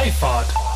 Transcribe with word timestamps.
Freifahrt 0.00 0.70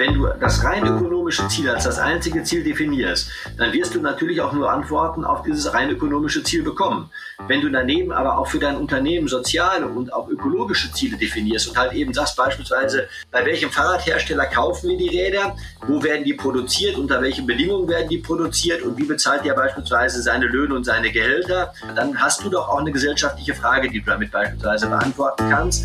wenn 0.00 0.14
du 0.14 0.26
das 0.40 0.64
rein 0.64 0.86
ökonomische 0.86 1.46
Ziel 1.48 1.68
als 1.68 1.84
das 1.84 1.98
einzige 1.98 2.42
Ziel 2.42 2.64
definierst, 2.64 3.30
dann 3.58 3.70
wirst 3.74 3.94
du 3.94 4.00
natürlich 4.00 4.40
auch 4.40 4.54
nur 4.54 4.72
Antworten 4.72 5.26
auf 5.26 5.42
dieses 5.42 5.74
rein 5.74 5.90
ökonomische 5.90 6.42
Ziel 6.42 6.62
bekommen. 6.62 7.10
Wenn 7.46 7.60
du 7.60 7.68
daneben 7.68 8.10
aber 8.10 8.38
auch 8.38 8.46
für 8.46 8.58
dein 8.58 8.78
Unternehmen 8.78 9.28
soziale 9.28 9.86
und 9.86 10.10
auch 10.14 10.30
ökologische 10.30 10.90
Ziele 10.92 11.18
definierst 11.18 11.68
und 11.68 11.76
halt 11.76 11.92
eben 11.92 12.14
sagst 12.14 12.34
beispielsweise, 12.36 13.08
bei 13.30 13.44
welchem 13.44 13.70
Fahrradhersteller 13.70 14.46
kaufen 14.46 14.88
wir 14.88 14.96
die 14.96 15.08
Räder, 15.08 15.54
wo 15.86 16.02
werden 16.02 16.24
die 16.24 16.34
produziert, 16.34 16.96
unter 16.96 17.20
welchen 17.20 17.46
Bedingungen 17.46 17.86
werden 17.86 18.08
die 18.08 18.18
produziert 18.18 18.80
und 18.80 18.96
wie 18.96 19.04
bezahlt 19.04 19.44
der 19.44 19.52
beispielsweise 19.52 20.22
seine 20.22 20.46
Löhne 20.46 20.74
und 20.74 20.84
seine 20.84 21.12
Gehälter, 21.12 21.74
dann 21.94 22.18
hast 22.18 22.42
du 22.42 22.48
doch 22.48 22.70
auch 22.70 22.80
eine 22.80 22.90
gesellschaftliche 22.90 23.54
Frage, 23.54 23.90
die 23.90 24.00
du 24.00 24.06
damit 24.06 24.30
beispielsweise 24.30 24.86
beantworten 24.86 25.50
kannst. 25.50 25.84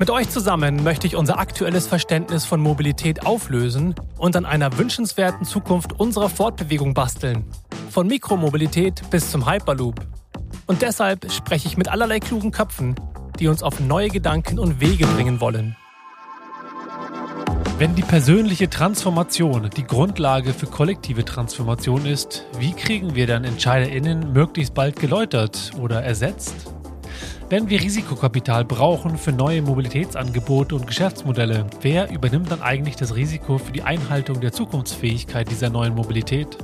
Mit 0.00 0.08
euch 0.08 0.30
zusammen 0.30 0.82
möchte 0.82 1.06
ich 1.06 1.14
unser 1.14 1.38
aktuelles 1.38 1.86
Verständnis 1.86 2.46
von 2.46 2.58
Mobilität 2.58 3.26
auflösen 3.26 3.94
und 4.16 4.34
an 4.34 4.46
einer 4.46 4.78
wünschenswerten 4.78 5.44
Zukunft 5.44 6.00
unserer 6.00 6.30
Fortbewegung 6.30 6.94
basteln. 6.94 7.44
Von 7.90 8.06
Mikromobilität 8.06 9.02
bis 9.10 9.30
zum 9.30 9.46
Hyperloop. 9.46 10.00
Und 10.66 10.80
deshalb 10.80 11.30
spreche 11.30 11.68
ich 11.68 11.76
mit 11.76 11.88
allerlei 11.88 12.18
klugen 12.18 12.50
Köpfen, 12.50 12.94
die 13.38 13.48
uns 13.48 13.62
auf 13.62 13.78
neue 13.78 14.08
Gedanken 14.08 14.58
und 14.58 14.80
Wege 14.80 15.06
bringen 15.06 15.38
wollen. 15.42 15.76
Wenn 17.76 17.94
die 17.94 18.00
persönliche 18.00 18.70
Transformation 18.70 19.68
die 19.76 19.84
Grundlage 19.84 20.54
für 20.54 20.66
kollektive 20.66 21.26
Transformation 21.26 22.06
ist, 22.06 22.46
wie 22.58 22.72
kriegen 22.72 23.14
wir 23.16 23.26
dann 23.26 23.44
EntscheiderInnen 23.44 24.32
möglichst 24.32 24.72
bald 24.72 24.96
geläutert 24.96 25.72
oder 25.78 26.02
ersetzt? 26.02 26.72
Wenn 27.50 27.68
wir 27.68 27.80
Risikokapital 27.80 28.64
brauchen 28.64 29.18
für 29.18 29.32
neue 29.32 29.60
Mobilitätsangebote 29.60 30.76
und 30.76 30.86
Geschäftsmodelle, 30.86 31.66
wer 31.80 32.08
übernimmt 32.08 32.48
dann 32.48 32.62
eigentlich 32.62 32.94
das 32.94 33.16
Risiko 33.16 33.58
für 33.58 33.72
die 33.72 33.82
Einhaltung 33.82 34.40
der 34.40 34.52
Zukunftsfähigkeit 34.52 35.50
dieser 35.50 35.68
neuen 35.68 35.96
Mobilität? 35.96 36.56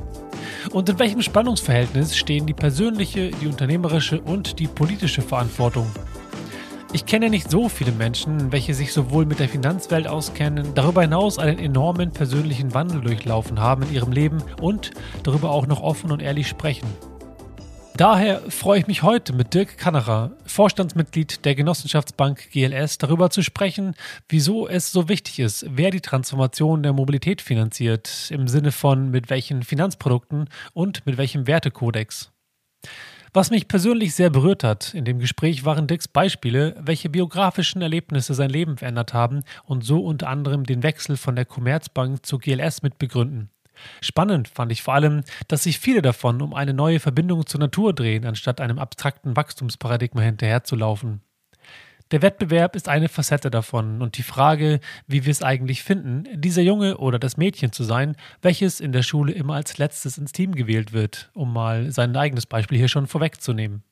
Und 0.71 0.89
in 0.89 0.97
welchem 1.01 1.23
Spannungsverhältnis 1.23 2.17
stehen 2.17 2.47
die 2.47 2.55
persönliche, 2.55 3.33
die 3.33 3.49
unternehmerische 3.49 4.21
und 4.21 4.61
die 4.61 4.69
politische 4.69 5.23
Verantwortung? 5.23 5.91
Ich 6.93 7.05
kenne 7.05 7.31
nicht 7.31 7.51
so 7.51 7.69
viele 7.69 7.91
Menschen, 7.91 8.53
welche 8.53 8.73
sich 8.73 8.93
sowohl 8.93 9.27
mit 9.27 9.41
der 9.41 9.49
Finanzwelt 9.49 10.07
auskennen, 10.07 10.69
darüber 10.77 11.03
hinaus 11.03 11.41
einen 11.41 11.59
enormen 11.59 12.13
persönlichen 12.13 12.75
Wandel 12.75 13.01
durchlaufen 13.01 13.59
haben 13.59 13.83
in 13.83 13.93
ihrem 13.93 14.13
Leben 14.13 14.39
und 14.61 14.93
darüber 15.25 15.51
auch 15.51 15.67
noch 15.67 15.83
offen 15.83 16.13
und 16.13 16.23
ehrlich 16.23 16.47
sprechen. 16.47 16.87
Daher 17.97 18.43
freue 18.51 18.81
ich 18.81 18.87
mich 18.89 19.03
heute 19.03 19.33
mit 19.33 19.55
Dirk 19.55 19.79
Kannerer, 19.79 20.33
Vorstandsmitglied 20.45 21.47
der 21.47 21.55
Genossenschaftsbank 21.55 22.51
GLS, 22.51 22.99
darüber 22.99 23.31
zu 23.31 23.41
sprechen, 23.41 23.95
wieso 24.29 24.69
es 24.69 24.93
so 24.93 25.09
wichtig 25.09 25.39
ist, 25.39 25.65
wer 25.71 25.91
die 25.91 26.03
Transformation 26.03 26.83
der 26.83 26.93
Mobilität 26.93 27.41
finanziert, 27.41 28.29
im 28.29 28.49
Sinne 28.49 28.71
von 28.71 29.11
mit 29.11 29.31
welchen 29.31 29.63
Finanzprodukten 29.63 30.51
und 30.75 31.07
mit 31.07 31.17
welchem 31.17 31.47
Wertekodex. 31.47 32.31
Was 33.33 33.51
mich 33.51 33.67
persönlich 33.67 34.15
sehr 34.15 34.29
berührt 34.29 34.63
hat 34.63 34.93
in 34.93 35.07
dem 35.07 35.19
Gespräch 35.19 35.65
waren 35.65 35.87
Dirks 35.87 36.07
Beispiele, 36.07 36.77
welche 36.79 37.09
biografischen 37.09 37.81
Erlebnisse 37.81 38.35
sein 38.35 38.51
Leben 38.51 38.77
verändert 38.77 39.15
haben 39.15 39.43
und 39.65 39.87
so 39.87 40.01
unter 40.05 40.29
anderem 40.29 40.65
den 40.65 40.83
Wechsel 40.83 41.17
von 41.17 41.35
der 41.35 41.47
Commerzbank 41.47 42.27
zur 42.27 42.41
GLS 42.41 42.83
mit 42.83 42.99
begründen. 42.99 43.49
Spannend 44.01 44.49
fand 44.49 44.73
ich 44.73 44.83
vor 44.83 44.95
allem, 44.95 45.23
dass 45.49 45.65
sich 45.65 45.79
viele 45.79 46.03
davon 46.03 46.43
um 46.43 46.55
eine 46.55 46.75
neue 46.75 47.01
Verbindung 47.01 47.47
zur 47.47 47.61
Natur 47.61 47.93
drehen, 47.93 48.25
anstatt 48.25 48.61
einem 48.61 48.79
abstrakten 48.79 49.37
Wachstumsparadigma 49.37 50.21
hinterherzulaufen. 50.21 51.23
Der 52.13 52.23
Wettbewerb 52.23 52.77
ist 52.77 52.89
eine 52.89 53.09
Facette 53.09 53.51
davon 53.51 54.01
und 54.01 54.17
die 54.17 54.23
Frage, 54.23 54.79
wie 55.09 55.25
wir 55.25 55.33
es 55.33 55.43
eigentlich 55.43 55.83
finden, 55.83 56.41
dieser 56.41 56.63
Junge 56.63 56.99
oder 56.99 57.19
das 57.19 57.37
Mädchen 57.37 57.73
zu 57.73 57.83
sein, 57.83 58.15
welches 58.43 58.79
in 58.79 58.93
der 58.93 59.03
Schule 59.03 59.33
immer 59.33 59.55
als 59.55 59.79
letztes 59.79 60.17
ins 60.17 60.31
Team 60.31 60.55
gewählt 60.55 60.93
wird, 60.93 61.31
um 61.35 61.53
mal 61.53 61.91
sein 61.91 62.15
eigenes 62.15 62.47
Beispiel 62.47 62.79
hier 62.79 62.89
schon 62.89 63.09
vorwegzunehmen. 63.09 63.83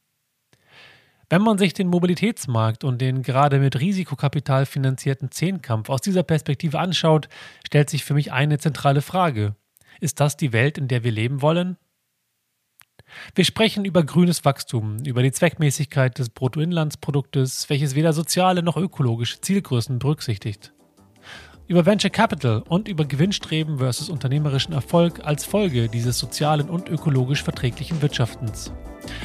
Wenn 1.28 1.42
man 1.42 1.58
sich 1.58 1.72
den 1.72 1.88
Mobilitätsmarkt 1.88 2.84
und 2.84 3.00
den 3.00 3.22
gerade 3.22 3.58
mit 3.58 3.80
Risikokapital 3.80 4.66
finanzierten 4.66 5.32
Zehnkampf 5.32 5.88
aus 5.88 6.00
dieser 6.00 6.22
Perspektive 6.22 6.78
anschaut, 6.78 7.28
stellt 7.66 7.90
sich 7.90 8.04
für 8.04 8.14
mich 8.14 8.30
eine 8.30 8.58
zentrale 8.58 9.02
Frage. 9.02 9.56
Ist 10.00 10.20
das 10.20 10.36
die 10.36 10.52
Welt, 10.52 10.78
in 10.78 10.88
der 10.88 11.04
wir 11.04 11.12
leben 11.12 11.42
wollen? 11.42 11.76
Wir 13.34 13.44
sprechen 13.44 13.84
über 13.84 14.02
grünes 14.02 14.44
Wachstum, 14.44 14.98
über 15.04 15.22
die 15.22 15.32
Zweckmäßigkeit 15.32 16.18
des 16.18 16.30
Bruttoinlandsproduktes, 16.30 17.68
welches 17.68 17.94
weder 17.94 18.12
soziale 18.12 18.62
noch 18.62 18.76
ökologische 18.76 19.40
Zielgrößen 19.40 19.98
berücksichtigt. 19.98 20.72
Über 21.66 21.86
Venture 21.86 22.10
Capital 22.10 22.62
und 22.68 22.88
über 22.88 23.06
Gewinnstreben 23.06 23.78
versus 23.78 24.10
unternehmerischen 24.10 24.74
Erfolg 24.74 25.24
als 25.24 25.46
Folge 25.46 25.88
dieses 25.88 26.18
sozialen 26.18 26.68
und 26.68 26.90
ökologisch 26.90 27.42
verträglichen 27.42 28.02
Wirtschaftens. 28.02 28.70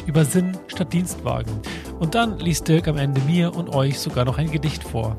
Über 0.05 0.23
Sinn 0.23 0.57
statt 0.67 0.93
Dienstwagen. 0.93 1.51
Und 1.99 2.15
dann 2.15 2.39
liest 2.39 2.67
Dirk 2.67 2.87
am 2.87 2.97
Ende 2.97 3.19
mir 3.21 3.53
und 3.53 3.69
euch 3.69 3.99
sogar 3.99 4.23
noch 4.23 4.37
ein 4.37 4.51
Gedicht 4.51 4.83
vor. 4.83 5.17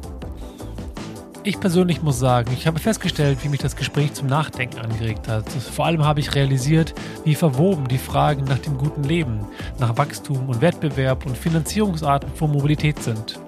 Ich 1.43 1.59
persönlich 1.59 2.03
muss 2.03 2.19
sagen, 2.19 2.53
ich 2.53 2.67
habe 2.67 2.79
festgestellt, 2.79 3.39
wie 3.43 3.49
mich 3.49 3.61
das 3.61 3.75
Gespräch 3.75 4.13
zum 4.13 4.27
Nachdenken 4.27 4.79
angeregt 4.79 5.27
hat. 5.27 5.49
Vor 5.49 5.87
allem 5.87 6.05
habe 6.05 6.21
ich 6.21 6.35
realisiert, 6.35 6.93
wie 7.25 7.35
verwoben 7.35 7.89
die 7.89 7.97
Fragen 7.97 8.45
nach 8.45 8.59
dem 8.59 8.77
guten 8.77 9.05
Leben, 9.05 9.47
nach 9.79 9.97
Wachstum 9.97 10.51
und 10.51 10.61
Wettbewerb 10.61 11.25
und 11.25 11.39
Finanzierungsarten 11.39 12.29
von 12.35 12.53
Mobilität 12.53 13.03
sind. 13.03 13.41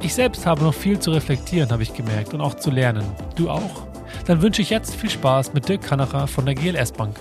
Ich 0.00 0.14
selbst 0.14 0.46
habe 0.46 0.62
noch 0.62 0.74
viel 0.74 1.00
zu 1.00 1.10
reflektieren, 1.10 1.70
habe 1.72 1.82
ich 1.82 1.92
gemerkt, 1.92 2.34
und 2.34 2.40
auch 2.40 2.54
zu 2.54 2.70
lernen. 2.70 3.04
Du 3.34 3.50
auch? 3.50 3.84
Dann 4.26 4.42
wünsche 4.42 4.62
ich 4.62 4.70
jetzt 4.70 4.94
viel 4.94 5.10
Spaß 5.10 5.52
mit 5.52 5.68
Dirk 5.68 5.82
Kanacher 5.82 6.28
von 6.28 6.46
der 6.46 6.54
GLS 6.54 6.92
Bank. 6.92 7.16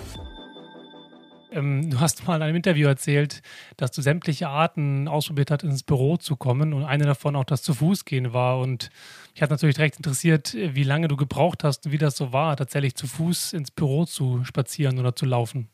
Ähm, 1.51 1.89
du 1.89 1.99
hast 1.99 2.27
mal 2.27 2.35
in 2.35 2.41
einem 2.43 2.55
Interview 2.55 2.87
erzählt, 2.87 3.41
dass 3.77 3.91
du 3.91 4.01
sämtliche 4.01 4.49
Arten 4.49 5.07
ausprobiert 5.07 5.51
hast, 5.51 5.63
ins 5.63 5.83
Büro 5.83 6.17
zu 6.17 6.35
kommen 6.35 6.73
und 6.73 6.83
eine 6.83 7.05
davon 7.05 7.35
auch 7.35 7.43
das 7.43 7.63
zu 7.63 7.73
Fuß 7.73 8.05
gehen 8.05 8.33
war. 8.33 8.59
Und 8.59 8.89
ich 9.33 9.41
hat 9.41 9.49
natürlich 9.49 9.75
direkt 9.75 9.97
interessiert, 9.97 10.53
wie 10.53 10.83
lange 10.83 11.07
du 11.07 11.15
gebraucht 11.15 11.63
hast 11.63 11.85
und 11.85 11.91
wie 11.91 11.97
das 11.97 12.15
so 12.15 12.31
war, 12.33 12.55
tatsächlich 12.55 12.95
zu 12.95 13.07
Fuß 13.07 13.53
ins 13.53 13.71
Büro 13.71 14.05
zu 14.05 14.43
spazieren 14.43 14.99
oder 14.99 15.15
zu 15.15 15.25
laufen. 15.25 15.69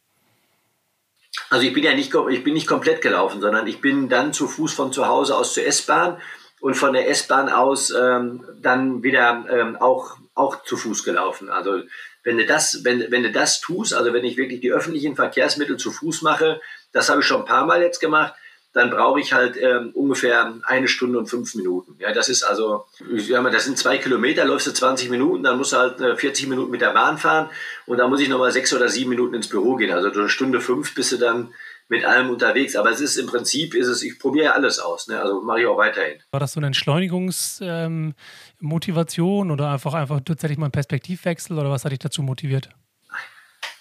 Also 1.49 1.65
ich 1.67 1.73
bin 1.73 1.83
ja 1.83 1.93
nicht, 1.93 2.13
ich 2.29 2.43
bin 2.43 2.53
nicht 2.53 2.67
komplett 2.67 3.01
gelaufen, 3.01 3.41
sondern 3.41 3.67
ich 3.67 3.81
bin 3.81 4.07
dann 4.07 4.33
zu 4.33 4.47
Fuß 4.47 4.73
von 4.73 4.93
zu 4.93 5.07
Hause 5.07 5.35
aus 5.35 5.53
zur 5.53 5.65
S-Bahn 5.65 6.17
und 6.61 6.75
von 6.75 6.93
der 6.93 7.09
S-Bahn 7.09 7.49
aus 7.49 7.91
ähm, 7.91 8.45
dann 8.61 9.03
wieder 9.03 9.45
ähm, 9.51 9.75
auch, 9.75 10.17
auch 10.33 10.63
zu 10.63 10.77
Fuß 10.77 11.03
gelaufen. 11.03 11.49
Also 11.49 11.83
wenn 12.25 12.37
du 12.37 12.45
das, 12.45 12.83
wenn, 12.83 13.09
wenn 13.11 13.23
du 13.23 13.31
das 13.31 13.61
tust, 13.61 13.93
also 13.93 14.11
wenn 14.11 14.25
ich 14.25 14.35
wirklich 14.35 14.59
die 14.59 14.73
öffentlichen 14.73 15.15
Verkehrsmittel 15.15 15.77
zu 15.77 15.91
Fuß 15.91 16.23
mache, 16.23 16.59
das 16.91 17.09
habe 17.09 17.21
ich 17.21 17.27
schon 17.27 17.41
ein 17.41 17.45
paar 17.45 17.65
Mal 17.65 17.81
jetzt 17.81 17.99
gemacht, 17.99 18.33
dann 18.73 18.89
brauche 18.89 19.21
ich 19.21 19.31
halt 19.31 19.55
ähm, 19.57 19.91
ungefähr 19.93 20.53
eine 20.63 20.89
Stunde 20.89 21.17
und 21.17 21.27
fünf 21.27 21.55
Minuten. 21.55 21.95
Ja, 21.99 22.11
das 22.11 22.27
ist 22.27 22.43
also, 22.43 22.85
ich 23.09 23.27
sag 23.27 23.41
mal, 23.41 23.51
das 23.51 23.63
sind 23.63 23.77
zwei 23.77 23.97
Kilometer, 23.99 24.43
läufst 24.43 24.67
du 24.67 24.73
20 24.73 25.09
Minuten, 25.09 25.43
dann 25.43 25.57
musst 25.57 25.71
du 25.71 25.77
halt 25.77 26.01
äh, 26.01 26.17
40 26.17 26.47
Minuten 26.47 26.71
mit 26.71 26.81
der 26.81 26.91
Bahn 26.91 27.17
fahren 27.17 27.49
und 27.85 27.99
dann 27.99 28.09
muss 28.09 28.19
ich 28.19 28.27
nochmal 28.27 28.51
sechs 28.51 28.73
oder 28.73 28.89
sieben 28.89 29.11
Minuten 29.11 29.35
ins 29.35 29.47
Büro 29.47 29.75
gehen. 29.75 29.93
Also 29.93 30.11
eine 30.11 30.27
Stunde 30.27 30.59
fünf 30.59 30.93
bist 30.93 31.13
du 31.13 31.17
dann 31.17 31.53
mit 31.87 32.03
allem 32.05 32.29
unterwegs. 32.29 32.75
Aber 32.75 32.91
es 32.91 33.01
ist 33.01 33.17
im 33.17 33.25
Prinzip, 33.27 33.75
ist 33.75 33.87
es, 33.87 34.01
ich 34.03 34.19
probiere 34.19 34.53
alles 34.53 34.79
aus. 34.79 35.07
Ne? 35.07 35.19
Also 35.19 35.41
mache 35.41 35.61
ich 35.61 35.67
auch 35.67 35.77
weiterhin. 35.77 36.21
War 36.31 36.39
das 36.39 36.53
so 36.53 36.59
eine 36.59 36.67
Entschleunigungsmotivation 36.67 39.47
ähm, 39.47 39.51
oder 39.51 39.71
einfach, 39.71 39.93
einfach 39.93 40.21
tatsächlich 40.25 40.57
mal 40.57 40.67
ein 40.67 40.71
Perspektivwechsel 40.71 41.57
oder 41.57 41.69
was 41.69 41.83
hat 41.85 41.91
dich 41.91 41.99
dazu 41.99 42.23
motiviert? 42.23 42.69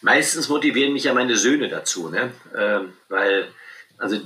Meistens 0.02 0.48
motivieren 0.48 0.92
mich 0.92 1.04
ja 1.04 1.14
meine 1.14 1.36
Söhne 1.36 1.68
dazu, 1.68 2.10
ne? 2.10 2.32
Ähm, 2.54 2.92
weil 3.08 3.48
also 3.98 4.20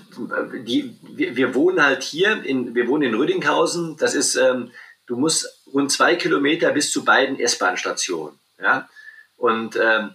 die, 0.65 0.97
wir, 1.03 1.37
wir, 1.37 1.55
wohnen 1.55 1.85
halt 1.85 2.03
hier, 2.03 2.43
in, 2.45 2.75
wir 2.75 2.89
wohnen 2.89 3.03
in 3.03 3.15
Rüdinghausen. 3.15 3.97
Das 3.99 4.15
ist, 4.15 4.37
ähm, 4.37 4.71
du 5.07 5.17
musst 5.17 5.65
rund 5.73 5.93
zwei 5.93 6.17
Kilometer 6.17 6.73
bis 6.73 6.91
zu 6.91 7.05
beiden 7.05 7.39
S-Bahn-Stationen. 7.39 8.39
Ja? 8.61 8.89
Und 9.37 9.77
ähm, 9.77 10.15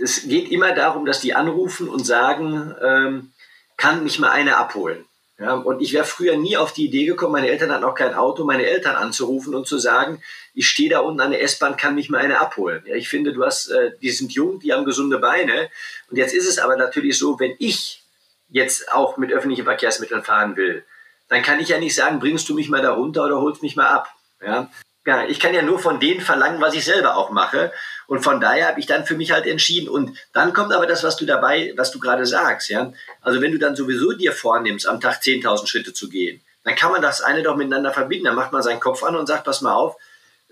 es 0.00 0.24
geht 0.24 0.50
immer 0.50 0.74
darum, 0.74 1.06
dass 1.06 1.20
die 1.20 1.34
anrufen 1.34 1.88
und 1.88 2.04
sagen, 2.04 2.74
ähm, 2.82 3.32
kann 3.76 4.04
mich 4.04 4.18
mal 4.18 4.30
einer 4.30 4.58
abholen. 4.58 5.04
Ja, 5.38 5.54
und 5.54 5.80
ich 5.80 5.92
wäre 5.92 6.04
früher 6.04 6.36
nie 6.36 6.56
auf 6.56 6.72
die 6.72 6.84
Idee 6.84 7.04
gekommen, 7.04 7.32
meine 7.32 7.48
Eltern 7.48 7.72
hatten 7.72 7.84
auch 7.84 7.96
kein 7.96 8.14
Auto, 8.14 8.44
meine 8.44 8.66
Eltern 8.66 8.94
anzurufen 8.94 9.54
und 9.54 9.66
zu 9.66 9.78
sagen, 9.78 10.22
ich 10.54 10.68
stehe 10.68 10.90
da 10.90 11.00
unten 11.00 11.20
an 11.20 11.30
der 11.30 11.42
S-Bahn, 11.42 11.76
kann 11.76 11.94
mich 11.94 12.10
mal 12.10 12.18
eine 12.18 12.40
abholen. 12.40 12.82
Ja, 12.86 12.94
ich 12.94 13.08
finde, 13.08 13.32
du 13.32 13.44
hast, 13.44 13.68
äh, 13.68 13.92
die 14.00 14.10
sind 14.10 14.32
jung, 14.32 14.60
die 14.60 14.72
haben 14.72 14.84
gesunde 14.84 15.18
Beine. 15.18 15.70
Und 16.10 16.16
jetzt 16.16 16.34
ist 16.34 16.48
es 16.48 16.58
aber 16.58 16.76
natürlich 16.76 17.18
so, 17.18 17.40
wenn 17.40 17.56
ich 17.58 18.02
jetzt 18.50 18.92
auch 18.92 19.16
mit 19.16 19.32
öffentlichen 19.32 19.64
Verkehrsmitteln 19.64 20.22
fahren 20.22 20.56
will, 20.56 20.84
dann 21.28 21.42
kann 21.42 21.58
ich 21.58 21.70
ja 21.70 21.78
nicht 21.78 21.94
sagen, 21.94 22.20
bringst 22.20 22.48
du 22.48 22.54
mich 22.54 22.68
mal 22.68 22.82
da 22.82 22.92
runter 22.92 23.24
oder 23.24 23.40
holst 23.40 23.62
mich 23.62 23.74
mal 23.74 23.88
ab. 23.88 24.14
Ja? 24.44 24.70
Ja, 25.04 25.26
ich 25.26 25.40
kann 25.40 25.52
ja 25.52 25.62
nur 25.62 25.80
von 25.80 25.98
denen 25.98 26.20
verlangen, 26.20 26.60
was 26.60 26.74
ich 26.74 26.84
selber 26.84 27.16
auch 27.16 27.30
mache. 27.30 27.72
Und 28.06 28.22
von 28.22 28.40
daher 28.40 28.68
habe 28.68 28.78
ich 28.78 28.86
dann 28.86 29.04
für 29.04 29.16
mich 29.16 29.32
halt 29.32 29.46
entschieden. 29.46 29.88
Und 29.88 30.16
dann 30.32 30.52
kommt 30.52 30.72
aber 30.72 30.86
das, 30.86 31.02
was 31.02 31.16
du 31.16 31.26
dabei, 31.26 31.72
was 31.76 31.90
du 31.90 31.98
gerade 31.98 32.24
sagst, 32.24 32.70
ja. 32.70 32.92
Also 33.20 33.40
wenn 33.40 33.50
du 33.50 33.58
dann 33.58 33.74
sowieso 33.74 34.12
dir 34.12 34.32
vornimmst, 34.32 34.86
am 34.86 35.00
Tag 35.00 35.20
10.000 35.20 35.66
Schritte 35.66 35.92
zu 35.92 36.08
gehen, 36.08 36.40
dann 36.62 36.76
kann 36.76 36.92
man 36.92 37.02
das 37.02 37.20
eine 37.20 37.42
doch 37.42 37.56
miteinander 37.56 37.92
verbinden. 37.92 38.26
Dann 38.26 38.36
macht 38.36 38.52
man 38.52 38.62
seinen 38.62 38.78
Kopf 38.78 39.02
an 39.02 39.16
und 39.16 39.26
sagt, 39.26 39.44
pass 39.44 39.60
mal 39.60 39.74
auf, 39.74 39.96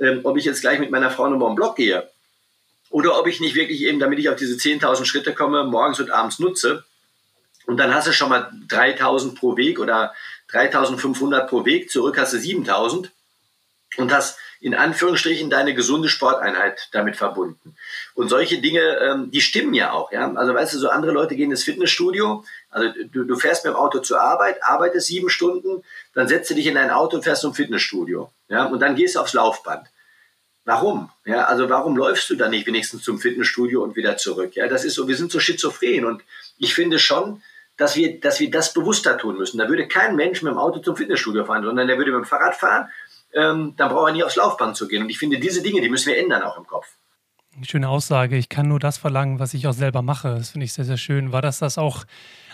ähm, 0.01 0.21
ob 0.25 0.37
ich 0.37 0.45
jetzt 0.45 0.63
gleich 0.63 0.81
mit 0.81 0.91
meiner 0.91 1.11
Frau 1.11 1.29
nochmal 1.29 1.51
im 1.51 1.55
Block 1.55 1.77
gehe 1.77 2.09
oder 2.91 3.19
ob 3.19 3.29
ich 3.29 3.41
nicht 3.41 3.55
wirklich 3.55 3.83
eben, 3.83 4.01
damit 4.01 4.19
ich 4.19 4.29
auf 4.29 4.37
diese 4.37 4.57
10.000 4.57 5.05
Schritte 5.05 5.33
komme, 5.33 5.65
morgens 5.65 6.01
und 6.01 6.11
abends 6.11 6.41
nutze. 6.41 6.85
Und 7.67 7.77
dann 7.77 7.95
hast 7.95 8.09
du 8.09 8.13
schon 8.13 8.29
mal 8.29 8.51
3.000 8.69 9.37
pro 9.37 9.57
Weg 9.57 9.79
oder 9.79 10.13
3.500 10.51 11.47
pro 11.47 11.65
Weg, 11.65 11.89
zurück 11.91 12.19
hast 12.19 12.33
du 12.33 12.39
7.000 12.39 13.11
und 13.97 14.13
hast 14.13 14.39
in 14.61 14.75
Anführungsstrichen 14.75 15.49
deine 15.49 15.75
gesunde 15.75 16.09
Sporteinheit 16.09 16.89
damit 16.93 17.17
verbunden. 17.17 17.77
Und 18.15 18.29
solche 18.29 18.61
Dinge, 18.61 18.81
ähm, 18.81 19.31
die 19.31 19.41
stimmen 19.41 19.73
ja 19.73 19.93
auch. 19.93 20.13
Ja? 20.13 20.33
Also 20.35 20.55
weißt 20.55 20.75
du, 20.75 20.79
so 20.79 20.91
andere 20.91 21.13
Leute 21.13 21.35
gehen 21.35 21.51
ins 21.51 21.65
Fitnessstudio, 21.65 22.45
also 22.71 22.93
du, 23.11 23.25
du 23.25 23.37
fährst 23.37 23.65
mit 23.65 23.73
dem 23.73 23.77
Auto 23.79 24.01
zur 24.01 24.21
Arbeit, 24.21 24.63
arbeitest 24.63 25.07
sieben 25.07 25.31
Stunden, 25.31 25.83
dann 26.13 26.29
setzt 26.29 26.51
du 26.51 26.55
dich 26.55 26.67
in 26.67 26.75
dein 26.75 26.91
Auto 26.91 27.17
und 27.17 27.23
fährst 27.23 27.43
zum 27.43 27.55
Fitnessstudio. 27.55 28.31
Ja? 28.49 28.67
Und 28.67 28.81
dann 28.81 28.97
gehst 28.97 29.17
du 29.17 29.21
aufs 29.21 29.33
Laufband. 29.33 29.89
Warum? 30.67 31.11
Ja, 31.25 31.47
also 31.47 31.71
warum 31.71 31.97
läufst 31.97 32.29
du 32.29 32.37
dann 32.37 32.51
nicht 32.51 32.67
wenigstens 32.67 33.03
zum 33.03 33.19
Fitnessstudio 33.19 33.83
und 33.83 33.97
wieder 33.97 34.19
zurück? 34.19 34.55
Ja, 34.57 34.69
das 34.69 34.85
ist 34.85 34.95
so, 34.95 35.09
wir 35.09 35.17
sind 35.17 35.33
so 35.33 35.41
schizophren 35.41 36.05
und 36.05 36.23
ich 36.59 36.75
finde 36.75 36.99
schon, 36.99 37.43
dass 37.79 37.97
wir, 37.97 38.21
dass 38.21 38.41
wir 38.41 38.51
das 38.51 38.75
bewusster 38.75 39.17
tun 39.17 39.39
müssen. 39.39 39.57
Da 39.57 39.69
würde 39.71 39.89
kein 39.89 40.17
Mensch 40.17 40.43
mit 40.43 40.53
dem 40.53 40.59
Auto 40.59 40.81
zum 40.81 40.97
Fitnessstudio 40.97 41.47
fahren, 41.47 41.65
sondern 41.65 41.89
der 41.89 41.97
würde 41.97 42.13
mit 42.13 42.21
dem 42.21 42.27
Fahrrad 42.27 42.55
fahren 42.55 42.91
ähm, 43.35 43.75
dann 43.77 43.91
braucht 43.91 44.09
er 44.09 44.13
nie 44.13 44.25
aufs 44.25 44.37
Laufband 44.37 44.77
zu 44.77 44.89
gehen. 44.89 45.03
Und 45.03 45.11
ich 45.11 45.19
finde, 45.19 45.39
diese 45.39 45.63
Dinge, 45.63 45.81
die 45.81 45.89
müssen 45.89 46.09
wir 46.09 46.19
ändern 46.19 46.43
auch 46.43 46.57
im 46.57 46.67
Kopf. 46.67 46.87
Schöne 47.63 47.89
Aussage. 47.89 48.37
Ich 48.37 48.49
kann 48.49 48.69
nur 48.69 48.79
das 48.79 48.97
verlangen, 48.97 49.39
was 49.39 49.55
ich 49.55 49.67
auch 49.67 49.73
selber 49.73 50.03
mache. 50.03 50.35
Das 50.37 50.51
finde 50.51 50.65
ich 50.65 50.73
sehr, 50.73 50.85
sehr 50.85 50.97
schön. 50.97 51.33
War 51.33 51.43
das 51.43 51.59
das 51.59 51.79
auch 51.79 52.05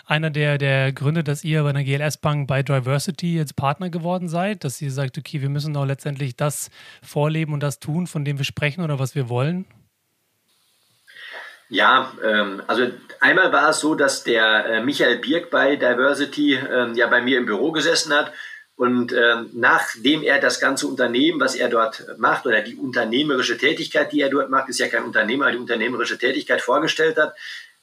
einer 0.05 0.29
der, 0.29 0.57
der 0.57 0.91
Gründe, 0.91 1.23
dass 1.23 1.43
ihr 1.43 1.63
bei 1.63 1.71
der 1.71 1.83
GLS 1.83 2.17
Bank 2.17 2.47
bei 2.47 2.63
Diversity 2.63 3.35
jetzt 3.35 3.55
Partner 3.55 3.89
geworden 3.89 4.27
seid? 4.27 4.63
Dass 4.63 4.81
ihr 4.81 4.91
sagt, 4.91 5.17
okay, 5.17 5.41
wir 5.41 5.49
müssen 5.49 5.75
auch 5.77 5.85
letztendlich 5.85 6.35
das 6.35 6.69
vorleben 7.03 7.53
und 7.53 7.61
das 7.61 7.79
tun, 7.79 8.07
von 8.07 8.25
dem 8.25 8.37
wir 8.37 8.45
sprechen 8.45 8.83
oder 8.83 8.99
was 8.99 9.15
wir 9.15 9.29
wollen? 9.29 9.65
Ja, 11.69 12.13
ähm, 12.25 12.61
also 12.67 12.87
einmal 13.19 13.51
war 13.51 13.69
es 13.69 13.79
so, 13.79 13.93
dass 13.93 14.23
der 14.23 14.65
äh, 14.65 14.81
Michael 14.81 15.19
Birk 15.19 15.51
bei 15.51 15.75
Diversity 15.75 16.55
ähm, 16.55 16.95
ja 16.95 17.07
bei 17.07 17.21
mir 17.21 17.37
im 17.37 17.45
Büro 17.45 17.71
gesessen 17.71 18.13
hat 18.13 18.31
und 18.77 19.11
ähm, 19.11 19.49
nachdem 19.53 20.21
er 20.21 20.39
das 20.39 20.59
ganze 20.59 20.85
Unternehmen, 20.85 21.39
was 21.39 21.55
er 21.55 21.67
dort 21.67 22.05
macht, 22.19 22.45
oder 22.45 22.61
die 22.61 22.75
unternehmerische 22.75 23.57
Tätigkeit, 23.57 24.11
die 24.11 24.21
er 24.21 24.29
dort 24.29 24.51
macht, 24.51 24.69
ist 24.69 24.79
ja 24.79 24.87
kein 24.87 25.03
Unternehmer, 25.03 25.51
die 25.51 25.57
unternehmerische 25.57 26.19
Tätigkeit 26.19 26.61
vorgestellt 26.61 27.17
hat, 27.17 27.35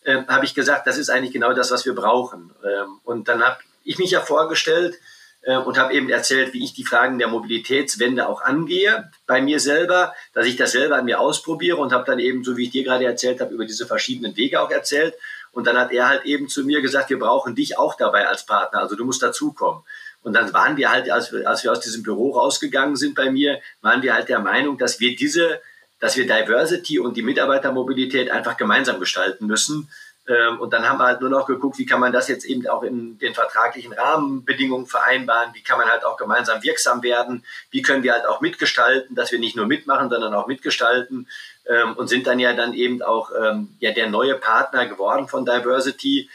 äh, 0.04 0.22
habe 0.28 0.44
ich 0.44 0.54
gesagt, 0.54 0.86
das 0.86 0.96
ist 0.96 1.10
eigentlich 1.10 1.32
genau 1.32 1.52
das, 1.52 1.72
was 1.72 1.84
wir 1.84 1.96
brauchen. 1.96 2.52
Ähm, 2.64 3.00
und 3.02 3.26
dann 3.26 3.42
habe 3.42 3.58
ich 3.82 3.98
mich 3.98 4.12
ja 4.12 4.20
vorgestellt 4.20 4.94
äh, 5.42 5.56
und 5.56 5.78
habe 5.78 5.94
eben 5.94 6.10
erzählt, 6.10 6.52
wie 6.52 6.62
ich 6.62 6.74
die 6.74 6.84
Fragen 6.84 7.18
der 7.18 7.26
Mobilitätswende 7.26 8.28
auch 8.28 8.42
angehe 8.42 9.10
bei 9.26 9.42
mir 9.42 9.58
selber, 9.58 10.14
dass 10.32 10.46
ich 10.46 10.54
das 10.54 10.70
selber 10.70 10.94
an 10.94 11.06
mir 11.06 11.18
ausprobiere 11.18 11.78
und 11.78 11.92
habe 11.92 12.04
dann 12.04 12.20
eben, 12.20 12.44
so 12.44 12.56
wie 12.56 12.66
ich 12.66 12.70
dir 12.70 12.84
gerade 12.84 13.04
erzählt 13.04 13.40
habe, 13.40 13.52
über 13.52 13.64
diese 13.64 13.88
verschiedenen 13.88 14.36
Wege 14.36 14.60
auch 14.60 14.70
erzählt. 14.70 15.14
Und 15.50 15.66
dann 15.66 15.76
hat 15.76 15.90
er 15.90 16.08
halt 16.08 16.24
eben 16.24 16.48
zu 16.48 16.62
mir 16.64 16.82
gesagt, 16.82 17.10
wir 17.10 17.18
brauchen 17.18 17.56
dich 17.56 17.78
auch 17.78 17.96
dabei 17.96 18.28
als 18.28 18.46
Partner, 18.46 18.78
also 18.78 18.94
du 18.94 19.04
musst 19.04 19.22
dazukommen. 19.24 19.82
Und 20.24 20.32
dann 20.32 20.52
waren 20.54 20.78
wir 20.78 20.90
halt, 20.90 21.10
als 21.10 21.32
wir, 21.32 21.46
als 21.46 21.62
wir 21.62 21.70
aus 21.70 21.80
diesem 21.80 22.02
Büro 22.02 22.30
rausgegangen 22.32 22.96
sind 22.96 23.14
bei 23.14 23.30
mir, 23.30 23.60
waren 23.82 24.02
wir 24.02 24.14
halt 24.14 24.30
der 24.30 24.40
Meinung, 24.40 24.78
dass 24.78 24.98
wir 24.98 25.14
diese, 25.14 25.60
dass 26.00 26.16
wir 26.16 26.26
Diversity 26.26 26.98
und 26.98 27.16
die 27.16 27.22
Mitarbeitermobilität 27.22 28.30
einfach 28.30 28.56
gemeinsam 28.56 28.98
gestalten 28.98 29.46
müssen. 29.46 29.90
Ähm, 30.26 30.58
und 30.60 30.72
dann 30.72 30.88
haben 30.88 30.98
wir 30.98 31.04
halt 31.04 31.20
nur 31.20 31.28
noch 31.28 31.46
geguckt, 31.46 31.78
wie 31.78 31.84
kann 31.84 32.00
man 32.00 32.10
das 32.10 32.28
jetzt 32.28 32.46
eben 32.46 32.66
auch 32.66 32.82
in 32.82 33.18
den 33.18 33.34
vertraglichen 33.34 33.92
Rahmenbedingungen 33.92 34.86
vereinbaren, 34.86 35.52
wie 35.52 35.62
kann 35.62 35.76
man 35.76 35.88
halt 35.88 36.06
auch 36.06 36.16
gemeinsam 36.16 36.62
wirksam 36.62 37.02
werden, 37.02 37.44
wie 37.70 37.82
können 37.82 38.02
wir 38.02 38.14
halt 38.14 38.24
auch 38.24 38.40
mitgestalten, 38.40 39.14
dass 39.14 39.30
wir 39.30 39.38
nicht 39.38 39.56
nur 39.56 39.66
mitmachen, 39.66 40.08
sondern 40.08 40.32
auch 40.32 40.46
mitgestalten 40.46 41.28
ähm, 41.66 41.92
und 41.92 42.08
sind 42.08 42.26
dann 42.26 42.38
ja 42.38 42.54
dann 42.54 42.72
eben 42.72 43.02
auch 43.02 43.30
ähm, 43.38 43.76
ja 43.80 43.92
der 43.92 44.08
neue 44.08 44.36
Partner 44.36 44.86
geworden 44.86 45.28
von 45.28 45.44
Diversity. 45.44 46.30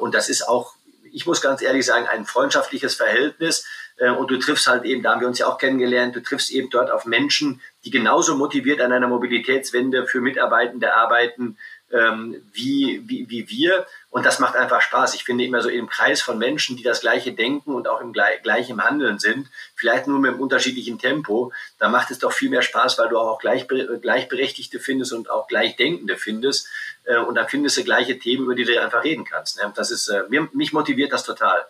und 0.00 0.14
das 0.14 0.28
ist 0.28 0.46
auch 0.46 0.74
ich 1.12 1.26
muss 1.26 1.40
ganz 1.40 1.62
ehrlich 1.62 1.86
sagen, 1.86 2.06
ein 2.06 2.24
freundschaftliches 2.24 2.94
Verhältnis. 2.94 3.66
Äh, 3.96 4.10
und 4.10 4.30
du 4.30 4.38
triffst 4.38 4.66
halt 4.66 4.84
eben, 4.84 5.02
da 5.02 5.12
haben 5.12 5.20
wir 5.20 5.28
uns 5.28 5.38
ja 5.38 5.46
auch 5.46 5.58
kennengelernt, 5.58 6.16
du 6.16 6.22
triffst 6.22 6.50
eben 6.50 6.70
dort 6.70 6.90
auf 6.90 7.04
Menschen, 7.04 7.60
die 7.84 7.90
genauso 7.90 8.36
motiviert 8.36 8.80
an 8.80 8.92
einer 8.92 9.08
Mobilitätswende 9.08 10.06
für 10.06 10.20
Mitarbeitende 10.20 10.94
arbeiten 10.94 11.56
ähm, 11.92 12.42
wie, 12.52 13.02
wie, 13.06 13.28
wie 13.28 13.48
wir. 13.48 13.86
Und 14.10 14.26
das 14.26 14.38
macht 14.38 14.56
einfach 14.56 14.80
Spaß. 14.80 15.14
Ich 15.14 15.24
finde 15.24 15.44
immer 15.44 15.60
so 15.60 15.68
im 15.68 15.88
Kreis 15.88 16.22
von 16.22 16.38
Menschen, 16.38 16.76
die 16.76 16.82
das 16.82 17.00
Gleiche 17.00 17.32
denken 17.32 17.74
und 17.74 17.88
auch 17.88 18.00
im 18.00 18.12
gleichen 18.12 18.82
Handeln 18.82 19.18
sind, 19.18 19.48
vielleicht 19.74 20.06
nur 20.06 20.18
mit 20.18 20.32
einem 20.32 20.40
unterschiedlichen 20.40 20.98
Tempo, 20.98 21.52
da 21.78 21.88
macht 21.88 22.10
es 22.10 22.18
doch 22.18 22.32
viel 22.32 22.50
mehr 22.50 22.62
Spaß, 22.62 22.98
weil 22.98 23.08
du 23.08 23.18
auch 23.18 23.38
gleich, 23.38 23.66
Gleichberechtigte 23.68 24.78
findest 24.78 25.12
und 25.12 25.30
auch 25.30 25.46
Gleichdenkende 25.48 26.16
findest. 26.16 26.68
Äh, 27.10 27.18
und 27.18 27.34
dann 27.34 27.48
findest 27.48 27.76
du 27.76 27.84
gleiche 27.84 28.18
Themen, 28.18 28.44
über 28.44 28.54
die 28.54 28.64
du 28.64 28.80
einfach 28.80 29.04
reden 29.04 29.24
kannst. 29.24 29.56
Ne? 29.56 29.72
Das 29.74 29.90
ist, 29.90 30.08
äh, 30.08 30.22
mir, 30.28 30.48
mich 30.52 30.72
motiviert 30.72 31.12
das 31.12 31.24
total. 31.24 31.60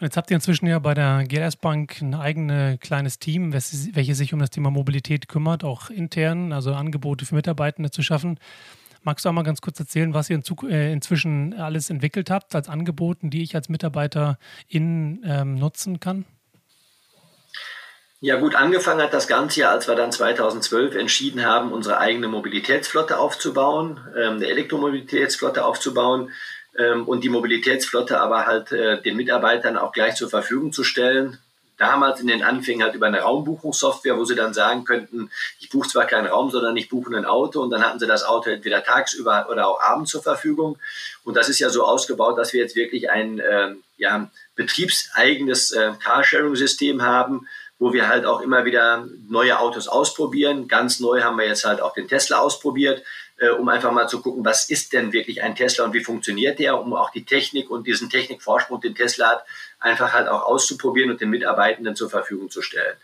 Jetzt 0.00 0.16
habt 0.16 0.30
ihr 0.30 0.34
inzwischen 0.34 0.66
ja 0.66 0.78
bei 0.80 0.92
der 0.92 1.24
GLS 1.24 1.56
Bank 1.56 2.00
ein 2.02 2.14
eigenes 2.14 2.80
kleines 2.80 3.18
Team, 3.20 3.52
welches 3.52 4.18
sich 4.18 4.34
um 4.34 4.40
das 4.40 4.50
Thema 4.50 4.70
Mobilität 4.70 5.28
kümmert, 5.28 5.62
auch 5.62 5.88
intern, 5.88 6.52
also 6.52 6.74
Angebote 6.74 7.24
für 7.26 7.36
Mitarbeitende 7.36 7.90
zu 7.90 8.02
schaffen. 8.02 8.40
Magst 9.02 9.24
du 9.24 9.28
auch 9.28 9.32
mal 9.32 9.42
ganz 9.42 9.60
kurz 9.60 9.78
erzählen, 9.78 10.12
was 10.12 10.30
ihr 10.30 10.40
äh, 10.64 10.92
inzwischen 10.92 11.54
alles 11.54 11.90
entwickelt 11.90 12.28
habt 12.30 12.54
als 12.54 12.68
Angeboten, 12.68 13.30
die 13.30 13.42
ich 13.42 13.54
als 13.54 13.68
Mitarbeiter 13.68 14.38
in, 14.66 15.22
ähm, 15.24 15.54
nutzen 15.54 16.00
kann? 16.00 16.24
Ja 18.24 18.36
gut, 18.36 18.54
angefangen 18.54 19.02
hat 19.02 19.12
das 19.12 19.28
Ganze 19.28 19.60
ja, 19.60 19.70
als 19.70 19.86
wir 19.86 19.96
dann 19.96 20.10
2012 20.10 20.94
entschieden 20.94 21.44
haben, 21.44 21.72
unsere 21.72 21.98
eigene 21.98 22.26
Mobilitätsflotte 22.26 23.18
aufzubauen, 23.18 24.00
ähm, 24.16 24.36
eine 24.36 24.46
Elektromobilitätsflotte 24.46 25.62
aufzubauen 25.62 26.32
ähm, 26.78 27.06
und 27.06 27.22
die 27.22 27.28
Mobilitätsflotte 27.28 28.18
aber 28.18 28.46
halt 28.46 28.72
äh, 28.72 29.02
den 29.02 29.16
Mitarbeitern 29.16 29.76
auch 29.76 29.92
gleich 29.92 30.14
zur 30.14 30.30
Verfügung 30.30 30.72
zu 30.72 30.84
stellen 30.84 31.38
damals 31.76 32.20
in 32.20 32.28
den 32.28 32.42
Anfängen 32.42 32.82
halt 32.82 32.94
über 32.94 33.06
eine 33.06 33.20
Raumbuchungssoftware, 33.20 34.16
wo 34.16 34.24
sie 34.24 34.36
dann 34.36 34.54
sagen 34.54 34.84
könnten, 34.84 35.30
ich 35.58 35.70
buche 35.70 35.88
zwar 35.88 36.06
keinen 36.06 36.28
Raum, 36.28 36.50
sondern 36.50 36.76
ich 36.76 36.88
buche 36.88 37.14
ein 37.14 37.24
Auto 37.24 37.60
und 37.60 37.70
dann 37.70 37.82
hatten 37.82 37.98
sie 37.98 38.06
das 38.06 38.24
Auto 38.24 38.50
entweder 38.50 38.84
tagsüber 38.84 39.48
oder 39.50 39.66
auch 39.66 39.80
abends 39.80 40.12
zur 40.12 40.22
Verfügung. 40.22 40.78
Und 41.24 41.36
das 41.36 41.48
ist 41.48 41.58
ja 41.58 41.70
so 41.70 41.84
ausgebaut, 41.84 42.38
dass 42.38 42.52
wir 42.52 42.60
jetzt 42.60 42.76
wirklich 42.76 43.10
ein 43.10 43.40
äh, 43.40 43.74
ja, 43.96 44.30
betriebseigenes 44.54 45.72
äh, 45.72 45.92
Carsharing-System 46.02 47.02
haben, 47.02 47.48
wo 47.78 47.92
wir 47.92 48.08
halt 48.08 48.24
auch 48.24 48.40
immer 48.40 48.64
wieder 48.64 49.06
neue 49.28 49.58
Autos 49.58 49.88
ausprobieren. 49.88 50.68
Ganz 50.68 51.00
neu 51.00 51.22
haben 51.22 51.38
wir 51.38 51.46
jetzt 51.46 51.64
halt 51.64 51.80
auch 51.80 51.92
den 51.92 52.08
Tesla 52.08 52.38
ausprobiert, 52.38 53.02
äh, 53.38 53.50
um 53.50 53.68
einfach 53.68 53.92
mal 53.92 54.08
zu 54.08 54.20
gucken, 54.20 54.44
was 54.44 54.70
ist 54.70 54.92
denn 54.92 55.12
wirklich 55.12 55.42
ein 55.42 55.56
Tesla 55.56 55.84
und 55.84 55.92
wie 55.92 56.04
funktioniert 56.04 56.58
der, 56.58 56.80
um 56.80 56.94
auch 56.94 57.10
die 57.10 57.24
Technik 57.24 57.70
und 57.70 57.86
diesen 57.86 58.10
Technikvorsprung, 58.10 58.80
den 58.80 58.94
Tesla 58.94 59.30
hat, 59.30 59.44
einfach 59.80 60.12
halt 60.12 60.28
auch 60.28 60.44
auszuprobieren 60.44 61.10
und 61.10 61.20
den 61.20 61.30
Mitarbeitenden 61.30 61.96
zur 61.96 62.10
Verfügung 62.10 62.48
zu 62.48 62.62
stellen. 62.62 62.96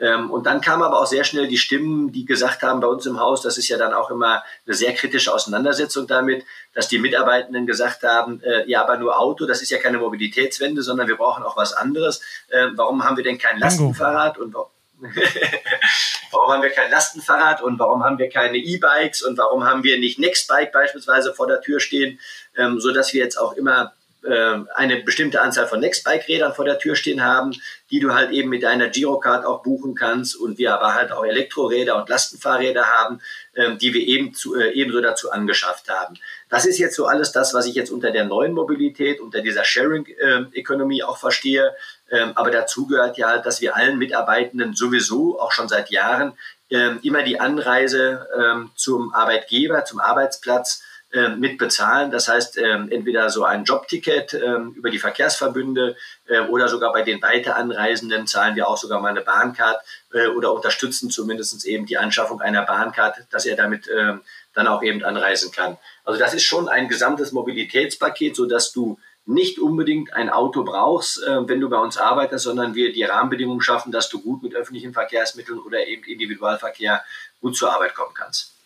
Ähm, 0.00 0.30
und 0.30 0.46
dann 0.46 0.60
kamen 0.60 0.82
aber 0.82 1.00
auch 1.00 1.06
sehr 1.06 1.24
schnell 1.24 1.48
die 1.48 1.58
Stimmen, 1.58 2.12
die 2.12 2.24
gesagt 2.24 2.62
haben 2.62 2.80
bei 2.80 2.86
uns 2.86 3.04
im 3.06 3.18
Haus, 3.18 3.42
das 3.42 3.58
ist 3.58 3.68
ja 3.68 3.78
dann 3.78 3.92
auch 3.92 4.10
immer 4.10 4.44
eine 4.66 4.74
sehr 4.74 4.94
kritische 4.94 5.32
Auseinandersetzung 5.32 6.06
damit, 6.06 6.44
dass 6.74 6.88
die 6.88 6.98
Mitarbeitenden 6.98 7.66
gesagt 7.66 8.04
haben, 8.04 8.40
äh, 8.42 8.68
ja, 8.68 8.82
aber 8.82 8.96
nur 8.96 9.18
Auto, 9.18 9.46
das 9.46 9.60
ist 9.60 9.70
ja 9.70 9.78
keine 9.78 9.98
Mobilitätswende, 9.98 10.82
sondern 10.82 11.08
wir 11.08 11.16
brauchen 11.16 11.42
auch 11.42 11.56
was 11.56 11.72
anderes. 11.72 12.22
Äh, 12.48 12.68
warum 12.74 13.04
haben 13.04 13.16
wir 13.16 13.24
denn 13.24 13.38
kein 13.38 13.58
Lastenfahrrad 13.58 14.38
und 14.38 14.54
warum 16.30 16.52
haben 16.52 16.62
wir 16.62 16.70
kein 16.70 16.90
Lastenfahrrad 16.90 17.62
und 17.62 17.78
warum 17.78 18.04
haben 18.04 18.18
wir 18.18 18.28
keine 18.28 18.58
E-Bikes 18.58 19.22
und 19.22 19.38
warum 19.38 19.64
haben 19.64 19.82
wir 19.82 19.98
nicht 19.98 20.18
Nextbike 20.18 20.72
beispielsweise 20.72 21.34
vor 21.34 21.48
der 21.48 21.60
Tür 21.60 21.80
stehen, 21.80 22.20
ähm, 22.56 22.80
so 22.80 22.92
dass 22.92 23.12
wir 23.12 23.22
jetzt 23.22 23.36
auch 23.36 23.54
immer 23.54 23.94
äh, 24.24 24.58
eine 24.74 24.96
bestimmte 25.02 25.40
Anzahl 25.40 25.66
von 25.66 25.80
Nextbike-Rädern 25.80 26.52
vor 26.52 26.64
der 26.64 26.78
Tür 26.78 26.96
stehen 26.96 27.22
haben, 27.22 27.52
die 27.90 28.00
du 28.00 28.14
halt 28.14 28.32
eben 28.32 28.48
mit 28.48 28.62
deiner 28.62 28.88
Girocard 28.88 29.44
auch 29.44 29.62
buchen 29.62 29.94
kannst 29.94 30.34
und 30.34 30.58
wir 30.58 30.74
aber 30.74 30.94
halt 30.94 31.12
auch 31.12 31.24
Elektroräder 31.24 31.96
und 31.96 32.08
Lastenfahrräder 32.08 32.86
haben, 32.86 33.20
äh, 33.52 33.76
die 33.76 33.94
wir 33.94 34.00
eben 34.00 34.34
zu, 34.34 34.56
äh, 34.56 34.72
ebenso 34.72 35.00
dazu 35.00 35.30
angeschafft 35.30 35.88
haben. 35.88 36.16
Das 36.48 36.66
ist 36.66 36.78
jetzt 36.78 36.96
so 36.96 37.06
alles 37.06 37.32
das, 37.32 37.54
was 37.54 37.66
ich 37.66 37.74
jetzt 37.74 37.90
unter 37.90 38.10
der 38.10 38.24
neuen 38.24 38.54
Mobilität, 38.54 39.20
unter 39.20 39.40
dieser 39.40 39.64
Sharing-Economy 39.64 41.02
auch 41.02 41.18
verstehe. 41.18 41.74
Ähm, 42.10 42.32
aber 42.34 42.50
dazu 42.50 42.86
gehört 42.86 43.18
ja 43.18 43.28
halt, 43.28 43.46
dass 43.46 43.60
wir 43.60 43.76
allen 43.76 43.98
Mitarbeitenden 43.98 44.74
sowieso 44.74 45.38
auch 45.38 45.52
schon 45.52 45.68
seit 45.68 45.90
Jahren 45.90 46.32
ähm, 46.70 46.98
immer 47.02 47.22
die 47.22 47.38
Anreise 47.38 48.26
ähm, 48.36 48.70
zum 48.74 49.14
Arbeitgeber, 49.14 49.84
zum 49.84 50.00
Arbeitsplatz 50.00 50.82
ähm, 51.12 51.40
mit 51.40 51.56
bezahlen. 51.56 52.10
Das 52.10 52.28
heißt, 52.28 52.58
ähm, 52.58 52.90
entweder 52.90 53.30
so 53.30 53.44
ein 53.44 53.64
Jobticket 53.64 54.34
ähm, 54.34 54.72
über 54.76 54.90
die 54.90 54.98
Verkehrsverbünde 54.98 55.96
äh, 56.26 56.40
oder 56.40 56.68
sogar 56.68 56.92
bei 56.92 57.00
den 57.00 57.22
Weiteranreisenden 57.22 58.26
zahlen 58.26 58.56
wir 58.56 58.68
auch 58.68 58.76
sogar 58.76 59.00
mal 59.00 59.08
eine 59.08 59.22
Bahncard 59.22 59.80
äh, 60.12 60.26
oder 60.26 60.52
unterstützen 60.52 61.08
zumindest 61.08 61.64
eben 61.64 61.86
die 61.86 61.96
Anschaffung 61.96 62.42
einer 62.42 62.66
Bahncard, 62.66 63.16
dass 63.30 63.46
er 63.46 63.56
damit 63.56 63.88
ähm, 63.88 64.20
dann 64.52 64.66
auch 64.66 64.82
eben 64.82 65.02
anreisen 65.02 65.50
kann. 65.50 65.78
Also 66.04 66.20
das 66.20 66.34
ist 66.34 66.42
schon 66.42 66.68
ein 66.68 66.88
gesamtes 66.88 67.32
Mobilitätspaket, 67.32 68.36
so 68.36 68.44
dass 68.44 68.72
du 68.72 68.98
nicht 69.24 69.58
unbedingt 69.58 70.12
ein 70.12 70.28
Auto 70.28 70.62
brauchst, 70.62 71.22
äh, 71.22 71.48
wenn 71.48 71.60
du 71.60 71.70
bei 71.70 71.78
uns 71.78 71.96
arbeitest, 71.96 72.44
sondern 72.44 72.74
wir 72.74 72.92
die 72.92 73.04
Rahmenbedingungen 73.04 73.62
schaffen, 73.62 73.92
dass 73.92 74.10
du 74.10 74.20
gut 74.20 74.42
mit 74.42 74.54
öffentlichen 74.54 74.92
Verkehrsmitteln 74.92 75.58
oder 75.58 75.86
eben 75.86 76.04
Individualverkehr 76.04 77.02
gut 77.40 77.56
zur 77.56 77.72
Arbeit 77.72 77.94
kommen 77.94 78.12
kannst. 78.12 78.57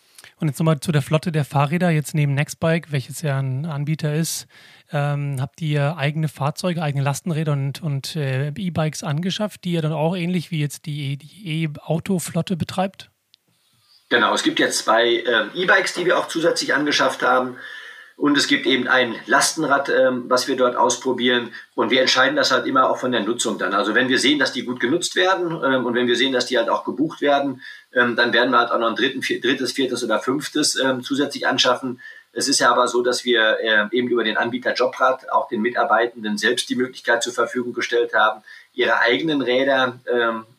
Und 0.43 0.49
jetzt 0.49 0.59
nochmal 0.59 0.81
zu 0.81 0.91
der 0.91 1.01
Flotte 1.01 1.31
der 1.31 1.45
Fahrräder, 1.45 1.89
jetzt 1.89 2.13
neben 2.13 2.33
Nextbike, 2.33 2.91
welches 2.91 3.21
ja 3.21 3.39
ein 3.39 3.65
Anbieter 3.65 4.13
ist. 4.13 4.45
Ähm, 4.91 5.37
habt 5.39 5.61
ihr 5.61 5.95
eigene 5.95 6.27
Fahrzeuge, 6.27 6.81
eigene 6.81 7.01
Lastenräder 7.01 7.53
und, 7.53 7.81
und 7.81 8.17
äh, 8.17 8.49
E-Bikes 8.49 9.03
angeschafft, 9.03 9.63
die 9.63 9.71
ihr 9.71 9.81
dann 9.81 9.93
auch 9.93 10.17
ähnlich 10.17 10.51
wie 10.51 10.59
jetzt 10.59 10.85
die 10.85 11.17
E-Auto-Flotte 11.45 12.57
betreibt? 12.57 13.09
Genau, 14.09 14.33
es 14.33 14.43
gibt 14.43 14.59
jetzt 14.59 14.79
zwei 14.79 15.11
äh, 15.15 15.45
E-Bikes, 15.55 15.93
die 15.93 16.05
wir 16.05 16.19
auch 16.19 16.27
zusätzlich 16.27 16.73
angeschafft 16.73 17.21
haben. 17.21 17.55
Und 18.15 18.37
es 18.37 18.47
gibt 18.47 18.65
eben 18.67 18.87
ein 18.87 19.15
Lastenrad, 19.25 19.89
ähm, 19.89 20.25
was 20.27 20.47
wir 20.47 20.55
dort 20.55 20.75
ausprobieren. 20.75 21.51
Und 21.75 21.89
wir 21.89 22.01
entscheiden 22.01 22.35
das 22.35 22.51
halt 22.51 22.67
immer 22.67 22.89
auch 22.89 22.97
von 22.97 23.11
der 23.11 23.21
Nutzung 23.21 23.57
dann. 23.57 23.73
Also 23.73 23.95
wenn 23.95 24.07
wir 24.07 24.19
sehen, 24.19 24.39
dass 24.39 24.53
die 24.53 24.63
gut 24.63 24.79
genutzt 24.79 25.15
werden 25.15 25.61
ähm, 25.63 25.85
und 25.85 25.95
wenn 25.95 26.07
wir 26.07 26.15
sehen, 26.15 26.31
dass 26.31 26.45
die 26.45 26.57
halt 26.57 26.69
auch 26.69 26.83
gebucht 26.83 27.21
werden, 27.21 27.61
ähm, 27.93 28.15
dann 28.15 28.31
werden 28.31 28.51
wir 28.51 28.59
halt 28.59 28.71
auch 28.71 28.77
noch 28.77 28.89
ein 28.89 28.95
drittes, 28.95 29.71
viertes 29.71 30.03
oder 30.03 30.19
fünftes 30.19 30.79
zusätzlich 31.01 31.47
anschaffen. 31.47 32.01
Es 32.33 32.47
ist 32.47 32.59
ja 32.59 32.71
aber 32.71 32.87
so, 32.87 33.03
dass 33.03 33.25
wir 33.25 33.59
äh, 33.59 33.85
eben 33.91 34.07
über 34.07 34.23
den 34.23 34.37
Anbieter 34.37 34.73
Jobrad 34.73 35.31
auch 35.31 35.47
den 35.47 35.61
Mitarbeitenden 35.61 36.37
selbst 36.37 36.69
die 36.69 36.75
Möglichkeit 36.75 37.23
zur 37.23 37.33
Verfügung 37.33 37.73
gestellt 37.73 38.13
haben, 38.13 38.43
ihre 38.73 38.99
eigenen 38.99 39.41
Räder 39.41 39.99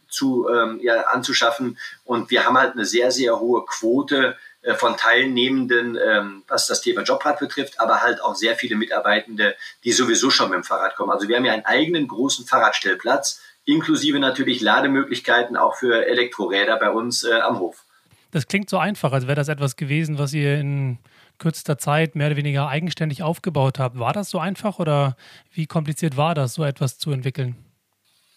zu, 0.09 0.47
ja, 0.81 1.01
anzuschaffen. 1.09 1.77
Und 2.05 2.31
wir 2.31 2.47
haben 2.47 2.57
halt 2.57 2.75
eine 2.75 2.85
sehr, 2.85 3.11
sehr 3.11 3.41
hohe 3.41 3.65
Quote 3.65 4.37
von 4.77 4.97
Teilnehmenden, 4.97 5.97
ähm, 5.97 6.43
was 6.49 6.67
das 6.67 6.81
Thema 6.81 7.03
Jobrad 7.03 7.39
betrifft, 7.39 7.81
aber 7.81 8.01
halt 8.01 8.23
auch 8.23 8.35
sehr 8.35 8.57
viele 8.57 8.77
Mitarbeitende, 8.77 9.57
die 9.85 9.93
sowieso 9.93 10.31
schon 10.31 10.51
mit 10.51 10.57
dem 10.57 10.65
Fahrrad 10.65 10.97
kommen. 10.97 11.11
Also 11.11 11.29
wir 11.29 11.37
haben 11.37 11.45
ja 11.45 11.53
einen 11.53 11.67
eigenen 11.67 12.09
großen 12.09 12.47
Fahrradstellplatz, 12.47 13.43
inklusive 13.67 14.19
natürlich 14.19 14.61
Lademöglichkeiten 14.61 15.57
auch 15.57 15.77
für 15.77 16.07
Elektroräder 16.07 16.79
bei 16.79 16.91
uns 16.91 17.25
äh, 17.25 17.41
am 17.41 17.59
Hof. 17.59 17.85
Das 18.31 18.49
klingt 18.49 18.69
so 18.69 18.79
einfach, 18.79 19.13
als 19.13 19.27
wäre 19.27 19.37
das 19.37 19.49
etwas 19.49 19.77
gewesen, 19.77 20.19
was 20.19 20.33
ihr 20.33 20.59
in 20.59 20.99
kürzester 21.39 21.79
Zeit 21.79 22.15
mehr 22.15 22.29
oder 22.29 22.37
weniger 22.37 22.69
eigenständig 22.69 23.23
aufgebaut 23.23 23.79
habt. 23.79 23.99
War 23.99 24.13
das 24.13 24.31
so 24.31 24.39
einfach 24.39 24.79
oder 24.79 25.17
wie 25.53 25.67
kompliziert 25.67 26.17
war 26.17 26.35
das, 26.35 26.55
so 26.55 26.65
etwas 26.65 26.99
zu 26.99 27.11
entwickeln? 27.11 27.57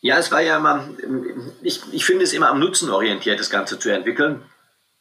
Ja, 0.01 0.17
es 0.17 0.31
war 0.31 0.41
ja 0.41 0.57
immer, 0.57 0.87
ich, 1.63 1.81
ich 1.91 2.05
finde 2.05 2.23
es 2.23 2.33
immer 2.33 2.49
am 2.49 2.59
Nutzen 2.59 2.89
orientiert, 2.91 3.39
das 3.39 3.49
Ganze 3.49 3.79
zu 3.79 3.89
entwickeln. 3.89 4.41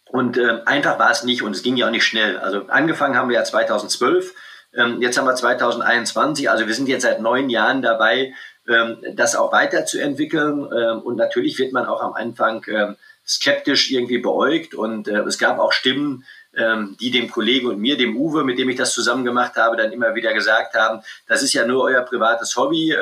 Und 0.09 0.39
äh, 0.39 0.61
einfach 0.67 0.99
war 0.99 1.11
es 1.11 1.25
nicht 1.25 1.43
und 1.43 1.55
es 1.55 1.63
ging 1.63 1.77
ja 1.77 1.87
auch 1.87 1.91
nicht 1.91 2.05
schnell. 2.05 2.39
Also 2.39 2.67
angefangen 2.69 3.17
haben 3.17 3.29
wir 3.29 3.37
ja 3.37 3.45
2012, 3.45 4.35
ähm, 4.75 5.03
jetzt 5.03 5.19
haben 5.19 5.27
wir 5.27 5.35
2021, 5.35 6.49
also 6.51 6.67
wir 6.67 6.75
sind 6.75 6.89
jetzt 6.89 7.03
seit 7.03 7.21
neun 7.21 7.51
Jahren 7.51 7.83
dabei, 7.83 8.35
ähm, 8.69 8.99
das 9.15 9.37
auch 9.37 9.53
weiterzuentwickeln. 9.53 10.69
Ähm, 10.73 11.03
und 11.03 11.17
natürlich 11.17 11.59
wird 11.59 11.73
man 11.73 11.87
auch 11.87 12.03
am 12.03 12.13
Anfang 12.13 12.65
ähm, 12.69 12.97
skeptisch 13.27 13.91
irgendwie 13.91 14.19
beäugt 14.19 14.75
und 14.75 15.09
äh, 15.09 15.19
es 15.23 15.39
gab 15.39 15.59
auch 15.59 15.73
Stimmen, 15.73 16.25
ähm, 16.55 16.97
die 17.01 17.11
dem 17.11 17.31
Kollegen 17.31 17.67
und 17.69 17.79
mir, 17.79 17.97
dem 17.97 18.17
Uwe, 18.17 18.45
mit 18.45 18.59
dem 18.59 18.69
ich 18.69 18.77
das 18.77 18.95
zusammen 18.95 19.25
gemacht 19.25 19.57
habe, 19.57 19.77
dann 19.77 19.93
immer 19.93 20.15
wieder 20.15 20.33
gesagt 20.33 20.75
haben, 20.75 21.03
das 21.27 21.43
ist 21.43 21.53
ja 21.53 21.67
nur 21.67 21.83
euer 21.83 22.03
privates 22.03 22.57
Hobby. 22.57 22.95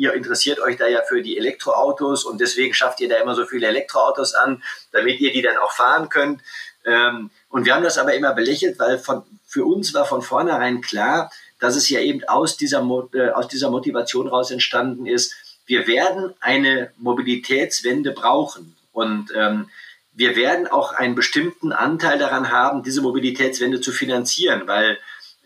Ihr 0.00 0.14
interessiert 0.14 0.60
euch 0.60 0.78
da 0.78 0.88
ja 0.88 1.02
für 1.06 1.20
die 1.20 1.36
Elektroautos 1.36 2.24
und 2.24 2.40
deswegen 2.40 2.72
schafft 2.72 3.02
ihr 3.02 3.08
da 3.10 3.16
immer 3.16 3.34
so 3.34 3.44
viele 3.44 3.66
Elektroautos 3.66 4.34
an, 4.34 4.62
damit 4.92 5.20
ihr 5.20 5.30
die 5.30 5.42
dann 5.42 5.58
auch 5.58 5.72
fahren 5.72 6.08
könnt. 6.08 6.40
Ähm, 6.86 7.28
und 7.50 7.66
wir 7.66 7.74
haben 7.74 7.84
das 7.84 7.98
aber 7.98 8.14
immer 8.14 8.32
belächelt, 8.32 8.78
weil 8.78 8.98
von, 8.98 9.24
für 9.46 9.66
uns 9.66 9.92
war 9.92 10.06
von 10.06 10.22
vornherein 10.22 10.80
klar, 10.80 11.30
dass 11.58 11.76
es 11.76 11.90
ja 11.90 12.00
eben 12.00 12.24
aus 12.24 12.56
dieser, 12.56 12.80
äh, 13.12 13.28
aus 13.28 13.48
dieser 13.48 13.70
Motivation 13.70 14.26
raus 14.26 14.50
entstanden 14.50 15.04
ist, 15.04 15.34
wir 15.66 15.86
werden 15.86 16.32
eine 16.40 16.92
Mobilitätswende 16.96 18.12
brauchen. 18.12 18.74
Und 18.92 19.30
ähm, 19.36 19.68
wir 20.14 20.34
werden 20.34 20.66
auch 20.66 20.94
einen 20.94 21.14
bestimmten 21.14 21.72
Anteil 21.72 22.18
daran 22.18 22.50
haben, 22.50 22.82
diese 22.82 23.02
Mobilitätswende 23.02 23.82
zu 23.82 23.92
finanzieren, 23.92 24.62
weil 24.64 24.98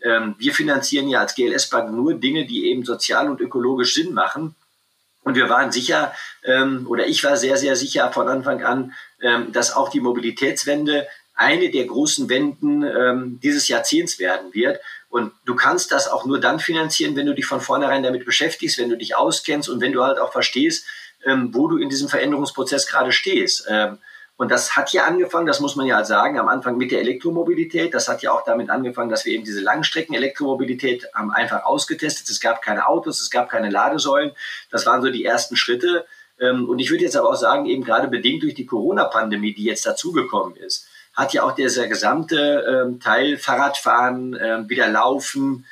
ähm, 0.05 0.35
wir 0.37 0.53
finanzieren 0.53 1.09
ja 1.09 1.19
als 1.19 1.35
GLS 1.35 1.69
Bank 1.69 1.91
nur 1.91 2.13
Dinge, 2.13 2.45
die 2.45 2.67
eben 2.69 2.85
sozial 2.85 3.29
und 3.29 3.41
ökologisch 3.41 3.95
Sinn 3.95 4.13
machen. 4.13 4.55
Und 5.23 5.35
wir 5.35 5.49
waren 5.49 5.71
sicher, 5.71 6.13
ähm, 6.43 6.85
oder 6.87 7.07
ich 7.07 7.23
war 7.23 7.35
sehr, 7.35 7.57
sehr 7.57 7.75
sicher 7.75 8.11
von 8.13 8.29
Anfang 8.29 8.63
an, 8.63 8.93
ähm, 9.21 9.51
dass 9.51 9.75
auch 9.75 9.89
die 9.89 9.99
Mobilitätswende 9.99 11.07
eine 11.33 11.71
der 11.71 11.85
großen 11.85 12.29
Wenden 12.29 12.83
ähm, 12.83 13.39
dieses 13.41 13.67
Jahrzehnts 13.67 14.19
werden 14.19 14.53
wird. 14.53 14.79
Und 15.09 15.33
du 15.45 15.55
kannst 15.55 15.91
das 15.91 16.07
auch 16.07 16.25
nur 16.25 16.39
dann 16.39 16.59
finanzieren, 16.59 17.15
wenn 17.15 17.25
du 17.25 17.33
dich 17.33 17.47
von 17.47 17.59
vornherein 17.59 18.03
damit 18.03 18.25
beschäftigst, 18.25 18.77
wenn 18.77 18.89
du 18.89 18.97
dich 18.97 19.15
auskennst 19.15 19.67
und 19.67 19.81
wenn 19.81 19.91
du 19.91 20.03
halt 20.03 20.19
auch 20.19 20.31
verstehst, 20.31 20.85
ähm, 21.25 21.49
wo 21.53 21.67
du 21.67 21.77
in 21.77 21.89
diesem 21.89 22.07
Veränderungsprozess 22.07 22.85
gerade 22.87 23.11
stehst. 23.11 23.65
Ähm, 23.67 23.97
und 24.37 24.51
das 24.51 24.75
hat 24.75 24.91
ja 24.91 25.05
angefangen, 25.05 25.45
das 25.45 25.61
muss 25.61 25.77
man 25.77 25.85
ja 25.85 26.03
sagen, 26.03 26.37
am 26.37 26.49
Anfang 26.49 26.75
mit 26.75 26.91
der 26.91 26.99
Elektromobilität. 26.99 27.93
Das 27.93 28.09
hat 28.09 28.21
ja 28.21 28.33
auch 28.33 28.43
damit 28.43 28.69
angefangen, 28.69 29.09
dass 29.09 29.25
wir 29.25 29.31
eben 29.31 29.45
diese 29.45 29.61
Langstrecken-Elektromobilität 29.61 31.07
haben 31.13 31.31
einfach 31.31 31.63
ausgetestet. 31.63 32.29
Es 32.29 32.41
gab 32.41 32.61
keine 32.61 32.87
Autos, 32.89 33.21
es 33.21 33.29
gab 33.29 33.49
keine 33.49 33.69
Ladesäulen. 33.69 34.31
Das 34.71 34.85
waren 34.85 35.01
so 35.01 35.09
die 35.09 35.23
ersten 35.23 35.55
Schritte. 35.55 36.05
Ähm, 36.37 36.67
und 36.67 36.79
ich 36.79 36.91
würde 36.91 37.05
jetzt 37.05 37.15
aber 37.15 37.29
auch 37.29 37.37
sagen, 37.37 37.65
eben 37.65 37.85
gerade 37.85 38.09
bedingt 38.09 38.43
durch 38.43 38.55
die 38.55 38.65
Corona-Pandemie, 38.65 39.53
die 39.53 39.63
jetzt 39.63 39.85
dazugekommen 39.85 40.57
ist, 40.57 40.87
hat 41.13 41.31
ja 41.31 41.43
auch 41.43 41.53
dieser 41.53 41.87
gesamte 41.87 42.65
ähm, 42.67 42.99
Teil 42.99 43.37
Fahrradfahren, 43.37 44.37
ähm, 44.39 44.69
wieder 44.69 44.89
Laufen, 44.89 45.65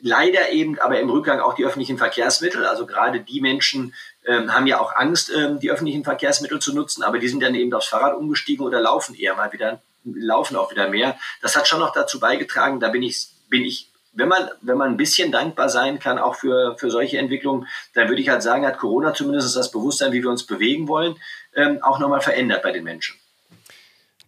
leider 0.00 0.52
eben 0.52 0.78
aber 0.78 1.00
im 1.00 1.10
Rückgang 1.10 1.40
auch 1.40 1.52
die 1.52 1.66
öffentlichen 1.66 1.98
Verkehrsmittel. 1.98 2.64
Also 2.64 2.86
gerade 2.86 3.20
die 3.20 3.42
Menschen, 3.42 3.92
ähm, 4.26 4.52
haben 4.52 4.66
ja 4.66 4.80
auch 4.80 4.94
Angst, 4.94 5.30
ähm, 5.34 5.60
die 5.60 5.70
öffentlichen 5.70 6.04
Verkehrsmittel 6.04 6.58
zu 6.58 6.74
nutzen, 6.74 7.02
aber 7.02 7.18
die 7.18 7.28
sind 7.28 7.42
dann 7.42 7.54
eben 7.54 7.72
aufs 7.72 7.88
Fahrrad 7.88 8.16
umgestiegen 8.16 8.64
oder 8.64 8.80
laufen 8.80 9.14
eher 9.14 9.34
mal 9.34 9.52
wieder, 9.52 9.80
laufen 10.04 10.56
auch 10.56 10.70
wieder 10.70 10.88
mehr. 10.88 11.16
Das 11.42 11.56
hat 11.56 11.68
schon 11.68 11.80
noch 11.80 11.92
dazu 11.92 12.20
beigetragen, 12.20 12.80
da 12.80 12.88
bin 12.88 13.02
ich, 13.02 13.28
bin 13.48 13.64
ich 13.64 13.90
wenn 14.16 14.28
man, 14.28 14.48
wenn 14.62 14.78
man 14.78 14.92
ein 14.92 14.96
bisschen 14.96 15.30
dankbar 15.30 15.68
sein 15.68 15.98
kann, 15.98 16.18
auch 16.18 16.36
für, 16.36 16.76
für 16.78 16.90
solche 16.90 17.18
Entwicklungen, 17.18 17.68
dann 17.92 18.08
würde 18.08 18.22
ich 18.22 18.30
halt 18.30 18.42
sagen, 18.42 18.66
hat 18.66 18.78
Corona 18.78 19.12
zumindest 19.12 19.54
das 19.54 19.70
Bewusstsein, 19.70 20.12
wie 20.12 20.22
wir 20.22 20.30
uns 20.30 20.46
bewegen 20.46 20.88
wollen, 20.88 21.16
ähm, 21.54 21.82
auch 21.82 21.98
nochmal 21.98 22.22
verändert 22.22 22.62
bei 22.62 22.72
den 22.72 22.82
Menschen. 22.84 23.16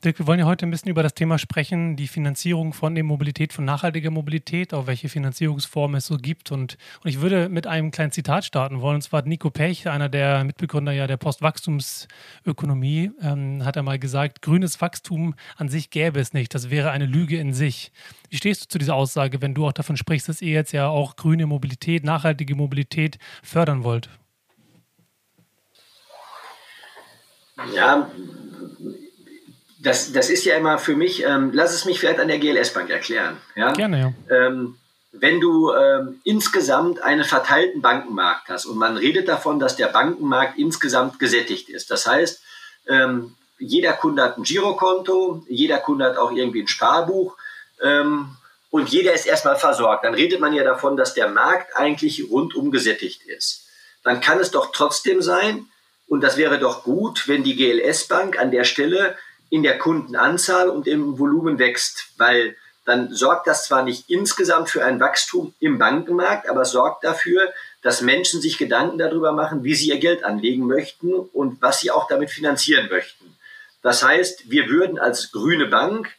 Dirk, 0.04 0.20
wir 0.20 0.28
wollen 0.28 0.38
ja 0.38 0.46
heute 0.46 0.64
ein 0.64 0.70
bisschen 0.70 0.90
über 0.90 1.02
das 1.02 1.14
Thema 1.14 1.38
sprechen, 1.38 1.96
die 1.96 2.06
Finanzierung 2.06 2.72
von 2.72 2.94
der 2.94 3.02
Mobilität, 3.02 3.52
von 3.52 3.64
nachhaltiger 3.64 4.12
Mobilität, 4.12 4.72
auch 4.72 4.86
welche 4.86 5.08
Finanzierungsformen 5.08 5.96
es 5.96 6.06
so 6.06 6.18
gibt. 6.18 6.52
Und, 6.52 6.78
und 7.02 7.10
ich 7.10 7.20
würde 7.20 7.48
mit 7.48 7.66
einem 7.66 7.90
kleinen 7.90 8.12
Zitat 8.12 8.44
starten 8.44 8.80
wollen. 8.80 8.96
Und 8.96 9.02
zwar 9.02 9.18
hat 9.18 9.26
Nico 9.26 9.50
Pech, 9.50 9.88
einer 9.88 10.08
der 10.08 10.44
Mitbegründer 10.44 10.92
ja 10.92 11.08
der 11.08 11.16
Postwachstumsökonomie, 11.16 13.10
ähm, 13.20 13.64
hat 13.64 13.76
einmal 13.76 13.98
gesagt, 13.98 14.40
grünes 14.40 14.80
Wachstum 14.80 15.34
an 15.56 15.68
sich 15.68 15.90
gäbe 15.90 16.20
es 16.20 16.32
nicht. 16.32 16.54
Das 16.54 16.70
wäre 16.70 16.92
eine 16.92 17.06
Lüge 17.06 17.36
in 17.36 17.52
sich. 17.52 17.90
Wie 18.28 18.36
stehst 18.36 18.62
du 18.62 18.68
zu 18.68 18.78
dieser 18.78 18.94
Aussage, 18.94 19.42
wenn 19.42 19.54
du 19.54 19.66
auch 19.66 19.72
davon 19.72 19.96
sprichst, 19.96 20.28
dass 20.28 20.40
ihr 20.40 20.52
jetzt 20.52 20.70
ja 20.70 20.86
auch 20.86 21.16
grüne 21.16 21.46
Mobilität, 21.46 22.04
nachhaltige 22.04 22.54
Mobilität 22.54 23.18
fördern 23.42 23.82
wollt? 23.82 24.08
Ja, 27.74 28.08
das, 29.78 30.12
das 30.12 30.30
ist 30.30 30.44
ja 30.44 30.56
immer 30.56 30.78
für 30.78 30.96
mich, 30.96 31.24
ähm, 31.24 31.50
lass 31.52 31.72
es 31.72 31.84
mich 31.84 32.00
vielleicht 32.00 32.20
an 32.20 32.28
der 32.28 32.38
GLS-Bank 32.38 32.90
erklären. 32.90 33.36
Ja? 33.54 33.72
Gerne, 33.72 34.00
ja. 34.30 34.36
Ähm, 34.36 34.76
wenn 35.12 35.40
du 35.40 35.72
ähm, 35.72 36.20
insgesamt 36.24 37.02
einen 37.02 37.24
verteilten 37.24 37.80
Bankenmarkt 37.80 38.48
hast 38.48 38.66
und 38.66 38.76
man 38.76 38.96
redet 38.96 39.28
davon, 39.28 39.58
dass 39.58 39.76
der 39.76 39.86
Bankenmarkt 39.86 40.58
insgesamt 40.58 41.18
gesättigt 41.18 41.68
ist. 41.68 41.90
Das 41.90 42.06
heißt, 42.06 42.42
ähm, 42.88 43.34
jeder 43.58 43.92
Kunde 43.94 44.22
hat 44.22 44.38
ein 44.38 44.42
Girokonto, 44.42 45.44
jeder 45.48 45.78
Kunde 45.78 46.04
hat 46.04 46.16
auch 46.16 46.30
irgendwie 46.30 46.62
ein 46.62 46.68
Sparbuch. 46.68 47.36
Ähm, 47.82 48.36
und 48.70 48.90
jeder 48.90 49.14
ist 49.14 49.26
erstmal 49.26 49.56
versorgt, 49.56 50.04
dann 50.04 50.14
redet 50.14 50.40
man 50.40 50.52
ja 50.52 50.62
davon, 50.62 50.96
dass 50.96 51.14
der 51.14 51.28
Markt 51.28 51.74
eigentlich 51.74 52.30
rundum 52.30 52.70
gesättigt 52.70 53.22
ist. 53.22 53.66
Dann 54.04 54.20
kann 54.20 54.38
es 54.40 54.50
doch 54.50 54.72
trotzdem 54.72 55.22
sein, 55.22 55.66
und 56.06 56.22
das 56.22 56.36
wäre 56.36 56.58
doch 56.58 56.84
gut, 56.84 57.28
wenn 57.28 57.44
die 57.44 57.56
GLS 57.56 58.08
Bank 58.08 58.38
an 58.38 58.50
der 58.50 58.64
Stelle 58.64 59.16
in 59.50 59.62
der 59.62 59.78
Kundenanzahl 59.78 60.68
und 60.68 60.86
im 60.86 61.18
Volumen 61.18 61.58
wächst, 61.58 62.08
weil 62.16 62.56
dann 62.84 63.12
sorgt 63.12 63.46
das 63.46 63.64
zwar 63.64 63.82
nicht 63.82 64.08
insgesamt 64.08 64.70
für 64.70 64.82
ein 64.84 64.98
Wachstum 64.98 65.54
im 65.60 65.78
Bankenmarkt, 65.78 66.48
aber 66.48 66.64
sorgt 66.64 67.04
dafür, 67.04 67.52
dass 67.82 68.00
Menschen 68.00 68.40
sich 68.40 68.56
Gedanken 68.56 68.96
darüber 68.96 69.32
machen, 69.32 69.62
wie 69.62 69.74
sie 69.74 69.88
ihr 69.88 69.98
Geld 69.98 70.24
anlegen 70.24 70.66
möchten 70.66 71.12
und 71.12 71.60
was 71.60 71.80
sie 71.80 71.90
auch 71.90 72.08
damit 72.08 72.30
finanzieren 72.30 72.88
möchten. 72.90 73.36
Das 73.82 74.02
heißt, 74.02 74.50
wir 74.50 74.68
würden 74.68 74.98
als 74.98 75.32
grüne 75.32 75.66
Bank 75.66 76.10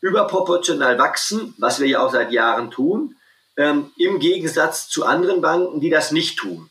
überproportional 0.00 0.98
wachsen, 0.98 1.54
was 1.58 1.80
wir 1.80 1.88
ja 1.88 2.00
auch 2.00 2.12
seit 2.12 2.30
Jahren 2.30 2.70
tun, 2.70 3.16
ähm, 3.56 3.90
im 3.96 4.18
Gegensatz 4.20 4.88
zu 4.88 5.04
anderen 5.04 5.40
Banken, 5.40 5.80
die 5.80 5.90
das 5.90 6.12
nicht 6.12 6.38
tun. 6.38 6.70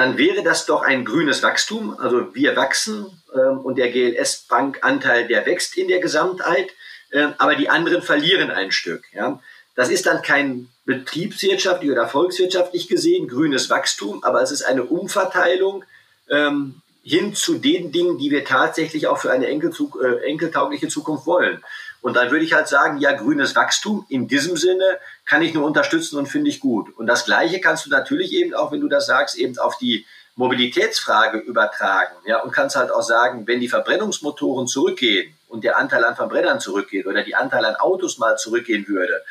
Dann 0.00 0.16
wäre 0.16 0.42
das 0.42 0.64
doch 0.64 0.80
ein 0.80 1.04
grünes 1.04 1.42
Wachstum. 1.42 1.94
Also 2.00 2.34
wir 2.34 2.56
wachsen 2.56 3.22
ähm, 3.34 3.58
und 3.58 3.76
der 3.76 3.90
GLS-Bankanteil, 3.90 5.28
der 5.28 5.44
wächst 5.44 5.76
in 5.76 5.88
der 5.88 6.00
Gesamtheit, 6.00 6.70
äh, 7.10 7.26
aber 7.36 7.54
die 7.54 7.68
anderen 7.68 8.00
verlieren 8.00 8.50
ein 8.50 8.72
Stück. 8.72 9.04
Ja. 9.12 9.42
Das 9.74 9.90
ist 9.90 10.06
dann 10.06 10.22
kein 10.22 10.68
betriebswirtschaftlich 10.86 11.90
oder 11.90 12.08
volkswirtschaftlich 12.08 12.88
gesehen 12.88 13.28
grünes 13.28 13.68
Wachstum, 13.68 14.24
aber 14.24 14.40
es 14.40 14.50
ist 14.52 14.62
eine 14.62 14.84
Umverteilung 14.84 15.84
ähm, 16.30 16.80
hin 17.02 17.34
zu 17.34 17.58
den 17.58 17.92
Dingen, 17.92 18.16
die 18.16 18.30
wir 18.30 18.46
tatsächlich 18.46 19.06
auch 19.06 19.18
für 19.18 19.30
eine 19.30 19.48
enkelzug 19.48 19.98
äh, 20.02 20.26
enkeltaugliche 20.26 20.88
Zukunft 20.88 21.26
wollen. 21.26 21.62
Und 22.02 22.14
dann 22.16 22.30
würde 22.30 22.44
ich 22.44 22.54
halt 22.54 22.68
sagen, 22.68 22.98
ja, 22.98 23.12
grünes 23.12 23.54
Wachstum 23.54 24.06
in 24.08 24.26
diesem 24.26 24.56
Sinne 24.56 24.98
kann 25.26 25.42
ich 25.42 25.52
nur 25.52 25.66
unterstützen 25.66 26.18
und 26.18 26.26
finde 26.26 26.50
ich 26.50 26.60
gut. 26.60 26.96
Und 26.96 27.06
das 27.06 27.24
Gleiche 27.24 27.60
kannst 27.60 27.86
du 27.86 27.90
natürlich 27.90 28.32
eben 28.32 28.54
auch, 28.54 28.72
wenn 28.72 28.80
du 28.80 28.88
das 28.88 29.06
sagst, 29.06 29.36
eben 29.36 29.58
auf 29.58 29.76
die 29.78 30.06
Mobilitätsfrage 30.36 31.38
übertragen. 31.38 32.14
Ja, 32.24 32.42
und 32.42 32.52
kannst 32.52 32.76
halt 32.76 32.90
auch 32.90 33.02
sagen, 33.02 33.46
wenn 33.46 33.60
die 33.60 33.68
Verbrennungsmotoren 33.68 34.66
zurückgehen 34.66 35.34
und 35.48 35.64
der 35.64 35.76
Anteil 35.76 36.04
an 36.04 36.16
Verbrennern 36.16 36.60
zurückgeht 36.60 37.06
oder 37.06 37.22
die 37.22 37.34
Anteil 37.34 37.64
an 37.64 37.76
Autos 37.76 38.18
mal 38.18 38.36
zurückgehen 38.36 38.88
würde, 38.88 39.22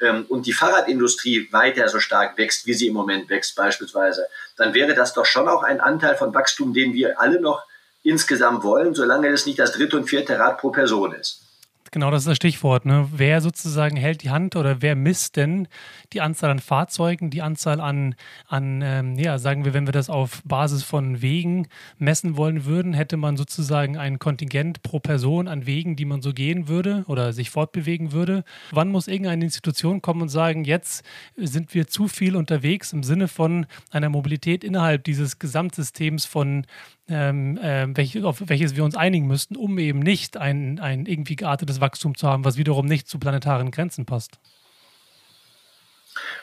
ähm, 0.00 0.26
und 0.28 0.46
die 0.46 0.52
Fahrradindustrie 0.52 1.48
weiter 1.52 1.88
so 1.88 2.00
stark 2.00 2.36
wächst, 2.36 2.66
wie 2.66 2.74
sie 2.74 2.88
im 2.88 2.94
Moment 2.94 3.30
wächst 3.30 3.56
beispielsweise, 3.56 4.26
dann 4.56 4.74
wäre 4.74 4.94
das 4.94 5.14
doch 5.14 5.24
schon 5.24 5.48
auch 5.48 5.62
ein 5.62 5.80
Anteil 5.80 6.16
von 6.16 6.34
Wachstum, 6.34 6.74
den 6.74 6.92
wir 6.92 7.18
alle 7.20 7.40
noch 7.40 7.64
insgesamt 8.02 8.62
wollen, 8.62 8.94
solange 8.94 9.28
es 9.28 9.46
nicht 9.46 9.58
das 9.58 9.72
dritte 9.72 9.96
und 9.96 10.08
vierte 10.08 10.38
Rad 10.38 10.58
pro 10.58 10.70
Person 10.70 11.12
ist. 11.12 11.45
Genau, 11.90 12.10
das 12.10 12.22
ist 12.22 12.28
das 12.28 12.36
Stichwort. 12.36 12.86
Ne? 12.86 13.08
Wer 13.12 13.40
sozusagen 13.40 13.96
hält 13.96 14.22
die 14.22 14.30
Hand 14.30 14.56
oder 14.56 14.82
wer 14.82 14.96
misst 14.96 15.36
denn 15.36 15.68
die 16.12 16.20
Anzahl 16.20 16.50
an 16.50 16.58
Fahrzeugen, 16.58 17.30
die 17.30 17.42
Anzahl 17.42 17.80
an, 17.80 18.14
an 18.46 18.82
ähm, 18.82 19.18
ja, 19.18 19.38
sagen 19.38 19.64
wir, 19.64 19.74
wenn 19.74 19.86
wir 19.86 19.92
das 19.92 20.10
auf 20.10 20.42
Basis 20.44 20.82
von 20.82 21.22
Wegen 21.22 21.68
messen 21.98 22.36
wollen 22.36 22.64
würden, 22.64 22.94
hätte 22.94 23.16
man 23.16 23.36
sozusagen 23.36 23.96
ein 23.96 24.18
Kontingent 24.18 24.82
pro 24.82 25.00
Person 25.00 25.48
an 25.48 25.66
Wegen, 25.66 25.96
die 25.96 26.04
man 26.04 26.22
so 26.22 26.32
gehen 26.32 26.68
würde 26.68 27.04
oder 27.08 27.32
sich 27.32 27.50
fortbewegen 27.50 28.12
würde. 28.12 28.44
Wann 28.70 28.88
muss 28.88 29.08
irgendeine 29.08 29.44
Institution 29.44 30.02
kommen 30.02 30.22
und 30.22 30.28
sagen, 30.28 30.64
jetzt 30.64 31.04
sind 31.36 31.74
wir 31.74 31.86
zu 31.86 32.08
viel 32.08 32.36
unterwegs 32.36 32.92
im 32.92 33.02
Sinne 33.02 33.28
von 33.28 33.66
einer 33.90 34.08
Mobilität 34.08 34.64
innerhalb 34.64 35.04
dieses 35.04 35.38
Gesamtsystems 35.38 36.26
von 36.26 36.66
ähm, 37.08 37.56
äh, 37.58 37.86
welch, 37.96 38.22
auf 38.24 38.42
welches 38.46 38.76
wir 38.76 38.84
uns 38.84 38.96
einigen 38.96 39.26
müssten, 39.26 39.56
um 39.56 39.78
eben 39.78 40.00
nicht 40.00 40.36
ein, 40.36 40.80
ein 40.80 41.06
irgendwie 41.06 41.36
geartetes 41.36 41.80
Wachstum 41.80 42.16
zu 42.16 42.28
haben, 42.28 42.44
was 42.44 42.56
wiederum 42.56 42.86
nicht 42.86 43.08
zu 43.08 43.18
planetaren 43.18 43.70
Grenzen 43.70 44.06
passt. 44.06 44.38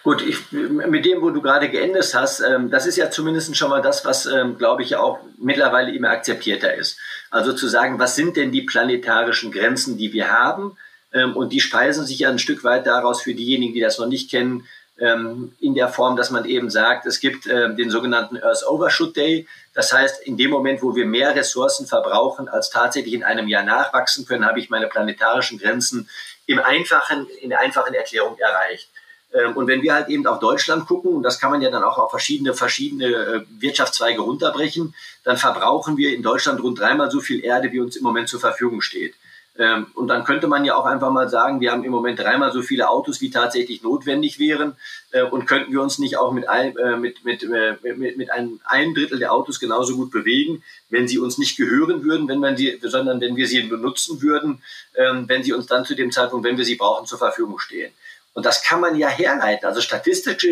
Gut, 0.03 0.21
ich, 0.21 0.51
mit 0.51 1.05
dem, 1.05 1.21
wo 1.21 1.29
du 1.29 1.41
gerade 1.41 1.69
geendet 1.69 2.13
hast, 2.13 2.41
ähm, 2.41 2.69
das 2.69 2.85
ist 2.85 2.97
ja 2.97 3.09
zumindest 3.09 3.55
schon 3.55 3.69
mal 3.69 3.81
das, 3.81 4.05
was, 4.05 4.25
ähm, 4.25 4.57
glaube 4.57 4.83
ich, 4.83 4.95
auch 4.95 5.19
mittlerweile 5.37 5.93
immer 5.93 6.09
akzeptierter 6.09 6.73
ist. 6.73 6.97
Also 7.31 7.53
zu 7.53 7.67
sagen, 7.67 7.99
was 7.99 8.15
sind 8.15 8.37
denn 8.37 8.51
die 8.51 8.63
planetarischen 8.63 9.51
Grenzen, 9.51 9.97
die 9.97 10.13
wir 10.13 10.31
haben? 10.31 10.77
Ähm, 11.13 11.35
und 11.35 11.53
die 11.53 11.59
speisen 11.59 12.05
sich 12.05 12.19
ja 12.19 12.29
ein 12.29 12.39
Stück 12.39 12.63
weit 12.63 12.85
daraus 12.85 13.21
für 13.21 13.33
diejenigen, 13.33 13.73
die 13.73 13.81
das 13.81 13.99
noch 13.99 14.07
nicht 14.07 14.29
kennen, 14.29 14.67
ähm, 14.99 15.53
in 15.59 15.73
der 15.73 15.87
Form, 15.89 16.15
dass 16.15 16.29
man 16.29 16.45
eben 16.45 16.69
sagt, 16.69 17.05
es 17.05 17.19
gibt 17.19 17.47
äh, 17.47 17.73
den 17.75 17.89
sogenannten 17.89 18.37
Earth 18.37 18.63
Overshoot 18.67 19.15
Day. 19.15 19.47
Das 19.73 19.91
heißt, 19.91 20.21
in 20.23 20.37
dem 20.37 20.51
Moment, 20.51 20.83
wo 20.83 20.95
wir 20.95 21.05
mehr 21.05 21.35
Ressourcen 21.35 21.87
verbrauchen, 21.87 22.47
als 22.47 22.69
tatsächlich 22.69 23.13
in 23.13 23.23
einem 23.23 23.47
Jahr 23.47 23.63
nachwachsen 23.63 24.25
können, 24.25 24.45
habe 24.45 24.59
ich 24.59 24.69
meine 24.69 24.87
planetarischen 24.87 25.57
Grenzen 25.57 26.09
im 26.45 26.59
einfachen, 26.59 27.27
in 27.41 27.49
der 27.49 27.59
einfachen 27.59 27.93
Erklärung 27.93 28.37
erreicht. 28.37 28.89
Ähm, 29.33 29.57
und 29.57 29.67
wenn 29.67 29.81
wir 29.81 29.93
halt 29.93 30.09
eben 30.09 30.25
auf 30.27 30.39
Deutschland 30.39 30.87
gucken, 30.87 31.13
und 31.15 31.23
das 31.23 31.39
kann 31.39 31.51
man 31.51 31.61
ja 31.61 31.71
dann 31.71 31.83
auch 31.83 31.97
auf 31.97 32.11
verschiedene, 32.11 32.53
verschiedene 32.53 33.05
äh, 33.07 33.41
Wirtschaftszweige 33.59 34.21
runterbrechen, 34.21 34.93
dann 35.23 35.37
verbrauchen 35.37 35.97
wir 35.97 36.15
in 36.15 36.21
Deutschland 36.21 36.61
rund 36.61 36.79
dreimal 36.79 37.09
so 37.09 37.19
viel 37.19 37.43
Erde, 37.43 37.71
wie 37.71 37.79
uns 37.79 37.95
im 37.95 38.03
Moment 38.03 38.29
zur 38.29 38.39
Verfügung 38.39 38.81
steht. 38.81 39.15
Ähm, 39.57 39.87
und 39.93 40.07
dann 40.07 40.23
könnte 40.23 40.47
man 40.47 40.65
ja 40.65 40.75
auch 40.75 40.85
einfach 40.85 41.11
mal 41.11 41.29
sagen, 41.29 41.61
wir 41.61 41.71
haben 41.71 41.83
im 41.83 41.91
Moment 41.91 42.19
dreimal 42.19 42.51
so 42.51 42.63
viele 42.63 42.89
Autos, 42.89 43.21
wie 43.21 43.29
tatsächlich 43.29 43.83
notwendig 43.83 44.39
wären. 44.39 44.75
Äh, 45.11 45.23
und 45.23 45.45
könnten 45.45 45.71
wir 45.71 45.81
uns 45.81 45.99
nicht 45.99 46.17
auch 46.17 46.31
mit, 46.31 46.49
ein, 46.49 46.73
mit, 46.99 47.23
mit, 47.23 47.47
mit, 47.83 48.17
mit 48.17 48.31
einem, 48.31 48.59
ein 48.65 48.93
Drittel 48.95 49.19
der 49.19 49.31
Autos 49.31 49.59
genauso 49.59 49.95
gut 49.95 50.11
bewegen, 50.11 50.63
wenn 50.89 51.07
sie 51.07 51.19
uns 51.19 51.37
nicht 51.37 51.55
gehören 51.55 52.03
würden, 52.03 52.27
wenn 52.27 52.39
man 52.39 52.57
sie, 52.57 52.79
sondern 52.81 53.21
wenn 53.21 53.35
wir 53.35 53.47
sie 53.47 53.61
benutzen 53.63 54.21
würden, 54.21 54.63
ähm, 54.95 55.25
wenn 55.27 55.43
sie 55.43 55.53
uns 55.53 55.67
dann 55.67 55.85
zu 55.85 55.95
dem 55.95 56.11
Zeitpunkt, 56.11 56.45
wenn 56.45 56.57
wir 56.57 56.65
sie 56.65 56.75
brauchen, 56.75 57.05
zur 57.05 57.19
Verfügung 57.19 57.59
stehen. 57.59 57.93
Und 58.33 58.45
das 58.45 58.63
kann 58.63 58.81
man 58.81 58.95
ja 58.95 59.07
herleiten. 59.07 59.67
Also 59.67 59.81
statistisch, 59.81 60.45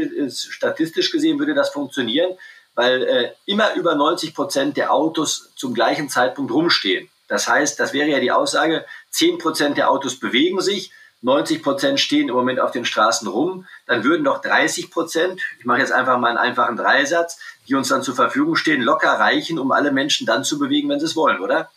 statistisch 0.49 1.11
gesehen 1.11 1.39
würde 1.39 1.53
das 1.53 1.69
funktionieren, 1.69 2.37
weil 2.75 3.03
äh, 3.03 3.31
immer 3.45 3.73
über 3.73 3.95
90 3.95 4.33
Prozent 4.33 4.77
der 4.77 4.93
Autos 4.93 5.51
zum 5.55 5.73
gleichen 5.73 6.09
Zeitpunkt 6.09 6.51
rumstehen. 6.51 7.09
Das 7.27 7.47
heißt, 7.47 7.79
das 7.79 7.93
wäre 7.93 8.09
ja 8.09 8.19
die 8.19 8.31
Aussage, 8.31 8.85
10 9.09 9.37
Prozent 9.37 9.77
der 9.77 9.89
Autos 9.89 10.19
bewegen 10.19 10.61
sich, 10.61 10.91
90 11.21 11.61
Prozent 11.61 11.99
stehen 11.99 12.29
im 12.29 12.35
Moment 12.35 12.59
auf 12.59 12.71
den 12.71 12.83
Straßen 12.83 13.27
rum, 13.27 13.67
dann 13.85 14.03
würden 14.03 14.23
doch 14.23 14.41
30 14.41 14.89
Prozent, 14.89 15.39
ich 15.59 15.65
mache 15.65 15.79
jetzt 15.79 15.91
einfach 15.91 16.17
mal 16.17 16.29
einen 16.29 16.37
einfachen 16.37 16.75
Dreisatz, 16.75 17.39
die 17.67 17.75
uns 17.75 17.89
dann 17.89 18.01
zur 18.01 18.15
Verfügung 18.15 18.55
stehen, 18.55 18.81
locker 18.81 19.11
reichen, 19.11 19.59
um 19.59 19.71
alle 19.71 19.91
Menschen 19.91 20.25
dann 20.25 20.43
zu 20.43 20.57
bewegen, 20.57 20.89
wenn 20.89 20.99
sie 20.99 21.05
es 21.05 21.15
wollen, 21.15 21.39
oder? 21.39 21.69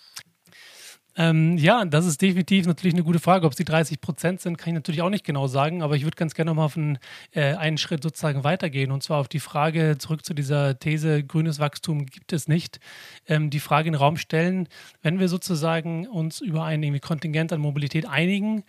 Ähm, 1.16 1.56
ja, 1.58 1.84
das 1.84 2.06
ist 2.06 2.20
definitiv 2.20 2.66
natürlich 2.66 2.94
eine 2.94 3.04
gute 3.04 3.20
Frage. 3.20 3.46
Ob 3.46 3.52
es 3.52 3.56
die 3.56 3.64
30 3.64 4.00
Prozent 4.00 4.40
sind, 4.40 4.58
kann 4.58 4.70
ich 4.70 4.74
natürlich 4.74 5.02
auch 5.02 5.10
nicht 5.10 5.24
genau 5.24 5.46
sagen, 5.46 5.82
aber 5.82 5.94
ich 5.96 6.04
würde 6.04 6.16
ganz 6.16 6.34
gerne 6.34 6.50
nochmal 6.50 6.66
auf 6.66 6.76
einen, 6.76 6.98
äh, 7.32 7.54
einen 7.54 7.78
Schritt 7.78 8.02
sozusagen 8.02 8.42
weitergehen 8.42 8.90
und 8.90 9.02
zwar 9.02 9.20
auf 9.20 9.28
die 9.28 9.40
Frage 9.40 9.96
zurück 9.98 10.24
zu 10.24 10.34
dieser 10.34 10.78
These, 10.78 11.22
grünes 11.22 11.60
Wachstum 11.60 12.06
gibt 12.06 12.32
es 12.32 12.48
nicht. 12.48 12.80
Ähm, 13.28 13.50
die 13.50 13.60
Frage 13.60 13.88
in 13.88 13.92
den 13.92 14.00
Raum 14.00 14.16
stellen, 14.16 14.68
wenn 15.02 15.20
wir 15.20 15.28
sozusagen 15.28 16.08
uns 16.08 16.40
über 16.40 16.64
ein 16.64 16.82
irgendwie 16.82 17.00
Kontingent 17.00 17.52
an 17.52 17.60
Mobilität 17.60 18.06
einigen, 18.06 18.64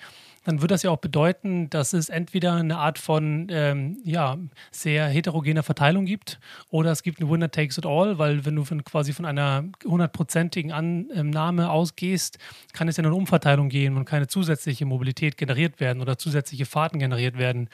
dann 0.45 0.61
würde 0.61 0.73
das 0.73 0.83
ja 0.83 0.91
auch 0.91 0.99
bedeuten, 0.99 1.69
dass 1.69 1.93
es 1.93 2.09
entweder 2.09 2.53
eine 2.53 2.77
Art 2.77 2.99
von 2.99 3.47
ähm, 3.49 3.97
ja, 4.03 4.37
sehr 4.71 5.07
heterogener 5.07 5.63
Verteilung 5.63 6.05
gibt 6.05 6.39
oder 6.69 6.91
es 6.91 7.03
gibt 7.03 7.19
eine 7.19 7.29
Winner 7.29 7.51
takes 7.51 7.77
it 7.77 7.85
all, 7.85 8.17
weil 8.19 8.45
wenn 8.45 8.55
du 8.55 8.63
von, 8.63 8.83
quasi 8.83 9.11
von 9.11 9.25
einer 9.25 9.65
hundertprozentigen 9.83 10.71
Annahme 10.71 11.69
ausgehst, 11.69 12.37
kann 12.73 12.87
es 12.87 12.95
ja 12.95 13.03
nur 13.03 13.11
eine 13.11 13.17
Umverteilung 13.17 13.69
gehen 13.69 13.97
und 13.97 14.05
keine 14.05 14.27
zusätzliche 14.27 14.85
Mobilität 14.85 15.35
generiert 15.35 15.79
werden 15.79 16.01
oder 16.01 16.17
zusätzliche 16.17 16.65
Fahrten 16.65 16.99
generiert 16.99 17.37
werden 17.37 17.69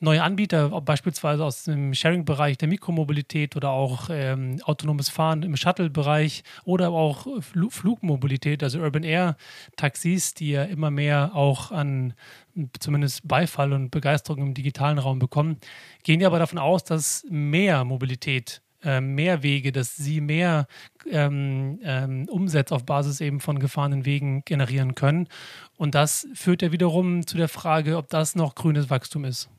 neue 0.00 0.22
Anbieter, 0.22 0.68
beispielsweise 0.80 1.44
aus 1.44 1.64
dem 1.64 1.94
Sharing-Bereich 1.94 2.58
der 2.58 2.68
Mikromobilität 2.68 3.56
oder 3.56 3.70
auch 3.70 4.08
ähm, 4.10 4.60
autonomes 4.64 5.08
Fahren 5.08 5.42
im 5.42 5.56
Shuttle-Bereich 5.56 6.44
oder 6.64 6.90
auch 6.90 7.26
Fl 7.40 7.68
Flugmobilität, 7.70 8.62
also 8.62 8.80
Urban 8.80 9.02
Air-Taxis, 9.02 10.34
die 10.34 10.50
ja 10.50 10.64
immer 10.64 10.90
mehr 10.90 11.32
auch 11.34 11.72
an 11.72 12.14
zumindest 12.80 13.26
Beifall 13.26 13.72
und 13.72 13.90
Begeisterung 13.90 14.42
im 14.42 14.54
digitalen 14.54 14.98
Raum 14.98 15.18
bekommen, 15.18 15.58
gehen 16.02 16.20
ja 16.20 16.28
aber 16.28 16.38
davon 16.38 16.58
aus, 16.58 16.84
dass 16.84 17.24
mehr 17.28 17.84
Mobilität 17.84 18.62
äh, 18.84 19.00
mehr 19.00 19.42
Wege, 19.42 19.72
dass 19.72 19.96
sie 19.96 20.20
mehr 20.20 20.66
ähm, 21.10 21.80
ähm, 21.82 22.28
Umsätze 22.28 22.74
auf 22.74 22.86
Basis 22.86 23.20
eben 23.20 23.40
von 23.40 23.58
gefahrenen 23.58 24.04
Wegen 24.04 24.44
generieren 24.44 24.94
können. 24.94 25.28
Und 25.76 25.96
das 25.96 26.28
führt 26.34 26.62
ja 26.62 26.70
wiederum 26.70 27.26
zu 27.26 27.36
der 27.36 27.48
Frage, 27.48 27.96
ob 27.96 28.08
das 28.08 28.36
noch 28.36 28.54
grünes 28.54 28.88
Wachstum 28.88 29.24
ist. 29.24 29.50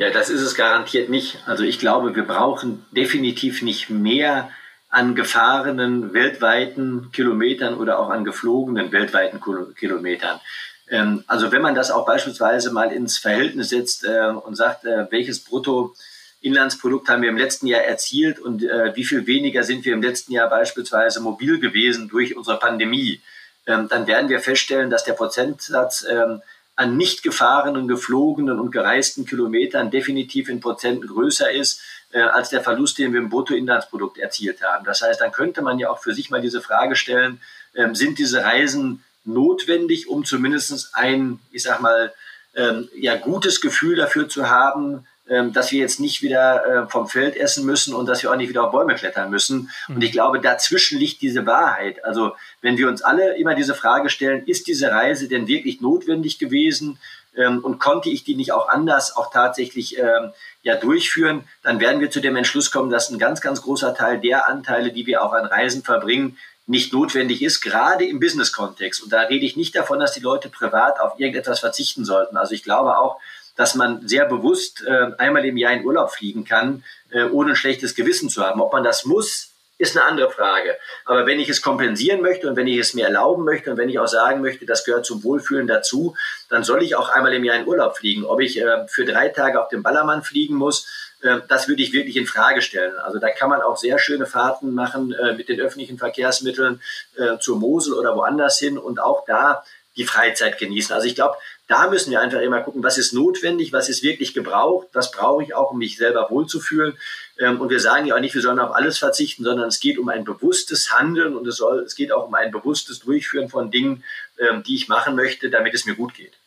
Ja, 0.00 0.08
das 0.08 0.30
ist 0.30 0.40
es 0.40 0.54
garantiert 0.54 1.10
nicht. 1.10 1.36
Also 1.44 1.62
ich 1.62 1.78
glaube, 1.78 2.16
wir 2.16 2.22
brauchen 2.22 2.86
definitiv 2.90 3.60
nicht 3.60 3.90
mehr 3.90 4.50
an 4.88 5.14
gefahrenen 5.14 6.14
weltweiten 6.14 7.12
Kilometern 7.12 7.74
oder 7.74 7.98
auch 7.98 8.08
an 8.08 8.24
geflogenen 8.24 8.92
weltweiten 8.92 9.42
Kilometern. 9.74 10.40
Ähm, 10.88 11.22
also 11.26 11.52
wenn 11.52 11.60
man 11.60 11.74
das 11.74 11.90
auch 11.90 12.06
beispielsweise 12.06 12.72
mal 12.72 12.90
ins 12.92 13.18
Verhältnis 13.18 13.68
setzt 13.68 14.04
äh, 14.04 14.28
und 14.28 14.56
sagt, 14.56 14.86
äh, 14.86 15.06
welches 15.10 15.44
Bruttoinlandsprodukt 15.44 17.06
haben 17.10 17.20
wir 17.20 17.28
im 17.28 17.36
letzten 17.36 17.66
Jahr 17.66 17.82
erzielt 17.82 18.38
und 18.38 18.62
äh, 18.62 18.96
wie 18.96 19.04
viel 19.04 19.26
weniger 19.26 19.64
sind 19.64 19.84
wir 19.84 19.92
im 19.92 20.00
letzten 20.00 20.32
Jahr 20.32 20.48
beispielsweise 20.48 21.20
mobil 21.20 21.60
gewesen 21.60 22.08
durch 22.08 22.34
unsere 22.34 22.58
Pandemie, 22.58 23.20
ähm, 23.66 23.86
dann 23.90 24.06
werden 24.06 24.30
wir 24.30 24.40
feststellen, 24.40 24.88
dass 24.88 25.04
der 25.04 25.12
Prozentsatz 25.12 26.06
ähm, 26.10 26.40
an 26.80 26.96
nicht 26.96 27.22
gefahrenen, 27.22 27.88
geflogenen 27.88 28.58
und 28.58 28.70
gereisten 28.70 29.26
Kilometern 29.26 29.90
definitiv 29.90 30.48
in 30.48 30.60
Prozenten 30.60 31.06
größer 31.06 31.52
ist 31.52 31.82
äh, 32.12 32.22
als 32.22 32.48
der 32.48 32.62
Verlust, 32.62 32.96
den 32.96 33.12
wir 33.12 33.20
im 33.20 33.28
Bruttoinlandsprodukt 33.28 34.16
erzielt 34.16 34.62
haben. 34.62 34.86
Das 34.86 35.02
heißt, 35.02 35.20
dann 35.20 35.30
könnte 35.30 35.60
man 35.60 35.78
ja 35.78 35.90
auch 35.90 35.98
für 36.02 36.14
sich 36.14 36.30
mal 36.30 36.40
diese 36.40 36.62
Frage 36.62 36.96
stellen, 36.96 37.38
ähm, 37.74 37.94
sind 37.94 38.18
diese 38.18 38.42
Reisen 38.44 39.04
notwendig, 39.24 40.08
um 40.08 40.24
zumindest 40.24 40.94
ein, 40.94 41.38
ich 41.52 41.64
sag 41.64 41.82
mal, 41.82 42.14
ähm, 42.54 42.88
ja, 42.96 43.14
gutes 43.16 43.60
Gefühl 43.60 43.96
dafür 43.96 44.30
zu 44.30 44.48
haben, 44.48 45.06
dass 45.52 45.70
wir 45.70 45.78
jetzt 45.78 46.00
nicht 46.00 46.22
wieder 46.22 46.66
äh, 46.66 46.88
vom 46.88 47.06
Feld 47.06 47.36
essen 47.36 47.64
müssen 47.64 47.94
und 47.94 48.06
dass 48.06 48.22
wir 48.22 48.32
auch 48.32 48.36
nicht 48.36 48.48
wieder 48.48 48.64
auf 48.64 48.72
Bäume 48.72 48.96
klettern 48.96 49.30
müssen. 49.30 49.70
Mhm. 49.86 49.96
Und 49.96 50.02
ich 50.02 50.12
glaube, 50.12 50.40
dazwischen 50.40 50.98
liegt 50.98 51.22
diese 51.22 51.46
Wahrheit. 51.46 52.04
Also 52.04 52.32
wenn 52.62 52.76
wir 52.76 52.88
uns 52.88 53.02
alle 53.02 53.36
immer 53.36 53.54
diese 53.54 53.74
Frage 53.74 54.10
stellen, 54.10 54.44
ist 54.46 54.66
diese 54.66 54.90
Reise 54.90 55.28
denn 55.28 55.46
wirklich 55.46 55.80
notwendig 55.80 56.38
gewesen 56.38 56.98
ähm, 57.36 57.60
und 57.62 57.78
konnte 57.78 58.10
ich 58.10 58.24
die 58.24 58.34
nicht 58.34 58.52
auch 58.52 58.68
anders 58.68 59.16
auch 59.16 59.30
tatsächlich 59.30 59.98
ähm, 59.98 60.32
ja 60.62 60.76
durchführen, 60.76 61.44
dann 61.62 61.80
werden 61.80 62.00
wir 62.00 62.10
zu 62.10 62.20
dem 62.20 62.36
Entschluss 62.36 62.70
kommen, 62.70 62.90
dass 62.90 63.10
ein 63.10 63.18
ganz, 63.18 63.40
ganz 63.40 63.62
großer 63.62 63.94
Teil 63.94 64.20
der 64.20 64.48
Anteile, 64.48 64.92
die 64.92 65.06
wir 65.06 65.22
auch 65.22 65.32
an 65.32 65.46
Reisen 65.46 65.82
verbringen, 65.82 66.36
nicht 66.66 66.92
notwendig 66.92 67.42
ist, 67.42 67.60
gerade 67.60 68.04
im 68.04 68.20
Business-Kontext. 68.20 69.02
Und 69.02 69.12
da 69.12 69.22
rede 69.22 69.44
ich 69.44 69.56
nicht 69.56 69.74
davon, 69.74 69.98
dass 69.98 70.12
die 70.12 70.20
Leute 70.20 70.48
privat 70.48 71.00
auf 71.00 71.18
irgendetwas 71.18 71.60
verzichten 71.60 72.04
sollten. 72.04 72.36
Also 72.36 72.54
ich 72.54 72.62
glaube 72.62 72.98
auch, 72.98 73.18
dass 73.60 73.74
man 73.74 74.08
sehr 74.08 74.24
bewusst 74.24 74.82
äh, 74.86 75.08
einmal 75.18 75.44
im 75.44 75.58
Jahr 75.58 75.74
in 75.74 75.84
Urlaub 75.84 76.10
fliegen 76.12 76.46
kann, 76.46 76.82
äh, 77.10 77.24
ohne 77.24 77.50
ein 77.50 77.56
schlechtes 77.56 77.94
Gewissen 77.94 78.30
zu 78.30 78.42
haben. 78.42 78.62
Ob 78.62 78.72
man 78.72 78.82
das 78.82 79.04
muss, 79.04 79.50
ist 79.76 79.98
eine 79.98 80.06
andere 80.06 80.30
Frage. 80.30 80.78
Aber 81.04 81.26
wenn 81.26 81.38
ich 81.38 81.50
es 81.50 81.60
kompensieren 81.60 82.22
möchte 82.22 82.48
und 82.48 82.56
wenn 82.56 82.66
ich 82.66 82.78
es 82.78 82.94
mir 82.94 83.04
erlauben 83.04 83.44
möchte 83.44 83.70
und 83.70 83.76
wenn 83.76 83.90
ich 83.90 83.98
auch 83.98 84.08
sagen 84.08 84.40
möchte, 84.40 84.64
das 84.64 84.86
gehört 84.86 85.04
zum 85.04 85.22
Wohlfühlen 85.22 85.66
dazu, 85.66 86.16
dann 86.48 86.64
soll 86.64 86.82
ich 86.82 86.96
auch 86.96 87.10
einmal 87.10 87.34
im 87.34 87.44
Jahr 87.44 87.56
in 87.56 87.66
Urlaub 87.66 87.98
fliegen. 87.98 88.24
Ob 88.24 88.40
ich 88.40 88.58
äh, 88.58 88.88
für 88.88 89.04
drei 89.04 89.28
Tage 89.28 89.62
auf 89.62 89.68
dem 89.68 89.82
Ballermann 89.82 90.22
fliegen 90.22 90.54
muss, 90.54 90.88
äh, 91.20 91.40
das 91.46 91.68
würde 91.68 91.82
ich 91.82 91.92
wirklich 91.92 92.16
in 92.16 92.26
Frage 92.26 92.62
stellen. 92.62 92.96
Also 92.96 93.18
da 93.18 93.28
kann 93.28 93.50
man 93.50 93.60
auch 93.60 93.76
sehr 93.76 93.98
schöne 93.98 94.24
Fahrten 94.24 94.72
machen 94.72 95.12
äh, 95.12 95.34
mit 95.34 95.50
den 95.50 95.60
öffentlichen 95.60 95.98
Verkehrsmitteln 95.98 96.80
äh, 97.18 97.36
zur 97.38 97.58
Mosel 97.58 97.92
oder 97.92 98.16
woanders 98.16 98.58
hin 98.58 98.78
und 98.78 99.02
auch 99.02 99.26
da 99.26 99.62
die 99.96 100.06
Freizeit 100.06 100.58
genießen. 100.58 100.94
Also 100.94 101.06
ich 101.06 101.14
glaube, 101.14 101.36
da 101.70 101.88
müssen 101.88 102.10
wir 102.10 102.20
einfach 102.20 102.40
immer 102.40 102.62
gucken, 102.62 102.82
was 102.82 102.98
ist 102.98 103.12
notwendig, 103.12 103.72
was 103.72 103.88
ist 103.88 104.02
wirklich 104.02 104.34
gebraucht, 104.34 104.88
was 104.92 105.12
brauche 105.12 105.44
ich 105.44 105.54
auch, 105.54 105.70
um 105.70 105.78
mich 105.78 105.96
selber 105.96 106.26
wohlzufühlen. 106.28 106.98
Ähm, 107.38 107.60
und 107.60 107.70
wir 107.70 107.78
sagen 107.78 108.06
ja 108.06 108.16
auch 108.16 108.20
nicht, 108.20 108.34
wir 108.34 108.42
sollen 108.42 108.58
auf 108.58 108.74
alles 108.74 108.98
verzichten, 108.98 109.44
sondern 109.44 109.68
es 109.68 109.78
geht 109.78 109.96
um 109.96 110.08
ein 110.08 110.24
bewusstes 110.24 110.90
Handeln 110.90 111.36
und 111.36 111.46
es, 111.46 111.58
soll, 111.58 111.78
es 111.84 111.94
geht 111.94 112.10
auch 112.10 112.26
um 112.26 112.34
ein 112.34 112.50
bewusstes 112.50 112.98
Durchführen 112.98 113.48
von 113.48 113.70
Dingen, 113.70 114.02
ähm, 114.38 114.64
die 114.64 114.74
ich 114.74 114.88
machen 114.88 115.14
möchte, 115.14 115.48
damit 115.48 115.72
es 115.72 115.86
mir 115.86 115.94
gut 115.94 116.12
geht. 116.14 116.39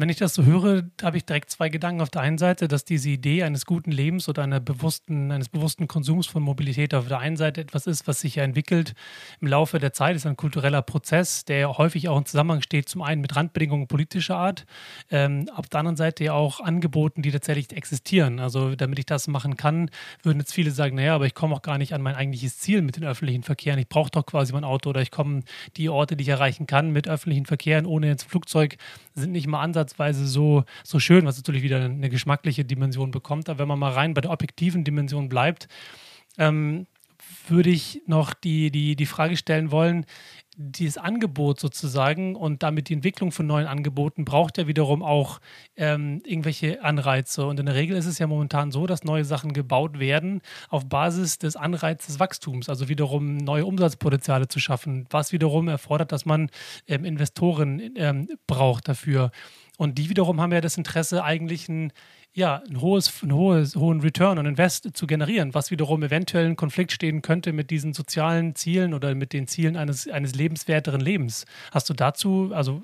Wenn 0.00 0.08
ich 0.08 0.16
das 0.16 0.32
so 0.32 0.44
höre, 0.44 0.84
habe 1.02 1.18
ich 1.18 1.26
direkt 1.26 1.50
zwei 1.50 1.68
Gedanken. 1.68 2.00
Auf 2.00 2.08
der 2.08 2.22
einen 2.22 2.38
Seite, 2.38 2.68
dass 2.68 2.86
diese 2.86 3.10
Idee 3.10 3.42
eines 3.42 3.66
guten 3.66 3.92
Lebens 3.92 4.30
oder 4.30 4.42
einer 4.42 4.58
bewussten, 4.58 5.30
eines 5.30 5.50
bewussten 5.50 5.88
Konsums 5.88 6.26
von 6.26 6.42
Mobilität 6.42 6.94
auf 6.94 7.08
der 7.08 7.18
einen 7.18 7.36
Seite 7.36 7.60
etwas 7.60 7.86
ist, 7.86 8.08
was 8.08 8.20
sich 8.20 8.36
ja 8.36 8.44
entwickelt 8.44 8.94
im 9.42 9.48
Laufe 9.48 9.78
der 9.78 9.92
Zeit, 9.92 10.16
ist 10.16 10.24
ein 10.24 10.38
kultureller 10.38 10.80
Prozess, 10.80 11.44
der 11.44 11.76
häufig 11.76 12.08
auch 12.08 12.16
im 12.16 12.24
Zusammenhang 12.24 12.62
steht, 12.62 12.88
zum 12.88 13.02
einen 13.02 13.20
mit 13.20 13.36
Randbedingungen 13.36 13.88
politischer 13.88 14.38
Art, 14.38 14.64
ähm, 15.10 15.50
auf 15.54 15.68
der 15.68 15.80
anderen 15.80 15.98
Seite 15.98 16.24
ja 16.24 16.32
auch 16.32 16.60
Angeboten, 16.60 17.20
die 17.20 17.30
tatsächlich 17.30 17.70
existieren. 17.76 18.40
Also 18.40 18.76
damit 18.76 18.98
ich 18.98 19.04
das 19.04 19.28
machen 19.28 19.58
kann, 19.58 19.90
würden 20.22 20.38
jetzt 20.38 20.54
viele 20.54 20.70
sagen, 20.70 20.96
naja, 20.96 21.14
aber 21.14 21.26
ich 21.26 21.34
komme 21.34 21.54
auch 21.54 21.62
gar 21.62 21.76
nicht 21.76 21.92
an 21.92 22.00
mein 22.00 22.14
eigentliches 22.14 22.58
Ziel 22.58 22.80
mit 22.80 22.96
den 22.96 23.04
öffentlichen 23.04 23.42
Verkehren. 23.42 23.78
Ich 23.78 23.90
brauche 23.90 24.10
doch 24.10 24.24
quasi 24.24 24.54
mein 24.54 24.64
Auto 24.64 24.88
oder 24.88 25.02
ich 25.02 25.10
komme 25.10 25.42
die 25.76 25.90
Orte, 25.90 26.16
die 26.16 26.22
ich 26.22 26.30
erreichen 26.30 26.66
kann 26.66 26.90
mit 26.90 27.06
öffentlichen 27.06 27.44
Verkehren 27.44 27.84
ohne 27.84 28.10
ins 28.10 28.24
Flugzeug, 28.24 28.78
sind 29.14 29.32
nicht 29.32 29.46
mal 29.46 29.60
Ansatz 29.60 29.89
ansatzweise 29.90 30.26
so, 30.26 30.64
so 30.84 30.98
schön, 30.98 31.26
was 31.26 31.36
natürlich 31.36 31.62
wieder 31.62 31.84
eine 31.84 32.08
geschmackliche 32.08 32.64
Dimension 32.64 33.10
bekommt. 33.10 33.48
Aber 33.48 33.60
wenn 33.60 33.68
man 33.68 33.78
mal 33.78 33.92
rein 33.92 34.14
bei 34.14 34.20
der 34.20 34.30
objektiven 34.30 34.84
Dimension 34.84 35.28
bleibt, 35.28 35.68
ähm, 36.38 36.86
würde 37.48 37.70
ich 37.70 38.02
noch 38.06 38.34
die, 38.34 38.70
die, 38.70 38.96
die 38.96 39.06
Frage 39.06 39.36
stellen 39.36 39.70
wollen, 39.70 40.06
dieses 40.56 40.98
Angebot 40.98 41.58
sozusagen 41.58 42.36
und 42.36 42.62
damit 42.62 42.90
die 42.90 42.94
Entwicklung 42.94 43.32
von 43.32 43.46
neuen 43.46 43.66
Angeboten 43.66 44.26
braucht 44.26 44.58
ja 44.58 44.66
wiederum 44.66 45.02
auch 45.02 45.40
ähm, 45.76 46.20
irgendwelche 46.24 46.82
Anreize. 46.84 47.46
Und 47.46 47.58
in 47.58 47.66
der 47.66 47.74
Regel 47.74 47.96
ist 47.96 48.04
es 48.04 48.18
ja 48.18 48.26
momentan 48.26 48.70
so, 48.70 48.86
dass 48.86 49.02
neue 49.02 49.24
Sachen 49.24 49.54
gebaut 49.54 49.98
werden 49.98 50.42
auf 50.68 50.86
Basis 50.86 51.38
des 51.38 51.56
Anreizes 51.56 52.20
Wachstums, 52.20 52.68
also 52.68 52.90
wiederum 52.90 53.38
neue 53.38 53.64
Umsatzpotenziale 53.64 54.48
zu 54.48 54.60
schaffen, 54.60 55.06
was 55.08 55.32
wiederum 55.32 55.68
erfordert, 55.68 56.12
dass 56.12 56.26
man 56.26 56.50
ähm, 56.86 57.04
Investoren 57.04 57.80
ähm, 57.96 58.28
braucht 58.46 58.88
dafür. 58.88 59.30
Und 59.80 59.96
die 59.96 60.10
wiederum 60.10 60.42
haben 60.42 60.52
ja 60.52 60.60
das 60.60 60.76
Interesse, 60.76 61.24
eigentlich 61.24 61.66
ein, 61.70 61.90
ja, 62.34 62.62
ein 62.68 62.82
hohes, 62.82 63.22
ein 63.22 63.32
hohes, 63.32 63.76
hohen 63.76 64.02
Return 64.02 64.38
on 64.38 64.44
Invest 64.44 64.94
zu 64.94 65.06
generieren, 65.06 65.54
was 65.54 65.70
wiederum 65.70 66.02
eventuell 66.02 66.44
in 66.44 66.54
Konflikt 66.54 66.92
stehen 66.92 67.22
könnte 67.22 67.54
mit 67.54 67.70
diesen 67.70 67.94
sozialen 67.94 68.54
Zielen 68.54 68.92
oder 68.92 69.14
mit 69.14 69.32
den 69.32 69.48
Zielen 69.48 69.78
eines, 69.78 70.06
eines 70.06 70.34
lebenswerteren 70.34 71.00
Lebens. 71.00 71.46
Hast 71.72 71.88
du 71.88 71.94
dazu, 71.94 72.50
also 72.52 72.82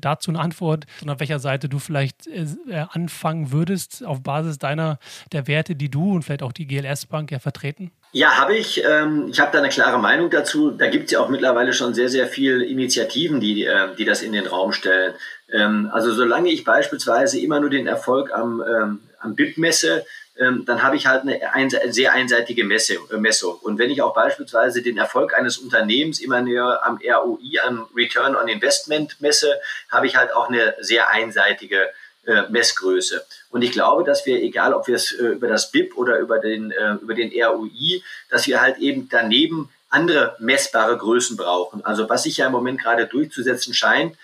dazu 0.00 0.30
eine 0.30 0.40
Antwort, 0.40 0.86
und 1.02 1.10
auf 1.10 1.20
welcher 1.20 1.38
Seite 1.38 1.68
du 1.68 1.78
vielleicht 1.78 2.26
äh, 2.28 2.46
anfangen 2.92 3.52
würdest, 3.52 4.02
auf 4.02 4.22
Basis 4.22 4.56
deiner 4.56 4.98
der 5.32 5.48
Werte, 5.48 5.74
die 5.74 5.90
du 5.90 6.14
und 6.14 6.22
vielleicht 6.22 6.42
auch 6.42 6.52
die 6.52 6.66
GLS 6.66 7.04
Bank 7.04 7.30
ja 7.30 7.40
vertreten? 7.40 7.90
Ja, 8.12 8.38
habe 8.38 8.56
ich. 8.56 8.82
Ähm, 8.88 9.28
ich 9.30 9.38
habe 9.38 9.52
da 9.52 9.58
eine 9.58 9.68
klare 9.68 9.98
Meinung 9.98 10.30
dazu. 10.30 10.70
Da 10.70 10.88
gibt 10.88 11.06
es 11.06 11.10
ja 11.10 11.20
auch 11.20 11.28
mittlerweile 11.28 11.74
schon 11.74 11.92
sehr, 11.92 12.08
sehr 12.08 12.26
viele 12.26 12.64
Initiativen, 12.64 13.38
die, 13.38 13.66
äh, 13.66 13.94
die 13.98 14.06
das 14.06 14.22
in 14.22 14.32
den 14.32 14.46
Raum 14.46 14.72
stellen. 14.72 15.12
Ähm, 15.50 15.90
also 15.92 16.12
solange 16.12 16.50
ich 16.50 16.64
beispielsweise 16.64 17.40
immer 17.40 17.60
nur 17.60 17.70
den 17.70 17.86
Erfolg 17.86 18.32
am, 18.32 18.62
ähm, 18.62 19.00
am 19.20 19.34
BIP 19.34 19.58
messe, 19.58 20.04
ähm, 20.38 20.64
dann 20.64 20.82
habe 20.82 20.96
ich 20.96 21.06
halt 21.06 21.22
eine 21.22 21.52
ein, 21.52 21.70
sehr 21.70 22.12
einseitige 22.12 22.64
Messe, 22.64 22.98
äh, 23.10 23.16
Messung. 23.16 23.58
Und 23.60 23.78
wenn 23.78 23.90
ich 23.90 24.02
auch 24.02 24.14
beispielsweise 24.14 24.82
den 24.82 24.96
Erfolg 24.96 25.34
eines 25.34 25.58
Unternehmens 25.58 26.20
immer 26.20 26.40
näher 26.40 26.80
am 26.84 26.98
ROI, 26.98 27.60
am 27.66 27.88
Return 27.96 28.36
on 28.36 28.48
Investment 28.48 29.20
messe, 29.20 29.60
habe 29.90 30.06
ich 30.06 30.16
halt 30.16 30.32
auch 30.32 30.48
eine 30.48 30.74
sehr 30.80 31.10
einseitige 31.10 31.88
äh, 32.26 32.42
Messgröße. 32.50 33.24
Und 33.50 33.62
ich 33.62 33.72
glaube, 33.72 34.04
dass 34.04 34.26
wir, 34.26 34.40
egal 34.40 34.74
ob 34.74 34.86
wir 34.86 34.94
es 34.94 35.12
äh, 35.12 35.28
über 35.28 35.48
das 35.48 35.72
BIP 35.72 35.96
oder 35.96 36.18
über 36.18 36.38
den, 36.38 36.70
äh, 36.70 36.94
über 37.00 37.14
den 37.14 37.32
ROI, 37.42 38.02
dass 38.30 38.46
wir 38.46 38.60
halt 38.60 38.78
eben 38.78 39.08
daneben 39.10 39.70
andere 39.90 40.36
messbare 40.38 40.96
Größen 40.96 41.36
brauchen. 41.36 41.84
Also 41.84 42.08
was 42.08 42.24
sich 42.24 42.36
ja 42.36 42.46
im 42.46 42.52
Moment 42.52 42.80
gerade 42.80 43.06
durchzusetzen 43.06 43.74
scheint, 43.74 44.16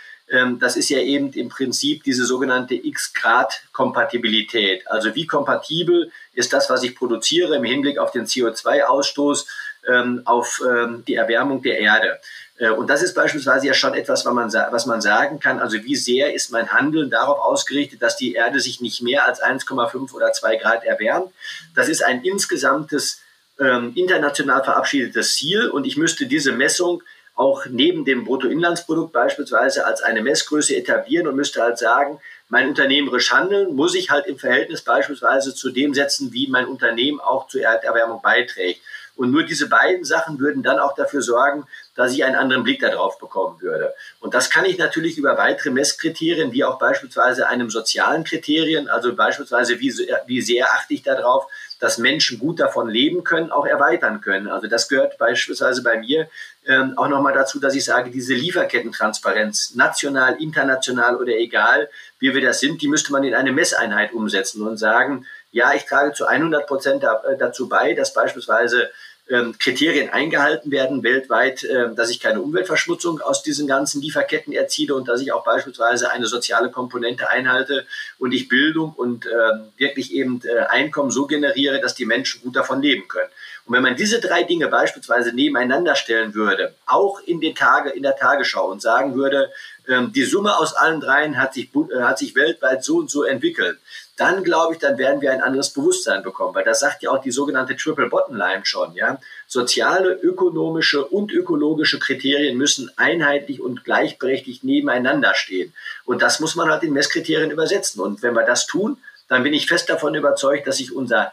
das 0.59 0.77
ist 0.77 0.89
ja 0.89 0.99
eben 0.99 1.33
im 1.33 1.51
Prinzip 1.51 2.03
diese 2.03 2.25
sogenannte 2.25 2.75
X-Grad-Kompatibilität. 2.75 4.91
Also 4.91 5.15
wie 5.15 5.27
kompatibel 5.27 6.11
ist 6.33 6.55
das, 6.55 6.71
was 6.71 6.83
ich 6.83 6.97
produziere 6.97 7.57
im 7.57 7.65
Hinblick 7.65 7.99
auf 7.99 8.11
den 8.11 8.25
CO2-Ausstoß, 8.25 9.45
ähm, 9.87 10.23
auf 10.25 10.63
ähm, 10.67 11.05
die 11.07 11.15
Erwärmung 11.15 11.63
der 11.63 11.79
Erde. 11.79 12.19
Äh, 12.59 12.71
und 12.71 12.89
das 12.89 13.03
ist 13.03 13.15
beispielsweise 13.15 13.67
ja 13.67 13.75
schon 13.75 13.95
etwas, 13.95 14.25
was 14.25 14.33
man, 14.33 14.53
was 14.53 14.87
man 14.87 15.01
sagen 15.01 15.41
kann. 15.41 15.61
Also 15.61 15.83
wie 15.85 15.97
sehr 15.97 16.35
ist 16.35 16.51
mein 16.51 16.73
Handeln 16.73 17.11
darauf 17.11 17.39
ausgerichtet, 17.39 18.03
dass 18.03 18.17
die 18.17 18.35
Erde 18.35 18.61
sich 18.61 18.81
nicht 18.81 19.03
mehr 19.03 19.27
als 19.27 19.43
1,5 19.43 20.13
oder 20.13 20.33
2 20.33 20.57
Grad 20.57 20.85
erwärmt. 20.85 21.33
Das 21.75 21.89
ist 21.89 22.05
ein 22.05 22.23
insgesamtes 22.23 23.21
ähm, 23.59 23.93
international 23.95 24.65
verabschiedetes 24.65 25.37
Ziel 25.37 25.69
und 25.69 25.87
ich 25.87 25.97
müsste 25.97 26.27
diese 26.27 26.53
Messung 26.53 27.03
auch 27.35 27.67
neben 27.67 28.05
dem 28.05 28.25
Bruttoinlandsprodukt 28.25 29.13
beispielsweise 29.13 29.87
als 29.87 30.03
eine 30.03 30.23
Messgröße 30.23 30.77
etablieren 30.77 31.27
und 31.27 31.35
müsste 31.35 31.63
halt 31.63 31.79
sagen, 31.79 32.21
mein 32.49 32.69
unternehmerisch 32.69 33.33
Handeln 33.33 33.75
muss 33.75 33.95
ich 33.95 34.11
halt 34.11 34.27
im 34.27 34.39
Verhältnis 34.39 34.83
beispielsweise 34.83 35.55
zu 35.55 35.71
dem 35.71 35.95
setzen, 35.95 36.33
wie 36.33 36.47
mein 36.47 36.67
Unternehmen 36.67 37.21
auch 37.21 37.49
zur 37.49 37.63
Erderwärmung 37.63 38.23
beiträgt. 38.23 38.81
Und 39.17 39.31
nur 39.31 39.45
diese 39.45 39.69
beiden 39.69 40.05
Sachen 40.05 40.41
würden 40.41 40.63
dann 40.63 40.79
auch 40.79 40.95
dafür 40.95 41.23
sorgen, 41.23 41.67
dass 41.95 42.13
ich 42.13 42.25
einen 42.25 42.35
anderen 42.35 42.65
Blick 42.65 42.81
darauf 42.81 43.19
bekommen 43.19 43.61
würde. 43.61 43.95
Und 44.21 44.35
das 44.35 44.51
kann 44.51 44.65
ich 44.65 44.77
natürlich 44.77 45.17
über 45.19 45.39
weitere 45.39 45.71
Messkriterien, 45.71 46.53
wie 46.53 46.65
auch 46.65 46.79
beispielsweise 46.79 47.49
einem 47.49 47.71
sozialen 47.71 48.25
Kriterien, 48.25 48.89
also 48.89 49.15
beispielsweise 49.15 49.79
wie, 49.79 49.93
wie 50.27 50.43
sehr 50.43 50.73
achte 50.73 50.95
ich 50.95 51.03
darauf, 51.03 51.47
dass 51.85 51.99
Menschen 51.99 52.39
gut 52.39 52.61
davon 52.61 52.89
leben 52.89 53.25
können, 53.25 53.51
auch 53.51 53.67
erweitern 53.67 54.23
können. 54.23 54.49
Also 54.49 54.69
das 54.69 54.89
gehört 54.89 55.19
beispielsweise 55.19 55.83
bei 55.83 55.99
mir 55.99 56.31
ähm, 56.65 56.97
auch 56.97 57.09
nochmal 57.09 57.35
dazu, 57.35 57.61
dass 57.61 57.75
ich 57.75 57.85
sage, 57.85 58.11
diese 58.11 58.33
Lieferkettentransparenz, 58.33 59.75
national, 59.75 60.41
international 60.41 61.17
oder 61.17 61.33
egal, 61.33 61.91
wie 62.19 62.33
wir 62.33 62.41
das 62.41 62.61
sind, 62.61 62.81
die 62.81 62.89
müsste 62.89 63.13
man 63.13 63.23
in 63.23 63.35
eine 63.35 63.53
Messeinheit 63.53 64.15
umsetzen 64.15 64.67
und 64.67 64.79
sagen, 64.79 65.27
ja, 65.53 65.75
ich 65.75 65.85
trage 65.85 66.15
zu 66.15 66.25
100 66.25 66.67
Prozent 66.67 67.05
äh, 67.05 67.37
dazu 67.39 67.69
bei, 67.69 67.93
dass 67.93 68.15
beispielsweise 68.15 68.89
ähm, 69.31 69.55
Kriterien 69.59 70.11
eingehalten 70.11 70.71
werden 70.71 71.03
weltweit, 71.03 71.65
äh, 71.65 71.95
dass 71.95 72.11
ich 72.11 72.21
keine 72.21 72.43
Umweltverschmutzung 72.43 73.21
aus 73.21 73.43
diesen 73.43 73.67
ganzen 73.67 74.03
Lieferketten 74.03 74.53
erziele 74.53 74.95
und 74.95 75.09
dass 75.09 75.21
ich 75.21 75.33
auch 75.33 75.45
beispielsweise 75.45 76.11
eine 76.11 76.27
soziale 76.27 76.71
Komponente 76.71 77.31
einhalte 77.31 77.87
und 78.19 78.33
ich 78.33 78.49
Bildung 78.49 78.93
und 78.93 79.27
äh, 79.27 79.31
wirklich 79.79 80.13
eben 80.13 80.43
äh, 80.45 80.67
Einkommen 80.67 81.11
so 81.11 81.27
generiere, 81.27 81.81
dass 81.81 81.95
die 81.95 82.05
Menschen 82.05 82.43
gut 82.43 82.57
davon 82.57 82.83
leben 82.83 83.09
können. 83.09 83.31
Und 83.67 83.75
wenn 83.75 83.83
man 83.83 83.97
diese 83.97 84.21
drei 84.21 84.43
Dinge 84.43 84.69
beispielsweise 84.69 85.33
nebeneinander 85.33 85.97
stellen 85.97 86.35
würde, 86.35 86.75
auch 86.85 87.21
in 87.21 87.41
den 87.41 87.55
Tage, 87.55 87.91
in 87.91 88.03
der 88.03 88.17
Tagesschau 88.17 88.71
und 88.71 88.83
sagen 88.83 89.15
würde, 89.15 89.51
ähm, 89.89 90.13
die 90.13 90.25
Summe 90.25 90.59
aus 90.59 90.75
allen 90.75 91.01
dreien 91.01 91.39
hat 91.39 91.55
sich, 91.55 91.71
äh, 91.75 92.03
hat 92.03 92.19
sich 92.19 92.35
weltweit 92.35 92.85
so 92.85 92.99
und 92.99 93.11
so 93.11 93.23
entwickelt. 93.23 93.79
Dann 94.17 94.45
glaube 94.45 94.75
ich, 94.75 94.79
dann 94.79 94.97
werden 94.97 95.21
wir 95.21 95.33
ein 95.33 95.41
anderes 95.41 95.71
Bewusstsein 95.71 96.23
bekommen, 96.23 96.55
weil 96.55 96.65
das 96.65 96.81
sagt 96.81 97.03
ja 97.03 97.11
auch 97.11 97.21
die 97.21 97.33
sogenannte 97.33 97.75
Triple 97.75 98.09
Bottom 98.09 98.37
Line 98.37 98.65
schon. 98.65 98.95
Ja? 98.95 99.19
Soziale, 99.49 100.13
ökonomische 100.13 101.05
und 101.05 101.33
ökologische 101.33 101.99
Kriterien 101.99 102.57
müssen 102.57 102.91
einheitlich 102.97 103.61
und 103.61 103.85
gleichberechtigt 103.85 104.63
nebeneinander 104.63 105.35
stehen. 105.35 105.75
Und 106.05 106.23
das 106.23 106.39
muss 106.39 106.55
man 106.55 106.71
halt 106.71 106.85
in 106.85 106.93
Messkriterien 106.93 107.51
übersetzen. 107.51 108.01
Und 108.01 108.23
wenn 108.23 108.35
wir 108.35 108.45
das 108.45 108.67
tun, 108.67 108.99
dann 109.29 109.43
bin 109.43 109.53
ich 109.53 109.67
fest 109.67 109.91
davon 109.91 110.15
überzeugt, 110.15 110.67
dass 110.67 110.77
sich 110.77 110.95
unser 110.95 111.33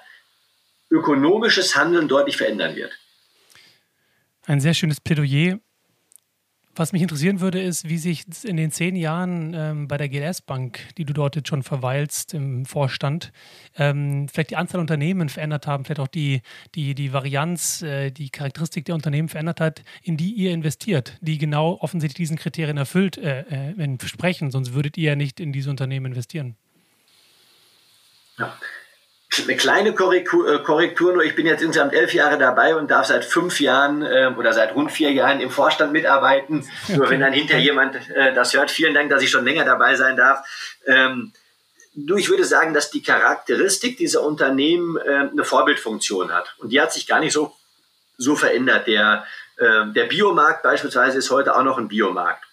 ökonomisches 0.89 1.75
Handeln 1.75 2.07
deutlich 2.07 2.37
verändern 2.37 2.75
wird. 2.75 2.91
Ein 4.45 4.59
sehr 4.59 4.73
schönes 4.73 4.99
Plädoyer 4.99 5.59
was 6.75 6.93
mich 6.93 7.01
interessieren 7.01 7.41
würde, 7.41 7.61
ist, 7.61 7.89
wie 7.89 7.97
sich 7.97 8.23
in 8.43 8.57
den 8.57 8.71
zehn 8.71 8.95
Jahren 8.95 9.53
ähm, 9.53 9.87
bei 9.87 9.97
der 9.97 10.09
GLS 10.09 10.41
Bank, 10.41 10.79
die 10.97 11.05
du 11.05 11.13
dort 11.13 11.35
jetzt 11.35 11.49
schon 11.49 11.63
verweilst 11.63 12.33
im 12.33 12.65
Vorstand, 12.65 13.31
ähm, 13.77 14.27
vielleicht 14.29 14.51
die 14.51 14.55
Anzahl 14.55 14.79
Unternehmen 14.79 15.29
verändert 15.29 15.67
haben, 15.67 15.83
vielleicht 15.83 15.99
auch 15.99 16.07
die, 16.07 16.41
die, 16.75 16.95
die 16.95 17.13
Varianz, 17.13 17.81
äh, 17.81 18.11
die 18.11 18.29
Charakteristik 18.29 18.85
der 18.85 18.95
Unternehmen 18.95 19.27
verändert 19.27 19.59
hat, 19.59 19.83
in 20.01 20.17
die 20.17 20.31
ihr 20.33 20.51
investiert, 20.51 21.17
die 21.21 21.37
genau 21.37 21.77
offensichtlich 21.81 22.23
diesen 22.23 22.37
Kriterien 22.37 22.77
erfüllt, 22.77 23.17
äh, 23.17 23.41
äh, 23.73 23.97
versprechen, 23.97 24.51
sonst 24.51 24.73
würdet 24.73 24.97
ihr 24.97 25.09
ja 25.09 25.15
nicht 25.15 25.39
in 25.39 25.51
diese 25.51 25.69
Unternehmen 25.69 26.07
investieren. 26.07 26.55
Ja, 28.37 28.53
eine 29.39 29.55
kleine 29.55 29.93
Korrektur, 29.93 30.53
äh, 30.53 30.59
Korrektur, 30.59 31.13
nur 31.13 31.23
ich 31.23 31.35
bin 31.35 31.45
jetzt 31.45 31.61
insgesamt 31.61 31.93
elf 31.93 32.13
Jahre 32.13 32.37
dabei 32.37 32.75
und 32.75 32.91
darf 32.91 33.05
seit 33.05 33.23
fünf 33.23 33.61
Jahren 33.61 34.01
äh, 34.01 34.31
oder 34.37 34.51
seit 34.51 34.75
rund 34.75 34.91
vier 34.91 35.11
Jahren 35.11 35.39
im 35.39 35.49
Vorstand 35.49 35.93
mitarbeiten. 35.93 36.67
Okay. 36.83 36.97
Nur 36.97 37.09
wenn 37.09 37.21
dann 37.21 37.31
hinterher 37.31 37.63
jemand 37.63 37.95
äh, 38.09 38.33
das 38.33 38.53
hört, 38.53 38.71
vielen 38.71 38.93
Dank, 38.93 39.09
dass 39.09 39.23
ich 39.23 39.29
schon 39.29 39.45
länger 39.45 39.63
dabei 39.63 39.95
sein 39.95 40.17
darf. 40.17 40.45
Ähm, 40.85 41.31
du, 41.93 42.17
ich 42.17 42.29
würde 42.29 42.43
sagen, 42.43 42.73
dass 42.73 42.91
die 42.91 43.01
Charakteristik 43.01 43.97
dieser 43.97 44.21
Unternehmen 44.23 44.97
äh, 44.97 45.29
eine 45.31 45.45
Vorbildfunktion 45.45 46.33
hat. 46.33 46.53
Und 46.57 46.71
die 46.71 46.81
hat 46.81 46.91
sich 46.91 47.07
gar 47.07 47.21
nicht 47.21 47.33
so, 47.33 47.55
so 48.17 48.35
verändert. 48.35 48.87
Der, 48.87 49.25
äh, 49.57 49.85
der 49.93 50.05
Biomarkt 50.05 50.61
beispielsweise 50.61 51.17
ist 51.17 51.31
heute 51.31 51.55
auch 51.55 51.63
noch 51.63 51.77
ein 51.77 51.87
Biomarkt. 51.87 52.43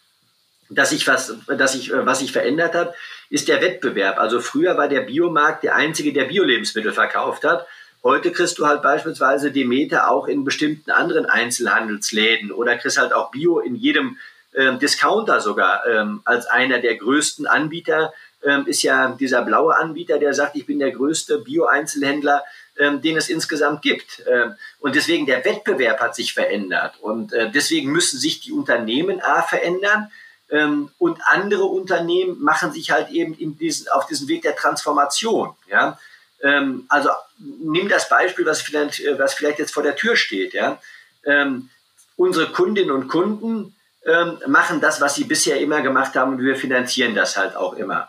Dass 0.70 0.90
sich 0.90 1.07
was, 1.07 1.35
dass 1.46 1.72
sich, 1.72 1.92
äh, 1.92 2.07
was 2.07 2.18
sich 2.18 2.33
verändert 2.33 2.74
hat, 2.74 2.94
ist 3.31 3.48
der 3.48 3.61
Wettbewerb. 3.61 4.18
Also 4.18 4.40
früher 4.40 4.76
war 4.76 4.88
der 4.88 5.02
Biomarkt 5.02 5.64
der 5.64 5.76
einzige, 5.76 6.12
der 6.12 6.24
Biolebensmittel 6.24 6.92
verkauft 6.92 7.44
hat. 7.44 7.66
Heute 8.02 8.31
kriegst 8.31 8.59
du 8.59 8.66
halt 8.66 8.83
beispielsweise 8.83 9.50
Demeter 9.50 10.11
auch 10.11 10.28
in 10.28 10.44
bestimmten 10.44 10.90
anderen 10.90 11.26
Einzelhandelsläden 11.26 12.52
oder 12.52 12.76
kriegst 12.76 12.98
halt 12.98 13.12
auch 13.12 13.31
Bio 13.31 13.59
in 13.59 13.74
jedem 13.74 14.18
ähm, 14.54 14.78
Discounter 14.78 15.40
sogar 15.40 15.87
ähm, 15.87 16.22
als 16.24 16.46
einer 16.46 16.78
der 16.78 16.96
größten 16.96 17.46
Anbieter. 17.46 18.12
Ähm, 18.44 18.66
ist 18.66 18.83
ja 18.83 19.16
dieser 19.18 19.42
blaue 19.42 19.76
Anbieter, 19.76 20.18
der 20.18 20.33
sagt, 20.33 20.54
ich 20.54 20.64
bin 20.64 20.78
der 20.78 20.92
größte 20.92 21.38
Bio-Einzelhändler, 21.38 22.44
ähm, 22.78 23.02
den 23.02 23.16
es 23.16 23.28
insgesamt 23.28 23.83
gibt. 23.83 24.22
Ähm, 24.31 24.54
und 24.78 24.94
deswegen 24.94 25.26
der 25.26 25.44
Wettbewerb 25.44 26.00
hat 26.00 26.14
sich 26.14 26.35
verändert. 26.35 26.94
Und 27.00 27.33
äh, 27.33 27.50
deswegen 27.50 27.90
müssen 27.90 28.20
sich 28.20 28.40
die 28.40 28.52
Unternehmen 28.52 29.20
A 29.20 29.42
verändern 29.42 30.12
ähm, 30.51 30.91
und 30.99 31.21
andere 31.25 31.65
Unternehmen 31.65 32.43
machen 32.43 32.73
sich 32.73 32.91
halt 32.91 33.11
eben 33.11 33.35
in 33.35 33.59
diesen, 33.59 33.89
auf 33.89 34.07
diesen 34.07 34.29
Weg 34.29 34.43
der 34.43 34.57
Transformation. 34.57 35.55
Ja? 35.71 35.99
Ähm, 36.43 36.87
also 36.89 37.11
nimm 37.39 37.89
das 37.89 38.09
Beispiel, 38.09 38.47
was 38.47 38.63
vielleicht, 38.63 39.01
äh, 39.01 39.19
was 39.19 39.35
vielleicht 39.35 39.59
jetzt 39.59 39.75
vor 39.75 39.83
der 39.83 39.97
Tür 39.97 40.17
steht. 40.17 40.55
Ja? 40.55 40.81
Ähm, 41.25 41.69
unsere 42.17 42.51
Kundinnen 42.51 42.91
und 42.91 43.09
Kunden 43.09 43.75
ähm, 44.05 44.39
machen 44.47 44.81
das, 44.81 45.01
was 45.01 45.17
sie 45.17 45.25
bisher 45.25 45.61
immer 45.61 45.83
gemacht 45.83 46.15
haben 46.17 46.35
und 46.35 46.43
wir 46.43 46.57
finanzieren 46.57 47.15
das 47.15 47.37
halt 47.37 47.57
auch 47.57 47.75
immer. 47.75 48.09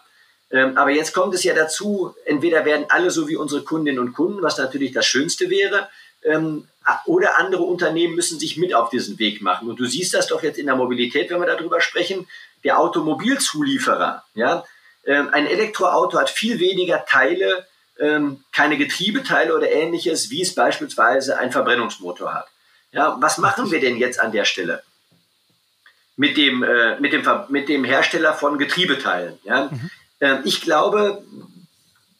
Ähm, 0.52 0.78
aber 0.78 0.92
jetzt 0.92 1.14
kommt 1.14 1.36
es 1.36 1.44
ja 1.44 1.54
dazu, 1.54 2.16
entweder 2.26 2.66
werden 2.66 2.86
alle 2.90 3.12
so 3.12 3.28
wie 3.28 3.36
unsere 3.36 3.64
Kundinnen 3.64 4.00
und 4.00 4.14
Kunden, 4.14 4.42
was 4.42 4.58
natürlich 4.58 4.94
das 4.94 5.06
Schönste 5.06 5.50
wäre, 5.50 5.90
ähm, 6.24 6.68
oder 7.06 7.38
andere 7.38 7.64
Unternehmen 7.64 8.16
müssen 8.16 8.40
sich 8.40 8.58
mit 8.58 8.74
auf 8.74 8.90
diesen 8.90 9.20
Weg 9.20 9.42
machen. 9.42 9.70
Und 9.70 9.80
du 9.80 9.86
siehst 9.86 10.14
das 10.14 10.28
doch 10.28 10.42
jetzt 10.42 10.58
in 10.58 10.66
der 10.66 10.76
Mobilität, 10.76 11.30
wenn 11.30 11.40
wir 11.40 11.48
darüber 11.48 11.82
sprechen. 11.82 12.28
Der 12.64 12.80
Automobilzulieferer, 12.80 14.24
ja, 14.34 14.64
ähm, 15.06 15.30
ein 15.32 15.48
Elektroauto 15.48 16.20
hat 16.20 16.30
viel 16.30 16.60
weniger 16.60 17.06
Teile, 17.06 17.66
ähm, 18.00 18.44
keine 18.52 18.78
Getriebeteile 18.78 19.56
oder 19.56 19.72
ähnliches, 19.72 20.30
wie 20.30 20.42
es 20.42 20.56
beispielsweise 20.56 21.38
ein 21.38 21.52
Verbrennungsmotor 21.52 22.34
hat. 22.34 22.48
Ja, 22.92 23.18
was 23.20 23.38
machen 23.38 23.72
wir 23.72 23.80
denn 23.80 23.98
jetzt 23.98 24.20
an 24.20 24.32
der 24.32 24.46
Stelle? 24.46 24.84
Mit 26.16 26.38
dem, 26.38 26.64
äh, 26.64 27.00
mit 27.00 27.14
dem, 27.14 27.24
mit 27.50 27.70
dem 27.70 27.84
Hersteller 27.84 28.34
von 28.34 28.58
Getriebeteilen. 28.58 29.40
Ja? 29.44 29.70
Mhm. 29.72 29.90
Ähm, 30.22 30.42
ich 30.44 30.62
glaube, 30.62 31.24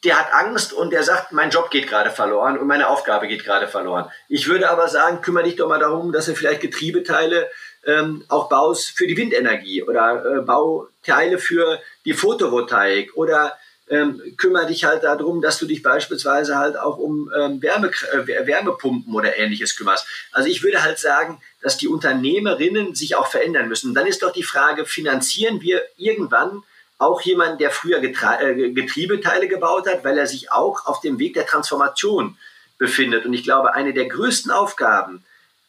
der 0.04 0.18
hat 0.18 0.34
Angst 0.34 0.72
und 0.72 0.92
der 0.92 1.04
sagt, 1.04 1.34
mein 1.34 1.50
Job 1.50 1.70
geht 1.72 1.88
gerade 1.88 2.10
verloren 2.10 2.58
und 2.58 2.68
meine 2.68 2.88
Aufgabe 2.88 3.28
geht 3.28 3.44
gerade 3.44 3.68
verloren. 3.68 4.10
Ich 4.30 4.48
würde 4.48 4.70
aber 4.70 4.88
sagen, 4.88 5.22
kümmere 5.22 5.44
dich 5.44 5.58
doch 5.58 5.68
mal 5.68 5.80
darum, 5.80 6.12
dass 6.12 6.26
du 6.26 6.36
vielleicht 6.36 6.62
Getriebeteile 6.62 7.50
ähm, 7.86 8.24
auch 8.30 8.50
baust 8.50 8.92
für 8.92 9.08
die 9.08 9.18
Windenergie 9.18 9.84
oder 9.84 10.24
äh, 10.26 10.42
Bauteile 10.42 11.38
für 11.38 11.80
die 12.06 12.14
Photovoltaik 12.14 13.16
oder 13.16 13.58
ähm, 13.90 14.22
kümmere 14.38 14.68
dich 14.68 14.86
halt 14.86 15.04
darum, 15.04 15.42
dass 15.42 15.58
du 15.58 15.66
dich 15.66 15.82
beispielsweise 15.82 16.58
halt 16.58 16.78
auch 16.78 16.98
um 16.98 17.32
ähm, 17.36 17.62
Wärme, 17.62 17.88
äh, 17.88 18.48
Wärmepumpen 18.48 19.14
oder 19.14 19.38
ähnliches 19.38 19.76
kümmerst. 19.76 20.08
Also 20.32 20.48
ich 20.48 20.64
würde 20.64 20.84
halt 20.84 21.00
sagen, 21.00 21.42
dass 21.62 21.78
die 21.78 21.88
Unternehmerinnen 21.88 22.96
sich 22.96 23.16
auch 23.16 23.28
verändern 23.28 23.68
müssen. 23.68 23.94
Dann 23.94 24.08
ist 24.08 24.22
doch 24.22 24.32
die 24.32 24.44
Frage, 24.44 24.86
finanzieren 24.86 25.62
wir 25.62 25.82
irgendwann 25.98 26.64
auch 27.00 27.22
jemand, 27.22 27.60
der 27.62 27.72
früher 27.72 28.04
äh, 28.04 28.72
Getriebeteile 28.72 29.48
gebaut 29.48 29.88
hat, 29.88 30.04
weil 30.04 30.18
er 30.18 30.28
sich 30.28 30.52
auch 30.52 30.86
auf 30.86 31.00
dem 31.00 31.18
Weg 31.18 31.34
der 31.34 31.48
Transformation 31.48 32.38
befindet. 32.78 33.26
Und 33.26 33.34
ich 33.34 33.44
glaube, 33.44 33.74
eine 33.74 33.94
der 33.94 34.06
größten 34.06 34.52
Aufgaben 34.52 35.24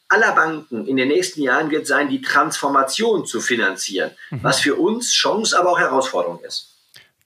aller 0.09 0.33
Banken 0.33 0.85
in 0.85 0.97
den 0.97 1.07
nächsten 1.07 1.41
Jahren 1.41 1.71
wird 1.71 1.87
sein, 1.87 2.09
die 2.09 2.21
Transformation 2.21 3.25
zu 3.25 3.39
finanzieren, 3.39 4.11
mhm. 4.29 4.43
was 4.43 4.59
für 4.59 4.75
uns 4.75 5.13
Chance, 5.13 5.57
aber 5.57 5.71
auch 5.71 5.79
Herausforderung 5.79 6.41
ist. 6.43 6.70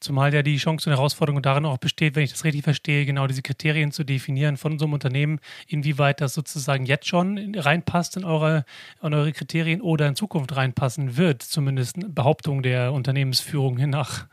Zumal 0.06 0.32
ja 0.36 0.44
die 0.44 0.58
Chance 0.58 0.88
und 0.88 0.96
Herausforderung 0.96 1.42
darin 1.42 1.66
auch 1.66 1.80
besteht, 1.80 2.16
wenn 2.16 2.22
ich 2.22 2.30
das 2.30 2.44
richtig 2.44 2.64
verstehe, 2.64 3.08
genau 3.08 3.26
diese 3.26 3.42
Kriterien 3.42 3.92
zu 3.92 4.04
definieren 4.04 4.56
von 4.56 4.74
unserem 4.74 4.94
Unternehmen, 4.94 5.40
inwieweit 5.68 6.22
das 6.22 6.36
sozusagen 6.36 6.86
jetzt 6.86 7.08
schon 7.08 7.56
reinpasst 7.56 8.16
in 8.16 8.24
eure, 8.24 8.66
in 9.02 9.16
eure 9.16 9.32
Kriterien 9.32 9.82
oder 9.82 10.06
in 10.06 10.16
Zukunft 10.16 10.56
reinpassen 10.56 11.18
wird, 11.18 11.42
zumindest 11.42 11.96
Behauptung 12.14 12.62
der 12.62 12.94
Unternehmensführung 12.94 13.78
hinnach 13.78 14.26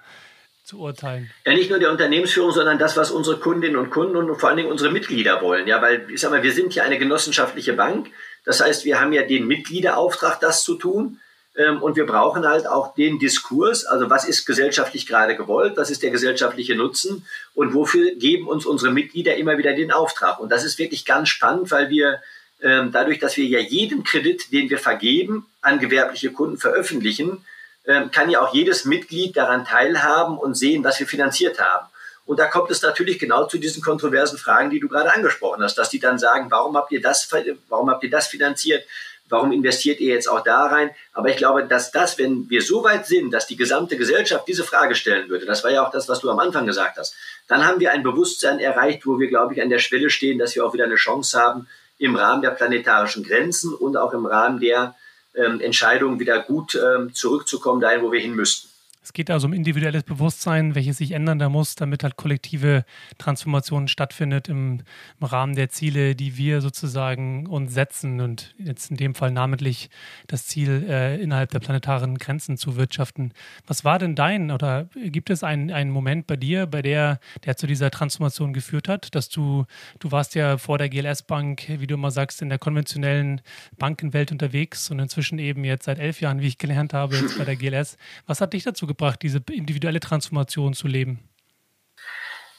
zu 0.63 0.79
urteilen. 0.79 1.31
Ja, 1.47 1.55
nicht 1.55 1.71
nur 1.71 1.79
der 1.79 1.91
Unternehmensführung, 1.91 2.51
sondern 2.51 2.79
das, 2.79 2.99
was 2.99 3.11
unsere 3.11 3.39
Kundinnen 3.39 3.77
und 3.77 3.89
Kunden 3.89 4.17
und 4.17 4.39
vor 4.39 4.51
allen 4.51 4.59
Dingen 4.59 4.71
unsere 4.71 4.93
Mitglieder 4.93 5.41
wollen. 5.41 5.67
Ja, 5.67 5.81
weil 5.81 6.07
ich 6.11 6.21
sag 6.21 6.33
mal, 6.33 6.43
wir 6.43 6.53
sind 6.53 6.75
ja 6.75 6.83
eine 6.83 6.99
genossenschaftliche 6.99 7.73
Bank. 7.73 8.11
Das 8.45 8.61
heißt, 8.61 8.85
wir 8.85 9.01
haben 9.01 9.15
ja 9.15 9.23
den 9.23 9.47
Mitgliederauftrag, 9.47 10.39
das 10.39 10.65
zu 10.65 10.75
tun. 10.75 11.19
Ähm, 11.57 11.83
und 11.83 11.97
wir 11.97 12.07
brauchen 12.07 12.47
halt 12.47 12.67
auch 12.67 12.95
den 12.95 13.19
Diskurs, 13.19 13.85
also 13.85 14.09
was 14.09 14.25
ist 14.25 14.47
gesellschaftlich 14.47 15.07
gerade 15.07 15.37
gewollt, 15.37 15.77
was 15.77 15.91
ist 15.91 16.03
der 16.03 16.11
gesellschaftliche 16.11 16.75
Nutzen 16.75 17.27
und 17.55 17.75
wofür 17.75 18.15
geben 18.15 18.49
uns 18.49 18.65
unsere 18.65 18.93
Mitglieder 18.93 19.37
immer 19.37 19.59
wieder 19.59 19.75
den 19.75 19.93
Auftrag. 19.93 20.41
Und 20.41 20.51
das 20.51 20.65
ist 20.65 20.79
wirklich 20.79 21.05
ganz 21.05 21.29
spannend, 21.29 21.71
weil 21.71 21.91
wir 21.91 22.23
ähm, 22.63 22.91
dadurch, 22.93 23.19
dass 23.19 23.37
wir 23.37 23.45
ja 23.45 23.59
jeden 23.59 24.05
Kredit, 24.05 24.53
den 24.53 24.71
wir 24.71 24.79
vergeben, 24.79 25.47
an 25.61 25.79
gewerbliche 25.79 26.33
Kunden 26.33 26.57
veröffentlichen, 26.57 27.45
ähm, 27.87 28.11
kann 28.11 28.31
ja 28.31 28.41
auch 28.41 28.55
jedes 28.55 28.85
Mitglied 28.85 29.37
daran 29.37 29.65
teilhaben 29.65 30.39
und 30.39 30.55
sehen, 30.55 30.85
was 30.85 31.01
wir 31.01 31.07
finanziert 31.07 31.61
haben. 31.61 31.87
Und 32.25 32.39
da 32.39 32.47
kommt 32.47 32.71
es 32.71 32.83
natürlich 32.83 33.19
genau 33.19 33.47
zu 33.47 33.59
diesen 33.59 33.83
kontroversen 33.83 34.39
Fragen, 34.39 34.71
die 34.71 34.79
du 34.79 34.89
gerade 34.89 35.13
angesprochen 35.13 35.63
hast, 35.63 35.77
dass 35.77 35.91
die 35.91 35.99
dann 35.99 36.19
sagen, 36.19 36.51
warum 36.51 36.77
habt 36.77 36.93
ihr 36.93 37.03
das, 37.03 37.29
warum 37.69 37.91
habt 37.91 38.05
ihr 38.05 38.11
das 38.11 38.29
finanziert? 38.29 38.85
Warum 39.33 39.51
investiert 39.51 39.99
ihr 39.99 40.13
jetzt 40.13 40.29
auch 40.29 40.45
da 40.45 40.67
rein? 40.67 40.91
Aber 41.15 41.31
ich 41.31 41.39
glaube, 41.39 41.65
dass 41.65 41.91
das, 41.91 42.19
wenn 42.19 42.51
wir 42.51 42.61
so 42.61 42.85
weit 42.85 43.07
sind, 43.07 43.31
dass 43.31 43.47
die 43.47 43.57
gesamte 43.57 43.97
Gesellschaft 43.97 44.47
diese 44.47 44.63
Frage 44.63 44.95
stellen 44.95 45.31
würde, 45.31 45.47
das 45.47 45.65
war 45.65 45.71
ja 45.71 45.87
auch 45.87 45.91
das, 45.91 46.07
was 46.07 46.21
du 46.21 46.29
am 46.29 46.39
Anfang 46.39 46.67
gesagt 46.67 46.99
hast, 46.99 47.15
dann 47.49 47.67
haben 47.67 47.81
wir 47.81 47.93
ein 47.93 48.03
Bewusstsein 48.03 48.59
erreicht, 48.59 49.07
wo 49.07 49.19
wir, 49.19 49.29
glaube 49.29 49.55
ich, 49.55 49.63
an 49.63 49.71
der 49.71 49.79
Schwelle 49.79 50.11
stehen, 50.11 50.39
dass 50.39 50.55
wir 50.55 50.67
auch 50.67 50.75
wieder 50.75 50.85
eine 50.85 50.97
Chance 50.97 51.41
haben, 51.41 51.67
im 51.97 52.15
Rahmen 52.15 52.43
der 52.43 52.51
planetarischen 52.51 53.25
Grenzen 53.25 53.73
und 53.73 53.97
auch 53.97 54.13
im 54.13 54.27
Rahmen 54.27 54.61
der 54.61 54.97
ähm, 55.35 55.61
Entscheidungen 55.61 56.21
wieder 56.21 56.41
gut 56.41 56.75
ähm, 56.75 57.15
zurückzukommen, 57.15 57.81
dahin, 57.81 58.03
wo 58.03 58.13
wir 58.13 58.21
hin 58.21 58.35
müssten. 58.35 58.69
Es 59.03 59.13
geht 59.13 59.31
also 59.31 59.49
um 59.49 59.53
individuelles 59.53 60.05
Bewusstsein, 60.05 60.77
welches 60.77 60.99
sich 60.99 61.11
ändern 61.11 61.41
da 61.41 61.49
muss, 61.49 61.75
damit 61.75 62.05
halt 62.05 62.17
kollektive 62.17 62.85
Transformation 63.19 63.89
stattfindet 63.89 64.49
im, 64.49 64.83
im, 65.21 65.27
Rahmen 65.27 65.57
der 65.57 65.71
Ziele, 65.71 66.15
die 66.15 66.37
wir 66.37 66.61
sozusagen 66.61 67.47
uns 67.47 67.75
setzen 67.75 68.21
und 68.21 68.55
jetzt 68.59 68.91
in 68.91 68.97
dem 68.97 69.17
Fall 69.17 69.33
namentlich 69.33 69.91
das 70.29 70.47
Ziel, 70.47 70.87
äh, 70.89 71.21
innerhalb 71.21 71.51
der 71.51 71.59
planetaren 71.59 72.17
Grenzen 72.19 72.57
zu 72.57 72.77
wirtschaften. 72.77 73.33
Was 73.67 73.85
war 73.85 73.99
denn 73.99 74.15
dein 74.15 74.53
oder 74.53 74.89
gibt 74.95 75.31
es 75.31 75.43
einen, 75.43 75.73
einen 75.73 75.91
Moment 75.91 76.29
bei 76.29 76.37
dir, 76.37 76.67
bei 76.67 76.83
der, 76.83 77.19
der 77.45 77.57
zu 77.57 77.67
dieser 77.67 77.91
Transformation 77.91 78.53
geführt 78.53 78.89
hat, 78.89 79.15
dass 79.17 79.29
du, 79.29 79.65
du 79.99 80.13
warst 80.13 80.37
ja 80.37 80.59
vor 80.59 80.79
der 80.79 80.89
GLS-Bank, 80.89 81.65
wie 81.81 81.87
du 81.89 81.95
immer 81.95 82.13
sagst, 82.13 82.41
in 82.41 82.51
der 82.51 82.59
konventionellen 82.59 83.41
Bankenwelt 83.79 84.31
unterwegs 84.31 84.91
und 84.93 85.01
inzwischen 85.01 85.41
eben 85.41 85.65
jetzt 85.65 85.87
seit 85.87 85.99
elf 85.99 86.21
Jahren, 86.21 86.41
wie 86.41 86.47
ich 86.47 86.59
gelernt 86.59 86.95
habe, 86.95 87.17
jetzt 87.17 87.37
bei 87.37 87.45
der 87.45 87.57
GLS. 87.57 87.97
Was 88.27 88.41
hat 88.41 88.53
dich 88.53 88.63
dazu 88.63 88.87
gebracht, 88.93 89.21
diese 89.23 89.41
individuelle 89.51 90.01
Transformation 90.01 90.75
zu 90.75 90.89
leben? 90.89 91.29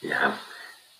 Ja, 0.00 0.38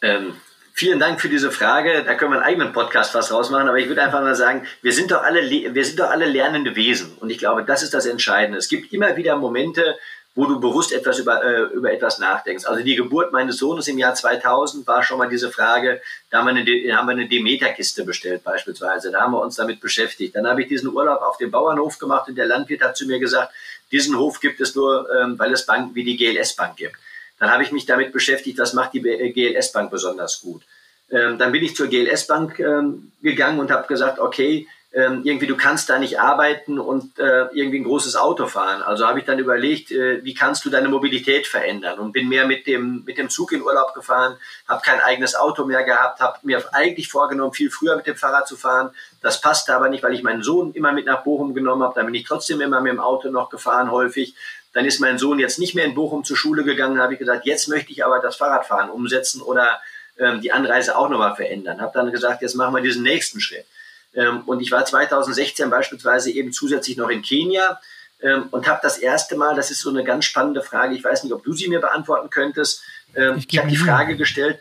ähm, 0.02 0.34
vielen 0.72 0.98
Dank 0.98 1.20
für 1.20 1.28
diese 1.28 1.50
Frage. 1.50 2.04
Da 2.04 2.14
können 2.14 2.32
wir 2.32 2.36
einen 2.36 2.46
eigenen 2.46 2.72
Podcast 2.72 3.12
fast 3.12 3.32
rausmachen, 3.32 3.68
aber 3.68 3.78
ich 3.78 3.88
würde 3.88 4.02
einfach 4.02 4.20
mal 4.20 4.34
sagen, 4.34 4.66
wir 4.82 4.92
sind 4.92 5.10
doch 5.10 5.22
alle, 5.22 5.48
wir 5.48 5.84
sind 5.84 6.00
doch 6.00 6.10
alle 6.10 6.26
lernende 6.26 6.76
Wesen. 6.76 7.16
Und 7.18 7.30
ich 7.30 7.38
glaube, 7.38 7.64
das 7.64 7.82
ist 7.82 7.94
das 7.94 8.06
Entscheidende. 8.06 8.58
Es 8.58 8.68
gibt 8.68 8.92
immer 8.92 9.16
wieder 9.16 9.36
Momente, 9.36 9.96
wo 10.34 10.46
du 10.46 10.58
bewusst 10.58 10.92
etwas 10.92 11.20
über, 11.20 11.44
äh, 11.44 11.62
über 11.74 11.92
etwas 11.92 12.18
nachdenkst. 12.18 12.64
Also 12.64 12.82
die 12.82 12.96
Geburt 12.96 13.32
meines 13.32 13.58
Sohnes 13.58 13.86
im 13.86 13.98
Jahr 13.98 14.14
2000 14.14 14.86
war 14.86 15.02
schon 15.04 15.18
mal 15.18 15.28
diese 15.28 15.50
Frage, 15.50 16.02
da 16.30 16.38
haben 16.38 16.46
wir 16.46 16.60
eine, 16.60 16.96
haben 16.96 17.06
wir 17.06 17.12
eine 17.12 17.28
Demeter-Kiste 17.28 18.04
bestellt 18.04 18.42
beispielsweise, 18.42 19.12
da 19.12 19.20
haben 19.20 19.32
wir 19.32 19.40
uns 19.40 19.54
damit 19.54 19.80
beschäftigt. 19.80 20.34
Dann 20.34 20.46
habe 20.46 20.62
ich 20.62 20.68
diesen 20.68 20.88
Urlaub 20.92 21.22
auf 21.22 21.38
dem 21.38 21.52
Bauernhof 21.52 21.98
gemacht 21.98 22.28
und 22.28 22.36
der 22.36 22.46
Landwirt 22.46 22.82
hat 22.82 22.96
zu 22.96 23.06
mir 23.06 23.20
gesagt, 23.20 23.52
diesen 23.94 24.18
Hof 24.18 24.40
gibt 24.40 24.60
es 24.60 24.74
nur, 24.74 25.08
ähm, 25.16 25.38
weil 25.38 25.52
es 25.52 25.66
Banken 25.66 25.94
wie 25.94 26.02
die 26.02 26.16
GLS-Bank 26.16 26.76
gibt. 26.76 26.96
Dann 27.38 27.50
habe 27.50 27.62
ich 27.62 27.70
mich 27.70 27.86
damit 27.86 28.12
beschäftigt, 28.12 28.58
was 28.58 28.72
macht 28.72 28.92
die 28.92 29.00
GLS-Bank 29.00 29.90
besonders 29.90 30.40
gut. 30.40 30.62
Ähm, 31.10 31.38
dann 31.38 31.52
bin 31.52 31.62
ich 31.62 31.76
zur 31.76 31.86
GLS-Bank 31.86 32.58
ähm, 32.58 33.12
gegangen 33.22 33.60
und 33.60 33.70
habe 33.70 33.86
gesagt, 33.86 34.18
okay, 34.18 34.66
ähm, 34.94 35.22
irgendwie 35.24 35.48
du 35.48 35.56
kannst 35.56 35.90
da 35.90 35.98
nicht 35.98 36.20
arbeiten 36.20 36.78
und 36.78 37.18
äh, 37.18 37.46
irgendwie 37.52 37.80
ein 37.80 37.84
großes 37.84 38.14
Auto 38.14 38.46
fahren. 38.46 38.80
Also 38.80 39.08
habe 39.08 39.18
ich 39.18 39.24
dann 39.24 39.40
überlegt, 39.40 39.90
äh, 39.90 40.24
wie 40.24 40.34
kannst 40.34 40.64
du 40.64 40.70
deine 40.70 40.88
Mobilität 40.88 41.48
verändern 41.48 41.98
und 41.98 42.12
bin 42.12 42.28
mehr 42.28 42.46
mit 42.46 42.68
dem 42.68 43.02
mit 43.04 43.18
dem 43.18 43.28
Zug 43.28 43.50
in 43.50 43.62
Urlaub 43.62 43.92
gefahren, 43.92 44.36
habe 44.68 44.82
kein 44.84 45.00
eigenes 45.00 45.34
Auto 45.34 45.64
mehr 45.64 45.82
gehabt, 45.82 46.20
habe 46.20 46.38
mir 46.42 46.62
eigentlich 46.72 47.08
vorgenommen, 47.08 47.52
viel 47.52 47.72
früher 47.72 47.96
mit 47.96 48.06
dem 48.06 48.14
Fahrrad 48.14 48.46
zu 48.46 48.56
fahren. 48.56 48.90
Das 49.20 49.40
passte 49.40 49.74
aber 49.74 49.88
nicht, 49.88 50.04
weil 50.04 50.14
ich 50.14 50.22
meinen 50.22 50.44
Sohn 50.44 50.72
immer 50.74 50.92
mit 50.92 51.06
nach 51.06 51.24
Bochum 51.24 51.54
genommen 51.54 51.82
habe. 51.82 51.94
Dann 51.96 52.06
bin 52.06 52.14
ich 52.14 52.24
trotzdem 52.24 52.60
immer 52.60 52.80
mit 52.80 52.92
dem 52.92 53.00
Auto 53.00 53.30
noch 53.30 53.50
gefahren 53.50 53.90
häufig. 53.90 54.36
Dann 54.74 54.84
ist 54.84 55.00
mein 55.00 55.18
Sohn 55.18 55.40
jetzt 55.40 55.58
nicht 55.58 55.74
mehr 55.74 55.86
in 55.86 55.94
Bochum 55.94 56.22
zur 56.22 56.36
Schule 56.36 56.62
gegangen. 56.62 57.00
habe 57.00 57.14
ich 57.14 57.18
gesagt, 57.18 57.46
jetzt 57.46 57.68
möchte 57.68 57.90
ich 57.90 58.04
aber 58.04 58.20
das 58.20 58.36
Fahrradfahren 58.36 58.90
umsetzen 58.90 59.42
oder 59.42 59.80
ähm, 60.18 60.40
die 60.40 60.52
Anreise 60.52 60.96
auch 60.96 61.08
nochmal 61.08 61.34
verändern. 61.34 61.80
Habe 61.80 61.92
dann 61.94 62.12
gesagt, 62.12 62.42
jetzt 62.42 62.54
machen 62.54 62.76
wir 62.76 62.82
diesen 62.82 63.02
nächsten 63.02 63.40
Schritt. 63.40 63.66
Ähm, 64.14 64.42
und 64.46 64.60
ich 64.60 64.70
war 64.70 64.84
2016 64.84 65.70
beispielsweise 65.70 66.30
eben 66.30 66.52
zusätzlich 66.52 66.96
noch 66.96 67.08
in 67.08 67.22
Kenia 67.22 67.80
ähm, 68.22 68.48
und 68.50 68.68
habe 68.68 68.80
das 68.82 68.98
erste 68.98 69.36
Mal, 69.36 69.54
das 69.54 69.70
ist 69.70 69.80
so 69.80 69.90
eine 69.90 70.04
ganz 70.04 70.24
spannende 70.24 70.62
Frage, 70.62 70.94
ich 70.94 71.04
weiß 71.04 71.24
nicht, 71.24 71.32
ob 71.32 71.44
du 71.44 71.52
sie 71.52 71.68
mir 71.68 71.80
beantworten 71.80 72.30
könntest. 72.30 72.82
Ähm, 73.14 73.36
ich, 73.38 73.46
ich 73.50 73.58
habe 73.58 73.68
die 73.68 73.76
Frage 73.76 74.16
gestellt, 74.16 74.60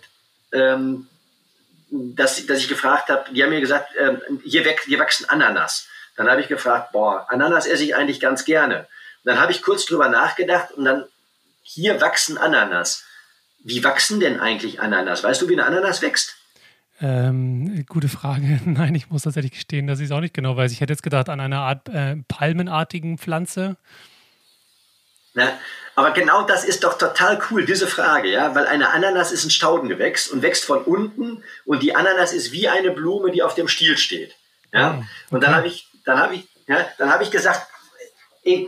dass, 1.90 2.46
dass 2.46 2.60
ich 2.60 2.68
gefragt 2.68 3.10
habe, 3.10 3.34
die 3.34 3.42
haben 3.42 3.50
mir 3.50 3.60
gesagt, 3.60 3.90
hier, 4.44 4.66
wächst, 4.66 4.86
hier 4.86 5.00
wachsen 5.00 5.28
Ananas. 5.28 5.88
Dann 6.16 6.30
habe 6.30 6.42
ich 6.42 6.48
gefragt, 6.48 6.92
boah, 6.92 7.26
Ananas 7.30 7.66
esse 7.66 7.84
ich 7.84 7.96
eigentlich 7.96 8.20
ganz 8.20 8.46
gerne. 8.46 8.82
Und 8.82 9.32
dann 9.32 9.40
habe 9.40 9.52
ich 9.52 9.64
kurz 9.64 9.88
drüber 9.88 10.10
nachgedacht 10.10 10.72
und 10.74 10.86
dann, 10.86 11.06
hier 11.64 12.02
wachsen 12.02 12.38
Ananas. 12.38 13.04
Wie 13.60 13.84
wachsen 13.84 14.20
denn 14.20 14.40
eigentlich 14.40 14.82
Ananas? 14.82 15.24
Weißt 15.24 15.42
du, 15.42 15.50
wie 15.50 15.54
eine 15.54 15.66
Ananas 15.66 16.02
wächst? 16.02 16.36
Ähm, 17.02 17.86
gute 17.88 18.08
Frage. 18.08 18.60
Nein, 18.66 18.96
ich 18.96 19.10
muss 19.10 19.24
tatsächlich 19.24 19.54
gestehen, 19.54 19.88
dass 19.88 20.00
ich 20.00 20.06
es 20.06 20.12
auch 20.12 20.20
nicht 20.22 20.34
genau 20.34 20.56
weiß. 20.56 20.72
Ich 20.72 20.82
hätte 20.82 20.94
jetzt 20.94 21.04
gedacht 21.04 21.30
an 21.30 21.40
einer 21.40 21.60
Art 21.60 21.90
äh, 21.90 22.18
palmenartigen 22.28 23.18
Pflanze. 23.18 23.78
Na, 25.34 25.52
aber 25.96 26.12
genau 26.12 26.44
das 26.44 26.64
ist 26.64 26.84
doch 26.84 26.98
total 26.98 27.42
cool, 27.50 27.66
diese 27.66 27.88
Frage, 27.88 28.30
ja, 28.30 28.54
weil 28.56 28.68
eine 28.68 28.92
Ananas 28.92 29.32
ist 29.32 29.46
ein 29.46 29.50
Staudengewächs 29.50 30.28
und 30.28 30.42
wächst 30.42 30.66
von 30.66 30.84
unten 30.84 31.44
und 31.66 31.82
die 31.82 31.96
Ananas 31.96 32.34
ist 32.34 32.52
wie 32.52 32.68
eine 32.68 32.92
Blume, 32.92 33.32
die 33.32 33.42
auf 33.42 33.56
dem 33.56 33.68
Stiel 33.68 33.98
steht. 33.98 34.36
Ja, 34.72 34.92
oh, 34.92 34.98
okay. 34.98 35.06
und 35.32 35.44
dann 35.44 35.56
habe 35.56 35.68
ich, 35.68 35.88
dann 36.06 36.20
habe 36.20 36.36
ich, 36.36 36.48
ja, 36.68 36.86
dann 36.98 37.12
habe 37.12 37.24
ich 37.24 37.32
gesagt, 37.32 37.68
wie, 38.46 38.68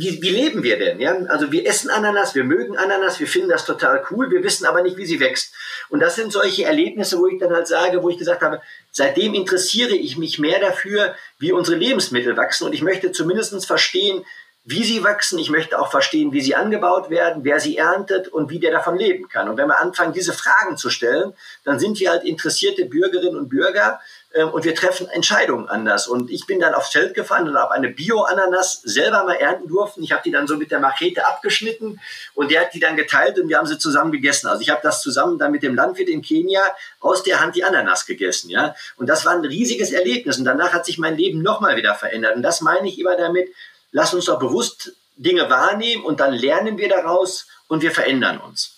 wie, 0.00 0.22
wie 0.22 0.30
leben 0.30 0.62
wir 0.62 0.78
denn? 0.78 0.98
Ja? 0.98 1.14
Also 1.28 1.52
wir 1.52 1.66
essen 1.66 1.90
Ananas, 1.90 2.34
wir 2.34 2.44
mögen 2.44 2.78
Ananas, 2.78 3.20
wir 3.20 3.26
finden 3.26 3.50
das 3.50 3.66
total 3.66 4.02
cool, 4.10 4.30
wir 4.30 4.42
wissen 4.42 4.64
aber 4.64 4.82
nicht, 4.82 4.96
wie 4.96 5.04
sie 5.04 5.20
wächst. 5.20 5.52
Und 5.90 6.00
das 6.00 6.16
sind 6.16 6.32
solche 6.32 6.64
Erlebnisse, 6.64 7.18
wo 7.18 7.26
ich 7.26 7.38
dann 7.38 7.52
halt 7.52 7.66
sage, 7.66 8.02
wo 8.02 8.08
ich 8.08 8.16
gesagt 8.16 8.40
habe, 8.40 8.62
seitdem 8.90 9.34
interessiere 9.34 9.94
ich 9.94 10.16
mich 10.16 10.38
mehr 10.38 10.58
dafür, 10.58 11.14
wie 11.38 11.52
unsere 11.52 11.76
Lebensmittel 11.76 12.36
wachsen 12.36 12.66
und 12.66 12.72
ich 12.72 12.82
möchte 12.82 13.12
zumindest 13.12 13.66
verstehen, 13.66 14.24
wie 14.64 14.82
sie 14.82 15.04
wachsen. 15.04 15.38
Ich 15.38 15.50
möchte 15.50 15.78
auch 15.78 15.90
verstehen, 15.90 16.32
wie 16.32 16.40
sie 16.40 16.54
angebaut 16.54 17.10
werden, 17.10 17.44
wer 17.44 17.60
sie 17.60 17.76
erntet 17.76 18.28
und 18.28 18.50
wie 18.50 18.58
der 18.58 18.72
davon 18.72 18.96
leben 18.96 19.28
kann. 19.28 19.48
Und 19.48 19.58
wenn 19.58 19.68
wir 19.68 19.80
anfangen, 19.80 20.14
diese 20.14 20.32
Fragen 20.32 20.78
zu 20.78 20.88
stellen, 20.88 21.34
dann 21.64 21.78
sind 21.78 22.00
wir 22.00 22.10
halt 22.10 22.24
interessierte 22.24 22.86
Bürgerinnen 22.86 23.36
und 23.36 23.50
Bürger 23.50 24.00
ähm, 24.32 24.48
und 24.48 24.64
wir 24.64 24.74
treffen 24.74 25.06
Entscheidungen 25.08 25.68
anders. 25.68 26.08
Und 26.08 26.30
ich 26.30 26.46
bin 26.46 26.60
dann 26.60 26.72
aufs 26.72 26.90
Feld 26.90 27.12
gefahren 27.12 27.46
und 27.46 27.56
habe 27.56 27.72
eine 27.72 27.90
Bio-Ananas 27.90 28.80
selber 28.82 29.24
mal 29.24 29.34
ernten 29.34 29.68
durften. 29.68 30.02
Ich 30.02 30.12
habe 30.12 30.22
die 30.24 30.30
dann 30.30 30.46
so 30.46 30.56
mit 30.56 30.70
der 30.70 30.80
Machete 30.80 31.26
abgeschnitten 31.26 32.00
und 32.32 32.50
der 32.50 32.62
hat 32.62 32.72
die 32.72 32.80
dann 32.80 32.96
geteilt 32.96 33.38
und 33.38 33.50
wir 33.50 33.58
haben 33.58 33.66
sie 33.66 33.78
zusammen 33.78 34.12
gegessen. 34.12 34.48
Also 34.48 34.62
ich 34.62 34.70
habe 34.70 34.80
das 34.82 35.02
zusammen 35.02 35.38
dann 35.38 35.52
mit 35.52 35.62
dem 35.62 35.74
Landwirt 35.74 36.08
in 36.08 36.22
Kenia 36.22 36.62
aus 37.00 37.22
der 37.22 37.40
Hand 37.40 37.54
die 37.54 37.64
Ananas 37.64 38.06
gegessen. 38.06 38.48
Ja? 38.48 38.74
Und 38.96 39.08
das 39.08 39.26
war 39.26 39.34
ein 39.34 39.44
riesiges 39.44 39.92
Erlebnis. 39.92 40.38
Und 40.38 40.46
danach 40.46 40.72
hat 40.72 40.86
sich 40.86 40.96
mein 40.96 41.18
Leben 41.18 41.42
nochmal 41.42 41.76
wieder 41.76 41.94
verändert. 41.94 42.34
Und 42.34 42.42
das 42.42 42.62
meine 42.62 42.88
ich 42.88 42.98
immer 42.98 43.16
damit, 43.16 43.50
lass 43.94 44.12
uns 44.12 44.26
doch 44.26 44.38
bewusst 44.38 44.92
Dinge 45.16 45.48
wahrnehmen 45.48 46.04
und 46.04 46.18
dann 46.20 46.34
lernen 46.34 46.76
wir 46.76 46.88
daraus 46.88 47.46
und 47.68 47.80
wir 47.80 47.92
verändern 47.92 48.38
uns. 48.38 48.73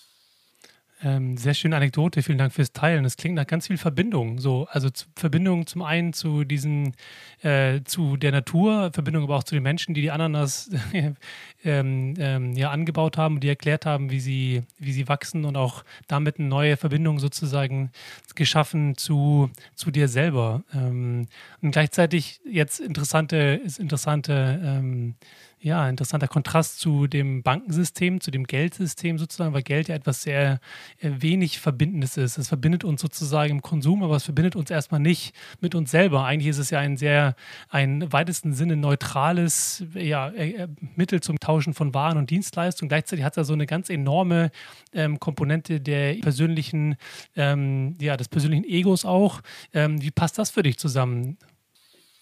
Ähm, 1.03 1.37
sehr 1.37 1.53
schöne 1.53 1.75
Anekdote, 1.75 2.23
vielen 2.23 2.39
Dank 2.39 2.53
fürs 2.53 2.73
Teilen. 2.73 3.03
Das 3.03 3.17
klingt 3.17 3.35
nach 3.35 3.45
ganz 3.45 3.67
viel 3.67 3.77
Verbindung. 3.77 4.39
So, 4.39 4.67
also 4.71 4.89
Verbindung 5.15 5.67
zum 5.67 5.83
einen 5.83 6.11
zu 6.11 6.43
diesen, 6.43 6.95
äh, 7.43 7.81
zu 7.83 8.17
der 8.17 8.31
Natur, 8.31 8.89
Verbindung 8.91 9.23
aber 9.23 9.35
auch 9.35 9.43
zu 9.43 9.53
den 9.53 9.61
Menschen, 9.61 9.93
die 9.93 10.01
die 10.01 10.09
Ananas 10.09 10.71
ähm, 11.63 12.15
ähm, 12.17 12.53
ja 12.53 12.71
angebaut 12.71 13.15
haben, 13.17 13.39
die 13.39 13.47
erklärt 13.47 13.85
haben, 13.85 14.09
wie 14.09 14.19
sie, 14.19 14.63
wie 14.79 14.91
sie 14.91 15.07
wachsen 15.07 15.45
und 15.45 15.55
auch 15.55 15.83
damit 16.07 16.39
eine 16.39 16.47
neue 16.47 16.77
Verbindung 16.77 17.19
sozusagen 17.19 17.91
geschaffen 18.33 18.97
zu, 18.97 19.51
zu 19.75 19.91
dir 19.91 20.07
selber. 20.07 20.63
Ähm, 20.73 21.27
und 21.61 21.71
gleichzeitig 21.71 22.41
jetzt 22.43 22.79
interessante, 22.79 23.61
ist 23.63 23.77
interessante 23.77 24.59
ähm, 24.63 25.13
ja, 25.59 25.89
interessanter 25.89 26.27
Kontrast 26.27 26.79
zu 26.79 27.07
dem 27.07 27.41
Bankensystem, 27.41 28.21
zu 28.21 28.29
dem 28.29 28.43
Geldsystem 28.43 29.17
sozusagen, 29.17 29.53
weil 29.53 29.63
Geld 29.63 29.87
ja 29.87 29.95
etwas 29.95 30.21
sehr 30.21 30.59
äh, 30.99 31.09
wenig 31.19 31.59
Verbindendes 31.59 32.15
ist. 32.17 32.37
Es 32.37 32.47
verbindet 32.47 32.83
uns 32.83 33.01
sozusagen 33.01 33.51
im 33.51 33.61
Konsum, 33.61 34.03
aber 34.03 34.15
es 34.15 34.23
verbindet 34.23 34.55
uns 34.55 34.69
erstmal 34.69 34.99
nicht 34.99 35.33
mit 35.59 35.73
uns 35.73 35.89
selber. 35.89 36.25
Eigentlich 36.25 36.49
ist 36.49 36.59
es 36.59 36.69
ja 36.69 36.79
ein 36.79 36.95
sehr, 36.95 37.35
ein 37.69 38.11
weitesten 38.13 38.53
Sinne 38.53 38.75
neutrales 38.75 39.83
ja, 39.95 40.29
äh, 40.29 40.51
äh, 40.51 40.67
Mittel 40.95 41.21
zum 41.21 41.39
Tauschen 41.39 41.73
von 41.73 41.93
Waren 41.93 42.17
und 42.17 42.29
Dienstleistungen. 42.29 42.89
Gleichzeitig 42.89 43.25
hat 43.25 43.33
es 43.33 43.37
ja 43.37 43.43
so 43.43 43.53
eine 43.53 43.65
ganz 43.65 43.89
enorme 43.89 44.51
ähm, 44.93 45.19
Komponente 45.19 45.81
der 45.81 46.15
persönlichen, 46.15 46.97
ähm, 47.35 47.97
ja, 47.99 48.15
des 48.15 48.29
persönlichen 48.29 48.65
Egos 48.65 49.05
auch. 49.05 49.41
Ähm, 49.73 50.01
wie 50.01 50.11
passt 50.11 50.37
das 50.37 50.51
für 50.51 50.61
dich 50.61 50.77
zusammen? 50.77 51.37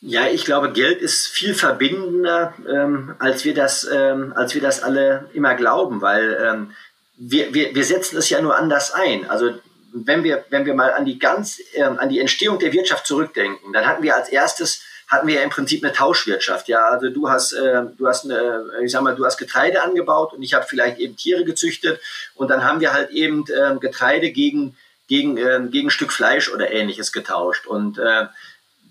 Ja, 0.08 0.28
ich 0.28 0.46
glaube, 0.46 0.72
Geld 0.72 1.02
ist 1.02 1.28
viel 1.28 1.56
verbindender, 1.56 2.54
ähm, 2.70 3.16
als, 3.18 3.44
wir 3.44 3.56
das, 3.56 3.90
ähm, 3.92 4.34
als 4.36 4.54
wir 4.54 4.62
das 4.62 4.84
alle 4.84 5.28
immer 5.34 5.56
glauben, 5.56 6.00
weil 6.00 6.38
ähm, 6.40 6.72
wir, 7.18 7.56
wir, 7.56 7.74
wir 7.74 7.84
setzen 7.84 8.16
es 8.18 8.30
ja 8.30 8.40
nur 8.40 8.56
anders 8.56 8.94
ein. 8.94 9.28
Also 9.28 9.56
wenn 9.94 10.24
wir, 10.24 10.46
wenn 10.52 10.68
wir 10.68 10.76
mal 10.76 10.94
an 10.94 11.06
die 11.06 11.18
ganz, 11.18 11.60
ähm, 11.74 11.98
an 11.98 12.10
die 12.10 12.20
Entstehung 12.20 12.60
der 12.60 12.72
Wirtschaft 12.72 13.08
zurückdenken, 13.08 13.74
dann 13.74 13.88
hatten 13.88 14.04
wir 14.04 14.16
als 14.16 14.30
erstes 14.30 14.84
hatten 15.08 15.28
wir 15.28 15.36
ja 15.36 15.42
im 15.42 15.50
Prinzip 15.50 15.84
eine 15.84 15.94
Tauschwirtschaft. 15.94 16.68
Ja, 16.68 16.88
also 16.88 17.10
du 17.10 17.28
hast, 17.28 17.54
äh, 17.54 17.82
du 17.98 18.08
hast, 18.08 18.26
eine, 18.26 18.64
ich 18.84 18.92
sag 18.92 19.02
mal, 19.02 19.16
du 19.16 19.26
hast 19.26 19.38
Getreide 19.38 19.82
angebaut 19.82 20.34
und 20.34 20.44
ich 20.44 20.54
habe 20.54 20.68
vielleicht 20.68 21.00
eben 21.00 21.16
Tiere 21.16 21.46
gezüchtet 21.46 22.00
und 22.36 22.50
dann 22.50 22.64
haben 22.64 22.80
wir 22.80 22.94
halt 22.94 23.10
eben 23.10 23.44
äh, 23.48 23.76
Getreide 23.80 24.30
gegen 24.30 24.78
gegen 25.08 25.38
äh, 25.38 25.62
gegen 25.72 25.88
ein 25.88 25.92
Stück 25.92 26.12
Fleisch 26.12 26.52
oder 26.52 26.72
ähnliches 26.72 27.12
getauscht 27.12 27.66
und 27.66 27.98
äh, 27.98 28.26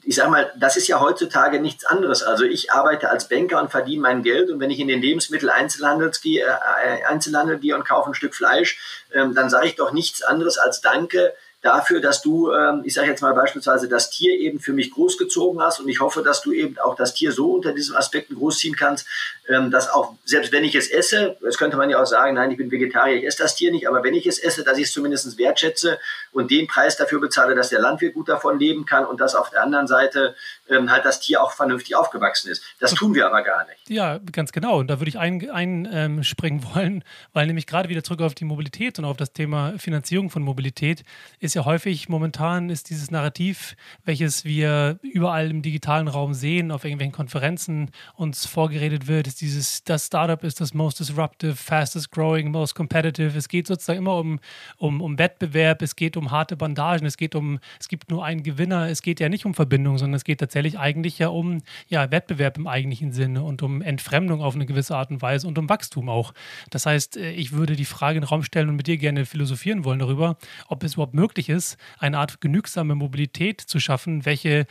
ich 0.07 0.17
sage 0.17 0.31
mal, 0.31 0.53
das 0.57 0.77
ist 0.77 0.89
ja 0.89 1.01
heutzutage 1.01 1.61
nichts 1.61 1.85
anderes. 1.85 2.23
Also 2.23 2.45
ich 2.45 2.73
arbeite 2.73 3.11
als 3.11 3.29
Banker 3.29 3.61
und 3.61 3.71
verdiene 3.71 4.03
mein 4.03 4.23
Geld 4.23 4.51
und 4.51 4.61
wenn 4.61 4.71
ich 4.71 4.81
in 4.81 4.89
den 4.89 5.01
Lebensmittel-Einzelhandel 5.01 6.11
gehe, 6.23 6.45
äh, 6.45 7.05
Einzelhandel 7.05 7.59
gehe 7.59 7.75
und 7.75 7.87
kaufe 7.87 8.11
ein 8.11 8.15
Stück 8.15 8.35
Fleisch, 8.35 9.05
ähm, 9.13 9.35
dann 9.35 9.51
sage 9.51 9.67
ich 9.67 9.77
doch 9.77 9.93
nichts 9.93 10.23
anderes 10.23 10.59
als 10.59 10.81
Danke, 10.81 11.35
dafür, 11.65 12.01
dass 12.01 12.21
du, 12.21 12.53
ähm, 12.53 12.83
ich 12.85 12.93
sage 12.93 13.09
jetzt 13.09 13.23
mal 13.23 13.33
beispielsweise, 13.33 13.89
das 13.89 14.11
Tier 14.11 14.39
eben 14.39 14.61
für 14.61 14.75
mich 14.75 14.91
großgezogen 14.91 15.63
hast 15.63 15.81
und 15.81 15.89
ich 15.89 15.99
hoffe, 15.99 16.23
dass 16.23 16.43
du 16.43 16.53
eben 16.53 16.79
auch 16.79 16.95
das 16.95 17.15
Tier 17.15 17.33
so 17.33 17.53
unter 17.53 17.73
diesen 17.73 17.97
Aspekten 17.97 18.35
großziehen 18.35 18.77
kannst, 18.77 19.07
ähm, 19.49 19.71
dass 19.71 19.89
auch, 19.89 20.15
selbst 20.27 20.53
wenn 20.53 20.63
ich 20.63 20.75
es 20.75 20.91
esse, 20.91 21.39
das 21.41 21.57
könnte 21.57 21.79
man 21.79 21.89
ja 21.89 22.03
auch 22.03 22.07
sagen, 22.07 22.35
nein, 22.35 22.51
ich 22.51 22.59
bin 22.59 22.71
Vegetarier, 22.71 23.17
ich 23.17 23.27
esse 23.27 23.43
das 23.43 23.57
Tier 23.57 23.73
nicht, 23.73 23.89
aber 23.89 24.05
wenn 24.05 24.13
ich 24.13 24.27
es 24.27 24.39
esse, 24.39 24.63
dass 24.63 24.77
ich 24.77 24.85
es 24.85 24.93
zumindest 24.93 25.39
wertschätze 25.39 25.99
und 26.33 26.51
den 26.51 26.67
Preis 26.67 26.99
dafür 26.99 27.19
bezahle, 27.19 27.55
dass 27.55 27.71
der 27.71 27.81
Landwirt 27.81 28.13
gut 28.13 28.29
davon 28.29 28.59
leben 28.59 28.85
kann 28.85 29.07
und 29.07 29.23
dass 29.23 29.35
auf 29.35 29.49
der 29.49 29.63
anderen 29.63 29.87
Seite 29.87 30.35
ähm, 30.69 30.91
halt 30.91 31.07
das 31.07 31.21
Tier 31.21 31.43
auch 31.43 31.53
vernünftig 31.53 31.97
aufgewachsen 31.97 32.51
ist. 32.51 32.63
Das 32.79 32.93
tun 32.93 33.15
wir 33.15 33.27
aber 33.27 33.43
gar 33.43 33.67
nicht. 33.67 33.89
Ja, 33.89 34.19
ganz 34.33 34.53
genau. 34.53 34.81
Und 34.81 34.89
da 34.89 35.01
würde 35.01 35.09
ich 35.09 35.19
einspringen 35.19 35.87
ein, 35.87 36.21
ähm, 36.21 36.75
wollen, 36.75 37.05
weil 37.33 37.47
nämlich 37.47 37.67
gerade 37.67 37.89
wieder 37.89 38.05
zurück 38.05 38.21
auf 38.21 38.35
die 38.35 38.45
Mobilität 38.45 38.99
und 38.99 39.07
auf 39.07 39.17
das 39.17 39.33
Thema 39.33 39.79
Finanzierung 39.79 40.29
von 40.29 40.43
Mobilität 40.43 41.05
ist 41.41 41.54
ja 41.55 41.65
häufig 41.65 42.09
momentan 42.09 42.71
ist 42.71 42.91
dieses 42.91 43.11
Narrativ, 43.11 43.77
welches 44.05 44.45
wir 44.45 44.99
überall 45.03 45.51
im 45.51 45.63
digitalen 45.63 46.09
Raum 46.09 46.35
sehen, 46.35 46.71
auf 46.71 46.85
irgendwelchen 46.85 47.13
Konferenzen 47.13 47.91
uns 48.15 48.47
vorgeredet 48.47 49.07
wird, 49.07 49.27
ist 49.27 49.41
dieses, 49.41 49.85
das 49.85 50.07
Startup 50.07 50.43
ist 50.45 50.61
das 50.61 50.75
most 50.75 51.01
disruptive, 51.01 51.57
fastest 51.57 52.11
growing, 52.11 52.51
most 52.51 52.75
competitive. 52.75 53.37
Es 53.37 53.49
geht 53.49 53.67
sozusagen 53.67 53.99
immer 53.99 54.17
um, 54.17 54.41
um, 54.77 55.01
um 55.01 55.19
Wettbewerb, 55.19 55.83
es 55.83 55.97
geht 55.97 56.17
um 56.17 56.31
harte 56.31 56.57
Bandagen, 56.57 57.07
es 57.07 57.17
geht 57.17 57.35
um, 57.35 57.59
es 57.79 57.89
gibt 57.89 58.11
nur 58.11 58.25
einen 58.25 58.43
Gewinner, 58.43 58.89
es 58.89 59.03
geht 59.03 59.21
ja 59.21 59.29
nicht 59.29 59.47
um 59.47 59.55
Verbindung, 59.55 59.99
sondern 59.99 60.17
es 60.17 60.25
geht 60.25 60.41
tatsächlich 60.41 60.79
eigentlich 60.79 61.19
ja 61.19 61.29
um 61.29 61.63
ja, 61.89 62.11
Wettbewerb 62.11 62.59
im 62.59 62.67
eigentlichen 62.67 63.13
Sinne 63.13 63.43
und 63.43 63.63
um 63.63 63.83
Entfremdung 63.83 64.43
auf 64.43 64.55
eine 64.55 64.67
gewisse 64.67 64.97
Art 64.97 65.11
und 65.11 65.23
Weise 65.23 65.47
und 65.47 65.59
um 65.59 65.69
Wachstum 65.69 66.09
auch. 66.09 66.35
Das 66.71 66.87
heißt, 66.87 67.17
äh, 67.17 67.31
ich 67.33 67.53
würde 67.53 67.77
die 67.77 67.85
Frage 67.85 68.19
in 68.19 68.23
den 68.23 68.29
Raum 68.29 68.43
stellen 68.43 68.69
und 68.69 68.77
mit 68.77 68.87
dir 68.87 68.97
gerne 68.97 69.27
philosophieren 69.27 69.85
wollen 69.85 69.99
darüber, 69.99 70.37
ob 70.69 70.83
es 70.85 70.95
überhaupt 70.95 71.15
möglich 71.15 71.44
ist, 71.49 71.77
eine 71.99 72.19
Art 72.19 72.41
genügsame 72.41 72.95
Mobilität 72.95 73.61
zu 73.61 73.81
schaffen, 73.81 74.25
welche 74.25 74.67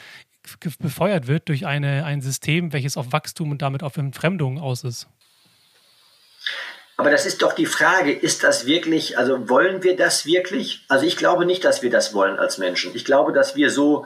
befeuert 0.80 1.28
wird 1.28 1.48
durch 1.50 1.66
eine, 1.66 2.06
ein 2.06 2.22
System, 2.22 2.74
welches 2.74 2.98
auf 2.98 3.14
Wachstum 3.14 3.52
und 3.52 3.62
damit 3.62 3.82
auf 3.82 3.98
Entfremdung 3.98 4.60
aus 4.60 4.84
ist. 4.84 5.08
Aber 6.98 7.10
das 7.10 7.26
ist 7.26 7.42
doch 7.42 7.54
die 7.54 7.66
Frage, 7.66 8.12
ist 8.12 8.44
das 8.44 8.66
wirklich, 8.66 9.18
also 9.18 9.50
wollen 9.50 9.84
wir 9.84 9.96
das 9.96 10.26
wirklich? 10.26 10.86
Also 10.90 11.06
ich 11.06 11.18
glaube 11.18 11.46
nicht, 11.46 11.64
dass 11.66 11.82
wir 11.82 11.90
das 11.90 12.14
wollen 12.14 12.38
als 12.38 12.58
Menschen. 12.58 12.96
Ich 12.96 13.04
glaube, 13.04 13.34
dass 13.34 13.56
wir 13.56 13.72
so, 13.72 14.06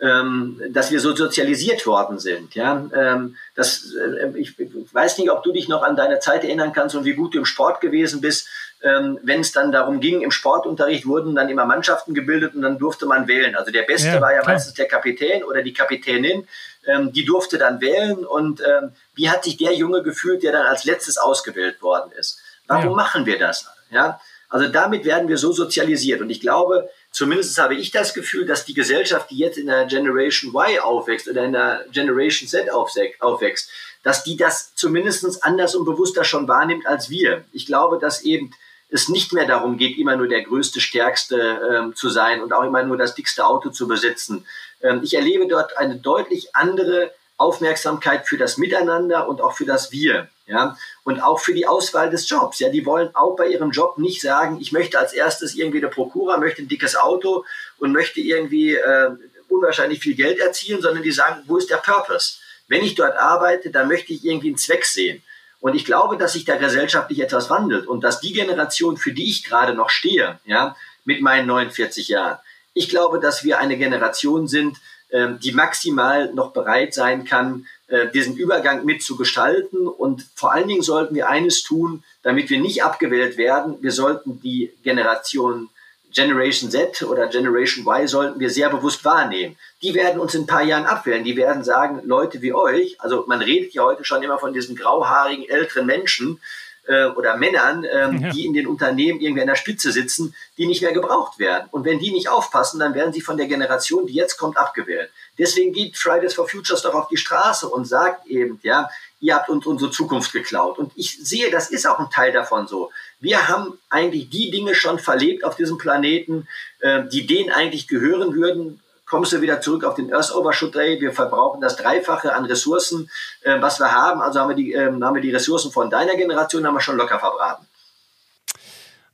ähm, 0.00 0.60
dass 0.70 0.92
wir 0.92 1.00
so 1.00 1.16
sozialisiert 1.16 1.84
worden 1.86 2.20
sind. 2.20 2.54
Ja, 2.54 2.88
ähm, 2.94 3.36
das, 3.56 3.92
äh, 3.94 4.38
ich, 4.38 4.58
ich 4.58 4.70
weiß 4.92 5.18
nicht, 5.18 5.30
ob 5.30 5.42
du 5.42 5.52
dich 5.52 5.68
noch 5.68 5.82
an 5.82 5.96
deine 5.96 6.20
Zeit 6.20 6.44
erinnern 6.44 6.72
kannst 6.72 6.94
und 6.94 7.04
wie 7.04 7.14
gut 7.14 7.34
du 7.34 7.38
im 7.38 7.44
Sport 7.44 7.80
gewesen 7.80 8.20
bist. 8.20 8.48
Ähm, 8.82 9.18
Wenn 9.22 9.40
es 9.40 9.52
dann 9.52 9.72
darum 9.72 10.00
ging, 10.00 10.20
im 10.20 10.30
Sportunterricht 10.30 11.06
wurden 11.06 11.34
dann 11.34 11.48
immer 11.48 11.64
Mannschaften 11.64 12.14
gebildet 12.14 12.54
und 12.54 12.62
dann 12.62 12.78
durfte 12.78 13.06
man 13.06 13.26
wählen. 13.26 13.56
Also 13.56 13.72
der 13.72 13.82
Beste 13.82 14.08
ja, 14.08 14.20
war 14.20 14.32
ja 14.32 14.40
klar. 14.40 14.54
meistens 14.54 14.74
der 14.74 14.86
Kapitän 14.86 15.42
oder 15.42 15.62
die 15.62 15.72
Kapitänin. 15.72 16.46
Ähm, 16.86 17.12
die 17.12 17.24
durfte 17.24 17.58
dann 17.58 17.80
wählen 17.80 18.24
und 18.24 18.60
ähm, 18.60 18.92
wie 19.14 19.28
hat 19.28 19.44
sich 19.44 19.56
der 19.56 19.74
Junge 19.74 20.02
gefühlt, 20.02 20.42
der 20.42 20.52
dann 20.52 20.66
als 20.66 20.84
letztes 20.84 21.18
ausgewählt 21.18 21.82
worden 21.82 22.12
ist? 22.12 22.40
Warum 22.66 22.90
ja. 22.90 22.96
machen 22.96 23.26
wir 23.26 23.38
das? 23.38 23.66
Ja, 23.90 24.20
also 24.48 24.68
damit 24.68 25.04
werden 25.04 25.28
wir 25.28 25.38
so 25.38 25.52
sozialisiert 25.52 26.20
und 26.20 26.30
ich 26.30 26.40
glaube, 26.40 26.88
zumindest 27.10 27.58
habe 27.58 27.74
ich 27.74 27.90
das 27.90 28.14
Gefühl, 28.14 28.46
dass 28.46 28.64
die 28.64 28.74
Gesellschaft, 28.74 29.30
die 29.30 29.38
jetzt 29.38 29.58
in 29.58 29.66
der 29.66 29.86
Generation 29.86 30.54
Y 30.54 30.78
aufwächst 30.78 31.28
oder 31.28 31.44
in 31.44 31.52
der 31.52 31.84
Generation 31.90 32.48
Z 32.48 32.70
aufwächst, 32.72 33.70
dass 34.02 34.24
die 34.24 34.36
das 34.36 34.74
zumindest 34.74 35.44
anders 35.44 35.74
und 35.74 35.84
bewusster 35.84 36.24
schon 36.24 36.48
wahrnimmt 36.48 36.86
als 36.86 37.10
wir. 37.10 37.44
Ich 37.52 37.66
glaube, 37.66 37.98
dass 37.98 38.22
eben 38.22 38.52
es 38.90 39.08
nicht 39.08 39.32
mehr 39.32 39.46
darum 39.46 39.76
geht, 39.76 39.98
immer 39.98 40.16
nur 40.16 40.28
der 40.28 40.42
größte, 40.42 40.80
stärkste 40.80 41.36
ähm, 41.36 41.94
zu 41.94 42.08
sein 42.08 42.42
und 42.42 42.52
auch 42.52 42.62
immer 42.62 42.82
nur 42.82 42.96
das 42.96 43.14
dickste 43.14 43.44
Auto 43.46 43.70
zu 43.70 43.86
besitzen. 43.86 44.46
Ähm, 44.82 45.00
ich 45.02 45.14
erlebe 45.14 45.46
dort 45.46 45.76
eine 45.76 45.96
deutlich 45.96 46.54
andere 46.54 47.12
Aufmerksamkeit 47.36 48.26
für 48.26 48.36
das 48.36 48.56
Miteinander 48.56 49.28
und 49.28 49.40
auch 49.40 49.52
für 49.54 49.66
das 49.66 49.92
Wir. 49.92 50.28
Ja, 50.46 50.78
und 51.04 51.20
auch 51.20 51.40
für 51.40 51.52
die 51.52 51.66
Auswahl 51.66 52.08
des 52.08 52.26
Jobs. 52.26 52.58
Ja, 52.58 52.70
die 52.70 52.86
wollen 52.86 53.14
auch 53.14 53.36
bei 53.36 53.48
ihrem 53.48 53.70
Job 53.70 53.98
nicht 53.98 54.22
sagen, 54.22 54.58
ich 54.62 54.72
möchte 54.72 54.98
als 54.98 55.12
erstes 55.12 55.54
irgendwie 55.54 55.76
eine 55.76 55.88
Prokura, 55.88 56.38
möchte 56.38 56.62
ein 56.62 56.68
dickes 56.68 56.96
Auto 56.96 57.44
und 57.78 57.92
möchte 57.92 58.20
irgendwie 58.20 58.74
äh, 58.74 59.10
unwahrscheinlich 59.48 60.00
viel 60.00 60.14
Geld 60.14 60.38
erzielen, 60.38 60.80
sondern 60.80 61.02
die 61.02 61.12
sagen, 61.12 61.42
wo 61.46 61.58
ist 61.58 61.68
der 61.68 61.76
Purpose? 61.76 62.38
Wenn 62.66 62.82
ich 62.82 62.94
dort 62.94 63.18
arbeite, 63.18 63.70
dann 63.70 63.88
möchte 63.88 64.14
ich 64.14 64.24
irgendwie 64.24 64.48
einen 64.48 64.56
Zweck 64.56 64.86
sehen. 64.86 65.22
Und 65.60 65.74
ich 65.74 65.84
glaube, 65.84 66.16
dass 66.16 66.34
sich 66.34 66.44
da 66.44 66.56
gesellschaftlich 66.56 67.20
etwas 67.20 67.50
wandelt 67.50 67.86
und 67.86 68.04
dass 68.04 68.20
die 68.20 68.32
Generation, 68.32 68.96
für 68.96 69.12
die 69.12 69.28
ich 69.28 69.44
gerade 69.44 69.74
noch 69.74 69.90
stehe, 69.90 70.38
ja, 70.44 70.76
mit 71.04 71.20
meinen 71.20 71.46
49 71.46 72.08
Jahren, 72.08 72.38
ich 72.74 72.88
glaube, 72.88 73.18
dass 73.18 73.42
wir 73.42 73.58
eine 73.58 73.76
Generation 73.76 74.46
sind, 74.46 74.76
ähm, 75.10 75.38
die 75.42 75.52
maximal 75.52 76.32
noch 76.34 76.52
bereit 76.52 76.94
sein 76.94 77.24
kann, 77.24 77.66
äh, 77.88 78.08
diesen 78.08 78.36
Übergang 78.36 78.84
mitzugestalten. 78.84 79.88
Und 79.88 80.26
vor 80.34 80.52
allen 80.52 80.68
Dingen 80.68 80.82
sollten 80.82 81.14
wir 81.14 81.28
eines 81.28 81.62
tun, 81.62 82.04
damit 82.22 82.50
wir 82.50 82.60
nicht 82.60 82.84
abgewählt 82.84 83.36
werden. 83.36 83.78
Wir 83.80 83.90
sollten 83.92 84.40
die 84.40 84.72
Generation 84.84 85.70
Generation 86.18 86.68
Z 86.68 87.02
oder 87.02 87.28
Generation 87.28 87.86
Y 87.86 88.08
sollten 88.08 88.40
wir 88.40 88.50
sehr 88.50 88.70
bewusst 88.70 89.04
wahrnehmen. 89.04 89.56
Die 89.82 89.94
werden 89.94 90.20
uns 90.20 90.34
in 90.34 90.42
ein 90.42 90.46
paar 90.46 90.64
Jahren 90.64 90.84
abwählen. 90.84 91.22
Die 91.22 91.36
werden 91.36 91.62
sagen, 91.62 92.00
Leute 92.04 92.42
wie 92.42 92.52
euch, 92.52 92.96
also 93.00 93.24
man 93.28 93.40
redet 93.40 93.72
ja 93.72 93.84
heute 93.84 94.04
schon 94.04 94.24
immer 94.24 94.38
von 94.38 94.52
diesen 94.52 94.74
grauhaarigen 94.74 95.48
älteren 95.48 95.86
Menschen 95.86 96.40
äh, 96.88 97.04
oder 97.04 97.36
Männern, 97.36 97.84
ähm, 97.84 98.18
ja. 98.20 98.30
die 98.30 98.46
in 98.46 98.52
den 98.52 98.66
Unternehmen 98.66 99.20
irgendwie 99.20 99.42
an 99.42 99.46
der 99.46 99.54
Spitze 99.54 99.92
sitzen, 99.92 100.34
die 100.56 100.66
nicht 100.66 100.82
mehr 100.82 100.92
gebraucht 100.92 101.38
werden. 101.38 101.68
Und 101.70 101.84
wenn 101.84 102.00
die 102.00 102.10
nicht 102.10 102.28
aufpassen, 102.28 102.80
dann 102.80 102.94
werden 102.94 103.12
sie 103.12 103.20
von 103.20 103.36
der 103.36 103.46
Generation, 103.46 104.06
die 104.06 104.14
jetzt 104.14 104.38
kommt, 104.38 104.56
abgewählt. 104.56 105.10
Deswegen 105.38 105.72
geht 105.72 105.96
Fridays 105.96 106.34
for 106.34 106.48
Futures 106.48 106.82
doch 106.82 106.94
auf 106.94 107.06
die 107.06 107.16
Straße 107.16 107.68
und 107.68 107.84
sagt 107.84 108.26
eben, 108.26 108.58
ja, 108.64 108.88
ihr 109.20 109.36
habt 109.36 109.48
uns 109.48 109.66
unsere 109.66 109.92
Zukunft 109.92 110.32
geklaut. 110.32 110.78
Und 110.78 110.90
ich 110.96 111.16
sehe, 111.22 111.50
das 111.50 111.70
ist 111.70 111.86
auch 111.86 112.00
ein 112.00 112.10
Teil 112.10 112.32
davon 112.32 112.66
so. 112.66 112.90
Wir 113.20 113.48
haben 113.48 113.78
eigentlich 113.90 114.30
die 114.30 114.50
Dinge 114.50 114.74
schon 114.74 114.98
verlebt 114.98 115.44
auf 115.44 115.56
diesem 115.56 115.78
Planeten, 115.78 116.46
äh, 116.80 117.04
die 117.08 117.26
denen 117.26 117.50
eigentlich 117.50 117.88
gehören 117.88 118.34
würden. 118.34 118.80
Kommst 119.06 119.32
du 119.32 119.40
wieder 119.40 119.60
zurück 119.60 119.84
auf 119.84 119.94
den 119.94 120.12
Earth 120.12 120.34
Overshoot 120.34 120.74
Day? 120.74 121.00
Wir 121.00 121.12
verbrauchen 121.12 121.60
das 121.60 121.76
Dreifache 121.76 122.34
an 122.34 122.44
Ressourcen, 122.44 123.10
äh, 123.42 123.60
was 123.60 123.80
wir 123.80 123.90
haben. 123.90 124.20
Also 124.20 124.40
haben 124.40 124.50
wir, 124.50 124.56
die, 124.56 124.72
äh, 124.72 124.86
haben 124.86 125.14
wir 125.14 125.22
die 125.22 125.32
Ressourcen 125.32 125.72
von 125.72 125.90
deiner 125.90 126.14
Generation 126.14 126.66
haben 126.66 126.74
wir 126.74 126.80
schon 126.80 126.96
locker 126.96 127.18
verbraten. 127.18 127.67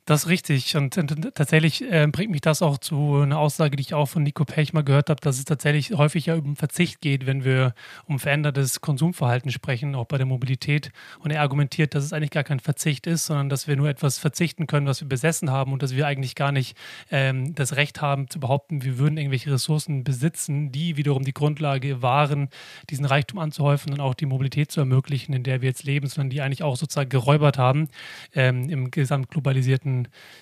Das 0.06 0.24
ist 0.24 0.28
richtig. 0.28 0.76
Und, 0.76 0.92
tatsächlich 1.34 1.80
äh, 1.90 2.06
bringt 2.06 2.30
mich 2.30 2.42
das 2.42 2.60
auch 2.60 2.76
zu 2.76 3.22
einer 3.22 3.38
Aussage, 3.38 3.76
die 3.76 3.80
ich 3.80 3.94
auch 3.94 4.04
von 4.04 4.22
Nico 4.22 4.44
Pech 4.44 4.74
mal 4.74 4.84
gehört 4.84 5.08
habe, 5.08 5.18
dass 5.22 5.38
es 5.38 5.46
tatsächlich 5.46 5.92
häufig 5.92 6.26
ja 6.26 6.34
um 6.34 6.56
Verzicht 6.56 7.00
geht, 7.00 7.24
wenn 7.24 7.42
wir 7.42 7.74
um 8.04 8.18
verändertes 8.18 8.82
Konsumverhalten 8.82 9.50
sprechen, 9.50 9.94
auch 9.94 10.04
bei 10.04 10.18
der 10.18 10.26
Mobilität. 10.26 10.90
Und 11.20 11.30
er 11.30 11.40
argumentiert, 11.40 11.94
dass 11.94 12.04
es 12.04 12.12
eigentlich 12.12 12.32
gar 12.32 12.44
kein 12.44 12.60
Verzicht 12.60 13.06
ist, 13.06 13.24
sondern 13.24 13.48
dass 13.48 13.66
wir 13.66 13.76
nur 13.76 13.88
etwas 13.88 14.18
verzichten 14.18 14.66
können, 14.66 14.86
was 14.86 15.00
wir 15.00 15.08
besessen 15.08 15.50
haben 15.50 15.72
und 15.72 15.82
dass 15.82 15.96
wir 15.96 16.06
eigentlich 16.06 16.34
gar 16.34 16.52
nicht 16.52 16.76
ähm, 17.10 17.54
das 17.54 17.76
Recht 17.76 18.02
haben 18.02 18.28
zu 18.28 18.40
behaupten, 18.40 18.84
wir 18.84 18.98
würden 18.98 19.16
irgendwelche 19.16 19.50
Ressourcen 19.52 20.04
besitzen, 20.04 20.70
die 20.70 20.98
wiederum 20.98 21.24
die 21.24 21.32
Grundlage 21.32 22.02
waren, 22.02 22.50
diesen 22.90 23.06
Reichtum 23.06 23.38
anzuhäufen 23.38 23.94
und 23.94 24.00
auch 24.00 24.12
die 24.12 24.26
Mobilität 24.26 24.70
zu 24.70 24.80
ermöglichen, 24.80 25.32
in 25.32 25.44
der 25.44 25.62
wir 25.62 25.70
jetzt 25.70 25.84
leben, 25.84 26.08
sondern 26.08 26.28
die 26.28 26.42
eigentlich 26.42 26.62
auch 26.62 26.76
sozusagen 26.76 27.08
geräubert 27.08 27.56
haben 27.56 27.88
ähm, 28.34 28.68
im 28.68 28.90
gesamtglobalisierten 28.90 29.93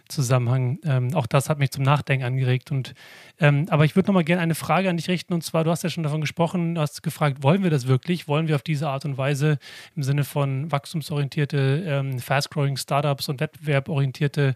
Zusammenhang. 0.08 0.78
Ähm, 0.84 1.14
auch 1.14 1.26
das 1.26 1.48
hat 1.48 1.58
mich 1.58 1.70
zum 1.70 1.84
Nachdenken 1.84 2.24
angeregt. 2.24 2.70
Und, 2.70 2.94
ähm, 3.40 3.66
aber 3.70 3.84
ich 3.84 3.96
würde 3.96 4.08
noch 4.08 4.14
mal 4.14 4.24
gerne 4.24 4.42
eine 4.42 4.54
Frage 4.54 4.88
an 4.90 4.96
dich 4.96 5.08
richten. 5.08 5.32
Und 5.32 5.42
zwar, 5.42 5.64
du 5.64 5.70
hast 5.70 5.82
ja 5.82 5.90
schon 5.90 6.02
davon 6.02 6.20
gesprochen, 6.20 6.78
hast 6.78 7.02
gefragt, 7.02 7.42
wollen 7.42 7.62
wir 7.62 7.70
das 7.70 7.86
wirklich? 7.86 8.28
Wollen 8.28 8.48
wir 8.48 8.56
auf 8.56 8.62
diese 8.62 8.88
Art 8.88 9.04
und 9.04 9.18
Weise 9.18 9.58
im 9.96 10.02
Sinne 10.02 10.24
von 10.24 10.70
wachstumsorientierte, 10.70 11.84
ähm, 11.86 12.18
fast-growing 12.18 12.76
Startups 12.76 13.28
und 13.28 13.40
wettbewerborientierte 13.40 14.54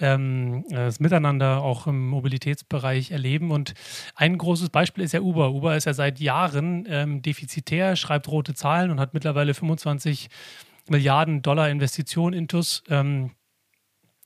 ähm, 0.00 0.64
das 0.70 1.00
Miteinander 1.00 1.62
auch 1.62 1.86
im 1.86 2.08
Mobilitätsbereich 2.08 3.10
erleben? 3.10 3.50
Und 3.50 3.74
ein 4.14 4.36
großes 4.38 4.70
Beispiel 4.70 5.04
ist 5.04 5.12
ja 5.12 5.20
Uber. 5.20 5.52
Uber 5.52 5.76
ist 5.76 5.84
ja 5.84 5.94
seit 5.94 6.20
Jahren 6.20 6.86
ähm, 6.88 7.22
defizitär, 7.22 7.96
schreibt 7.96 8.28
rote 8.28 8.54
Zahlen 8.54 8.90
und 8.90 9.00
hat 9.00 9.14
mittlerweile 9.14 9.54
25 9.54 10.28
Milliarden 10.88 11.42
Dollar 11.42 11.70
Investitionen 11.70 12.34
intus. 12.34 12.82
Ähm, 12.88 13.30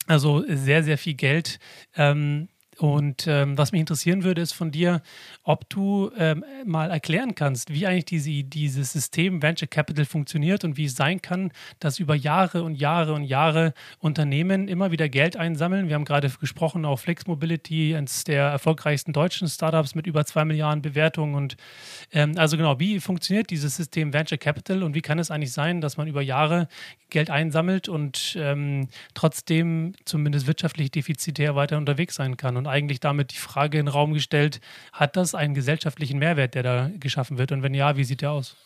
also 0.08 0.44
sehr, 0.48 0.82
sehr 0.82 0.98
viel 0.98 1.14
Geld. 1.14 1.58
Ähm, 1.96 2.48
und 2.78 3.26
ähm, 3.26 3.58
was 3.58 3.72
mich 3.72 3.80
interessieren 3.80 4.22
würde, 4.22 4.40
ist 4.40 4.52
von 4.52 4.70
dir, 4.70 5.02
ob 5.42 5.68
du 5.68 6.12
ähm, 6.16 6.44
mal 6.64 6.90
erklären 6.90 7.34
kannst, 7.34 7.74
wie 7.74 7.86
eigentlich 7.88 8.04
diese, 8.04 8.44
dieses 8.44 8.92
System 8.92 9.42
Venture 9.42 9.66
Capital 9.66 10.04
funktioniert 10.04 10.62
und 10.62 10.76
wie 10.76 10.84
es 10.84 10.94
sein 10.94 11.20
kann, 11.20 11.50
dass 11.80 11.98
über 11.98 12.14
Jahre 12.14 12.62
und 12.62 12.76
Jahre 12.76 13.14
und 13.14 13.24
Jahre 13.24 13.74
Unternehmen 13.98 14.68
immer 14.68 14.92
wieder 14.92 15.08
Geld 15.08 15.36
einsammeln. 15.36 15.88
Wir 15.88 15.96
haben 15.96 16.04
gerade 16.04 16.30
gesprochen, 16.40 16.84
auch 16.84 17.00
Flex 17.00 17.26
Mobility, 17.26 17.96
eines 17.96 18.22
der 18.22 18.44
erfolgreichsten 18.44 19.12
deutschen 19.12 19.48
Startups 19.48 19.96
mit 19.96 20.06
über 20.06 20.24
zwei 20.24 20.44
Milliarden 20.44 20.80
Bewertungen. 20.80 21.34
Und 21.34 21.56
ähm, 22.12 22.34
also 22.36 22.56
genau, 22.56 22.78
wie 22.78 23.00
funktioniert 23.00 23.50
dieses 23.50 23.74
System 23.74 24.12
Venture 24.12 24.38
Capital 24.38 24.84
und 24.84 24.94
wie 24.94 25.02
kann 25.02 25.18
es 25.18 25.32
eigentlich 25.32 25.52
sein, 25.52 25.80
dass 25.80 25.96
man 25.96 26.06
über 26.06 26.22
Jahre 26.22 26.68
Geld 27.10 27.28
einsammelt 27.28 27.88
und 27.88 28.36
ähm, 28.38 28.88
trotzdem 29.14 29.94
zumindest 30.04 30.46
wirtschaftlich 30.46 30.92
defizitär 30.92 31.56
weiter 31.56 31.76
unterwegs 31.76 32.14
sein 32.14 32.36
kann? 32.36 32.56
Und 32.56 32.67
eigentlich 32.68 33.00
damit 33.00 33.32
die 33.32 33.38
Frage 33.38 33.78
in 33.78 33.86
den 33.86 33.92
Raum 33.92 34.14
gestellt, 34.14 34.60
hat 34.92 35.16
das 35.16 35.34
einen 35.34 35.54
gesellschaftlichen 35.54 36.18
Mehrwert, 36.18 36.54
der 36.54 36.62
da 36.62 36.90
geschaffen 36.98 37.38
wird? 37.38 37.52
Und 37.52 37.62
wenn 37.62 37.74
ja, 37.74 37.96
wie 37.96 38.04
sieht 38.04 38.22
der 38.22 38.30
aus? 38.30 38.56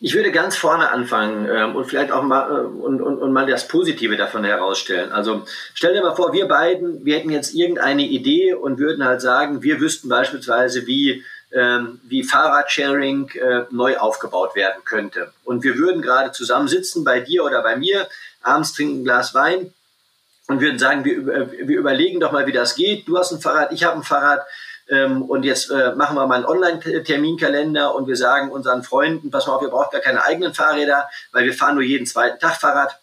Ich 0.00 0.14
würde 0.14 0.32
ganz 0.32 0.56
vorne 0.56 0.90
anfangen 0.90 1.48
ähm, 1.50 1.76
und 1.76 1.86
vielleicht 1.86 2.10
auch 2.10 2.22
mal 2.22 2.50
äh, 2.50 2.66
und, 2.66 3.00
und, 3.00 3.18
und 3.22 3.32
mal 3.32 3.46
das 3.46 3.68
Positive 3.68 4.16
davon 4.16 4.44
herausstellen. 4.44 5.12
Also 5.12 5.46
stell 5.72 5.94
dir 5.94 6.02
mal 6.02 6.14
vor, 6.14 6.32
wir 6.34 6.46
beiden, 6.46 7.06
wir 7.06 7.16
hätten 7.16 7.30
jetzt 7.30 7.54
irgendeine 7.54 8.02
Idee 8.02 8.52
und 8.52 8.78
würden 8.78 9.04
halt 9.04 9.22
sagen, 9.22 9.62
wir 9.62 9.80
wüssten 9.80 10.10
beispielsweise, 10.10 10.86
wie 10.86 11.24
ähm, 11.54 12.00
wie 12.02 12.24
Fahrradsharing 12.24 13.30
äh, 13.30 13.62
neu 13.70 13.96
aufgebaut 13.96 14.54
werden 14.56 14.82
könnte. 14.84 15.32
Und 15.44 15.62
wir 15.62 15.78
würden 15.78 16.02
gerade 16.02 16.32
zusammensitzen 16.32 17.04
bei 17.04 17.20
dir 17.20 17.44
oder 17.44 17.62
bei 17.62 17.76
mir, 17.76 18.08
abends 18.42 18.72
trinken 18.72 19.00
ein 19.00 19.04
Glas 19.04 19.34
Wein 19.34 19.72
und 20.48 20.60
würden 20.60 20.78
sagen, 20.78 21.04
wir, 21.04 21.26
wir 21.50 21.78
überlegen 21.78 22.20
doch 22.20 22.32
mal, 22.32 22.46
wie 22.46 22.52
das 22.52 22.74
geht. 22.74 23.08
Du 23.08 23.18
hast 23.18 23.32
ein 23.32 23.40
Fahrrad, 23.40 23.72
ich 23.72 23.84
habe 23.84 23.96
ein 23.96 24.02
Fahrrad 24.02 24.46
ähm, 24.88 25.22
und 25.22 25.44
jetzt 25.44 25.70
äh, 25.70 25.94
machen 25.94 26.16
wir 26.16 26.26
mal 26.26 26.36
einen 26.36 26.44
Online-Terminkalender 26.44 27.94
und 27.94 28.06
wir 28.06 28.16
sagen 28.16 28.50
unseren 28.50 28.82
Freunden, 28.82 29.30
pass 29.30 29.46
mal 29.46 29.54
auf, 29.54 29.62
ihr 29.62 29.68
braucht 29.68 29.92
gar 29.92 30.02
keine 30.02 30.22
eigenen 30.22 30.52
Fahrräder, 30.52 31.08
weil 31.32 31.44
wir 31.44 31.54
fahren 31.54 31.74
nur 31.74 31.84
jeden 31.84 32.06
zweiten 32.06 32.38
Tag 32.38 32.56
Fahrrad. 32.56 32.98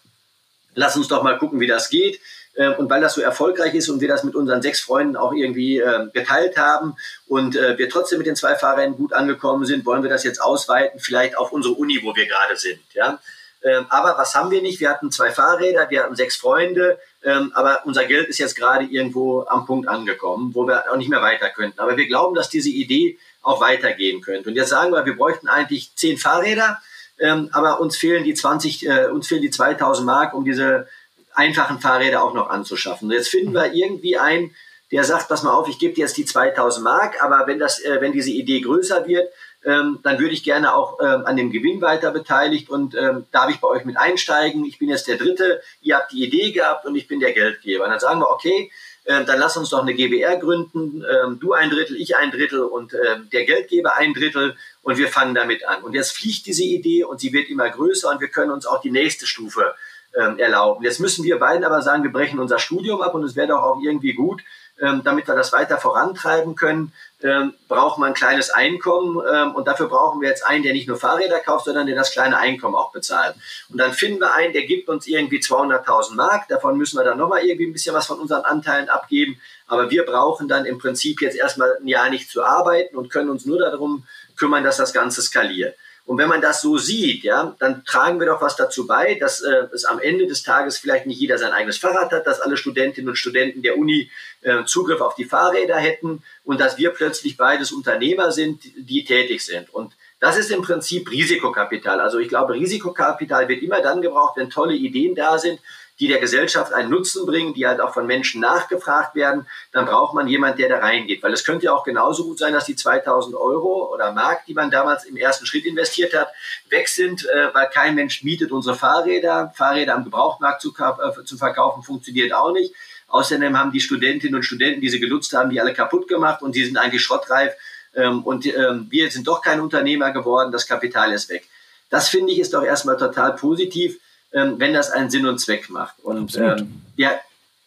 Lass 0.74 0.96
uns 0.96 1.08
doch 1.08 1.22
mal 1.22 1.38
gucken, 1.38 1.60
wie 1.60 1.66
das 1.66 1.90
geht. 1.90 2.20
Ähm, 2.54 2.74
und 2.76 2.90
weil 2.90 3.00
das 3.00 3.14
so 3.14 3.22
erfolgreich 3.22 3.74
ist 3.74 3.88
und 3.88 4.00
wir 4.00 4.08
das 4.08 4.24
mit 4.24 4.34
unseren 4.34 4.62
sechs 4.62 4.80
Freunden 4.80 5.16
auch 5.16 5.32
irgendwie 5.32 5.78
äh, 5.78 6.08
geteilt 6.12 6.58
haben 6.58 6.96
und 7.26 7.56
äh, 7.56 7.78
wir 7.78 7.88
trotzdem 7.88 8.18
mit 8.18 8.26
den 8.26 8.36
zwei 8.36 8.56
Fahrrädern 8.56 8.96
gut 8.96 9.14
angekommen 9.14 9.64
sind, 9.64 9.86
wollen 9.86 10.02
wir 10.02 10.10
das 10.10 10.22
jetzt 10.22 10.40
ausweiten, 10.40 11.00
vielleicht 11.00 11.36
auf 11.36 11.50
unsere 11.50 11.74
Uni, 11.74 12.00
wo 12.02 12.14
wir 12.14 12.26
gerade 12.26 12.56
sind. 12.56 12.80
Ja? 12.92 13.18
Ähm, 13.64 13.86
aber 13.90 14.18
was 14.18 14.34
haben 14.34 14.50
wir 14.50 14.60
nicht? 14.60 14.80
Wir 14.80 14.90
hatten 14.90 15.12
zwei 15.12 15.30
Fahrräder, 15.30 15.88
wir 15.88 16.02
hatten 16.02 16.16
sechs 16.16 16.36
Freunde, 16.36 16.98
ähm, 17.22 17.52
aber 17.54 17.82
unser 17.84 18.04
Geld 18.04 18.28
ist 18.28 18.38
jetzt 18.38 18.56
gerade 18.56 18.84
irgendwo 18.84 19.44
am 19.46 19.66
Punkt 19.66 19.88
angekommen, 19.88 20.50
wo 20.54 20.66
wir 20.66 20.90
auch 20.90 20.96
nicht 20.96 21.08
mehr 21.08 21.22
weiter 21.22 21.48
könnten. 21.48 21.78
Aber 21.78 21.96
wir 21.96 22.06
glauben, 22.06 22.34
dass 22.34 22.48
diese 22.48 22.70
Idee 22.70 23.18
auch 23.42 23.60
weitergehen 23.60 24.20
könnte. 24.20 24.48
Und 24.48 24.56
jetzt 24.56 24.70
sagen 24.70 24.92
wir, 24.92 25.04
wir 25.06 25.16
bräuchten 25.16 25.48
eigentlich 25.48 25.94
zehn 25.94 26.18
Fahrräder, 26.18 26.80
ähm, 27.18 27.50
aber 27.52 27.80
uns 27.80 27.96
fehlen 27.96 28.24
die 28.24 28.34
20, 28.34 28.86
äh, 28.86 29.06
uns 29.06 29.28
fehlen 29.28 29.42
die 29.42 29.50
2000 29.50 30.06
Mark, 30.06 30.34
um 30.34 30.44
diese 30.44 30.88
einfachen 31.34 31.80
Fahrräder 31.80 32.22
auch 32.22 32.34
noch 32.34 32.50
anzuschaffen. 32.50 33.08
Und 33.08 33.14
jetzt 33.14 33.28
finden 33.28 33.54
wir 33.54 33.72
irgendwie 33.72 34.18
einen, 34.18 34.54
der 34.90 35.04
sagt, 35.04 35.28
pass 35.28 35.42
mal 35.42 35.54
auf, 35.54 35.68
ich 35.68 35.78
gebe 35.78 35.94
dir 35.94 36.02
jetzt 36.02 36.16
die 36.16 36.26
2000 36.26 36.84
Mark, 36.84 37.22
aber 37.22 37.46
wenn 37.46 37.58
das, 37.58 37.80
äh, 37.80 38.00
wenn 38.00 38.12
diese 38.12 38.30
Idee 38.30 38.60
größer 38.60 39.06
wird, 39.06 39.32
ähm, 39.64 40.00
dann 40.02 40.18
würde 40.18 40.34
ich 40.34 40.42
gerne 40.42 40.74
auch 40.74 40.98
ähm, 41.00 41.24
an 41.24 41.36
dem 41.36 41.50
Gewinn 41.50 41.80
weiter 41.80 42.10
beteiligt 42.10 42.68
und 42.68 42.94
ähm, 42.94 43.26
darf 43.30 43.50
ich 43.50 43.60
bei 43.60 43.68
euch 43.68 43.84
mit 43.84 43.96
einsteigen. 43.96 44.64
Ich 44.64 44.78
bin 44.78 44.88
jetzt 44.88 45.06
der 45.06 45.16
Dritte, 45.16 45.62
ihr 45.82 45.96
habt 45.96 46.12
die 46.12 46.24
Idee 46.24 46.50
gehabt 46.52 46.84
und 46.84 46.96
ich 46.96 47.06
bin 47.06 47.20
der 47.20 47.32
Geldgeber. 47.32 47.84
Und 47.84 47.90
dann 47.90 48.00
sagen 48.00 48.20
wir, 48.20 48.30
okay, 48.30 48.70
äh, 49.04 49.24
dann 49.24 49.38
lass 49.38 49.56
uns 49.56 49.70
doch 49.70 49.82
eine 49.82 49.94
GBR 49.94 50.36
gründen, 50.36 51.04
ähm, 51.04 51.38
du 51.40 51.52
ein 51.52 51.70
Drittel, 51.70 52.00
ich 52.00 52.16
ein 52.16 52.30
Drittel 52.30 52.60
und 52.60 52.94
äh, 52.94 53.18
der 53.32 53.44
Geldgeber 53.44 53.96
ein 53.96 54.14
Drittel 54.14 54.56
und 54.82 54.98
wir 54.98 55.08
fangen 55.08 55.34
damit 55.34 55.66
an. 55.66 55.82
Und 55.82 55.94
jetzt 55.94 56.12
fliegt 56.12 56.46
diese 56.46 56.64
Idee 56.64 57.04
und 57.04 57.20
sie 57.20 57.32
wird 57.32 57.48
immer 57.48 57.68
größer 57.68 58.10
und 58.10 58.20
wir 58.20 58.28
können 58.28 58.50
uns 58.50 58.66
auch 58.66 58.80
die 58.80 58.90
nächste 58.90 59.26
Stufe 59.26 59.74
ähm, 60.16 60.38
erlauben. 60.38 60.84
Jetzt 60.84 61.00
müssen 61.00 61.24
wir 61.24 61.38
beiden 61.38 61.64
aber 61.64 61.82
sagen, 61.82 62.02
wir 62.02 62.12
brechen 62.12 62.38
unser 62.38 62.58
Studium 62.58 63.00
ab 63.00 63.14
und 63.14 63.24
es 63.24 63.36
wäre 63.36 63.48
doch 63.48 63.62
auch 63.62 63.80
irgendwie 63.82 64.12
gut, 64.12 64.42
ähm, 64.80 65.02
damit 65.04 65.28
wir 65.28 65.34
das 65.34 65.52
weiter 65.52 65.78
vorantreiben 65.78 66.54
können, 66.54 66.92
ähm, 67.22 67.54
braucht 67.68 67.98
man 67.98 68.08
ein 68.08 68.14
kleines 68.14 68.50
Einkommen 68.50 69.22
ähm, 69.32 69.54
und 69.54 69.68
dafür 69.68 69.88
brauchen 69.88 70.20
wir 70.20 70.28
jetzt 70.28 70.44
einen, 70.44 70.62
der 70.62 70.72
nicht 70.72 70.88
nur 70.88 70.96
Fahrräder 70.96 71.38
kauft, 71.38 71.66
sondern 71.66 71.86
der 71.86 71.94
das 71.94 72.10
kleine 72.10 72.38
Einkommen 72.38 72.74
auch 72.74 72.90
bezahlt. 72.90 73.36
Und 73.68 73.78
dann 73.78 73.92
finden 73.92 74.20
wir 74.20 74.34
einen, 74.34 74.52
der 74.52 74.64
gibt 74.64 74.88
uns 74.88 75.06
irgendwie 75.06 75.38
200.000 75.38 76.14
Mark, 76.14 76.48
davon 76.48 76.76
müssen 76.76 76.98
wir 76.98 77.04
dann 77.04 77.18
nochmal 77.18 77.44
irgendwie 77.44 77.66
ein 77.66 77.72
bisschen 77.72 77.94
was 77.94 78.06
von 78.06 78.18
unseren 78.18 78.42
Anteilen 78.42 78.88
abgeben, 78.88 79.40
aber 79.66 79.90
wir 79.90 80.04
brauchen 80.04 80.48
dann 80.48 80.64
im 80.64 80.78
Prinzip 80.78 81.20
jetzt 81.22 81.36
erstmal 81.36 81.76
ein 81.80 81.86
Jahr 81.86 82.10
nicht 82.10 82.30
zu 82.30 82.42
arbeiten 82.42 82.96
und 82.96 83.10
können 83.10 83.30
uns 83.30 83.46
nur 83.46 83.58
darum 83.58 84.06
kümmern, 84.36 84.64
dass 84.64 84.78
das 84.78 84.92
Ganze 84.92 85.22
skaliert. 85.22 85.76
Und 86.04 86.18
wenn 86.18 86.28
man 86.28 86.40
das 86.40 86.60
so 86.60 86.78
sieht, 86.78 87.22
ja, 87.22 87.54
dann 87.60 87.84
tragen 87.84 88.18
wir 88.18 88.26
doch 88.26 88.42
was 88.42 88.56
dazu 88.56 88.86
bei, 88.86 89.14
dass 89.14 89.40
äh, 89.40 89.66
es 89.72 89.84
am 89.84 90.00
Ende 90.00 90.26
des 90.26 90.42
Tages 90.42 90.76
vielleicht 90.78 91.06
nicht 91.06 91.20
jeder 91.20 91.38
sein 91.38 91.52
eigenes 91.52 91.78
Fahrrad 91.78 92.10
hat, 92.10 92.26
dass 92.26 92.40
alle 92.40 92.56
Studentinnen 92.56 93.08
und 93.08 93.16
Studenten 93.16 93.62
der 93.62 93.78
Uni 93.78 94.10
äh, 94.42 94.64
Zugriff 94.64 95.00
auf 95.00 95.14
die 95.14 95.24
Fahrräder 95.24 95.76
hätten 95.76 96.22
und 96.44 96.60
dass 96.60 96.76
wir 96.76 96.90
plötzlich 96.90 97.36
beides 97.36 97.70
Unternehmer 97.70 98.32
sind, 98.32 98.62
die 98.76 99.04
tätig 99.04 99.44
sind. 99.44 99.72
Und 99.72 99.92
das 100.18 100.36
ist 100.36 100.50
im 100.50 100.62
Prinzip 100.62 101.10
Risikokapital. 101.10 102.00
Also 102.00 102.18
ich 102.18 102.28
glaube, 102.28 102.54
Risikokapital 102.54 103.48
wird 103.48 103.62
immer 103.62 103.80
dann 103.80 104.02
gebraucht, 104.02 104.36
wenn 104.36 104.50
tolle 104.50 104.74
Ideen 104.74 105.14
da 105.14 105.38
sind 105.38 105.60
die 106.02 106.08
der 106.08 106.18
Gesellschaft 106.18 106.72
einen 106.72 106.90
Nutzen 106.90 107.26
bringen, 107.26 107.54
die 107.54 107.64
halt 107.64 107.80
auch 107.80 107.94
von 107.94 108.08
Menschen 108.08 108.40
nachgefragt 108.40 109.14
werden, 109.14 109.46
dann 109.70 109.86
braucht 109.86 110.14
man 110.14 110.26
jemand, 110.26 110.58
der 110.58 110.68
da 110.68 110.78
reingeht. 110.78 111.22
Weil 111.22 111.32
es 111.32 111.44
könnte 111.44 111.66
ja 111.66 111.74
auch 111.74 111.84
genauso 111.84 112.24
gut 112.24 112.40
sein, 112.40 112.52
dass 112.52 112.64
die 112.64 112.74
2000 112.74 113.36
Euro 113.36 113.88
oder 113.94 114.10
Mark, 114.10 114.44
die 114.46 114.54
man 114.54 114.68
damals 114.68 115.04
im 115.04 115.16
ersten 115.16 115.46
Schritt 115.46 115.64
investiert 115.64 116.12
hat, 116.12 116.26
weg 116.70 116.88
sind, 116.88 117.24
äh, 117.26 117.54
weil 117.54 117.68
kein 117.68 117.94
Mensch 117.94 118.24
mietet 118.24 118.50
unsere 118.50 118.74
Fahrräder. 118.74 119.52
Fahrräder 119.54 119.94
am 119.94 120.02
Gebrauchtmarkt 120.02 120.60
zu, 120.60 120.74
äh, 120.76 121.24
zu 121.24 121.36
verkaufen 121.36 121.84
funktioniert 121.84 122.34
auch 122.34 122.50
nicht. 122.50 122.74
Außerdem 123.06 123.56
haben 123.56 123.70
die 123.70 123.80
Studentinnen 123.80 124.34
und 124.34 124.42
Studenten, 124.42 124.80
die 124.80 124.88
sie 124.88 124.98
genutzt 124.98 125.32
haben, 125.34 125.50
die 125.50 125.60
alle 125.60 125.72
kaputt 125.72 126.08
gemacht 126.08 126.42
und 126.42 126.56
die 126.56 126.64
sind 126.64 126.78
eigentlich 126.78 127.02
schrottreif. 127.02 127.52
Ähm, 127.94 128.24
und 128.24 128.44
ähm, 128.44 128.88
wir 128.90 129.08
sind 129.08 129.28
doch 129.28 129.40
kein 129.40 129.60
Unternehmer 129.60 130.10
geworden, 130.10 130.50
das 130.50 130.66
Kapital 130.66 131.12
ist 131.12 131.28
weg. 131.28 131.46
Das 131.90 132.08
finde 132.08 132.32
ich 132.32 132.40
ist 132.40 132.54
doch 132.54 132.64
erstmal 132.64 132.96
total 132.96 133.36
positiv 133.36 134.00
ähm, 134.32 134.54
wenn 134.58 134.72
das 134.72 134.90
einen 134.90 135.10
Sinn 135.10 135.26
und 135.26 135.38
Zweck 135.38 135.70
macht. 135.70 136.00
Und 136.02 136.36
ähm, 136.36 136.82
der, 136.98 137.20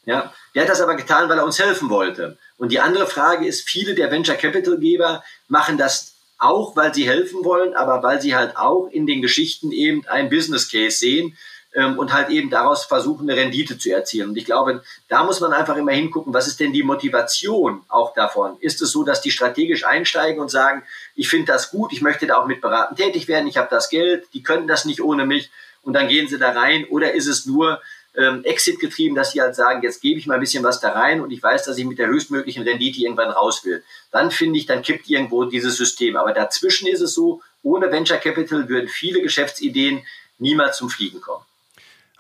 ja, 0.06 0.34
der 0.54 0.64
hat 0.64 0.70
das 0.70 0.82
aber 0.82 0.96
getan, 0.96 1.30
weil 1.30 1.38
er 1.38 1.46
uns 1.46 1.60
helfen 1.60 1.90
wollte. 1.90 2.38
Und 2.58 2.72
die 2.72 2.80
andere 2.80 3.08
Frage 3.08 3.46
ist, 3.46 3.68
viele 3.68 3.96
der 3.96 4.12
Venture 4.12 4.36
Capital 4.36 4.78
Geber 4.78 5.24
machen 5.48 5.78
das 5.78 6.14
auch, 6.38 6.76
weil 6.76 6.94
sie 6.94 7.08
helfen 7.08 7.44
wollen, 7.44 7.76
aber 7.76 8.04
weil 8.04 8.22
sie 8.22 8.36
halt 8.36 8.58
auch 8.58 8.88
in 8.88 9.08
den 9.08 9.22
Geschichten 9.22 9.72
eben 9.72 10.06
ein 10.08 10.30
Business 10.30 10.70
Case 10.70 10.98
sehen 10.98 11.38
ähm, 11.74 11.98
und 11.98 12.14
halt 12.14 12.30
eben 12.30 12.50
daraus 12.50 12.86
versuchen, 12.86 13.30
eine 13.30 13.40
Rendite 13.40 13.78
zu 13.78 13.92
erzielen. 13.92 14.30
Und 14.30 14.38
ich 14.38 14.46
glaube, 14.46 14.82
da 15.08 15.24
muss 15.24 15.40
man 15.40 15.54
einfach 15.54 15.76
immer 15.76 15.92
hingucken, 15.92 16.34
was 16.34 16.48
ist 16.48 16.60
denn 16.60 16.74
die 16.74 16.84
Motivation 16.84 17.84
auch 17.88 18.14
davon? 18.14 18.58
Ist 18.60 18.82
es 18.82 18.92
so, 18.92 19.04
dass 19.04 19.22
die 19.22 19.32
strategisch 19.32 19.86
einsteigen 19.86 20.42
und 20.42 20.50
sagen, 20.50 20.84
ich 21.16 21.30
finde 21.30 21.52
das 21.52 21.72
gut, 21.72 21.94
ich 21.94 22.02
möchte 22.02 22.28
da 22.28 22.38
auch 22.38 22.48
mit 22.48 22.62
beraten 22.62 22.96
tätig 22.96 23.28
werden, 23.28 23.48
ich 23.48 23.58
habe 23.58 23.68
das 23.70 23.90
Geld, 23.90 24.28
die 24.34 24.44
können 24.44 24.68
das 24.68 24.86
nicht 24.86 25.02
ohne 25.02 25.26
mich 25.26 25.52
und 25.86 25.94
dann 25.94 26.08
gehen 26.08 26.28
sie 26.28 26.38
da 26.38 26.52
rein? 26.52 26.86
Oder 26.90 27.14
ist 27.14 27.28
es 27.28 27.46
nur 27.46 27.82
ähm, 28.18 28.44
Exit 28.44 28.80
getrieben, 28.80 29.16
dass 29.16 29.32
sie 29.32 29.42
halt 29.42 29.56
sagen, 29.56 29.82
jetzt 29.84 30.02
gebe 30.02 30.20
ich 30.20 30.28
mal 30.28 30.36
ein 30.36 30.40
bisschen 30.40 30.64
was 30.64 30.80
da 30.80 30.90
rein 30.90 31.22
und 31.22 31.32
ich 31.32 31.42
weiß, 31.42 31.64
dass 31.64 31.78
ich 31.78 31.86
mit 31.86 32.00
der 32.00 32.08
höchstmöglichen 32.08 32.64
Rendite 32.64 33.02
irgendwann 33.02 33.30
raus 33.30 33.64
will. 33.66 33.84
Dann 34.12 34.32
finde 34.32 34.60
ich, 34.60 34.66
dann 34.66 34.82
kippt 34.82 35.10
irgendwo 35.10 35.46
dieses 35.46 35.78
System. 35.78 36.16
Aber 36.16 36.34
dazwischen 36.34 36.88
ist 36.88 37.02
es 37.02 37.14
so, 37.14 37.42
ohne 37.64 37.92
Venture 37.92 38.18
Capital 38.18 38.70
würden 38.70 38.88
viele 38.88 39.22
Geschäftsideen 39.22 40.04
niemals 40.38 40.78
zum 40.78 40.90
Fliegen 40.90 41.22
kommen. 41.22 41.44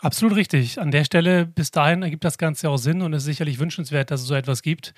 Absolut 0.01 0.35
richtig. 0.35 0.79
An 0.79 0.91
der 0.91 1.05
Stelle, 1.05 1.45
bis 1.45 1.71
dahin 1.71 2.03
ergibt 2.03 2.25
das 2.25 2.37
Ganze 2.37 2.69
auch 2.69 2.77
Sinn 2.77 3.01
und 3.01 3.13
es 3.13 3.23
ist 3.23 3.27
sicherlich 3.27 3.59
wünschenswert, 3.59 4.11
dass 4.11 4.21
es 4.21 4.27
so 4.27 4.35
etwas 4.35 4.61
gibt. 4.61 4.93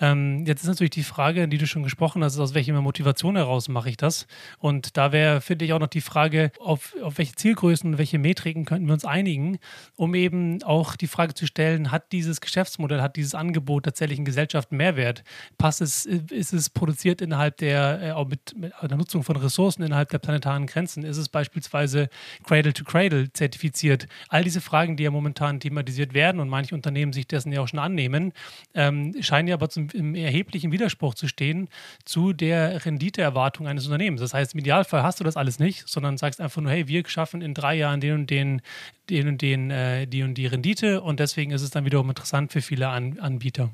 Ähm, 0.00 0.44
jetzt 0.44 0.62
ist 0.62 0.68
natürlich 0.68 0.90
die 0.90 1.04
Frage, 1.04 1.46
die 1.46 1.56
du 1.56 1.66
schon 1.68 1.84
gesprochen 1.84 2.24
hast, 2.24 2.38
aus 2.38 2.52
welcher 2.52 2.78
Motivation 2.80 3.36
heraus 3.36 3.68
mache 3.68 3.88
ich 3.90 3.96
das? 3.96 4.26
Und 4.58 4.96
da 4.96 5.12
wäre, 5.12 5.40
finde 5.40 5.64
ich, 5.64 5.72
auch 5.72 5.78
noch 5.78 5.86
die 5.86 6.00
Frage, 6.00 6.50
auf, 6.58 6.96
auf 7.00 7.18
welche 7.18 7.34
Zielgrößen 7.36 7.92
und 7.92 7.98
welche 7.98 8.18
Metriken 8.18 8.64
könnten 8.64 8.86
wir 8.86 8.92
uns 8.94 9.04
einigen, 9.04 9.58
um 9.94 10.14
eben 10.14 10.62
auch 10.64 10.96
die 10.96 11.06
Frage 11.06 11.34
zu 11.34 11.46
stellen, 11.46 11.92
hat 11.92 12.10
dieses 12.10 12.40
Geschäftsmodell, 12.40 13.00
hat 13.00 13.16
dieses 13.16 13.34
Angebot 13.36 13.84
tatsächlich 13.84 14.18
in 14.18 14.24
Gesellschaft 14.24 14.72
Mehrwert? 14.72 15.22
Passt 15.58 15.80
es, 15.80 16.06
ist 16.06 16.52
es 16.52 16.70
produziert 16.70 17.20
innerhalb 17.22 17.56
der, 17.58 18.02
äh, 18.02 18.10
auch 18.12 18.26
mit, 18.26 18.54
mit 18.56 18.72
der 18.82 18.96
Nutzung 18.96 19.22
von 19.22 19.36
Ressourcen 19.36 19.84
innerhalb 19.84 20.08
der 20.10 20.18
planetaren 20.18 20.66
Grenzen? 20.66 21.04
Ist 21.04 21.18
es 21.18 21.28
beispielsweise 21.28 22.08
Cradle 22.44 22.72
to 22.72 22.84
Cradle 22.84 23.32
zertifiziert? 23.32 24.08
All 24.28 24.46
diese 24.50 24.60
Fragen, 24.60 24.96
die 24.96 25.04
ja 25.04 25.10
momentan 25.12 25.60
thematisiert 25.60 26.12
werden 26.12 26.40
und 26.40 26.48
manche 26.48 26.74
Unternehmen 26.74 27.12
sich 27.12 27.26
dessen 27.26 27.52
ja 27.52 27.60
auch 27.60 27.68
schon 27.68 27.78
annehmen, 27.78 28.32
ähm, 28.74 29.14
scheinen 29.20 29.46
ja 29.46 29.54
aber 29.54 29.68
zum, 29.68 29.88
im 29.92 30.16
erheblichen 30.16 30.72
Widerspruch 30.72 31.14
zu 31.14 31.28
stehen 31.28 31.68
zu 32.04 32.32
der 32.32 32.84
Renditeerwartung 32.84 33.68
eines 33.68 33.86
Unternehmens. 33.86 34.20
Das 34.20 34.34
heißt, 34.34 34.54
im 34.54 34.60
Idealfall 34.60 35.04
hast 35.04 35.20
du 35.20 35.24
das 35.24 35.36
alles 35.36 35.60
nicht, 35.60 35.88
sondern 35.88 36.18
sagst 36.18 36.40
einfach 36.40 36.60
nur, 36.60 36.72
hey, 36.72 36.88
wir 36.88 37.04
schaffen 37.06 37.42
in 37.42 37.54
drei 37.54 37.76
Jahren 37.76 38.00
den 38.00 38.14
und 38.14 38.30
den, 38.30 38.60
den 39.08 39.28
und 39.28 39.40
den, 39.40 39.70
äh, 39.70 40.06
die 40.08 40.24
und 40.24 40.34
die 40.34 40.46
Rendite 40.46 41.00
und 41.00 41.20
deswegen 41.20 41.52
ist 41.52 41.62
es 41.62 41.70
dann 41.70 41.84
wiederum 41.84 42.08
interessant 42.08 42.50
für 42.50 42.60
viele 42.60 42.88
An 42.88 43.20
Anbieter. 43.20 43.70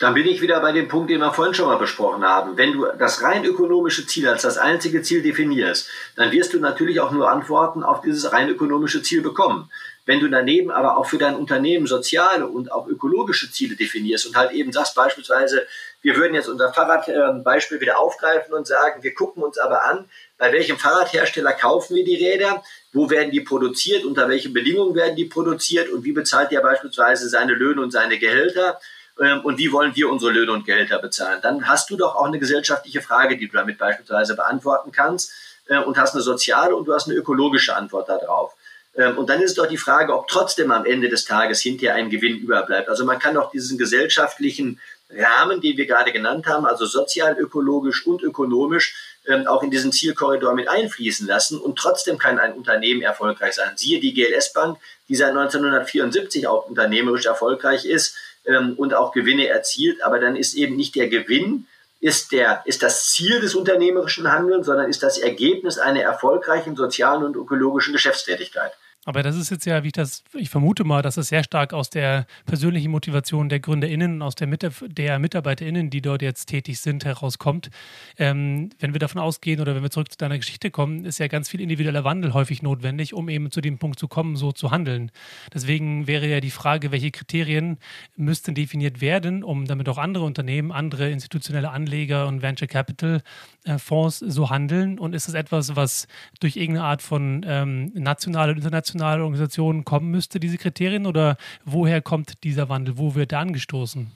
Dann 0.00 0.14
bin 0.14 0.26
ich 0.26 0.40
wieder 0.40 0.60
bei 0.60 0.72
dem 0.72 0.88
Punkt, 0.88 1.08
den 1.10 1.20
wir 1.20 1.32
vorhin 1.32 1.54
schon 1.54 1.66
mal 1.66 1.78
besprochen 1.78 2.24
haben. 2.24 2.56
Wenn 2.56 2.72
du 2.72 2.86
das 2.98 3.22
rein 3.22 3.44
ökonomische 3.44 4.06
Ziel 4.06 4.28
als 4.28 4.42
das 4.42 4.58
einzige 4.58 5.02
Ziel 5.02 5.22
definierst, 5.22 5.88
dann 6.16 6.32
wirst 6.32 6.52
du 6.52 6.58
natürlich 6.58 7.00
auch 7.00 7.12
nur 7.12 7.30
Antworten 7.30 7.84
auf 7.84 8.00
dieses 8.00 8.32
rein 8.32 8.48
ökonomische 8.48 9.02
Ziel 9.02 9.22
bekommen. 9.22 9.70
Wenn 10.06 10.20
du 10.20 10.28
daneben 10.28 10.70
aber 10.70 10.98
auch 10.98 11.06
für 11.06 11.16
dein 11.16 11.36
Unternehmen 11.36 11.86
soziale 11.86 12.46
und 12.46 12.70
auch 12.70 12.88
ökologische 12.88 13.50
Ziele 13.50 13.76
definierst 13.76 14.26
und 14.26 14.36
halt 14.36 14.52
eben 14.52 14.70
sagst 14.72 14.94
beispielsweise, 14.94 15.66
wir 16.02 16.16
würden 16.16 16.34
jetzt 16.34 16.48
unser 16.48 16.72
Fahrradbeispiel 16.74 17.80
wieder 17.80 17.98
aufgreifen 17.98 18.52
und 18.52 18.66
sagen, 18.66 19.02
wir 19.02 19.14
gucken 19.14 19.42
uns 19.42 19.56
aber 19.56 19.84
an, 19.84 20.10
bei 20.36 20.52
welchem 20.52 20.76
Fahrradhersteller 20.76 21.52
kaufen 21.52 21.96
wir 21.96 22.04
die 22.04 22.16
Räder, 22.16 22.62
wo 22.92 23.08
werden 23.08 23.30
die 23.30 23.40
produziert, 23.40 24.04
unter 24.04 24.28
welchen 24.28 24.52
Bedingungen 24.52 24.94
werden 24.94 25.16
die 25.16 25.24
produziert 25.24 25.88
und 25.88 26.04
wie 26.04 26.12
bezahlt 26.12 26.50
der 26.50 26.60
beispielsweise 26.60 27.28
seine 27.30 27.54
Löhne 27.54 27.80
und 27.80 27.90
seine 27.90 28.18
Gehälter 28.18 28.78
und 29.16 29.58
wie 29.58 29.70
wollen 29.70 29.94
wir 29.94 30.08
unsere 30.08 30.32
Löhne 30.32 30.52
und 30.52 30.66
Gehälter 30.66 30.98
bezahlen. 30.98 31.38
Dann 31.42 31.68
hast 31.68 31.88
du 31.90 31.96
doch 31.96 32.16
auch 32.16 32.26
eine 32.26 32.38
gesellschaftliche 32.38 33.00
Frage, 33.00 33.36
die 33.36 33.48
du 33.48 33.56
damit 33.56 33.78
beispielsweise 33.78 34.34
beantworten 34.34 34.90
kannst 34.90 35.32
äh, 35.68 35.78
und 35.78 35.96
hast 35.98 36.14
eine 36.14 36.22
soziale 36.22 36.74
und 36.74 36.86
du 36.86 36.94
hast 36.94 37.08
eine 37.08 37.16
ökologische 37.16 37.76
Antwort 37.76 38.08
darauf. 38.08 38.54
Ähm, 38.96 39.18
und 39.18 39.28
dann 39.30 39.40
ist 39.40 39.58
doch 39.58 39.66
die 39.66 39.76
Frage, 39.76 40.14
ob 40.14 40.28
trotzdem 40.28 40.70
am 40.70 40.84
Ende 40.84 41.08
des 41.08 41.24
Tages 41.24 41.60
hinterher 41.60 41.94
ein 41.94 42.10
Gewinn 42.10 42.38
überbleibt. 42.38 42.88
Also 42.88 43.04
man 43.04 43.18
kann 43.18 43.34
doch 43.34 43.50
diesen 43.50 43.78
gesellschaftlichen 43.78 44.80
Rahmen, 45.10 45.60
den 45.60 45.76
wir 45.76 45.86
gerade 45.86 46.12
genannt 46.12 46.46
haben, 46.46 46.66
also 46.66 46.86
sozial, 46.86 47.38
ökologisch 47.38 48.06
und 48.06 48.22
ökonomisch, 48.22 48.94
ähm, 49.26 49.46
auch 49.46 49.62
in 49.62 49.70
diesen 49.70 49.92
Zielkorridor 49.92 50.54
mit 50.54 50.68
einfließen 50.68 51.26
lassen 51.26 51.60
und 51.60 51.78
trotzdem 51.78 52.18
kann 52.18 52.38
ein 52.38 52.52
Unternehmen 52.52 53.02
erfolgreich 53.02 53.54
sein. 53.54 53.72
Siehe 53.76 54.00
die 54.00 54.12
GLS 54.12 54.52
Bank, 54.52 54.78
die 55.08 55.14
seit 55.14 55.30
1974 55.30 56.46
auch 56.46 56.66
unternehmerisch 56.66 57.26
erfolgreich 57.26 57.84
ist 57.84 58.16
ähm, 58.46 58.74
und 58.76 58.94
auch 58.94 59.12
Gewinne 59.12 59.48
erzielt, 59.48 60.02
aber 60.02 60.18
dann 60.18 60.36
ist 60.36 60.54
eben 60.54 60.76
nicht 60.76 60.94
der 60.94 61.08
Gewinn, 61.08 61.66
ist, 62.00 62.32
der, 62.32 62.62
ist 62.66 62.82
das 62.82 63.10
Ziel 63.10 63.40
des 63.40 63.54
unternehmerischen 63.54 64.30
Handelns, 64.30 64.66
sondern 64.66 64.90
ist 64.90 65.02
das 65.02 65.16
Ergebnis 65.16 65.78
einer 65.78 66.02
erfolgreichen 66.02 66.76
sozialen 66.76 67.24
und 67.24 67.36
ökologischen 67.36 67.94
Geschäftstätigkeit. 67.94 68.72
Aber 69.06 69.22
das 69.22 69.36
ist 69.36 69.50
jetzt 69.50 69.66
ja, 69.66 69.82
wie 69.82 69.88
ich 69.88 69.92
das, 69.92 70.24
ich 70.32 70.48
vermute 70.48 70.84
mal, 70.84 71.02
dass 71.02 71.16
es 71.16 71.28
sehr 71.28 71.44
stark 71.44 71.74
aus 71.74 71.90
der 71.90 72.26
persönlichen 72.46 72.90
Motivation 72.90 73.48
der 73.48 73.60
GründerInnen 73.60 74.14
und 74.14 74.22
aus 74.22 74.34
der, 74.34 74.46
Mit 74.46 74.66
der 74.82 75.18
MitarbeiterInnen, 75.18 75.90
die 75.90 76.00
dort 76.00 76.22
jetzt 76.22 76.46
tätig 76.46 76.80
sind, 76.80 77.04
herauskommt. 77.04 77.70
Ähm, 78.18 78.70
wenn 78.78 78.94
wir 78.94 79.00
davon 79.00 79.20
ausgehen 79.20 79.60
oder 79.60 79.74
wenn 79.74 79.82
wir 79.82 79.90
zurück 79.90 80.10
zu 80.10 80.16
deiner 80.16 80.38
Geschichte 80.38 80.70
kommen, 80.70 81.04
ist 81.04 81.18
ja 81.18 81.28
ganz 81.28 81.50
viel 81.50 81.60
individueller 81.60 82.04
Wandel 82.04 82.32
häufig 82.32 82.62
notwendig, 82.62 83.12
um 83.12 83.28
eben 83.28 83.50
zu 83.50 83.60
dem 83.60 83.78
Punkt 83.78 83.98
zu 83.98 84.08
kommen, 84.08 84.36
so 84.36 84.52
zu 84.52 84.70
handeln. 84.70 85.10
Deswegen 85.52 86.06
wäre 86.06 86.26
ja 86.26 86.40
die 86.40 86.50
Frage, 86.50 86.90
welche 86.90 87.10
Kriterien 87.10 87.78
müssten 88.16 88.54
definiert 88.54 89.00
werden, 89.02 89.44
um 89.44 89.66
damit 89.66 89.88
auch 89.88 89.98
andere 89.98 90.24
Unternehmen, 90.24 90.72
andere 90.72 91.10
institutionelle 91.10 91.70
Anleger 91.70 92.26
und 92.26 92.40
Venture 92.40 92.68
Capital 92.68 93.22
äh, 93.64 93.78
Fonds 93.78 94.18
so 94.18 94.48
handeln? 94.48 94.98
Und 94.98 95.14
ist 95.14 95.28
es 95.28 95.34
etwas, 95.34 95.76
was 95.76 96.06
durch 96.40 96.56
irgendeine 96.56 96.86
Art 96.86 97.02
von 97.02 97.44
ähm, 97.46 97.92
nationale 97.94 98.52
und 98.52 98.62
internationale 98.94 99.22
Organisationen 99.22 99.84
kommen 99.84 100.10
müsste, 100.10 100.40
diese 100.40 100.58
Kriterien? 100.58 101.06
Oder 101.06 101.36
woher 101.64 102.00
kommt 102.00 102.44
dieser 102.44 102.68
Wandel? 102.68 102.96
Wo 102.96 103.14
wird 103.14 103.32
er 103.32 103.40
angestoßen? 103.40 104.10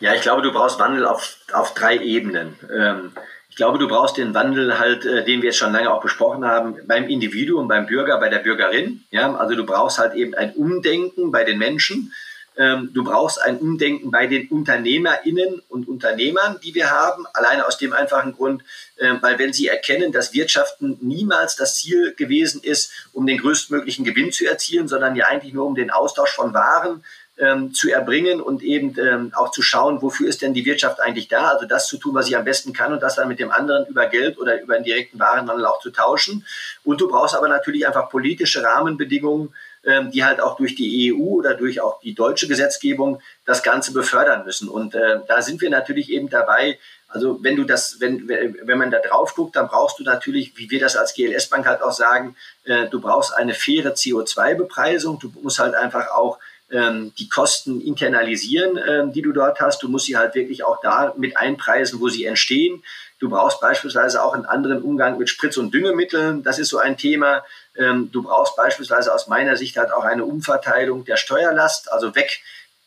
Ja, 0.00 0.14
ich 0.14 0.22
glaube, 0.22 0.42
du 0.42 0.52
brauchst 0.52 0.78
Wandel 0.78 1.06
auf, 1.06 1.38
auf 1.52 1.74
drei 1.74 1.96
Ebenen. 1.98 2.56
Ähm, 2.72 3.12
ich 3.48 3.56
glaube, 3.56 3.78
du 3.78 3.88
brauchst 3.88 4.18
den 4.18 4.34
Wandel 4.34 4.78
halt, 4.78 5.06
äh, 5.06 5.24
den 5.24 5.40
wir 5.40 5.48
jetzt 5.48 5.58
schon 5.58 5.72
lange 5.72 5.90
auch 5.90 6.02
besprochen 6.02 6.44
haben, 6.44 6.76
beim 6.86 7.08
Individuum, 7.08 7.66
beim 7.66 7.86
Bürger, 7.86 8.18
bei 8.20 8.28
der 8.28 8.40
Bürgerin. 8.40 9.04
Ja, 9.10 9.34
also 9.34 9.54
du 9.54 9.64
brauchst 9.64 9.98
halt 9.98 10.14
eben 10.14 10.34
ein 10.34 10.52
Umdenken 10.52 11.32
bei 11.32 11.44
den 11.44 11.58
Menschen. 11.58 12.12
Ähm, 12.56 12.90
du 12.94 13.02
brauchst 13.02 13.40
ein 13.42 13.58
Umdenken 13.58 14.10
bei 14.10 14.26
den 14.26 14.48
UnternehmerInnen 14.48 15.62
und 15.68 15.88
Unternehmern, 15.88 16.60
die 16.62 16.74
wir 16.74 16.90
haben, 16.90 17.26
alleine 17.32 17.66
aus 17.66 17.78
dem 17.78 17.92
einfachen 17.92 18.32
Grund, 18.32 18.62
äh, 18.96 19.14
weil 19.20 19.38
wenn 19.38 19.52
sie 19.52 19.66
erkennen, 19.66 20.12
dass 20.12 20.32
Wirtschaften 20.32 20.98
niemals 21.00 21.56
das 21.56 21.76
Ziel 21.76 22.14
gewesen 22.14 22.62
ist, 22.62 22.92
um 23.12 23.26
den 23.26 23.38
größtmöglichen 23.38 24.04
Gewinn 24.04 24.30
zu 24.30 24.46
erzielen, 24.46 24.86
sondern 24.86 25.16
ja 25.16 25.26
eigentlich 25.26 25.52
nur 25.52 25.66
um 25.66 25.74
den 25.74 25.90
Austausch 25.90 26.30
von 26.30 26.54
Waren 26.54 27.02
ähm, 27.38 27.74
zu 27.74 27.90
erbringen 27.90 28.40
und 28.40 28.62
eben 28.62 28.96
ähm, 28.98 29.32
auch 29.34 29.50
zu 29.50 29.62
schauen, 29.62 30.02
wofür 30.02 30.28
ist 30.28 30.42
denn 30.42 30.54
die 30.54 30.64
Wirtschaft 30.64 31.00
eigentlich 31.00 31.28
da? 31.28 31.48
Also 31.48 31.66
das 31.66 31.88
zu 31.88 31.96
tun, 31.96 32.14
was 32.14 32.28
ich 32.28 32.36
am 32.36 32.44
besten 32.44 32.72
kann 32.72 32.92
und 32.92 33.02
das 33.02 33.16
dann 33.16 33.28
mit 33.28 33.40
dem 33.40 33.50
anderen 33.50 33.86
über 33.86 34.06
Geld 34.06 34.38
oder 34.38 34.60
über 34.60 34.76
einen 34.76 34.84
direkten 34.84 35.18
Warenhandel 35.18 35.66
auch 35.66 35.80
zu 35.80 35.90
tauschen. 35.90 36.46
Und 36.84 37.00
du 37.00 37.08
brauchst 37.08 37.34
aber 37.34 37.48
natürlich 37.48 37.86
einfach 37.86 38.08
politische 38.08 38.62
Rahmenbedingungen, 38.62 39.52
ähm, 39.86 40.10
die 40.10 40.24
halt 40.24 40.40
auch 40.40 40.56
durch 40.56 40.74
die 40.74 41.12
EU 41.12 41.38
oder 41.38 41.54
durch 41.54 41.80
auch 41.80 42.00
die 42.00 42.14
deutsche 42.14 42.48
Gesetzgebung 42.48 43.20
das 43.44 43.62
Ganze 43.62 43.92
befördern 43.92 44.44
müssen. 44.44 44.68
Und 44.68 44.94
äh, 44.94 45.20
da 45.26 45.42
sind 45.42 45.60
wir 45.60 45.70
natürlich 45.70 46.10
eben 46.10 46.30
dabei, 46.30 46.78
also 47.08 47.38
wenn 47.42 47.54
du 47.54 47.64
das, 47.64 48.00
wenn, 48.00 48.28
wenn 48.28 48.78
man 48.78 48.90
da 48.90 48.98
drauf 48.98 49.34
guckt, 49.34 49.54
dann 49.54 49.68
brauchst 49.68 50.00
du 50.00 50.02
natürlich, 50.02 50.56
wie 50.56 50.68
wir 50.70 50.80
das 50.80 50.96
als 50.96 51.14
GLS 51.14 51.48
Bank 51.48 51.64
halt 51.64 51.80
auch 51.80 51.92
sagen, 51.92 52.34
äh, 52.64 52.88
du 52.88 53.00
brauchst 53.00 53.32
eine 53.34 53.54
faire 53.54 53.94
CO2-Bepreisung. 53.94 55.20
Du 55.20 55.32
musst 55.40 55.60
halt 55.60 55.76
einfach 55.76 56.10
auch 56.10 56.38
ähm, 56.72 57.12
die 57.18 57.28
Kosten 57.28 57.80
internalisieren, 57.80 58.78
ähm, 58.84 59.12
die 59.12 59.22
du 59.22 59.32
dort 59.32 59.60
hast. 59.60 59.82
Du 59.82 59.88
musst 59.88 60.06
sie 60.06 60.16
halt 60.16 60.34
wirklich 60.34 60.64
auch 60.64 60.80
da 60.80 61.14
mit 61.16 61.36
einpreisen, 61.36 62.00
wo 62.00 62.08
sie 62.08 62.24
entstehen. 62.24 62.82
Du 63.18 63.30
brauchst 63.30 63.60
beispielsweise 63.60 64.22
auch 64.22 64.34
einen 64.34 64.44
anderen 64.44 64.82
Umgang 64.82 65.18
mit 65.18 65.30
Spritz- 65.30 65.56
und 65.56 65.72
Düngemitteln. 65.72 66.42
Das 66.42 66.58
ist 66.58 66.68
so 66.68 66.78
ein 66.78 66.96
Thema. 66.96 67.44
Ähm, 67.76 68.10
du 68.12 68.22
brauchst 68.22 68.56
beispielsweise 68.56 69.14
aus 69.14 69.28
meiner 69.28 69.56
Sicht 69.56 69.76
halt 69.76 69.92
auch 69.92 70.04
eine 70.04 70.24
Umverteilung 70.24 71.04
der 71.04 71.16
Steuerlast, 71.16 71.92
also 71.92 72.14
weg 72.14 72.40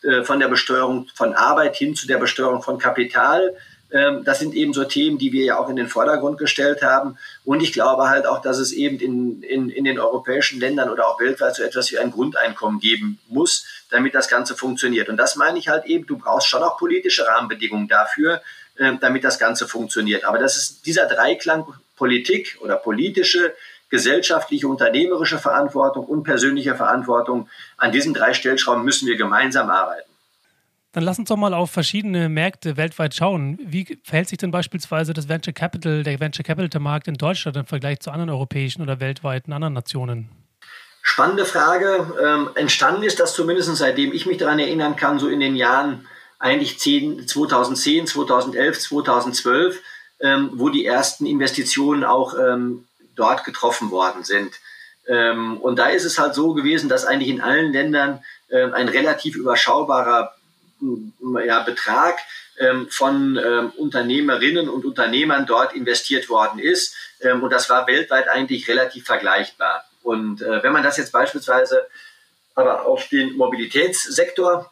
äh, 0.04 0.24
von 0.24 0.40
der 0.40 0.48
Besteuerung 0.48 1.08
von 1.16 1.34
Arbeit 1.34 1.76
hin 1.76 1.96
zu 1.96 2.08
der 2.08 2.18
Besteuerung 2.18 2.62
von 2.62 2.78
Kapital. 2.78 3.56
Ähm, 3.90 4.24
das 4.26 4.40
sind 4.40 4.54
eben 4.54 4.74
so 4.74 4.84
Themen, 4.84 5.18
die 5.18 5.32
wir 5.32 5.46
ja 5.46 5.58
auch 5.58 5.70
in 5.70 5.76
den 5.76 5.88
Vordergrund 5.88 6.38
gestellt 6.38 6.82
haben. 6.82 7.18
Und 7.46 7.62
ich 7.62 7.72
glaube 7.72 8.10
halt 8.10 8.28
auch, 8.28 8.42
dass 8.42 8.58
es 8.58 8.72
eben 8.74 9.00
in, 9.00 9.42
in, 9.44 9.70
in 9.70 9.86
den 9.86 10.00
europäischen 10.00 10.60
Ländern 10.60 10.90
oder 10.90 11.08
auch 11.08 11.20
weltweit 11.20 11.56
so 11.56 11.64
etwas 11.64 11.92
wie 11.92 11.98
ein 11.98 12.12
Grundeinkommen 12.12 12.80
geben 12.80 13.20
muss, 13.30 13.66
damit 13.90 14.14
das 14.14 14.28
Ganze 14.28 14.56
funktioniert. 14.56 15.08
Und 15.10 15.18
das 15.18 15.36
meine 15.36 15.58
ich 15.58 15.70
halt 15.70 15.86
eben, 15.86 16.06
du 16.06 16.18
brauchst 16.18 16.48
schon 16.48 16.64
auch 16.64 16.78
politische 16.78 17.26
Rahmenbedingungen 17.26 17.88
dafür, 17.88 18.42
äh, 18.78 18.94
damit 19.00 19.24
das 19.24 19.40
Ganze 19.40 19.68
funktioniert. 19.68 20.24
Aber 20.26 20.40
das 20.40 20.58
ist 20.58 20.86
dieser 20.86 21.08
Dreiklang 21.08 21.66
Politik 21.96 22.58
oder 22.62 22.76
politische, 22.76 23.54
gesellschaftliche, 23.90 24.68
unternehmerische 24.68 25.40
Verantwortung 25.40 26.06
und 26.06 26.24
persönliche 26.24 26.76
Verantwortung. 26.76 27.50
An 27.78 27.92
diesen 27.92 28.14
drei 28.14 28.34
Stellschrauben 28.34 28.84
müssen 28.84 29.08
wir 29.08 29.18
gemeinsam 29.18 29.70
arbeiten. 29.70 30.10
Dann 30.94 31.04
lass 31.04 31.20
uns 31.20 31.30
doch 31.30 31.38
mal 31.38 31.54
auf 31.54 31.70
verschiedene 31.70 32.28
Märkte 32.28 32.76
weltweit 32.78 33.14
schauen. 33.14 33.60
Wie 33.62 34.00
verhält 34.04 34.30
sich 34.30 34.38
denn 34.38 34.52
beispielsweise 34.52 35.14
das 35.14 35.30
Venture 35.30 35.54
Capital, 35.54 36.04
der 36.04 36.20
Venture 36.20 36.44
Capital 36.44 36.82
Markt 36.82 37.08
in 37.08 37.16
Deutschland 37.16 37.58
im 37.58 37.66
Vergleich 37.66 38.00
zu 38.00 38.10
anderen 38.10 38.30
europäischen 38.30 38.82
oder 38.82 39.00
weltweiten 39.00 39.54
anderen 39.54 39.74
Nationen? 39.74 40.30
Spannende 41.02 41.46
Frage. 41.46 42.14
Ähm, 42.22 42.50
entstanden 42.56 43.04
ist 43.04 43.20
das 43.20 43.34
zumindest 43.34 43.76
seitdem 43.76 44.12
ich 44.12 44.26
mich 44.26 44.38
daran 44.38 44.60
erinnern 44.60 44.96
kann, 44.96 45.20
so 45.20 45.30
in 45.30 45.40
den 45.40 45.56
Jahren 45.56 46.08
eigentlich 46.40 46.80
10, 46.80 47.28
2010, 47.28 48.08
2011, 48.08 48.80
2012, 48.80 49.82
ähm, 50.20 50.52
wo 50.54 50.70
die 50.70 50.86
ersten 50.86 51.26
Investitionen 51.26 52.04
auch 52.04 52.36
ähm, 52.38 52.88
dort 53.16 53.44
getroffen 53.44 53.92
worden 53.92 54.24
sind. 54.24 54.54
Ähm, 55.08 55.58
und 55.58 55.78
da 55.78 55.88
ist 55.88 56.06
es 56.06 56.20
halt 56.20 56.36
so 56.36 56.54
gewesen, 56.54 56.90
dass 56.90 57.06
eigentlich 57.06 57.30
in 57.30 57.42
allen 57.42 57.72
Ländern 57.72 58.24
ähm, 58.50 58.74
ein 58.74 58.90
relativ 58.90 59.36
überschaubarer 59.36 60.34
ja, 61.46 61.62
Betrag 61.64 62.18
ähm, 62.60 62.88
von 62.90 63.38
ähm, 63.38 63.72
Unternehmerinnen 63.78 64.70
und 64.70 64.86
Unternehmern 64.86 65.46
dort 65.46 65.74
investiert 65.74 66.30
worden 66.30 66.60
ist. 66.60 66.96
Ähm, 67.22 67.42
und 67.44 67.52
das 67.52 67.70
war 67.70 67.88
weltweit 67.88 68.30
eigentlich 68.30 68.68
relativ 68.68 69.06
vergleichbar. 69.06 69.86
Und 70.04 70.42
äh, 70.42 70.64
wenn 70.64 70.74
man 70.74 70.84
das 70.84 70.98
jetzt 70.98 71.12
beispielsweise 71.12 71.88
aber 72.56 72.86
auf 72.86 73.08
den 73.10 73.38
Mobilitätssektor 73.38 74.72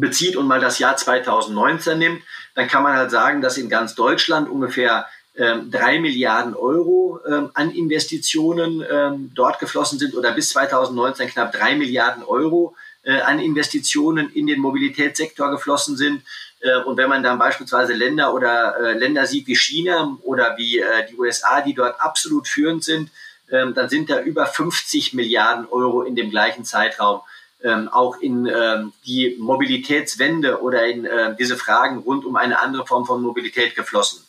bezieht 0.00 0.36
und 0.36 0.46
mal 0.46 0.60
das 0.60 0.78
Jahr 0.78 0.96
2019 0.96 1.98
nimmt, 1.98 2.22
dann 2.54 2.68
kann 2.68 2.82
man 2.82 2.96
halt 2.96 3.10
sagen, 3.10 3.40
dass 3.40 3.58
in 3.58 3.68
ganz 3.68 3.94
Deutschland 3.94 4.48
ungefähr 4.48 5.06
ähm, 5.36 5.70
drei 5.70 5.98
Milliarden 5.98 6.54
Euro 6.54 7.20
ähm, 7.28 7.50
an 7.54 7.70
Investitionen 7.70 8.84
ähm, 8.90 9.30
dort 9.34 9.58
geflossen 9.58 9.98
sind 9.98 10.14
oder 10.14 10.32
bis 10.32 10.48
2019 10.50 11.28
knapp 11.28 11.52
drei 11.52 11.74
Milliarden 11.74 12.22
Euro 12.24 12.74
äh, 13.02 13.20
an 13.20 13.38
Investitionen 13.38 14.30
in 14.32 14.46
den 14.46 14.60
Mobilitätssektor 14.60 15.50
geflossen 15.50 15.96
sind. 15.96 16.22
Äh, 16.60 16.78
und 16.84 16.96
wenn 16.96 17.10
man 17.10 17.22
dann 17.22 17.38
beispielsweise 17.38 17.92
Länder 17.92 18.32
oder 18.32 18.76
äh, 18.80 18.92
Länder 18.98 19.26
sieht 19.26 19.46
wie 19.46 19.56
China 19.56 20.16
oder 20.22 20.56
wie 20.56 20.78
äh, 20.78 21.06
die 21.10 21.16
USA, 21.16 21.60
die 21.60 21.74
dort 21.74 22.00
absolut 22.00 22.48
führend 22.48 22.82
sind, 22.82 23.10
ähm, 23.50 23.74
dann 23.74 23.88
sind 23.88 24.10
da 24.10 24.20
über 24.20 24.46
50 24.46 25.12
Milliarden 25.14 25.66
Euro 25.68 26.02
in 26.02 26.16
dem 26.16 26.30
gleichen 26.30 26.64
Zeitraum 26.64 27.20
ähm, 27.66 27.88
auch 27.88 28.18
in 28.20 28.46
ähm, 28.46 28.92
die 29.04 29.36
Mobilitätswende 29.40 30.62
oder 30.62 30.86
in 30.86 31.04
äh, 31.04 31.34
diese 31.36 31.56
Fragen 31.56 31.98
rund 31.98 32.24
um 32.24 32.36
eine 32.36 32.60
andere 32.60 32.86
Form 32.86 33.04
von 33.04 33.20
Mobilität 33.20 33.74
geflossen. 33.74 34.24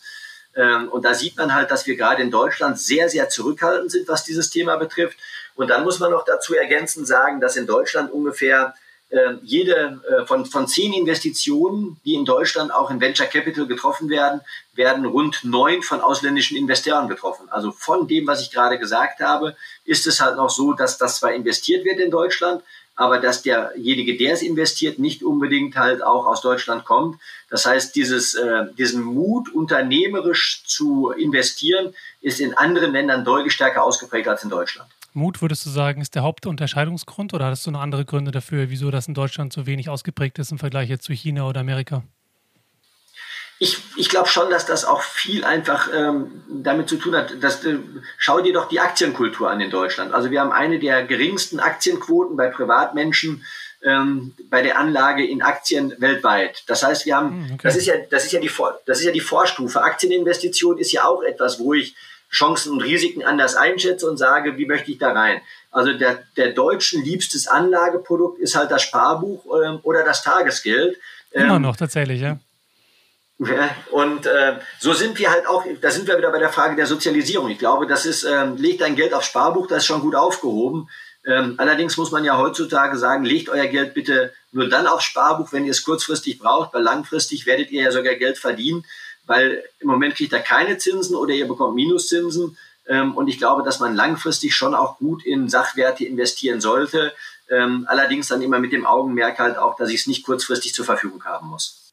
Ähm, 0.55 0.89
und 0.89 1.05
da 1.05 1.13
sieht 1.13 1.37
man 1.37 1.53
halt, 1.53 1.69
dass 1.69 1.85
wir 1.85 1.95
gerade 1.95 2.23
in 2.23 2.31
Deutschland 2.31 2.79
sehr, 2.79 3.09
sehr 3.09 3.29
zurückhaltend 3.29 3.91
sind, 3.91 4.07
was 4.07 4.23
dieses 4.23 4.49
Thema 4.49 4.77
betrifft. 4.77 5.17
Und 5.55 5.69
dann 5.69 5.83
muss 5.83 5.99
man 5.99 6.11
noch 6.11 6.25
dazu 6.25 6.55
ergänzend 6.55 7.07
sagen, 7.07 7.39
dass 7.39 7.55
in 7.55 7.67
Deutschland 7.67 8.11
ungefähr 8.11 8.73
äh, 9.09 9.35
jede 9.43 10.01
äh, 10.09 10.25
von, 10.25 10.45
von 10.47 10.67
zehn 10.67 10.91
Investitionen, 10.93 12.01
die 12.05 12.15
in 12.15 12.25
Deutschland 12.25 12.73
auch 12.73 12.89
in 12.89 12.99
Venture 12.99 13.27
Capital 13.27 13.67
getroffen 13.67 14.09
werden, 14.09 14.41
werden 14.73 15.05
rund 15.05 15.43
neun 15.43 15.83
von 15.83 16.01
ausländischen 16.01 16.57
Investoren 16.57 17.07
getroffen. 17.07 17.47
Also 17.49 17.71
von 17.71 18.07
dem, 18.07 18.25
was 18.25 18.41
ich 18.41 18.51
gerade 18.51 18.79
gesagt 18.79 19.19
habe, 19.19 19.55
ist 19.85 20.07
es 20.07 20.19
halt 20.19 20.37
noch 20.37 20.49
so, 20.49 20.73
dass 20.73 20.97
das 20.97 21.19
zwar 21.19 21.33
investiert 21.33 21.85
wird 21.85 21.99
in 21.99 22.09
Deutschland, 22.09 22.63
aber 22.97 23.19
dass 23.19 23.43
derjenige, 23.43 24.17
der 24.17 24.33
es 24.33 24.41
investiert, 24.41 24.99
nicht 24.99 25.23
unbedingt 25.23 25.77
halt 25.77 26.03
auch 26.03 26.25
aus 26.25 26.41
Deutschland 26.41 26.83
kommt. 26.83 27.19
Das 27.49 27.65
heißt, 27.65 27.95
dieses, 27.95 28.33
äh, 28.33 28.65
diesen 28.77 29.03
Mut, 29.03 29.53
unternehmerisch 29.53 30.63
zu 30.65 31.11
investieren, 31.11 31.93
ist 32.21 32.41
in 32.41 32.55
anderen 32.55 32.91
Ländern 32.91 33.23
deutlich 33.23 33.53
stärker 33.53 33.83
ausgeprägt 33.83 34.27
als 34.27 34.43
in 34.43 34.49
Deutschland. 34.49 34.89
Mut, 35.13 35.41
würdest 35.41 35.65
du 35.65 35.69
sagen, 35.69 36.01
ist 36.01 36.15
der 36.15 36.23
Hauptunterscheidungsgrund 36.23 37.33
oder 37.33 37.45
hattest 37.45 37.65
du 37.65 37.71
noch 37.71 37.81
andere 37.81 38.03
Gründe 38.03 38.31
dafür, 38.31 38.69
wieso 38.69 38.91
das 38.91 39.07
in 39.07 39.13
Deutschland 39.13 39.53
so 39.53 39.65
wenig 39.65 39.89
ausgeprägt 39.89 40.37
ist 40.39 40.51
im 40.51 40.57
Vergleich 40.57 40.89
jetzt 40.89 41.05
zu 41.05 41.13
China 41.13 41.47
oder 41.47 41.61
Amerika? 41.61 42.03
Ich, 43.59 43.79
ich 43.95 44.09
glaube 44.09 44.29
schon, 44.29 44.49
dass 44.49 44.65
das 44.65 44.85
auch 44.85 45.01
viel 45.01 45.43
einfach 45.43 45.89
ähm, 45.93 46.43
damit 46.47 46.89
zu 46.89 46.97
tun 46.97 47.15
hat. 47.15 47.41
Dass, 47.41 47.63
äh, 47.65 47.79
schau 48.17 48.39
dir 48.41 48.53
doch 48.53 48.69
die 48.69 48.79
Aktienkultur 48.79 49.49
an 49.49 49.61
in 49.61 49.71
Deutschland. 49.71 50.13
Also 50.13 50.29
wir 50.29 50.41
haben 50.41 50.51
eine 50.51 50.79
der 50.79 51.03
geringsten 51.03 51.59
Aktienquoten 51.59 52.37
bei 52.37 52.47
Privatmenschen 52.49 53.43
ähm, 53.83 54.33
bei 54.49 54.61
der 54.61 54.79
Anlage 54.79 55.25
in 55.25 55.41
Aktien 55.41 55.93
weltweit. 55.99 56.63
Das 56.67 56.83
heißt, 56.83 57.05
wir 57.05 57.15
haben, 57.15 57.29
hm, 57.29 57.43
okay. 57.53 57.59
das 57.63 57.75
ist 57.75 57.85
ja, 57.85 57.93
das 58.09 58.25
ist 58.25 58.31
ja 58.31 58.39
die, 58.39 58.51
das 58.85 58.99
ist 58.99 59.05
ja 59.05 59.11
die 59.11 59.19
Vorstufe. 59.21 59.81
Aktieninvestition 59.81 60.77
ist 60.77 60.91
ja 60.91 61.05
auch 61.05 61.23
etwas, 61.23 61.59
wo 61.59 61.73
ich 61.73 61.95
Chancen 62.31 62.73
und 62.73 62.81
Risiken 62.81 63.23
anders 63.23 63.55
einschätze 63.55 64.09
und 64.09 64.17
sage, 64.17 64.57
wie 64.57 64.65
möchte 64.65 64.91
ich 64.91 64.97
da 64.97 65.13
rein. 65.13 65.41
Also 65.71 65.93
der, 65.93 66.23
der 66.35 66.51
Deutschen 66.51 67.03
liebstes 67.03 67.47
Anlageprodukt 67.47 68.39
ist 68.39 68.55
halt 68.55 68.71
das 68.71 68.81
Sparbuch 68.81 69.45
ähm, 69.63 69.79
oder 69.83 70.03
das 70.03 70.23
Tagesgeld. 70.23 70.97
Immer 71.31 71.55
ähm, 71.55 71.61
noch 71.61 71.77
tatsächlich, 71.77 72.21
ja. 72.21 72.39
Ja, 73.39 73.69
und 73.91 74.25
äh, 74.25 74.59
so 74.79 74.93
sind 74.93 75.19
wir 75.19 75.29
halt 75.29 75.45
auch, 75.47 75.63
da 75.79 75.91
sind 75.91 76.07
wir 76.07 76.17
wieder 76.17 76.31
bei 76.31 76.39
der 76.39 76.49
Frage 76.49 76.75
der 76.75 76.87
Sozialisierung. 76.87 77.49
Ich 77.49 77.59
glaube, 77.59 77.85
das 77.85 78.05
ist, 78.05 78.23
ähm, 78.23 78.57
legt 78.57 78.81
dein 78.81 78.95
Geld 78.95 79.13
aufs 79.13 79.27
Sparbuch, 79.27 79.67
das 79.67 79.79
ist 79.79 79.85
schon 79.85 80.01
gut 80.01 80.15
aufgehoben. 80.15 80.89
Ähm, 81.23 81.55
allerdings 81.57 81.97
muss 81.97 82.11
man 82.11 82.23
ja 82.23 82.37
heutzutage 82.37 82.97
sagen, 82.97 83.25
legt 83.25 83.49
euer 83.49 83.67
Geld 83.67 83.93
bitte 83.93 84.33
nur 84.51 84.69
dann 84.69 84.87
aufs 84.87 85.03
Sparbuch, 85.03 85.51
wenn 85.51 85.65
ihr 85.65 85.71
es 85.71 85.83
kurzfristig 85.83 86.39
braucht, 86.39 86.73
weil 86.73 86.81
langfristig 86.81 87.45
werdet 87.45 87.69
ihr 87.69 87.83
ja 87.83 87.91
sogar 87.91 88.15
Geld 88.15 88.39
verdienen 88.39 88.85
weil 89.27 89.63
im 89.79 89.89
Moment 89.89 90.15
kriegt 90.15 90.33
er 90.33 90.39
keine 90.39 90.77
Zinsen 90.77 91.15
oder 91.15 91.33
ihr 91.33 91.47
bekommt 91.47 91.75
Minuszinsen. 91.75 92.57
Ähm, 92.87 93.15
und 93.15 93.27
ich 93.27 93.37
glaube, 93.37 93.63
dass 93.63 93.79
man 93.79 93.95
langfristig 93.95 94.55
schon 94.55 94.73
auch 94.73 94.97
gut 94.97 95.23
in 95.25 95.49
Sachwerte 95.49 96.05
investieren 96.05 96.61
sollte. 96.61 97.13
Ähm, 97.49 97.85
allerdings 97.87 98.29
dann 98.29 98.41
immer 98.41 98.59
mit 98.59 98.71
dem 98.71 98.85
Augenmerk 98.85 99.37
halt 99.37 99.57
auch, 99.57 99.75
dass 99.75 99.89
ich 99.89 100.01
es 100.01 100.07
nicht 100.07 100.25
kurzfristig 100.25 100.73
zur 100.73 100.85
Verfügung 100.85 101.23
haben 101.25 101.47
muss. 101.47 101.86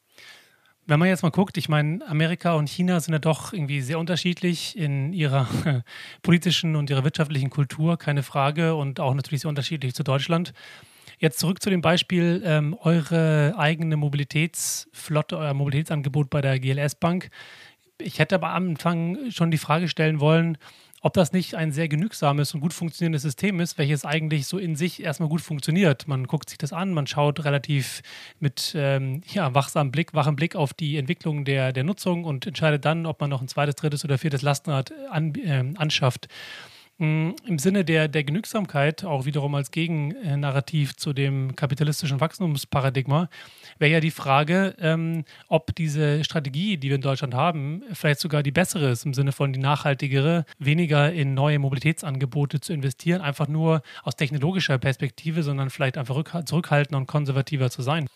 Wenn 0.87 0.99
man 0.99 1.07
jetzt 1.07 1.23
mal 1.23 1.31
guckt, 1.31 1.57
ich 1.57 1.67
meine, 1.67 2.07
Amerika 2.07 2.53
und 2.53 2.69
China 2.69 2.99
sind 2.99 3.13
ja 3.13 3.19
doch 3.19 3.53
irgendwie 3.53 3.81
sehr 3.81 3.97
unterschiedlich 3.97 4.77
in 4.77 5.13
ihrer 5.13 5.47
politischen 6.21 6.75
und 6.75 6.91
ihrer 6.91 7.03
wirtschaftlichen 7.03 7.49
Kultur, 7.49 7.97
keine 7.97 8.21
Frage, 8.21 8.75
und 8.75 8.99
auch 8.99 9.15
natürlich 9.15 9.41
sehr 9.41 9.49
unterschiedlich 9.49 9.95
zu 9.95 10.03
Deutschland. 10.03 10.53
Jetzt 11.17 11.39
zurück 11.39 11.61
zu 11.61 11.71
dem 11.71 11.81
Beispiel, 11.81 12.43
ähm, 12.45 12.77
eure 12.79 13.55
eigene 13.57 13.97
Mobilitätsflotte, 13.97 15.37
euer 15.37 15.55
Mobilitätsangebot 15.55 16.29
bei 16.29 16.41
der 16.41 16.59
GLS 16.59 16.95
Bank. 16.95 17.29
Ich 17.97 18.19
hätte 18.19 18.35
aber 18.35 18.49
am 18.49 18.69
Anfang 18.69 19.31
schon 19.31 19.49
die 19.49 19.57
Frage 19.57 19.87
stellen 19.87 20.19
wollen, 20.19 20.57
ob 21.05 21.13
das 21.13 21.33
nicht 21.33 21.53
ein 21.53 21.71
sehr 21.71 21.87
genügsames 21.87 22.55
und 22.55 22.61
gut 22.61 22.73
funktionierendes 22.73 23.21
System 23.21 23.59
ist, 23.59 23.77
welches 23.77 24.05
eigentlich 24.05 24.47
so 24.47 24.57
in 24.57 24.75
sich 24.75 25.03
erstmal 25.03 25.29
gut 25.29 25.41
funktioniert. 25.41 26.07
Man 26.07 26.25
guckt 26.25 26.49
sich 26.49 26.57
das 26.57 26.73
an, 26.73 26.93
man 26.93 27.05
schaut 27.05 27.45
relativ 27.45 28.01
mit 28.39 28.73
ähm, 28.75 29.21
ja, 29.31 29.53
wachsamem 29.53 29.91
Blick, 29.91 30.15
wachem 30.15 30.35
Blick 30.35 30.55
auf 30.55 30.73
die 30.73 30.97
Entwicklung 30.97 31.45
der, 31.45 31.73
der 31.73 31.83
Nutzung 31.83 32.23
und 32.23 32.47
entscheidet 32.47 32.85
dann, 32.85 33.05
ob 33.05 33.21
man 33.21 33.29
noch 33.29 33.43
ein 33.43 33.47
zweites, 33.47 33.75
drittes 33.75 34.03
oder 34.03 34.17
viertes 34.17 34.41
Lastenrad 34.41 34.93
an, 35.11 35.35
äh, 35.35 35.63
anschafft. 35.77 36.27
Mm, 36.97 37.31
Im 37.45 37.59
Sinne 37.59 37.83
der, 37.83 38.07
der 38.07 38.23
Genügsamkeit, 38.23 39.03
auch 39.03 39.25
wiederum 39.25 39.53
als 39.55 39.71
Gegennarrativ 39.71 40.95
zu 40.95 41.11
dem 41.11 41.53
kapitalistischen 41.57 42.21
Wachstumsparadigma, 42.21 43.29
wäre 43.79 43.91
ja 43.91 43.99
die 43.99 44.11
Frage, 44.11 44.75
ähm, 44.79 45.25
ob 45.49 45.75
diese 45.75 46.23
Strategie, 46.23 46.77
die 46.77 46.87
wir 46.87 46.95
in 46.95 47.01
Deutschland 47.01 47.33
haben, 47.33 47.83
vielleicht 47.91 48.21
sogar 48.21 48.43
die 48.43 48.51
bessere 48.51 48.91
ist, 48.91 49.05
im 49.05 49.13
Sinne 49.13 49.33
von 49.33 49.51
die 49.51 49.59
nachhaltigere, 49.59 50.45
weniger 50.57 51.11
in 51.11 51.33
neue 51.33 51.59
Mobilitätsangebote 51.59 52.61
zu 52.61 52.71
investieren, 52.71 53.21
einfach 53.21 53.49
nur 53.49 53.81
aus 54.03 54.15
technologischer 54.15 54.77
Perspektive, 54.77 55.43
sondern 55.43 55.71
vielleicht 55.71 55.97
einfach 55.97 56.45
zurückhaltender 56.45 56.97
und 56.97 57.07
konservativer 57.07 57.69
zu 57.69 57.81
sein. 57.81 58.07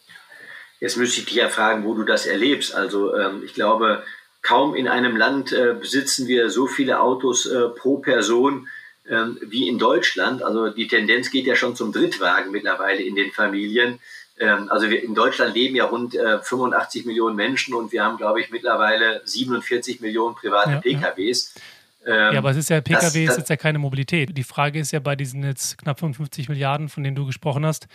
Jetzt 0.79 0.95
müsste 0.95 1.19
ich 1.19 1.25
dich 1.25 1.35
ja 1.35 1.49
fragen, 1.49 1.83
wo 1.83 1.93
du 1.95 2.05
das 2.05 2.25
erlebst. 2.25 2.73
Also 2.73 3.13
ähm, 3.13 3.41
ich 3.43 3.53
glaube, 3.53 4.03
Kaum 4.41 4.75
in 4.75 4.87
einem 4.87 5.17
Land 5.17 5.51
äh, 5.51 5.75
besitzen 5.79 6.27
wir 6.27 6.49
so 6.49 6.67
viele 6.67 7.01
Autos 7.01 7.45
äh, 7.45 7.69
pro 7.69 7.97
Person 7.97 8.67
ähm, 9.09 9.37
wie 9.41 9.67
in 9.67 9.79
Deutschland. 9.79 10.43
Also 10.43 10.69
die 10.69 10.87
Tendenz 10.87 11.29
geht 11.29 11.45
ja 11.45 11.55
schon 11.55 11.75
zum 11.75 11.91
Drittwagen 11.91 12.51
mittlerweile 12.51 13.01
in 13.01 13.15
den 13.15 13.31
Familien. 13.31 13.99
Ähm, 14.39 14.69
also 14.69 14.89
wir, 14.89 15.03
in 15.03 15.13
Deutschland 15.13 15.55
leben 15.55 15.75
ja 15.75 15.85
rund 15.85 16.15
äh, 16.15 16.39
85 16.39 17.05
Millionen 17.05 17.35
Menschen 17.35 17.73
und 17.73 17.91
wir 17.91 18.03
haben, 18.03 18.17
glaube 18.17 18.39
ich, 18.39 18.49
mittlerweile 18.49 19.21
47 19.25 19.99
Millionen 19.99 20.35
private 20.35 20.71
ja, 20.71 20.79
PKWs. 20.79 21.55
Ja. 21.55 21.61
Ähm, 22.05 22.33
ja, 22.33 22.39
aber 22.39 22.51
es 22.51 22.57
ist 22.57 22.69
ja, 22.69 22.79
PKW 22.79 23.25
das, 23.25 23.33
ist 23.33 23.37
jetzt 23.39 23.49
ja 23.49 23.57
keine 23.57 23.79
Mobilität. 23.79 24.37
Die 24.37 24.43
Frage 24.43 24.79
ist 24.79 24.91
ja 24.91 24.99
bei 24.99 25.15
diesen 25.15 25.43
jetzt 25.43 25.77
knapp 25.77 25.99
55 25.99 26.47
Milliarden, 26.47 26.87
von 26.87 27.03
denen 27.03 27.15
du 27.15 27.25
gesprochen 27.25 27.65
hast, 27.65 27.87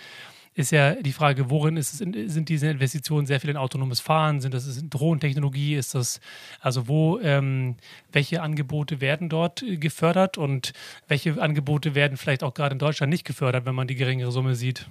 ist 0.55 0.71
ja 0.71 0.95
die 0.95 1.13
Frage, 1.13 1.51
worin 1.51 1.77
ist 1.77 1.93
es, 1.95 1.99
sind 1.99 2.49
diese 2.49 2.69
Investitionen 2.69 3.27
sehr 3.27 3.41
viel 3.41 3.51
in 3.51 3.57
autonomes 3.57 4.01
Fahren? 4.01 4.41
Sind 4.41 4.55
das 4.55 4.77
in 4.77 4.89
Drohnentechnologie? 4.89 5.75
Ist 5.75 5.95
das, 5.95 6.21
also 6.61 6.87
wo, 6.87 7.19
ähm, 7.21 7.77
welche 8.13 8.41
Angebote 8.41 9.01
werden 9.01 9.29
dort 9.29 9.63
äh, 9.63 9.77
gefördert 9.77 10.39
und 10.39 10.73
welche 11.09 11.41
Angebote 11.43 11.97
werden 11.97 12.17
vielleicht 12.17 12.45
auch 12.45 12.55
gerade 12.55 12.75
in 12.75 12.79
Deutschland 12.79 13.11
nicht 13.11 13.25
gefördert, 13.25 13.67
wenn 13.67 13.75
man 13.75 13.89
die 13.89 13.97
geringere 13.97 14.31
Summe 14.31 14.55
sieht? 14.55 14.87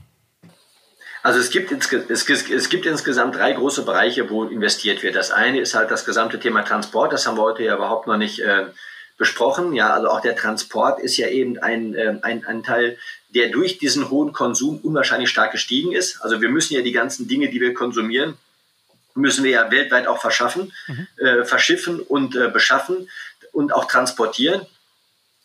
Also 1.21 1.39
es 1.39 1.49
gibt, 1.51 1.71
es 1.71 2.69
gibt 2.69 2.85
insgesamt 2.85 3.35
drei 3.35 3.53
große 3.53 3.85
Bereiche, 3.85 4.29
wo 4.29 4.43
investiert 4.43 5.03
wird. 5.03 5.15
Das 5.15 5.31
eine 5.31 5.61
ist 5.61 5.73
halt 5.73 5.89
das 5.89 6.03
gesamte 6.03 6.37
Thema 6.37 6.63
Transport. 6.63 7.13
Das 7.13 7.25
haben 7.25 7.37
wir 7.37 7.43
heute 7.43 7.63
ja 7.63 7.75
überhaupt 7.75 8.07
noch 8.07 8.17
nicht 8.17 8.39
äh, 8.39 8.65
besprochen. 9.17 9.73
Ja, 9.73 9.93
also 9.93 10.09
auch 10.09 10.21
der 10.21 10.35
Transport 10.35 10.99
ist 10.99 11.17
ja 11.17 11.27
eben 11.27 11.57
ein, 11.59 11.93
äh, 11.93 12.15
ein, 12.21 12.45
ein 12.45 12.63
Teil 12.63 12.97
der 13.33 13.49
durch 13.49 13.79
diesen 13.79 14.09
hohen 14.09 14.31
Konsum 14.31 14.79
unwahrscheinlich 14.79 15.29
stark 15.29 15.51
gestiegen 15.51 15.91
ist. 15.91 16.21
Also 16.21 16.41
wir 16.41 16.49
müssen 16.49 16.75
ja 16.75 16.81
die 16.81 16.91
ganzen 16.91 17.27
Dinge, 17.27 17.49
die 17.49 17.59
wir 17.59 17.73
konsumieren, 17.73 18.37
müssen 19.15 19.43
wir 19.43 19.51
ja 19.51 19.71
weltweit 19.71 20.07
auch 20.07 20.21
verschaffen, 20.21 20.71
mhm. 20.87 21.07
äh, 21.17 21.43
verschiffen 21.43 21.99
und 21.99 22.35
äh, 22.35 22.49
beschaffen 22.49 23.09
und 23.51 23.73
auch 23.73 23.85
transportieren. 23.85 24.65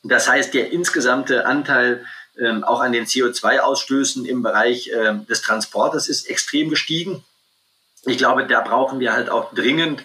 Das 0.02 0.28
heißt, 0.28 0.54
der 0.54 0.70
insgesamte 0.70 1.46
Anteil 1.46 2.04
ähm, 2.38 2.62
auch 2.62 2.80
an 2.80 2.92
den 2.92 3.06
CO2-Ausstößen 3.06 4.24
im 4.24 4.42
Bereich 4.42 4.90
ähm, 4.94 5.26
des 5.26 5.42
Transportes 5.42 6.08
ist 6.08 6.28
extrem 6.28 6.70
gestiegen. 6.70 7.24
Ich 8.04 8.18
glaube, 8.18 8.46
da 8.46 8.60
brauchen 8.60 9.00
wir 9.00 9.12
halt 9.12 9.28
auch 9.28 9.52
dringend 9.54 10.02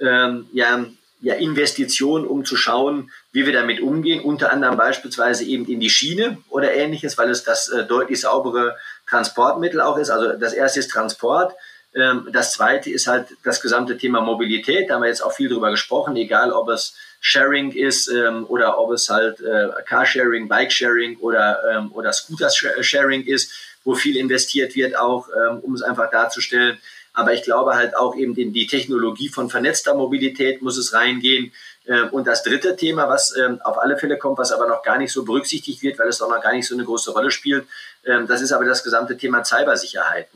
ähm, 0.00 0.48
ja, 0.52 0.84
ja, 1.20 1.34
Investitionen, 1.34 2.26
um 2.26 2.44
zu 2.44 2.56
schauen, 2.56 3.10
wie 3.32 3.46
wir 3.46 3.52
damit 3.52 3.80
umgehen, 3.80 4.22
unter 4.22 4.52
anderem 4.52 4.76
beispielsweise 4.76 5.44
eben 5.44 5.66
in 5.66 5.80
die 5.80 5.90
Schiene 5.90 6.38
oder 6.48 6.74
ähnliches, 6.74 7.16
weil 7.16 7.30
es 7.30 7.42
das 7.42 7.68
äh, 7.68 7.84
deutlich 7.84 8.20
saubere 8.20 8.76
Transportmittel 9.08 9.80
auch 9.80 9.98
ist. 9.98 10.10
Also 10.10 10.32
das 10.32 10.52
erste 10.52 10.80
ist 10.80 10.90
Transport. 10.90 11.54
Ähm, 11.94 12.28
das 12.32 12.52
zweite 12.52 12.90
ist 12.90 13.06
halt 13.06 13.28
das 13.44 13.62
gesamte 13.62 13.96
Thema 13.96 14.20
Mobilität. 14.20 14.90
Da 14.90 14.94
haben 14.94 15.02
wir 15.02 15.08
jetzt 15.08 15.22
auch 15.22 15.32
viel 15.32 15.48
drüber 15.48 15.70
gesprochen, 15.70 16.16
egal 16.16 16.52
ob 16.52 16.68
es 16.68 16.94
Sharing 17.20 17.72
ist 17.72 18.08
ähm, 18.08 18.44
oder 18.46 18.78
ob 18.78 18.92
es 18.92 19.08
halt 19.08 19.40
äh, 19.40 19.68
Carsharing, 19.86 20.48
Bikesharing 20.48 21.16
oder, 21.18 21.58
ähm, 21.72 21.92
oder 21.92 22.12
Scooter-Sharing 22.12 23.24
ist, 23.24 23.52
wo 23.84 23.94
viel 23.94 24.16
investiert 24.16 24.74
wird, 24.74 24.96
auch 24.96 25.28
ähm, 25.28 25.60
um 25.60 25.74
es 25.74 25.82
einfach 25.82 26.10
darzustellen. 26.10 26.78
Aber 27.16 27.32
ich 27.32 27.42
glaube 27.42 27.74
halt 27.74 27.96
auch 27.96 28.14
eben 28.14 28.36
in 28.36 28.52
die 28.52 28.66
Technologie 28.66 29.30
von 29.30 29.48
vernetzter 29.48 29.94
Mobilität 29.94 30.60
muss 30.60 30.76
es 30.76 30.92
reingehen. 30.92 31.50
Ähm, 31.88 32.10
und 32.10 32.26
das 32.26 32.42
dritte 32.42 32.76
Thema, 32.76 33.08
was 33.08 33.34
ähm, 33.36 33.58
auf 33.64 33.78
alle 33.78 33.96
Fälle 33.96 34.18
kommt, 34.18 34.36
was 34.36 34.52
aber 34.52 34.68
noch 34.68 34.82
gar 34.82 34.98
nicht 34.98 35.12
so 35.12 35.24
berücksichtigt 35.24 35.82
wird, 35.82 35.98
weil 35.98 36.08
es 36.08 36.20
auch 36.20 36.28
noch 36.28 36.42
gar 36.42 36.52
nicht 36.52 36.68
so 36.68 36.74
eine 36.74 36.84
große 36.84 37.12
Rolle 37.12 37.30
spielt, 37.30 37.66
ähm, 38.04 38.26
das 38.26 38.42
ist 38.42 38.52
aber 38.52 38.66
das 38.66 38.84
gesamte 38.84 39.16
Thema 39.16 39.44
Cybersicherheit. 39.44 40.28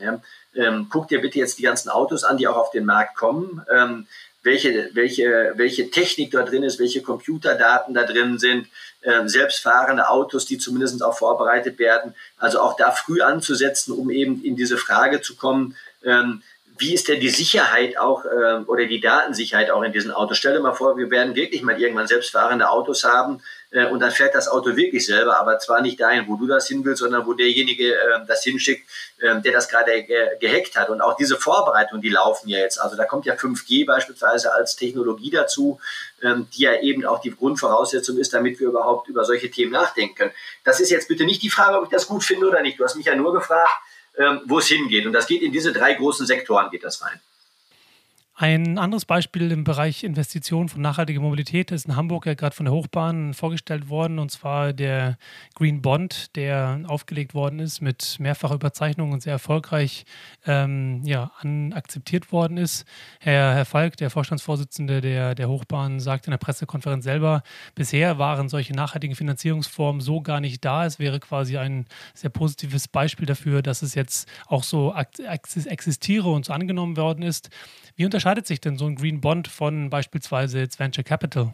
Guck 0.89 1.07
dir 1.07 1.21
bitte 1.21 1.37
jetzt 1.37 1.59
die 1.59 1.63
ganzen 1.63 1.89
Autos 1.89 2.23
an, 2.23 2.37
die 2.37 2.47
auch 2.47 2.57
auf 2.57 2.71
den 2.71 2.85
Markt 2.85 3.15
kommen. 3.15 3.65
Welche, 4.43 4.89
welche, 4.93 5.53
welche 5.55 5.89
Technik 5.91 6.31
da 6.31 6.43
drin 6.43 6.63
ist, 6.63 6.77
welche 6.77 7.01
Computerdaten 7.01 7.93
da 7.93 8.03
drin 8.03 8.37
sind, 8.37 8.67
selbstfahrende 9.23 10.09
Autos, 10.09 10.45
die 10.45 10.57
zumindest 10.57 11.01
auch 11.03 11.17
vorbereitet 11.17 11.79
werden. 11.79 12.15
Also 12.37 12.59
auch 12.59 12.75
da 12.75 12.91
früh 12.91 13.21
anzusetzen, 13.21 13.93
um 13.93 14.09
eben 14.09 14.43
in 14.43 14.57
diese 14.57 14.77
Frage 14.77 15.21
zu 15.21 15.37
kommen, 15.37 15.77
wie 16.81 16.95
ist 16.95 17.07
denn 17.07 17.19
die 17.19 17.29
Sicherheit 17.29 17.97
auch 17.97 18.25
äh, 18.25 18.63
oder 18.65 18.85
die 18.87 18.99
Datensicherheit 18.99 19.69
auch 19.69 19.83
in 19.83 19.93
diesen 19.93 20.11
Autos? 20.11 20.37
Stell 20.37 20.53
dir 20.53 20.61
mal 20.61 20.73
vor, 20.73 20.97
wir 20.97 21.11
werden 21.11 21.35
wirklich 21.35 21.61
mal 21.61 21.79
irgendwann 21.79 22.07
selbstfahrende 22.07 22.67
Autos 22.69 23.03
haben 23.03 23.41
äh, 23.69 23.85
und 23.85 23.99
dann 23.99 24.09
fährt 24.09 24.33
das 24.33 24.47
Auto 24.47 24.75
wirklich 24.75 25.05
selber, 25.05 25.39
aber 25.39 25.59
zwar 25.59 25.81
nicht 25.81 26.01
dahin, 26.01 26.27
wo 26.27 26.37
du 26.37 26.47
das 26.47 26.67
hin 26.67 26.83
willst, 26.83 26.99
sondern 26.99 27.27
wo 27.27 27.33
derjenige 27.33 27.93
äh, 27.93 28.25
das 28.27 28.43
hinschickt, 28.43 28.89
äh, 29.19 29.39
der 29.41 29.53
das 29.53 29.69
gerade 29.69 30.03
ge 30.03 30.29
gehackt 30.39 30.75
hat. 30.75 30.89
Und 30.89 31.01
auch 31.01 31.15
diese 31.15 31.37
Vorbereitungen, 31.37 32.01
die 32.01 32.09
laufen 32.09 32.49
ja 32.49 32.57
jetzt. 32.57 32.79
Also 32.79 32.97
da 32.97 33.05
kommt 33.05 33.27
ja 33.27 33.35
5G 33.35 33.85
beispielsweise 33.85 34.51
als 34.51 34.75
Technologie 34.75 35.29
dazu, 35.29 35.79
ähm, 36.23 36.47
die 36.55 36.63
ja 36.63 36.81
eben 36.81 37.05
auch 37.05 37.21
die 37.21 37.35
Grundvoraussetzung 37.35 38.17
ist, 38.17 38.33
damit 38.33 38.59
wir 38.59 38.67
überhaupt 38.67 39.07
über 39.07 39.23
solche 39.23 39.51
Themen 39.51 39.71
nachdenken 39.71 40.15
können. 40.15 40.33
Das 40.63 40.79
ist 40.79 40.89
jetzt 40.89 41.07
bitte 41.07 41.25
nicht 41.25 41.43
die 41.43 41.51
Frage, 41.51 41.77
ob 41.77 41.83
ich 41.83 41.91
das 41.91 42.07
gut 42.07 42.23
finde 42.23 42.47
oder 42.47 42.63
nicht. 42.63 42.79
Du 42.79 42.83
hast 42.83 42.95
mich 42.95 43.05
ja 43.05 43.15
nur 43.15 43.33
gefragt, 43.33 43.69
ähm, 44.17 44.41
wo 44.45 44.59
es 44.59 44.67
hingeht. 44.67 45.05
Und 45.05 45.13
das 45.13 45.27
geht 45.27 45.41
in 45.41 45.51
diese 45.51 45.71
drei 45.71 45.93
großen 45.93 46.25
Sektoren 46.25 46.69
geht 46.69 46.83
das 46.83 47.01
rein. 47.01 47.19
Ein 48.41 48.79
anderes 48.79 49.05
Beispiel 49.05 49.51
im 49.51 49.63
Bereich 49.63 50.03
Investitionen 50.03 50.67
von 50.67 50.81
nachhaltiger 50.81 51.21
Mobilität 51.21 51.69
ist 51.69 51.85
in 51.85 51.95
Hamburg 51.95 52.25
ja 52.25 52.33
gerade 52.33 52.55
von 52.55 52.65
der 52.65 52.73
Hochbahn 52.73 53.35
vorgestellt 53.35 53.87
worden, 53.87 54.17
und 54.17 54.31
zwar 54.31 54.73
der 54.73 55.19
Green 55.53 55.83
Bond, 55.83 56.35
der 56.35 56.81
aufgelegt 56.87 57.35
worden 57.35 57.59
ist, 57.59 57.81
mit 57.81 58.19
mehrfacher 58.19 58.55
Überzeichnung 58.55 59.11
und 59.11 59.21
sehr 59.21 59.33
erfolgreich 59.33 60.05
ähm, 60.47 61.03
ja, 61.05 61.29
an, 61.37 61.71
akzeptiert 61.73 62.31
worden 62.31 62.57
ist. 62.57 62.83
Herr, 63.19 63.53
Herr 63.53 63.65
Falk, 63.65 63.97
der 63.97 64.09
Vorstandsvorsitzende 64.09 65.01
der, 65.01 65.35
der 65.35 65.47
Hochbahn, 65.47 65.99
sagt 65.99 66.25
in 66.25 66.31
der 66.31 66.39
Pressekonferenz 66.39 67.03
selber, 67.03 67.43
bisher 67.75 68.17
waren 68.17 68.49
solche 68.49 68.73
nachhaltigen 68.73 69.15
Finanzierungsformen 69.15 70.01
so 70.01 70.19
gar 70.19 70.41
nicht 70.41 70.65
da. 70.65 70.87
Es 70.87 70.97
wäre 70.97 71.19
quasi 71.19 71.59
ein 71.59 71.85
sehr 72.15 72.31
positives 72.31 72.87
Beispiel 72.87 73.27
dafür, 73.27 73.61
dass 73.61 73.83
es 73.83 73.93
jetzt 73.93 74.27
auch 74.47 74.63
so 74.63 74.95
existiere 75.67 76.31
und 76.31 76.45
so 76.45 76.53
angenommen 76.53 76.97
worden 76.97 77.21
ist. 77.21 77.51
Wie 77.95 78.05
unterscheidet 78.05 78.30
sich 78.45 78.61
denn 78.61 78.77
so 78.77 78.85
ein 78.85 78.95
Green 78.95 79.21
Bond 79.21 79.47
von 79.47 79.89
beispielsweise 79.89 80.59
jetzt 80.59 80.79
Venture 80.79 81.03
Capital? 81.03 81.53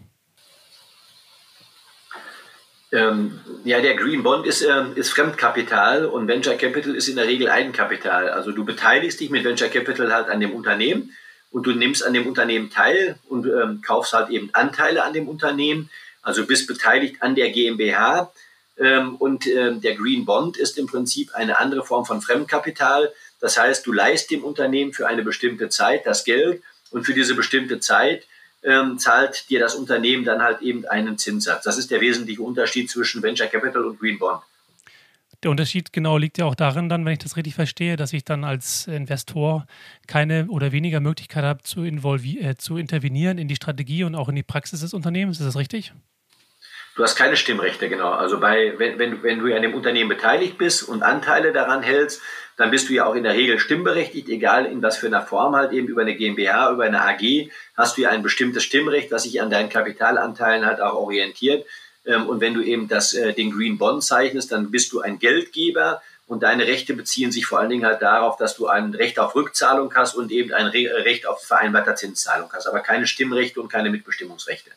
Ähm, 2.92 3.40
ja, 3.66 3.82
der 3.82 3.96
Green 3.96 4.24
Bond 4.24 4.46
ist, 4.46 4.62
ähm, 4.62 4.94
ist 4.96 5.10
Fremdkapital 5.10 6.06
und 6.06 6.28
Venture 6.28 6.56
Capital 6.56 6.96
ist 6.96 7.10
in 7.10 7.18
der 7.18 7.28
Regel 7.28 7.50
Eigenkapital. 7.50 8.30
Also 8.30 8.52
du 8.52 8.64
beteiligst 8.64 9.20
dich 9.20 9.30
mit 9.30 9.44
Venture 9.44 9.68
Capital 9.68 10.14
halt 10.14 10.30
an 10.30 10.40
dem 10.40 10.54
Unternehmen 10.54 11.12
und 11.52 11.66
du 11.66 11.72
nimmst 11.72 12.06
an 12.06 12.14
dem 12.14 12.28
Unternehmen 12.28 12.70
teil 12.70 13.18
und 13.28 13.46
ähm, 13.46 13.82
kaufst 13.82 14.14
halt 14.14 14.30
eben 14.30 14.50
Anteile 14.54 15.04
an 15.04 15.14
dem 15.14 15.28
Unternehmen. 15.28 15.90
Also 16.22 16.46
bist 16.46 16.68
beteiligt 16.68 17.22
an 17.22 17.36
der 17.36 17.50
GmbH. 17.52 18.32
Ähm, 18.80 19.16
und 19.16 19.48
ähm, 19.48 19.82
der 19.82 19.96
Green 19.96 20.26
Bond 20.26 20.56
ist 20.56 20.78
im 20.78 20.88
Prinzip 20.88 21.34
eine 21.34 21.60
andere 21.60 21.84
Form 21.84 22.06
von 22.06 22.22
Fremdkapital. 22.22 23.12
Das 23.40 23.58
heißt, 23.58 23.86
du 23.86 23.94
leist 23.94 24.32
dem 24.32 24.44
Unternehmen 24.44 24.94
für 24.94 25.08
eine 25.08 25.24
bestimmte 25.24 25.70
Zeit 25.70 26.06
das 26.06 26.24
Geld 26.24 26.62
und 26.92 27.06
für 27.06 27.14
diese 27.14 27.36
bestimmte 27.36 27.80
Zeit 27.80 28.26
ähm, 28.64 28.98
zahlt 28.98 29.50
dir 29.50 29.60
das 29.60 29.76
Unternehmen 29.76 30.26
dann 30.26 30.42
halt 30.42 30.62
eben 30.62 30.86
einen 30.86 31.18
Zinssatz. 31.18 31.64
Das 31.64 31.78
ist 31.78 31.92
der 31.92 32.02
wesentliche 32.02 32.42
Unterschied 32.42 32.90
zwischen 32.90 33.22
Venture 33.22 33.48
Capital 33.48 33.86
und 33.86 34.00
Green 34.00 34.18
Bond. 34.20 34.42
Der 35.44 35.52
Unterschied 35.52 35.94
genau 35.94 36.18
liegt 36.18 36.40
ja 36.40 36.46
auch 36.46 36.56
darin, 36.56 36.90
dann, 36.90 37.06
wenn 37.06 37.14
ich 37.14 37.20
das 37.20 37.38
richtig 37.38 37.54
verstehe, 37.54 37.96
dass 37.96 38.12
ich 38.12 38.26
dann 38.26 38.44
als 38.44 38.88
Investor 38.88 39.68
keine 40.08 40.48
oder 40.48 40.72
weniger 40.72 41.00
Möglichkeit 41.00 41.44
habe, 41.44 41.62
zu, 41.62 41.84
äh, 41.84 42.56
zu 42.58 42.78
intervenieren 42.78 43.38
in 43.38 43.48
die 43.48 43.56
Strategie 43.56 44.04
und 44.04 44.16
auch 44.16 44.30
in 44.30 44.36
die 44.36 44.44
Praxis 44.44 44.82
des 44.82 44.96
Unternehmens. 44.96 45.40
Ist 45.40 45.46
das 45.46 45.56
richtig? 45.56 45.94
Du 46.98 47.04
hast 47.04 47.16
keine 47.16 47.38
Stimmrechte, 47.38 47.90
genau. 47.90 48.10
Also 48.10 48.40
bei, 48.40 48.74
wenn, 48.80 48.98
wenn, 48.98 49.22
wenn 49.22 49.38
du 49.38 49.56
an 49.56 49.62
dem 49.62 49.76
Unternehmen 49.76 50.10
beteiligt 50.10 50.58
bist 50.58 50.82
und 50.82 51.04
Anteile 51.04 51.54
daran 51.54 51.84
hältst, 51.84 52.24
dann 52.58 52.72
bist 52.72 52.90
du 52.90 52.94
ja 52.94 53.06
auch 53.06 53.14
in 53.14 53.22
der 53.22 53.36
Regel 53.36 53.60
stimmberechtigt, 53.60 54.28
egal 54.30 54.66
in 54.66 54.82
was 54.82 54.98
für 54.98 55.06
einer 55.06 55.22
Form 55.22 55.56
halt 55.56 55.74
eben 55.74 55.88
über 55.88 56.02
eine 56.02 56.16
GmbH, 56.16 56.72
über 56.72 56.86
eine 56.86 57.04
AG, 57.04 57.52
hast 57.76 57.98
du 57.98 58.02
ja 58.02 58.10
ein 58.10 58.24
bestimmtes 58.24 58.64
Stimmrecht, 58.64 59.12
was 59.12 59.24
sich 59.24 59.40
an 59.44 59.52
deinen 59.52 59.70
Kapitalanteilen 59.70 60.66
halt 60.66 60.82
auch 60.82 60.96
orientiert. 60.96 61.68
Ähm, 62.04 62.26
und 62.28 62.42
wenn 62.42 62.56
du 62.56 62.64
eben 62.64 62.88
das, 62.88 63.14
äh, 63.14 63.32
den 63.32 63.52
Green 63.52 63.78
Bond 63.78 64.04
zeichnest, 64.04 64.52
dann 64.52 64.72
bist 64.72 64.92
du 64.92 65.02
ein 65.02 65.20
Geldgeber 65.20 66.02
und 66.26 66.42
deine 66.42 66.66
Rechte 66.66 66.96
beziehen 66.96 67.32
sich 67.32 67.46
vor 67.46 67.60
allen 67.60 67.70
Dingen 67.70 67.86
halt 67.86 68.02
darauf, 68.02 68.38
dass 68.38 68.56
du 68.56 68.66
ein 68.66 68.96
Recht 68.96 69.20
auf 69.20 69.36
Rückzahlung 69.36 69.94
hast 69.94 70.16
und 70.16 70.32
eben 70.32 70.52
ein 70.52 70.66
Recht 70.66 71.28
auf 71.28 71.46
vereinbarter 71.46 71.94
Zinszahlung 71.94 72.50
hast, 72.54 72.66
aber 72.66 72.80
keine 72.80 73.06
Stimmrechte 73.06 73.62
und 73.62 73.72
keine 73.72 73.92
Mitbestimmungsrechte. 73.92 74.72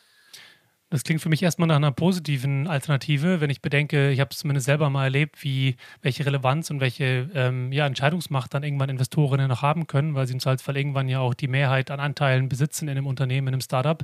Das 0.91 1.05
klingt 1.05 1.21
für 1.21 1.29
mich 1.29 1.41
erstmal 1.41 1.69
nach 1.69 1.77
einer 1.77 1.93
positiven 1.93 2.67
Alternative, 2.67 3.39
wenn 3.39 3.49
ich 3.49 3.61
bedenke, 3.61 4.11
ich 4.11 4.19
habe 4.19 4.31
es 4.31 4.39
zumindest 4.39 4.65
selber 4.65 4.89
mal 4.89 5.05
erlebt, 5.05 5.41
wie 5.41 5.77
welche 6.01 6.25
Relevanz 6.25 6.69
und 6.69 6.81
welche 6.81 7.29
ähm, 7.33 7.71
ja, 7.71 7.87
Entscheidungsmacht 7.87 8.53
dann 8.53 8.63
irgendwann 8.63 8.89
Investorinnen 8.89 9.47
noch 9.47 9.61
haben 9.61 9.87
können, 9.87 10.15
weil 10.15 10.27
sie 10.27 10.33
im 10.33 10.41
Zweifelsfall 10.41 10.75
irgendwann 10.75 11.07
ja 11.07 11.19
auch 11.19 11.33
die 11.33 11.47
Mehrheit 11.47 11.91
an 11.91 12.01
Anteilen 12.01 12.49
besitzen 12.49 12.89
in 12.89 12.97
einem 12.97 13.07
Unternehmen, 13.07 13.47
in 13.47 13.53
einem 13.53 13.61
Startup, 13.61 14.03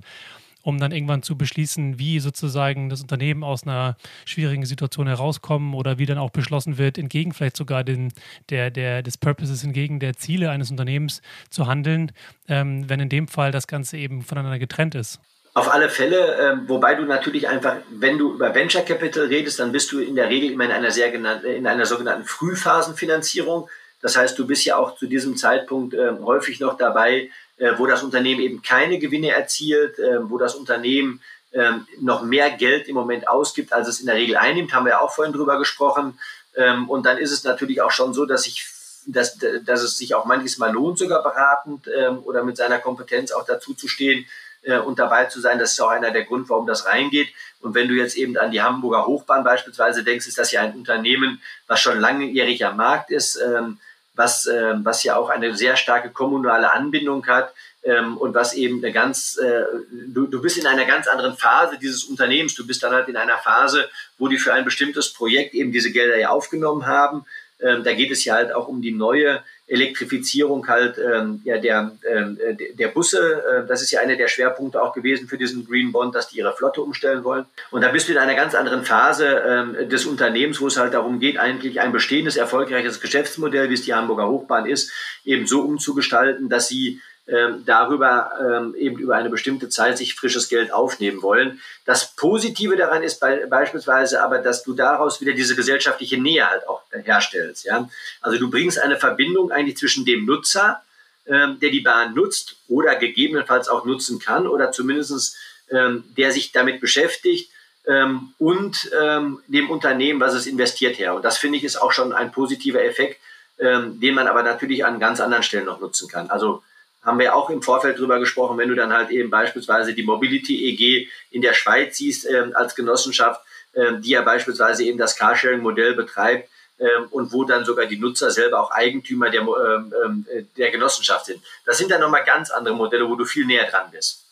um 0.61 0.79
dann 0.79 0.93
irgendwann 0.93 1.23
zu 1.23 1.37
beschließen, 1.37 1.99
wie 1.99 2.21
sozusagen 2.21 2.87
das 2.87 3.01
Unternehmen 3.01 3.43
aus 3.43 3.63
einer 3.63 3.97
schwierigen 4.23 4.65
Situation 4.65 5.07
herauskommen 5.07 5.73
oder 5.73 5.97
wie 5.97 6.05
dann 6.05 6.17
auch 6.17 6.29
beschlossen 6.29 6.77
wird, 6.77 6.97
entgegen 6.97 7.33
vielleicht 7.33 7.57
sogar 7.57 7.83
den, 7.83 8.13
der, 8.49 8.71
der, 8.71 9.03
des 9.03 9.17
Purposes, 9.17 9.61
entgegen 9.61 9.99
der 9.99 10.15
Ziele 10.15 10.51
eines 10.51 10.71
Unternehmens 10.71 11.21
zu 11.49 11.67
handeln, 11.67 12.13
ähm, 12.47 12.89
wenn 12.89 13.01
in 13.01 13.09
dem 13.09 13.27
Fall 13.27 13.51
das 13.51 13.67
Ganze 13.67 13.97
eben 13.97 14.21
voneinander 14.21 14.57
getrennt 14.57 14.95
ist. 14.95 15.19
Auf 15.57 15.73
alle 15.73 15.89
Fälle, 15.89 16.35
äh, 16.35 16.69
wobei 16.69 16.93
du 16.93 17.01
natürlich 17.05 17.47
einfach, 17.47 17.77
wenn 17.89 18.19
du 18.19 18.31
über 18.31 18.53
Venture 18.53 18.83
Capital 18.83 19.25
redest, 19.25 19.59
dann 19.59 19.71
bist 19.71 19.91
du 19.91 19.97
in 19.97 20.15
der 20.15 20.29
Regel 20.29 20.51
immer 20.51 20.65
in 20.65 20.71
einer 20.71 20.91
sehr 20.91 21.09
genannten, 21.09 21.47
in 21.47 21.65
einer 21.65 21.87
sogenannten 21.87 22.25
Frühphasenfinanzierung. 22.25 23.67
Das 23.99 24.15
heißt, 24.15 24.37
du 24.37 24.45
bist 24.45 24.65
ja 24.65 24.77
auch 24.77 24.97
zu 24.97 25.07
diesem 25.07 25.35
Zeitpunkt 25.35 25.95
äh, 25.95 26.11
häufig 26.21 26.59
noch 26.59 26.77
dabei, 26.77 27.31
äh, 27.57 27.71
wo 27.77 27.87
das 27.87 28.03
Unternehmen 28.03 28.39
eben 28.39 28.61
keine 28.61 28.99
Gewinne 28.99 29.31
erzielt, 29.31 29.97
äh, 29.97 30.29
wo 30.29 30.37
das 30.37 30.53
Unternehmen 30.53 31.23
ähm, 31.53 31.87
noch 31.99 32.21
mehr 32.21 32.51
Geld 32.51 32.87
im 32.87 32.93
Moment 32.93 33.27
ausgibt, 33.27 33.73
als 33.73 33.87
es 33.87 33.99
in 33.99 34.05
der 34.05 34.15
Regel 34.15 34.37
einnimmt, 34.37 34.75
haben 34.75 34.85
wir 34.85 34.91
ja 34.91 34.99
auch 34.99 35.15
vorhin 35.15 35.33
drüber 35.33 35.57
gesprochen. 35.57 36.19
Ähm, 36.55 36.87
und 36.87 37.07
dann 37.07 37.17
ist 37.17 37.31
es 37.31 37.43
natürlich 37.43 37.81
auch 37.81 37.89
schon 37.89 38.13
so, 38.13 38.27
dass 38.27 38.45
ich 38.45 38.63
dass, 39.09 39.37
dass 39.65 39.81
es 39.83 39.97
sich 39.97 40.13
auch 40.15 40.25
manches 40.25 40.57
Mal 40.57 40.73
lohnt, 40.73 40.99
sogar 40.99 41.23
beratend 41.23 41.89
ähm, 41.97 42.19
oder 42.25 42.43
mit 42.43 42.57
seiner 42.57 42.77
Kompetenz 42.77 43.31
auch 43.31 43.45
dazu 43.45 43.73
zu 43.73 43.87
stehen, 43.87 44.27
äh, 44.67 44.77
und 44.77 44.99
dabei 44.99 45.25
zu 45.25 45.39
sein. 45.39 45.57
Das 45.57 45.71
ist 45.71 45.81
auch 45.81 45.89
einer 45.89 46.11
der 46.11 46.25
Gründe, 46.25 46.49
warum 46.49 46.67
das 46.67 46.85
reingeht. 46.85 47.29
Und 47.61 47.73
wenn 47.73 47.87
du 47.87 47.95
jetzt 47.95 48.17
eben 48.17 48.37
an 48.37 48.51
die 48.51 48.61
Hamburger 48.61 49.05
Hochbahn 49.07 49.43
beispielsweise 49.43 50.03
denkst, 50.03 50.27
ist 50.27 50.37
das 50.37 50.51
ja 50.51 50.61
ein 50.61 50.73
Unternehmen, 50.73 51.41
was 51.67 51.79
schon 51.79 51.99
langjährig 51.99 52.65
am 52.65 52.77
Markt 52.77 53.09
ist, 53.09 53.37
ähm, 53.37 53.79
was, 54.13 54.45
äh, 54.45 54.73
was 54.83 55.03
ja 55.03 55.15
auch 55.15 55.29
eine 55.29 55.55
sehr 55.55 55.75
starke 55.77 56.09
kommunale 56.09 56.71
Anbindung 56.71 57.25
hat 57.27 57.53
ähm, 57.83 58.17
und 58.17 58.33
was 58.35 58.53
eben 58.53 58.83
eine 58.83 58.91
ganz, 58.91 59.37
äh, 59.37 59.63
du, 60.07 60.27
du 60.27 60.41
bist 60.41 60.57
in 60.57 60.67
einer 60.67 60.85
ganz 60.85 61.07
anderen 61.07 61.37
Phase 61.37 61.77
dieses 61.79 62.03
Unternehmens. 62.03 62.55
Du 62.55 62.67
bist 62.67 62.83
dann 62.83 62.93
halt 62.93 63.07
in 63.07 63.17
einer 63.17 63.37
Phase, 63.37 63.89
wo 64.17 64.27
die 64.27 64.37
für 64.37 64.53
ein 64.53 64.65
bestimmtes 64.65 65.13
Projekt 65.13 65.53
eben 65.53 65.71
diese 65.71 65.91
Gelder 65.91 66.17
ja 66.17 66.29
aufgenommen 66.29 66.85
haben. 66.85 67.25
Ähm, 67.59 67.83
da 67.83 67.93
geht 67.93 68.11
es 68.11 68.25
ja 68.25 68.35
halt 68.35 68.51
auch 68.51 68.67
um 68.67 68.81
die 68.81 68.91
neue 68.91 69.41
Elektrifizierung 69.67 70.67
halt 70.67 70.97
ähm, 70.97 71.41
ja, 71.43 71.57
der, 71.57 71.91
ähm, 72.09 72.39
der 72.73 72.87
Busse. 72.87 73.43
Äh, 73.43 73.67
das 73.67 73.81
ist 73.81 73.91
ja 73.91 73.99
einer 73.99 74.15
der 74.15 74.29
Schwerpunkte 74.29 74.81
auch 74.81 74.93
gewesen 74.93 75.27
für 75.27 75.37
diesen 75.37 75.67
Green 75.67 75.91
Bond, 75.91 76.15
dass 76.15 76.29
die 76.29 76.37
ihre 76.37 76.53
Flotte 76.53 76.81
umstellen 76.81 77.25
wollen. 77.25 77.45
Und 77.69 77.81
da 77.81 77.89
bist 77.89 78.07
du 78.07 78.13
in 78.13 78.17
einer 78.17 78.35
ganz 78.35 78.55
anderen 78.55 78.85
Phase 78.85 79.27
ähm, 79.45 79.89
des 79.89 80.05
Unternehmens, 80.05 80.61
wo 80.61 80.67
es 80.67 80.77
halt 80.77 80.93
darum 80.93 81.19
geht, 81.19 81.37
eigentlich 81.37 81.81
ein 81.81 81.91
bestehendes, 81.91 82.37
erfolgreiches 82.37 83.01
Geschäftsmodell, 83.01 83.69
wie 83.69 83.73
es 83.73 83.83
die 83.83 83.93
Hamburger 83.93 84.29
Hochbahn 84.29 84.65
ist, 84.65 84.91
eben 85.25 85.45
so 85.47 85.61
umzugestalten, 85.61 86.47
dass 86.47 86.69
sie 86.69 87.01
ähm, 87.27 87.63
darüber 87.65 88.31
ähm, 88.39 88.75
eben 88.75 88.97
über 88.97 89.15
eine 89.15 89.29
bestimmte 89.29 89.69
Zeit 89.69 89.97
sich 89.97 90.15
frisches 90.15 90.47
Geld 90.47 90.71
aufnehmen 90.71 91.21
wollen. 91.21 91.61
Das 91.85 92.15
Positive 92.15 92.77
daran 92.77 93.03
ist 93.03 93.19
bei, 93.19 93.45
beispielsweise 93.45 94.23
aber, 94.23 94.39
dass 94.39 94.63
du 94.63 94.73
daraus 94.73 95.19
wieder 95.19 95.33
diese 95.33 95.55
gesellschaftliche 95.55 96.17
Nähe 96.17 96.49
halt 96.49 96.67
auch 96.67 96.81
herstellst. 96.91 97.65
Ja? 97.65 97.89
Also 98.21 98.37
du 98.39 98.49
bringst 98.49 98.79
eine 98.79 98.97
Verbindung 98.97 99.51
eigentlich 99.51 99.77
zwischen 99.77 100.05
dem 100.05 100.25
Nutzer, 100.25 100.81
ähm, 101.25 101.59
der 101.59 101.69
die 101.69 101.81
Bahn 101.81 102.13
nutzt 102.13 102.55
oder 102.69 102.95
gegebenenfalls 102.95 103.67
auch 103.67 103.83
nutzen 103.83 104.19
kann 104.19 104.47
oder 104.47 104.71
zumindest 104.71 105.35
ähm, 105.69 106.05
der 106.15 106.31
sich 106.31 106.51
damit 106.51 106.79
beschäftigt 106.79 107.51
ähm, 107.85 108.33
und 108.37 108.89
ähm, 109.01 109.41
dem 109.47 109.69
Unternehmen, 109.69 110.19
was 110.19 110.33
es 110.33 110.47
investiert 110.47 110.97
her. 110.97 111.15
Und 111.15 111.25
das 111.25 111.37
finde 111.37 111.57
ich 111.57 111.63
ist 111.63 111.81
auch 111.81 111.91
schon 111.91 112.13
ein 112.13 112.31
positiver 112.31 112.83
Effekt, 112.83 113.19
ähm, 113.59 113.99
den 113.99 114.15
man 114.15 114.27
aber 114.27 114.43
natürlich 114.43 114.85
an 114.85 114.99
ganz 114.99 115.19
anderen 115.19 115.43
Stellen 115.43 115.65
noch 115.65 115.81
nutzen 115.81 116.07
kann. 116.07 116.29
Also 116.29 116.63
haben 117.07 117.19
wir 117.19 117.33
auch 117.33 117.49
im 117.49 117.61
Vorfeld 117.61 117.97
drüber 117.97 118.19
gesprochen, 118.19 118.57
wenn 118.57 118.67
du 118.67 118.75
dann 118.75 118.91
halt 118.91 119.11
eben 119.11 119.29
beispielsweise 119.29 119.93
die 119.93 120.03
Mobility 120.03 120.65
EG 120.65 121.07
in 121.31 121.41
der 121.41 121.53
Schweiz 121.53 121.95
siehst 121.95 122.25
äh, 122.25 122.51
als 122.53 122.75
Genossenschaft, 122.75 123.41
äh, 123.71 123.93
die 123.99 124.09
ja 124.09 124.23
beispielsweise 124.23 124.83
eben 124.83 124.97
das 124.97 125.15
Carsharing-Modell 125.15 125.93
betreibt 125.93 126.49
äh, 126.79 126.85
und 127.11 127.31
wo 127.31 127.45
dann 127.45 127.63
sogar 127.63 127.85
die 127.85 127.97
Nutzer 127.97 128.29
selber 128.29 128.59
auch 128.59 128.71
Eigentümer 128.71 129.29
der, 129.29 129.41
ähm, 129.41 129.93
ähm, 130.03 130.25
äh, 130.29 130.43
der 130.57 130.69
Genossenschaft 130.69 131.27
sind. 131.27 131.41
Das 131.65 131.77
sind 131.77 131.91
dann 131.91 132.01
nochmal 132.01 132.25
ganz 132.25 132.51
andere 132.51 132.75
Modelle, 132.75 133.07
wo 133.07 133.15
du 133.15 133.23
viel 133.23 133.45
näher 133.45 133.69
dran 133.71 133.89
bist. 133.89 134.25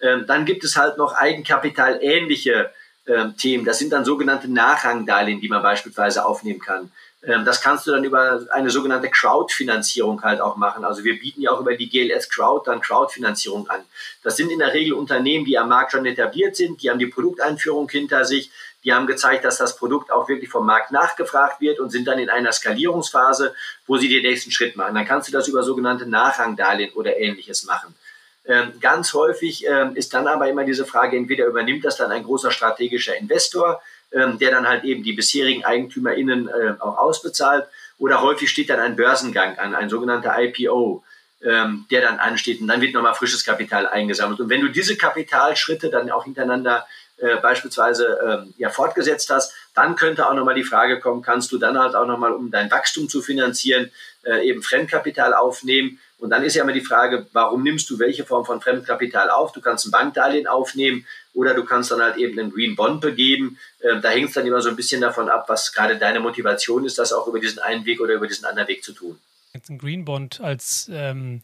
Ähm, 0.00 0.24
dann 0.28 0.44
gibt 0.44 0.62
es 0.62 0.76
halt 0.76 0.98
noch 0.98 1.14
Eigenkapital-ähnliche 1.14 2.70
Themen. 3.38 3.64
Das 3.64 3.78
sind 3.78 3.92
dann 3.92 4.04
sogenannte 4.04 4.46
Nachrangdarlehen, 4.46 5.40
die 5.40 5.48
man 5.48 5.62
beispielsweise 5.62 6.24
aufnehmen 6.24 6.60
kann. 6.60 6.92
Ähm, 7.22 7.44
das 7.44 7.60
kannst 7.60 7.86
du 7.86 7.90
dann 7.90 8.04
über 8.04 8.40
eine 8.50 8.70
sogenannte 8.70 9.10
Crowdfinanzierung 9.10 10.22
halt 10.22 10.40
auch 10.40 10.56
machen. 10.56 10.84
Also 10.84 11.04
wir 11.04 11.18
bieten 11.18 11.42
ja 11.42 11.50
auch 11.50 11.60
über 11.60 11.76
die 11.76 11.88
GLS 11.88 12.30
Crowd 12.30 12.70
dann 12.70 12.80
Crowdfinanzierung 12.80 13.68
an. 13.68 13.82
Das 14.22 14.36
sind 14.36 14.50
in 14.50 14.58
der 14.58 14.72
Regel 14.72 14.94
Unternehmen, 14.94 15.44
die 15.44 15.58
am 15.58 15.68
Markt 15.68 15.92
schon 15.92 16.06
etabliert 16.06 16.56
sind, 16.56 16.82
die 16.82 16.90
haben 16.90 16.98
die 16.98 17.06
Produkteinführung 17.06 17.88
hinter 17.88 18.24
sich, 18.24 18.50
die 18.84 18.94
haben 18.94 19.06
gezeigt, 19.06 19.44
dass 19.44 19.58
das 19.58 19.76
Produkt 19.76 20.10
auch 20.10 20.28
wirklich 20.28 20.48
vom 20.48 20.64
Markt 20.64 20.90
nachgefragt 20.90 21.60
wird 21.60 21.80
und 21.80 21.90
sind 21.90 22.06
dann 22.08 22.18
in 22.18 22.30
einer 22.30 22.52
Skalierungsphase, 22.52 23.54
wo 23.86 23.98
sie 23.98 24.08
den 24.08 24.22
nächsten 24.22 24.50
Schritt 24.50 24.76
machen. 24.76 24.94
Dann 24.94 25.04
kannst 25.04 25.28
du 25.28 25.32
das 25.32 25.48
über 25.48 25.62
sogenannte 25.62 26.06
Nachrangdarlehen 26.06 26.94
oder 26.94 27.18
ähnliches 27.18 27.64
machen. 27.64 27.94
Ähm, 28.46 28.72
ganz 28.80 29.12
häufig 29.12 29.66
ähm, 29.66 29.94
ist 29.96 30.14
dann 30.14 30.26
aber 30.26 30.48
immer 30.48 30.64
diese 30.64 30.86
Frage, 30.86 31.18
entweder 31.18 31.44
übernimmt 31.44 31.84
das 31.84 31.96
dann 31.96 32.10
ein 32.10 32.24
großer 32.24 32.50
strategischer 32.50 33.16
Investor, 33.16 33.82
ähm, 34.12 34.38
der 34.38 34.50
dann 34.50 34.68
halt 34.68 34.84
eben 34.84 35.02
die 35.02 35.12
bisherigen 35.12 35.64
EigentümerInnen 35.64 36.48
äh, 36.48 36.74
auch 36.80 36.98
ausbezahlt, 36.98 37.66
oder 37.98 38.22
häufig 38.22 38.48
steht 38.48 38.70
dann 38.70 38.80
ein 38.80 38.96
Börsengang 38.96 39.58
an, 39.58 39.74
ein 39.74 39.90
sogenannter 39.90 40.34
IPO, 40.38 41.04
der 41.42 42.02
dann 42.02 42.18
ansteht 42.18 42.60
und 42.60 42.68
dann 42.68 42.82
wird 42.82 42.92
nochmal 42.92 43.14
frisches 43.14 43.44
Kapital 43.44 43.86
eingesammelt. 43.86 44.40
Und 44.40 44.50
wenn 44.50 44.60
du 44.60 44.68
diese 44.68 44.96
Kapitalschritte 44.96 45.88
dann 45.88 46.10
auch 46.10 46.24
hintereinander 46.24 46.86
äh, 47.20 47.36
beispielsweise 47.36 48.18
ähm, 48.26 48.54
ja 48.56 48.70
fortgesetzt 48.70 49.28
hast, 49.28 49.52
dann 49.74 49.94
könnte 49.94 50.26
auch 50.26 50.32
nochmal 50.32 50.54
die 50.54 50.64
Frage 50.64 51.00
kommen, 51.00 51.20
kannst 51.20 51.52
du 51.52 51.58
dann 51.58 51.78
halt 51.78 51.94
auch 51.94 52.06
nochmal, 52.06 52.32
um 52.32 52.50
dein 52.50 52.70
Wachstum 52.70 53.10
zu 53.10 53.20
finanzieren, 53.20 53.90
äh, 54.22 54.48
eben 54.48 54.62
Fremdkapital 54.62 55.34
aufnehmen. 55.34 55.98
Und 56.18 56.30
dann 56.30 56.44
ist 56.44 56.54
ja 56.54 56.62
immer 56.62 56.72
die 56.72 56.80
Frage, 56.80 57.26
warum 57.32 57.62
nimmst 57.62 57.90
du 57.90 57.98
welche 57.98 58.24
Form 58.24 58.46
von 58.46 58.62
Fremdkapital 58.62 59.28
auf? 59.28 59.52
Du 59.52 59.60
kannst 59.60 59.86
ein 59.86 59.90
Bankdarlehen 59.90 60.46
aufnehmen 60.46 61.06
oder 61.34 61.54
du 61.54 61.64
kannst 61.64 61.90
dann 61.90 62.00
halt 62.00 62.16
eben 62.16 62.38
einen 62.38 62.52
Green 62.52 62.76
Bond 62.76 63.00
begeben. 63.00 63.58
Äh, 63.80 64.00
da 64.00 64.10
hängt 64.10 64.28
es 64.28 64.34
dann 64.34 64.46
immer 64.46 64.60
so 64.60 64.68
ein 64.68 64.76
bisschen 64.76 65.00
davon 65.00 65.28
ab, 65.28 65.48
was 65.48 65.72
gerade 65.72 65.98
deine 65.98 66.20
Motivation 66.20 66.84
ist, 66.84 66.98
das 66.98 67.12
auch 67.12 67.26
über 67.26 67.40
diesen 67.40 67.58
einen 67.60 67.84
Weg 67.84 68.00
oder 68.00 68.14
über 68.14 68.26
diesen 68.26 68.44
anderen 68.44 68.68
Weg 68.68 68.84
zu 68.84 68.92
tun. 68.92 69.18
Jetzt 69.52 69.68
ein 69.68 69.78
Green 69.78 70.04
Bond 70.04 70.40
als 70.40 70.88
ähm 70.92 71.42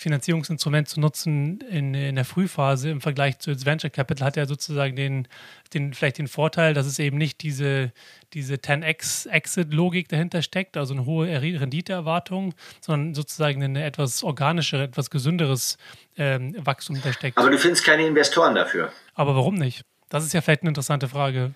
Finanzierungsinstrument 0.00 0.88
zu 0.88 0.98
nutzen 0.98 1.60
in, 1.68 1.92
in 1.92 2.14
der 2.14 2.24
Frühphase 2.24 2.88
im 2.88 3.02
Vergleich 3.02 3.38
zu 3.38 3.50
Venture 3.66 3.90
Capital 3.90 4.26
hat 4.26 4.36
ja 4.36 4.46
sozusagen 4.46 4.96
den, 4.96 5.28
den, 5.74 5.92
vielleicht 5.92 6.16
den 6.16 6.26
Vorteil, 6.26 6.72
dass 6.72 6.86
es 6.86 6.98
eben 6.98 7.18
nicht 7.18 7.42
diese, 7.42 7.92
diese 8.32 8.54
10x 8.54 9.28
Exit-Logik 9.28 10.08
dahinter 10.08 10.40
steckt, 10.40 10.78
also 10.78 10.94
eine 10.94 11.04
hohe 11.04 11.28
Renditeerwartung, 11.28 12.54
sondern 12.80 13.14
sozusagen 13.14 13.62
eine 13.62 13.84
etwas 13.84 14.22
organischere, 14.22 14.84
etwas 14.84 15.10
gesünderes 15.10 15.76
ähm, 16.16 16.54
Wachstum 16.56 16.96
dahinter 16.96 17.18
steckt. 17.18 17.36
Aber 17.36 17.50
du 17.50 17.58
findest 17.58 17.84
keine 17.84 18.06
Investoren 18.06 18.54
dafür. 18.54 18.92
Aber 19.20 19.36
warum 19.36 19.56
nicht? 19.56 19.82
Das 20.08 20.24
ist 20.24 20.32
ja 20.32 20.40
vielleicht 20.40 20.62
eine 20.62 20.70
interessante 20.70 21.06
Frage. 21.06 21.52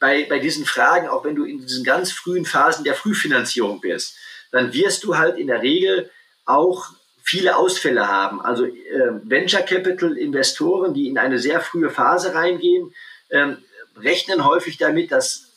Bei, 0.00 0.26
bei 0.28 0.40
diesen 0.40 0.64
Fragen, 0.64 1.06
auch 1.06 1.24
wenn 1.24 1.36
du 1.36 1.44
in 1.44 1.60
diesen 1.60 1.84
ganz 1.84 2.10
frühen 2.10 2.44
Phasen 2.44 2.82
der 2.82 2.96
Frühfinanzierung 2.96 3.80
bist, 3.80 4.16
dann 4.50 4.72
wirst 4.72 5.04
du 5.04 5.16
halt 5.16 5.38
in 5.38 5.46
der 5.46 5.62
Regel 5.62 6.10
auch 6.46 6.86
viele 7.22 7.56
Ausfälle 7.56 8.08
haben. 8.08 8.40
Also 8.40 8.64
äh, 8.64 8.72
Venture 9.22 9.62
Capital 9.62 10.18
Investoren, 10.18 10.92
die 10.92 11.06
in 11.06 11.16
eine 11.16 11.38
sehr 11.38 11.60
frühe 11.60 11.90
Phase 11.90 12.34
reingehen, 12.34 12.92
ähm, 13.30 13.58
rechnen 13.96 14.44
häufig 14.44 14.76
damit, 14.76 15.12
dass 15.12 15.52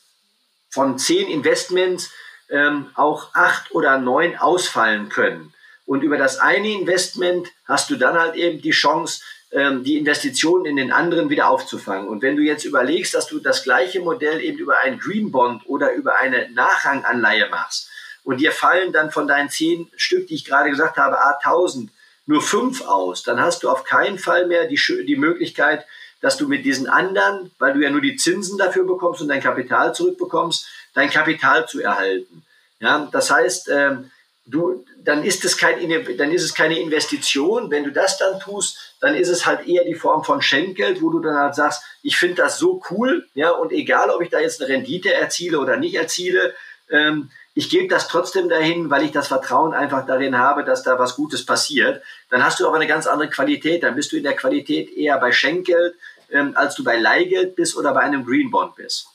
von 0.70 1.00
zehn 1.00 1.28
Investments 1.28 2.12
ähm, 2.52 2.92
auch 2.94 3.34
acht 3.34 3.72
oder 3.72 3.98
neun 3.98 4.38
ausfallen 4.38 5.10
können. 5.10 5.52
Und 5.88 6.04
über 6.04 6.20
das 6.20 6.38
eine 6.38 6.70
Investment 6.70 7.48
hast 7.66 7.90
du 7.90 7.96
dann 7.96 8.20
halt 8.20 8.36
eben 8.36 8.62
die 8.62 8.70
Chance, 8.70 9.24
die 9.54 9.97
Investitionen 9.97 10.66
in 10.66 10.78
den 10.78 10.91
anderen 10.91 11.30
wieder 11.30 11.49
aufzufangen. 11.49 12.08
Und 12.08 12.22
wenn 12.24 12.36
du 12.36 12.41
jetzt 12.41 12.66
überlegst, 12.66 13.14
dass 13.14 13.28
du 13.28 13.39
das 13.39 13.64
gleiche 13.64 13.99
Modell 13.99 14.41
eben 14.41 14.58
über 14.58 14.80
einen 14.80 14.99
Green 14.99 15.32
Bond 15.32 15.64
oder 15.68 15.93
über 15.93 16.16
eine 16.16 16.49
Nachranganleihe 16.51 17.49
machst, 17.49 17.89
und 18.24 18.39
dir 18.39 18.51
fallen 18.51 18.93
dann 18.93 19.12
von 19.12 19.28
deinen 19.28 19.49
zehn 19.49 19.91
Stück, 19.95 20.28
die 20.28 20.36
ich 20.36 20.45
gerade 20.45 20.70
gesagt 20.70 20.97
habe, 20.97 21.20
a 21.20 21.38
1000, 21.43 21.91
nur 22.26 22.41
fünf 22.41 22.82
aus, 22.82 23.24
dann 23.24 23.41
hast 23.41 23.64
du 23.64 23.70
auf 23.70 23.84
keinen 23.84 24.18
Fall 24.18 24.47
mehr 24.47 24.66
die, 24.66 24.80
die 25.06 25.18
Möglichkeit, 25.18 25.86
dass 26.22 26.38
du 26.38 26.47
mit 26.47 26.64
diesen 26.64 26.88
anderen, 26.88 27.51
weil 27.60 27.74
du 27.74 27.82
ja 27.82 27.89
nur 27.89 27.99
die 27.99 28.16
Zinsen 28.16 28.58
dafür 28.58 28.86
bekommst 28.86 29.22
und 29.22 29.28
dein 29.28 29.41
Kapital 29.41 29.93
zurückbekommst, 29.93 30.66
dein 30.93 31.10
Kapital 31.10 31.68
zu 31.68 31.82
erhalten. 31.82 32.45
Ja, 32.80 33.10
das 33.12 33.30
heißt, 33.30 33.70
ähm, 33.70 34.10
du, 34.46 34.86
dann 35.04 35.24
ist 35.24 35.46
es 35.46 35.58
kein, 35.58 35.89
dann 36.18 36.32
ist 36.32 36.44
es 36.44 36.54
keine 36.54 36.80
Investition. 36.80 37.72
Wenn 37.72 37.84
du 37.84 37.91
das 37.91 38.18
dann 38.18 38.39
tust, 38.39 38.96
dann 39.00 39.16
ist 39.16 39.30
es 39.30 39.46
halt 39.46 39.68
eher 39.68 39.84
die 39.86 39.96
Form 39.96 40.24
von 40.24 40.41
Schenkgeld, 40.41 41.02
wo 41.02 41.10
du 41.10 41.20
dann 41.20 41.36
halt 41.36 41.56
sagst, 41.56 41.84
ich 42.02 42.18
finde 42.18 42.36
das 42.36 42.58
so 42.58 42.82
cool, 42.91 43.28
ja, 43.34 43.52
und 43.52 43.72
egal, 43.72 44.10
ob 44.10 44.22
ich 44.22 44.30
da 44.30 44.39
jetzt 44.39 44.62
eine 44.62 44.74
Rendite 44.74 45.14
erziele 45.14 45.60
oder 45.60 45.78
nicht 45.78 45.96
erziele, 45.96 46.54
ähm, 46.89 47.30
ich 47.56 47.70
gebe 47.70 47.88
das 47.88 48.08
trotzdem 48.08 48.50
dahin, 48.50 48.89
weil 48.89 49.04
ich 49.04 49.12
das 49.12 49.28
Vertrauen 49.28 49.74
einfach 49.74 50.06
darin 50.08 50.38
habe, 50.38 50.64
dass 50.64 50.82
da 50.82 50.98
was 50.98 51.16
Gutes 51.16 51.46
passiert. 51.46 52.02
Dann 52.30 52.44
hast 52.44 52.60
du 52.60 52.68
aber 52.68 52.78
eine 52.78 52.88
ganz 52.88 53.06
andere 53.06 53.30
Qualität. 53.30 53.84
Dann 53.84 53.96
bist 53.96 54.12
du 54.12 54.18
in 54.18 54.24
der 54.24 54.36
Qualität 54.36 54.91
eher 54.91 55.20
bei 55.20 55.32
Schenkgeld, 55.32 55.96
ähm, 56.32 56.54
als 56.56 56.74
du 56.76 56.84
bei 56.84 56.98
Leihgeld 56.98 57.56
bist 57.56 57.78
oder 57.78 57.94
bei 57.94 58.00
einem 58.00 58.26
Green 58.26 58.50
Bond 58.50 58.76
bist. 58.76 59.08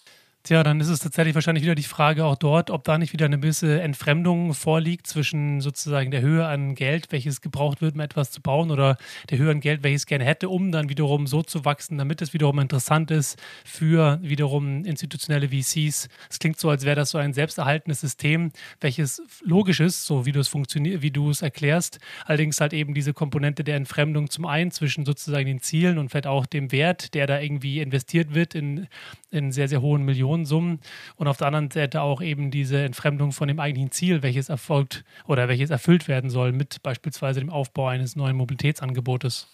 Tja, 0.48 0.62
dann 0.62 0.80
ist 0.80 0.88
es 0.88 1.00
tatsächlich 1.00 1.34
wahrscheinlich 1.34 1.62
wieder 1.62 1.74
die 1.74 1.82
Frage 1.82 2.24
auch 2.24 2.36
dort, 2.36 2.70
ob 2.70 2.82
da 2.82 2.96
nicht 2.96 3.12
wieder 3.12 3.26
eine 3.26 3.38
gewisse 3.38 3.82
Entfremdung 3.82 4.54
vorliegt 4.54 5.06
zwischen 5.06 5.60
sozusagen 5.60 6.10
der 6.10 6.22
Höhe 6.22 6.46
an 6.46 6.74
Geld, 6.74 7.12
welches 7.12 7.42
gebraucht 7.42 7.82
wird, 7.82 7.96
um 7.96 8.00
etwas 8.00 8.30
zu 8.30 8.40
bauen, 8.40 8.70
oder 8.70 8.96
der 9.28 9.36
Höhe 9.36 9.50
an 9.50 9.60
Geld, 9.60 9.82
welches 9.82 10.06
gerne 10.06 10.24
hätte, 10.24 10.48
um 10.48 10.72
dann 10.72 10.88
wiederum 10.88 11.26
so 11.26 11.42
zu 11.42 11.66
wachsen, 11.66 11.98
damit 11.98 12.22
es 12.22 12.32
wiederum 12.32 12.60
interessant 12.60 13.10
ist 13.10 13.38
für 13.62 14.20
wiederum 14.22 14.86
institutionelle 14.86 15.50
VCs. 15.50 16.08
Es 16.30 16.38
klingt 16.38 16.58
so, 16.58 16.70
als 16.70 16.86
wäre 16.86 16.96
das 16.96 17.10
so 17.10 17.18
ein 17.18 17.34
selbsterhaltenes 17.34 18.00
System, 18.00 18.50
welches 18.80 19.20
logisch 19.42 19.80
ist, 19.80 20.06
so 20.06 20.24
wie 20.24 20.32
du 20.32 20.40
es 20.40 20.48
funktioniert, 20.48 21.02
wie 21.02 21.10
du 21.10 21.28
es 21.28 21.42
erklärst. 21.42 21.98
Allerdings 22.24 22.58
halt 22.58 22.72
eben 22.72 22.94
diese 22.94 23.12
Komponente 23.12 23.64
der 23.64 23.76
Entfremdung 23.76 24.30
zum 24.30 24.46
einen 24.46 24.70
zwischen 24.70 25.04
sozusagen 25.04 25.44
den 25.44 25.60
Zielen 25.60 25.98
und 25.98 26.08
vielleicht 26.08 26.26
auch 26.26 26.46
dem 26.46 26.72
Wert, 26.72 27.12
der 27.12 27.26
da 27.26 27.38
irgendwie 27.38 27.80
investiert 27.80 28.32
wird 28.32 28.54
in, 28.54 28.88
in 29.30 29.52
sehr, 29.52 29.68
sehr 29.68 29.82
hohen 29.82 30.06
Millionen 30.06 30.37
Millionensummen 30.38 30.80
und 31.16 31.28
auf 31.28 31.36
der 31.36 31.48
anderen 31.48 31.70
Seite 31.70 32.00
auch 32.00 32.22
eben 32.22 32.50
diese 32.50 32.78
Entfremdung 32.78 33.32
von 33.32 33.48
dem 33.48 33.60
eigentlichen 33.60 33.90
Ziel, 33.90 34.22
welches 34.22 34.48
erfolgt 34.48 35.04
oder 35.26 35.48
welches 35.48 35.70
erfüllt 35.70 36.08
werden 36.08 36.30
soll 36.30 36.52
mit 36.52 36.82
beispielsweise 36.82 37.40
dem 37.40 37.50
Aufbau 37.50 37.88
eines 37.88 38.16
neuen 38.16 38.36
Mobilitätsangebotes. 38.36 39.48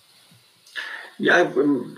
Ja, 1.18 1.40
ähm, 1.40 1.96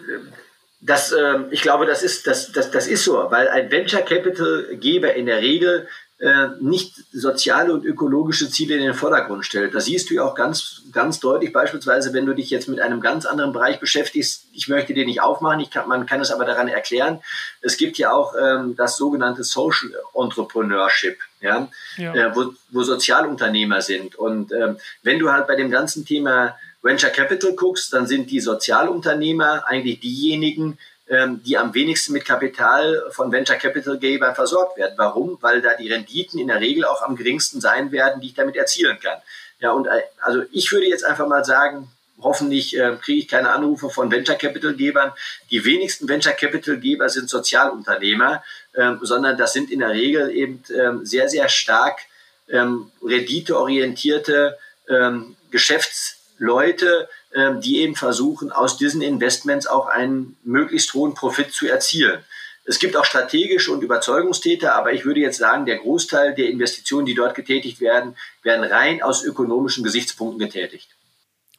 das, 0.80 1.12
ähm, 1.12 1.46
ich 1.50 1.62
glaube, 1.62 1.86
das 1.86 2.02
ist, 2.02 2.26
das, 2.26 2.52
das, 2.52 2.70
das 2.70 2.86
ist 2.86 3.04
so, 3.04 3.14
weil 3.30 3.48
ein 3.48 3.70
Venture 3.70 4.02
Capital 4.02 4.76
Geber 4.78 5.14
in 5.14 5.26
der 5.26 5.38
Regel 5.38 5.88
äh, 6.18 6.48
nicht 6.60 6.94
soziale 7.12 7.74
und 7.74 7.84
ökologische 7.84 8.50
Ziele 8.50 8.76
in 8.76 8.82
den 8.82 8.94
Vordergrund 8.94 9.44
stellt. 9.44 9.74
Das 9.74 9.84
siehst 9.84 10.08
du 10.08 10.14
ja 10.14 10.24
auch 10.24 10.34
ganz, 10.34 10.82
ganz 10.90 11.20
deutlich, 11.20 11.52
beispielsweise, 11.52 12.14
wenn 12.14 12.24
du 12.24 12.32
dich 12.32 12.48
jetzt 12.48 12.68
mit 12.68 12.80
einem 12.80 13.02
ganz 13.02 13.26
anderen 13.26 13.52
Bereich 13.52 13.80
beschäftigst. 13.80 14.46
Ich 14.54 14.68
möchte 14.68 14.94
den 14.94 15.06
nicht 15.08 15.20
aufmachen, 15.20 15.60
ich 15.60 15.70
kann, 15.70 15.88
man 15.88 16.06
kann 16.06 16.20
es 16.20 16.30
aber 16.30 16.46
daran 16.46 16.68
erklären. 16.68 17.20
Es 17.60 17.76
gibt 17.76 17.98
ja 17.98 18.12
auch 18.12 18.34
ähm, 18.40 18.74
das 18.76 18.96
sogenannte 18.96 19.44
Social 19.44 19.90
Entrepreneurship, 20.14 21.18
ja, 21.40 21.68
ja. 21.98 22.14
Äh, 22.14 22.34
wo, 22.34 22.54
wo 22.70 22.82
Sozialunternehmer 22.82 23.82
sind. 23.82 24.16
Und 24.16 24.52
ähm, 24.52 24.78
wenn 25.02 25.18
du 25.18 25.30
halt 25.30 25.46
bei 25.46 25.56
dem 25.56 25.70
ganzen 25.70 26.06
Thema 26.06 26.56
Venture 26.80 27.10
Capital 27.10 27.52
guckst, 27.52 27.92
dann 27.92 28.06
sind 28.06 28.30
die 28.30 28.40
Sozialunternehmer 28.40 29.64
eigentlich 29.66 30.00
diejenigen, 30.00 30.78
die 31.08 31.56
am 31.56 31.72
wenigsten 31.72 32.12
mit 32.14 32.24
Kapital 32.24 33.04
von 33.10 33.30
Venture 33.30 33.54
Capital 33.54 33.96
Gebern 33.96 34.34
versorgt 34.34 34.76
werden. 34.76 34.94
Warum? 34.96 35.38
Weil 35.40 35.62
da 35.62 35.74
die 35.74 35.92
Renditen 35.92 36.40
in 36.40 36.48
der 36.48 36.60
Regel 36.60 36.84
auch 36.84 37.00
am 37.02 37.14
geringsten 37.14 37.60
sein 37.60 37.92
werden, 37.92 38.20
die 38.20 38.26
ich 38.26 38.34
damit 38.34 38.56
erzielen 38.56 38.98
kann. 39.00 39.18
Ja, 39.60 39.70
und 39.70 39.86
äh, 39.86 40.02
also 40.20 40.42
ich 40.50 40.70
würde 40.72 40.86
jetzt 40.86 41.04
einfach 41.04 41.28
mal 41.28 41.44
sagen, 41.44 41.88
hoffentlich 42.20 42.76
äh, 42.76 42.96
kriege 43.00 43.20
ich 43.20 43.28
keine 43.28 43.50
Anrufe 43.50 43.90
von 43.90 44.10
Venture 44.10 44.36
Capital 44.36 44.74
Gebern. 44.74 45.12
Die 45.50 45.64
wenigsten 45.64 46.08
Venture 46.08 46.32
Capital 46.32 46.78
Geber 46.78 47.08
sind 47.08 47.28
Sozialunternehmer, 47.28 48.42
ähm, 48.74 48.98
sondern 49.02 49.36
das 49.36 49.52
sind 49.52 49.70
in 49.70 49.80
der 49.80 49.90
Regel 49.90 50.30
eben 50.30 50.62
ähm, 50.74 51.04
sehr, 51.04 51.28
sehr 51.28 51.48
stark 51.48 52.00
ähm, 52.48 52.90
renditeorientierte 53.02 54.58
ähm, 54.88 55.36
Geschäftsleute, 55.50 57.08
ähm, 57.36 57.60
die 57.60 57.80
eben 57.80 57.94
versuchen, 57.94 58.50
aus 58.50 58.78
diesen 58.78 59.02
Investments 59.02 59.66
auch 59.66 59.88
einen 59.88 60.38
möglichst 60.42 60.94
hohen 60.94 61.12
Profit 61.12 61.52
zu 61.52 61.68
erzielen. 61.68 62.24
Es 62.64 62.78
gibt 62.78 62.96
auch 62.96 63.04
strategische 63.04 63.72
und 63.72 63.82
Überzeugungstäter, 63.82 64.74
aber 64.74 64.94
ich 64.94 65.04
würde 65.04 65.20
jetzt 65.20 65.36
sagen, 65.36 65.66
der 65.66 65.76
Großteil 65.76 66.34
der 66.34 66.48
Investitionen, 66.48 67.04
die 67.04 67.14
dort 67.14 67.34
getätigt 67.34 67.80
werden, 67.80 68.16
werden 68.42 68.64
rein 68.64 69.02
aus 69.02 69.22
ökonomischen 69.22 69.84
Gesichtspunkten 69.84 70.38
getätigt. 70.38 70.88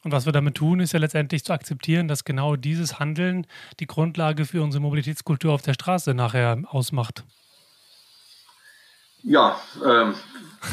Und 0.02 0.10
was 0.10 0.26
wir 0.26 0.32
damit 0.32 0.56
tun, 0.56 0.80
ist 0.80 0.92
ja 0.92 0.98
letztendlich 0.98 1.44
zu 1.44 1.52
akzeptieren, 1.52 2.08
dass 2.08 2.24
genau 2.24 2.56
dieses 2.56 2.98
Handeln 2.98 3.46
die 3.78 3.86
Grundlage 3.86 4.46
für 4.46 4.62
unsere 4.62 4.82
Mobilitätskultur 4.82 5.52
auf 5.52 5.62
der 5.62 5.74
Straße 5.74 6.12
nachher 6.12 6.60
ausmacht. 6.66 7.22
Ja, 9.22 9.60
ähm, 9.84 10.14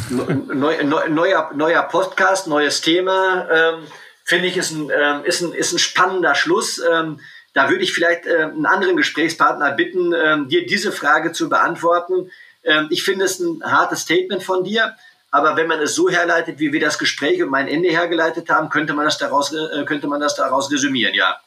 neu, 0.09 0.83
neu, 0.83 1.09
neuer, 1.09 1.51
neuer 1.55 1.83
Podcast, 1.83 2.47
neues 2.47 2.81
Thema. 2.81 3.47
Ähm, 3.51 3.83
finde 4.25 4.47
ich, 4.47 4.57
ist 4.57 4.71
ein, 4.71 4.89
ähm, 4.89 5.23
ist, 5.23 5.41
ein, 5.41 5.53
ist 5.53 5.71
ein 5.71 5.79
spannender 5.79 6.35
Schluss. 6.35 6.81
Ähm, 6.91 7.19
da 7.53 7.69
würde 7.69 7.83
ich 7.83 7.93
vielleicht 7.93 8.25
äh, 8.25 8.43
einen 8.43 8.65
anderen 8.65 8.97
Gesprächspartner 8.97 9.71
bitten, 9.71 10.13
ähm, 10.13 10.49
dir 10.49 10.65
diese 10.65 10.91
Frage 10.91 11.31
zu 11.31 11.47
beantworten. 11.47 12.29
Ähm, 12.63 12.87
ich 12.89 13.03
finde 13.03 13.23
es 13.25 13.39
ein 13.39 13.63
hartes 13.63 14.01
Statement 14.01 14.43
von 14.43 14.63
dir. 14.65 14.95
Aber 15.31 15.55
wenn 15.55 15.67
man 15.67 15.81
es 15.81 15.95
so 15.95 16.09
herleitet, 16.09 16.59
wie 16.59 16.73
wir 16.73 16.79
das 16.79 16.97
Gespräch 16.97 17.41
und 17.43 17.49
mein 17.49 17.67
Ende 17.67 17.89
hergeleitet 17.89 18.49
haben, 18.49 18.69
könnte 18.69 18.93
man 18.93 19.05
das 19.05 19.17
daraus, 19.17 19.53
äh, 19.53 19.83
könnte 19.85 20.07
man 20.07 20.19
das 20.19 20.35
daraus 20.35 20.71
resümieren, 20.71 21.13
ja. 21.13 21.39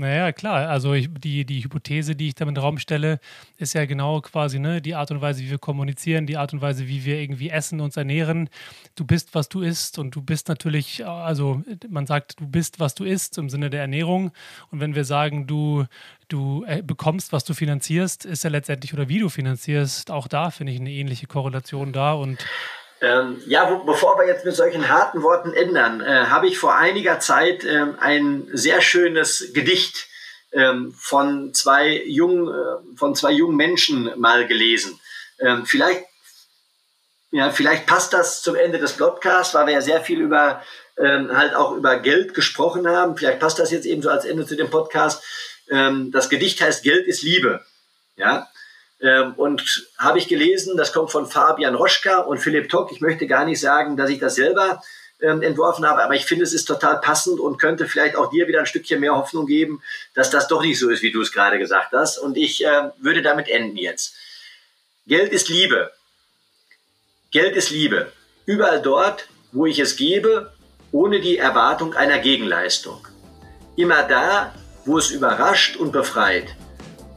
Naja, 0.00 0.32
klar. 0.32 0.70
Also 0.70 0.94
ich, 0.94 1.10
die, 1.12 1.44
die 1.44 1.62
Hypothese, 1.62 2.16
die 2.16 2.28
ich 2.28 2.34
da 2.34 2.46
in 2.46 2.54
den 2.54 2.62
Raum 2.62 2.78
stelle, 2.78 3.20
ist 3.58 3.74
ja 3.74 3.84
genau 3.84 4.22
quasi 4.22 4.58
ne, 4.58 4.80
die 4.80 4.94
Art 4.94 5.10
und 5.10 5.20
Weise, 5.20 5.42
wie 5.42 5.50
wir 5.50 5.58
kommunizieren, 5.58 6.24
die 6.24 6.38
Art 6.38 6.54
und 6.54 6.62
Weise, 6.62 6.88
wie 6.88 7.04
wir 7.04 7.20
irgendwie 7.20 7.50
essen, 7.50 7.82
uns 7.82 7.98
ernähren. 7.98 8.48
Du 8.94 9.04
bist, 9.04 9.34
was 9.34 9.50
du 9.50 9.60
isst 9.60 9.98
und 9.98 10.16
du 10.16 10.22
bist 10.22 10.48
natürlich, 10.48 11.06
also 11.06 11.62
man 11.86 12.06
sagt, 12.06 12.40
du 12.40 12.46
bist, 12.46 12.80
was 12.80 12.94
du 12.94 13.04
isst 13.04 13.36
im 13.36 13.50
Sinne 13.50 13.68
der 13.68 13.82
Ernährung. 13.82 14.32
Und 14.70 14.80
wenn 14.80 14.94
wir 14.94 15.04
sagen, 15.04 15.46
du, 15.46 15.84
du 16.28 16.64
äh, 16.66 16.80
bekommst, 16.80 17.34
was 17.34 17.44
du 17.44 17.52
finanzierst, 17.52 18.24
ist 18.24 18.42
ja 18.42 18.48
letztendlich, 18.48 18.94
oder 18.94 19.10
wie 19.10 19.18
du 19.18 19.28
finanzierst, 19.28 20.10
auch 20.10 20.28
da 20.28 20.50
finde 20.50 20.72
ich 20.72 20.80
eine 20.80 20.92
ähnliche 20.92 21.26
Korrelation 21.26 21.92
da 21.92 22.14
und 22.14 22.38
ähm, 23.00 23.42
ja, 23.46 23.70
wo, 23.70 23.84
bevor 23.84 24.18
wir 24.18 24.26
jetzt 24.26 24.44
mit 24.44 24.54
solchen 24.54 24.88
harten 24.88 25.22
Worten 25.22 25.52
ändern, 25.54 26.00
äh, 26.00 26.26
habe 26.26 26.46
ich 26.46 26.58
vor 26.58 26.76
einiger 26.76 27.18
Zeit 27.18 27.64
ähm, 27.64 27.96
ein 27.98 28.48
sehr 28.52 28.82
schönes 28.82 29.52
Gedicht 29.54 30.06
ähm, 30.52 30.94
von 30.98 31.54
zwei 31.54 32.02
jungen, 32.04 32.48
äh, 32.48 32.96
von 32.96 33.14
zwei 33.14 33.32
jungen 33.32 33.56
Menschen 33.56 34.12
mal 34.16 34.46
gelesen. 34.46 35.00
Ähm, 35.38 35.64
vielleicht, 35.64 36.04
ja, 37.30 37.50
vielleicht 37.50 37.86
passt 37.86 38.12
das 38.12 38.42
zum 38.42 38.54
Ende 38.54 38.78
des 38.78 38.94
Podcasts, 38.94 39.54
weil 39.54 39.66
wir 39.66 39.74
ja 39.74 39.80
sehr 39.80 40.02
viel 40.02 40.20
über 40.20 40.62
ähm, 40.98 41.34
halt 41.34 41.54
auch 41.54 41.72
über 41.72 41.98
Geld 41.98 42.34
gesprochen 42.34 42.86
haben. 42.86 43.16
Vielleicht 43.16 43.40
passt 43.40 43.58
das 43.58 43.70
jetzt 43.70 43.86
eben 43.86 44.02
so 44.02 44.10
als 44.10 44.26
Ende 44.26 44.46
zu 44.46 44.56
dem 44.56 44.70
Podcast. 44.70 45.22
Ähm, 45.70 46.10
das 46.12 46.28
Gedicht 46.28 46.60
heißt 46.60 46.82
Geld 46.82 47.06
ist 47.06 47.22
Liebe. 47.22 47.64
Ja, 48.16 48.49
ähm, 49.02 49.34
und 49.36 49.88
habe 49.98 50.18
ich 50.18 50.28
gelesen, 50.28 50.76
das 50.76 50.92
kommt 50.92 51.10
von 51.10 51.26
Fabian 51.26 51.74
Roschka 51.74 52.18
und 52.18 52.38
Philipp 52.38 52.68
Tock. 52.68 52.92
Ich 52.92 53.00
möchte 53.00 53.26
gar 53.26 53.44
nicht 53.44 53.60
sagen, 53.60 53.96
dass 53.96 54.10
ich 54.10 54.18
das 54.18 54.34
selber 54.34 54.82
ähm, 55.22 55.42
entworfen 55.42 55.86
habe, 55.86 56.02
aber 56.02 56.14
ich 56.14 56.26
finde, 56.26 56.44
es 56.44 56.52
ist 56.52 56.66
total 56.66 57.00
passend 57.00 57.40
und 57.40 57.58
könnte 57.58 57.86
vielleicht 57.86 58.16
auch 58.16 58.30
dir 58.30 58.46
wieder 58.46 58.60
ein 58.60 58.66
Stückchen 58.66 59.00
mehr 59.00 59.16
Hoffnung 59.16 59.46
geben, 59.46 59.82
dass 60.14 60.30
das 60.30 60.48
doch 60.48 60.62
nicht 60.62 60.78
so 60.78 60.90
ist, 60.90 61.02
wie 61.02 61.12
du 61.12 61.20
es 61.20 61.32
gerade 61.32 61.58
gesagt 61.58 61.92
hast. 61.92 62.18
Und 62.18 62.36
ich 62.36 62.64
äh, 62.64 62.90
würde 62.98 63.22
damit 63.22 63.48
enden 63.48 63.76
jetzt. 63.76 64.14
Geld 65.06 65.32
ist 65.32 65.48
Liebe. 65.48 65.90
Geld 67.30 67.56
ist 67.56 67.70
Liebe. 67.70 68.12
Überall 68.44 68.82
dort, 68.82 69.28
wo 69.52 69.66
ich 69.66 69.78
es 69.78 69.96
gebe, 69.96 70.52
ohne 70.92 71.20
die 71.20 71.38
Erwartung 71.38 71.94
einer 71.94 72.18
Gegenleistung. 72.18 73.06
Immer 73.76 74.02
da, 74.02 74.54
wo 74.84 74.98
es 74.98 75.10
überrascht 75.10 75.76
und 75.76 75.92
befreit. 75.92 76.54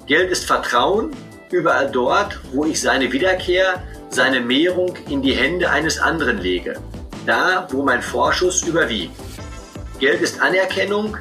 Geld 0.05 0.31
ist 0.31 0.45
Vertrauen 0.45 1.15
überall 1.53 1.89
dort, 1.89 2.39
wo 2.51 2.65
ich 2.65 2.81
seine 2.81 3.11
Wiederkehr, 3.11 3.81
seine 4.09 4.41
Mehrung 4.41 4.95
in 5.09 5.21
die 5.21 5.33
Hände 5.33 5.69
eines 5.69 5.99
anderen 5.99 6.39
lege, 6.39 6.75
da, 7.25 7.67
wo 7.71 7.83
mein 7.83 8.01
Vorschuss 8.01 8.63
überwiegt. 8.63 9.15
Geld 9.99 10.21
ist 10.21 10.41
Anerkennung, 10.41 11.17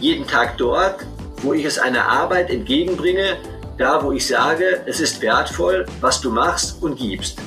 jeden 0.00 0.26
Tag 0.26 0.58
dort, 0.58 1.06
wo 1.42 1.52
ich 1.52 1.64
es 1.64 1.78
einer 1.78 2.04
Arbeit 2.06 2.50
entgegenbringe, 2.50 3.36
da, 3.78 4.02
wo 4.02 4.12
ich 4.12 4.26
sage, 4.26 4.82
es 4.86 5.00
ist 5.00 5.22
wertvoll, 5.22 5.86
was 6.00 6.20
du 6.20 6.30
machst 6.30 6.82
und 6.82 6.96
gibst. 6.98 7.38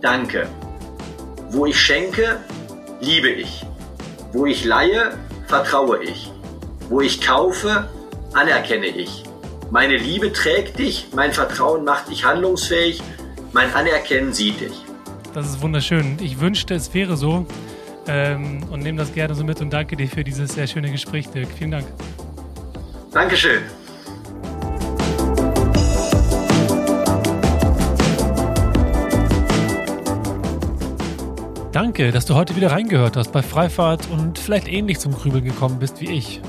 Danke. 0.00 0.46
Wo 1.50 1.66
ich 1.66 1.78
schenke, 1.78 2.38
liebe 3.00 3.28
ich. 3.28 3.66
Wo 4.32 4.46
ich 4.46 4.64
leihe, 4.64 5.18
vertraue 5.48 6.02
ich. 6.02 6.30
Wo 6.88 7.00
ich 7.00 7.20
kaufe, 7.20 7.88
anerkenne 8.32 8.86
ich. 8.86 9.24
Meine 9.70 9.96
Liebe 9.96 10.32
trägt 10.32 10.80
dich, 10.80 11.06
mein 11.14 11.32
Vertrauen 11.32 11.84
macht 11.84 12.08
dich 12.08 12.24
handlungsfähig, 12.24 13.00
mein 13.52 13.72
Anerkennen 13.72 14.32
sieht 14.32 14.60
dich. 14.60 14.72
Das 15.32 15.46
ist 15.46 15.62
wunderschön. 15.62 16.18
Ich 16.20 16.40
wünschte, 16.40 16.74
es 16.74 16.92
wäre 16.92 17.16
so 17.16 17.46
ähm, 18.08 18.64
und 18.68 18.82
nehme 18.82 18.98
das 18.98 19.14
gerne 19.14 19.36
so 19.36 19.44
mit 19.44 19.60
und 19.60 19.72
danke 19.72 19.96
dir 19.96 20.08
für 20.08 20.24
dieses 20.24 20.54
sehr 20.54 20.66
schöne 20.66 20.90
Gespräch, 20.90 21.28
Dirk. 21.28 21.46
Vielen 21.56 21.70
Dank. 21.70 21.86
Dankeschön. 23.12 23.62
Danke, 31.70 32.10
dass 32.10 32.26
du 32.26 32.34
heute 32.34 32.56
wieder 32.56 32.72
reingehört 32.72 33.16
hast 33.16 33.30
bei 33.30 33.42
Freifahrt 33.42 34.08
und 34.10 34.40
vielleicht 34.40 34.66
ähnlich 34.66 34.98
zum 34.98 35.12
Grübeln 35.12 35.44
gekommen 35.44 35.78
bist 35.78 36.00
wie 36.00 36.10
ich. 36.10 36.40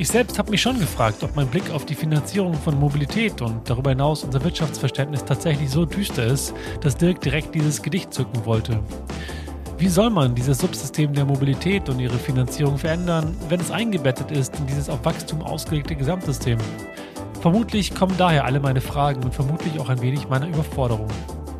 Ich 0.00 0.08
selbst 0.08 0.38
habe 0.38 0.50
mich 0.50 0.62
schon 0.62 0.78
gefragt, 0.78 1.22
ob 1.22 1.36
mein 1.36 1.46
Blick 1.46 1.70
auf 1.70 1.84
die 1.84 1.94
Finanzierung 1.94 2.54
von 2.54 2.80
Mobilität 2.80 3.42
und 3.42 3.68
darüber 3.68 3.90
hinaus 3.90 4.24
unser 4.24 4.42
Wirtschaftsverständnis 4.42 5.26
tatsächlich 5.26 5.68
so 5.68 5.84
düster 5.84 6.24
ist, 6.24 6.54
dass 6.80 6.96
Dirk 6.96 7.20
direkt 7.20 7.54
dieses 7.54 7.82
Gedicht 7.82 8.14
zücken 8.14 8.46
wollte. 8.46 8.80
Wie 9.76 9.88
soll 9.88 10.08
man 10.08 10.34
dieses 10.34 10.56
Subsystem 10.56 11.12
der 11.12 11.26
Mobilität 11.26 11.90
und 11.90 12.00
ihre 12.00 12.16
Finanzierung 12.16 12.78
verändern, 12.78 13.36
wenn 13.50 13.60
es 13.60 13.70
eingebettet 13.70 14.30
ist 14.30 14.58
in 14.58 14.66
dieses 14.66 14.88
auf 14.88 15.04
Wachstum 15.04 15.42
ausgelegte 15.42 15.94
Gesamtsystem? 15.94 16.56
Vermutlich 17.42 17.94
kommen 17.94 18.14
daher 18.16 18.46
alle 18.46 18.60
meine 18.60 18.80
Fragen 18.80 19.22
und 19.22 19.34
vermutlich 19.34 19.78
auch 19.78 19.90
ein 19.90 20.00
wenig 20.00 20.30
meine 20.30 20.48
Überforderung. 20.48 21.08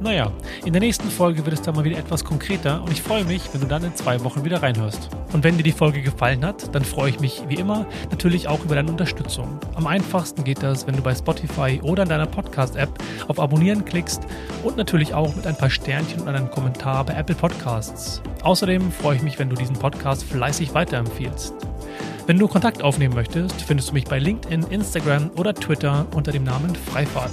Naja, 0.02 0.32
in 0.64 0.72
der 0.72 0.80
nächsten 0.80 1.10
Folge 1.10 1.44
wird 1.44 1.52
es 1.54 1.60
dann 1.60 1.74
mal 1.74 1.84
wieder 1.84 1.98
etwas 1.98 2.24
konkreter 2.24 2.82
und 2.82 2.90
ich 2.90 3.02
freue 3.02 3.22
mich, 3.24 3.42
wenn 3.52 3.60
du 3.60 3.66
dann 3.66 3.84
in 3.84 3.94
zwei 3.94 4.24
Wochen 4.24 4.46
wieder 4.46 4.62
reinhörst. 4.62 5.10
Und 5.34 5.44
wenn 5.44 5.58
dir 5.58 5.62
die 5.62 5.72
Folge 5.72 6.00
gefallen 6.00 6.42
hat, 6.42 6.74
dann 6.74 6.84
freue 6.84 7.10
ich 7.10 7.20
mich 7.20 7.42
wie 7.48 7.56
immer 7.56 7.84
natürlich 8.10 8.48
auch 8.48 8.64
über 8.64 8.76
deine 8.76 8.90
Unterstützung. 8.90 9.60
Am 9.74 9.86
einfachsten 9.86 10.42
geht 10.42 10.62
das, 10.62 10.86
wenn 10.86 10.96
du 10.96 11.02
bei 11.02 11.14
Spotify 11.14 11.80
oder 11.82 12.04
in 12.04 12.08
deiner 12.08 12.24
Podcast-App 12.24 12.88
auf 13.28 13.38
Abonnieren 13.38 13.84
klickst 13.84 14.22
und 14.62 14.78
natürlich 14.78 15.12
auch 15.12 15.36
mit 15.36 15.46
ein 15.46 15.56
paar 15.56 15.68
Sternchen 15.68 16.22
und 16.22 16.28
einem 16.28 16.50
Kommentar 16.50 17.04
bei 17.04 17.12
Apple 17.12 17.36
Podcasts. 17.36 18.22
Außerdem 18.42 18.90
freue 18.90 19.16
ich 19.16 19.22
mich, 19.22 19.38
wenn 19.38 19.50
du 19.50 19.56
diesen 19.56 19.76
Podcast 19.76 20.24
fleißig 20.24 20.72
weiterempfiehlst. 20.72 21.52
Wenn 22.26 22.38
du 22.38 22.48
Kontakt 22.48 22.82
aufnehmen 22.82 23.14
möchtest, 23.14 23.60
findest 23.60 23.90
du 23.90 23.92
mich 23.92 24.04
bei 24.04 24.18
LinkedIn, 24.18 24.62
Instagram 24.70 25.30
oder 25.36 25.54
Twitter 25.54 26.06
unter 26.14 26.32
dem 26.32 26.44
Namen 26.44 26.74
Freifahrt. 26.74 27.32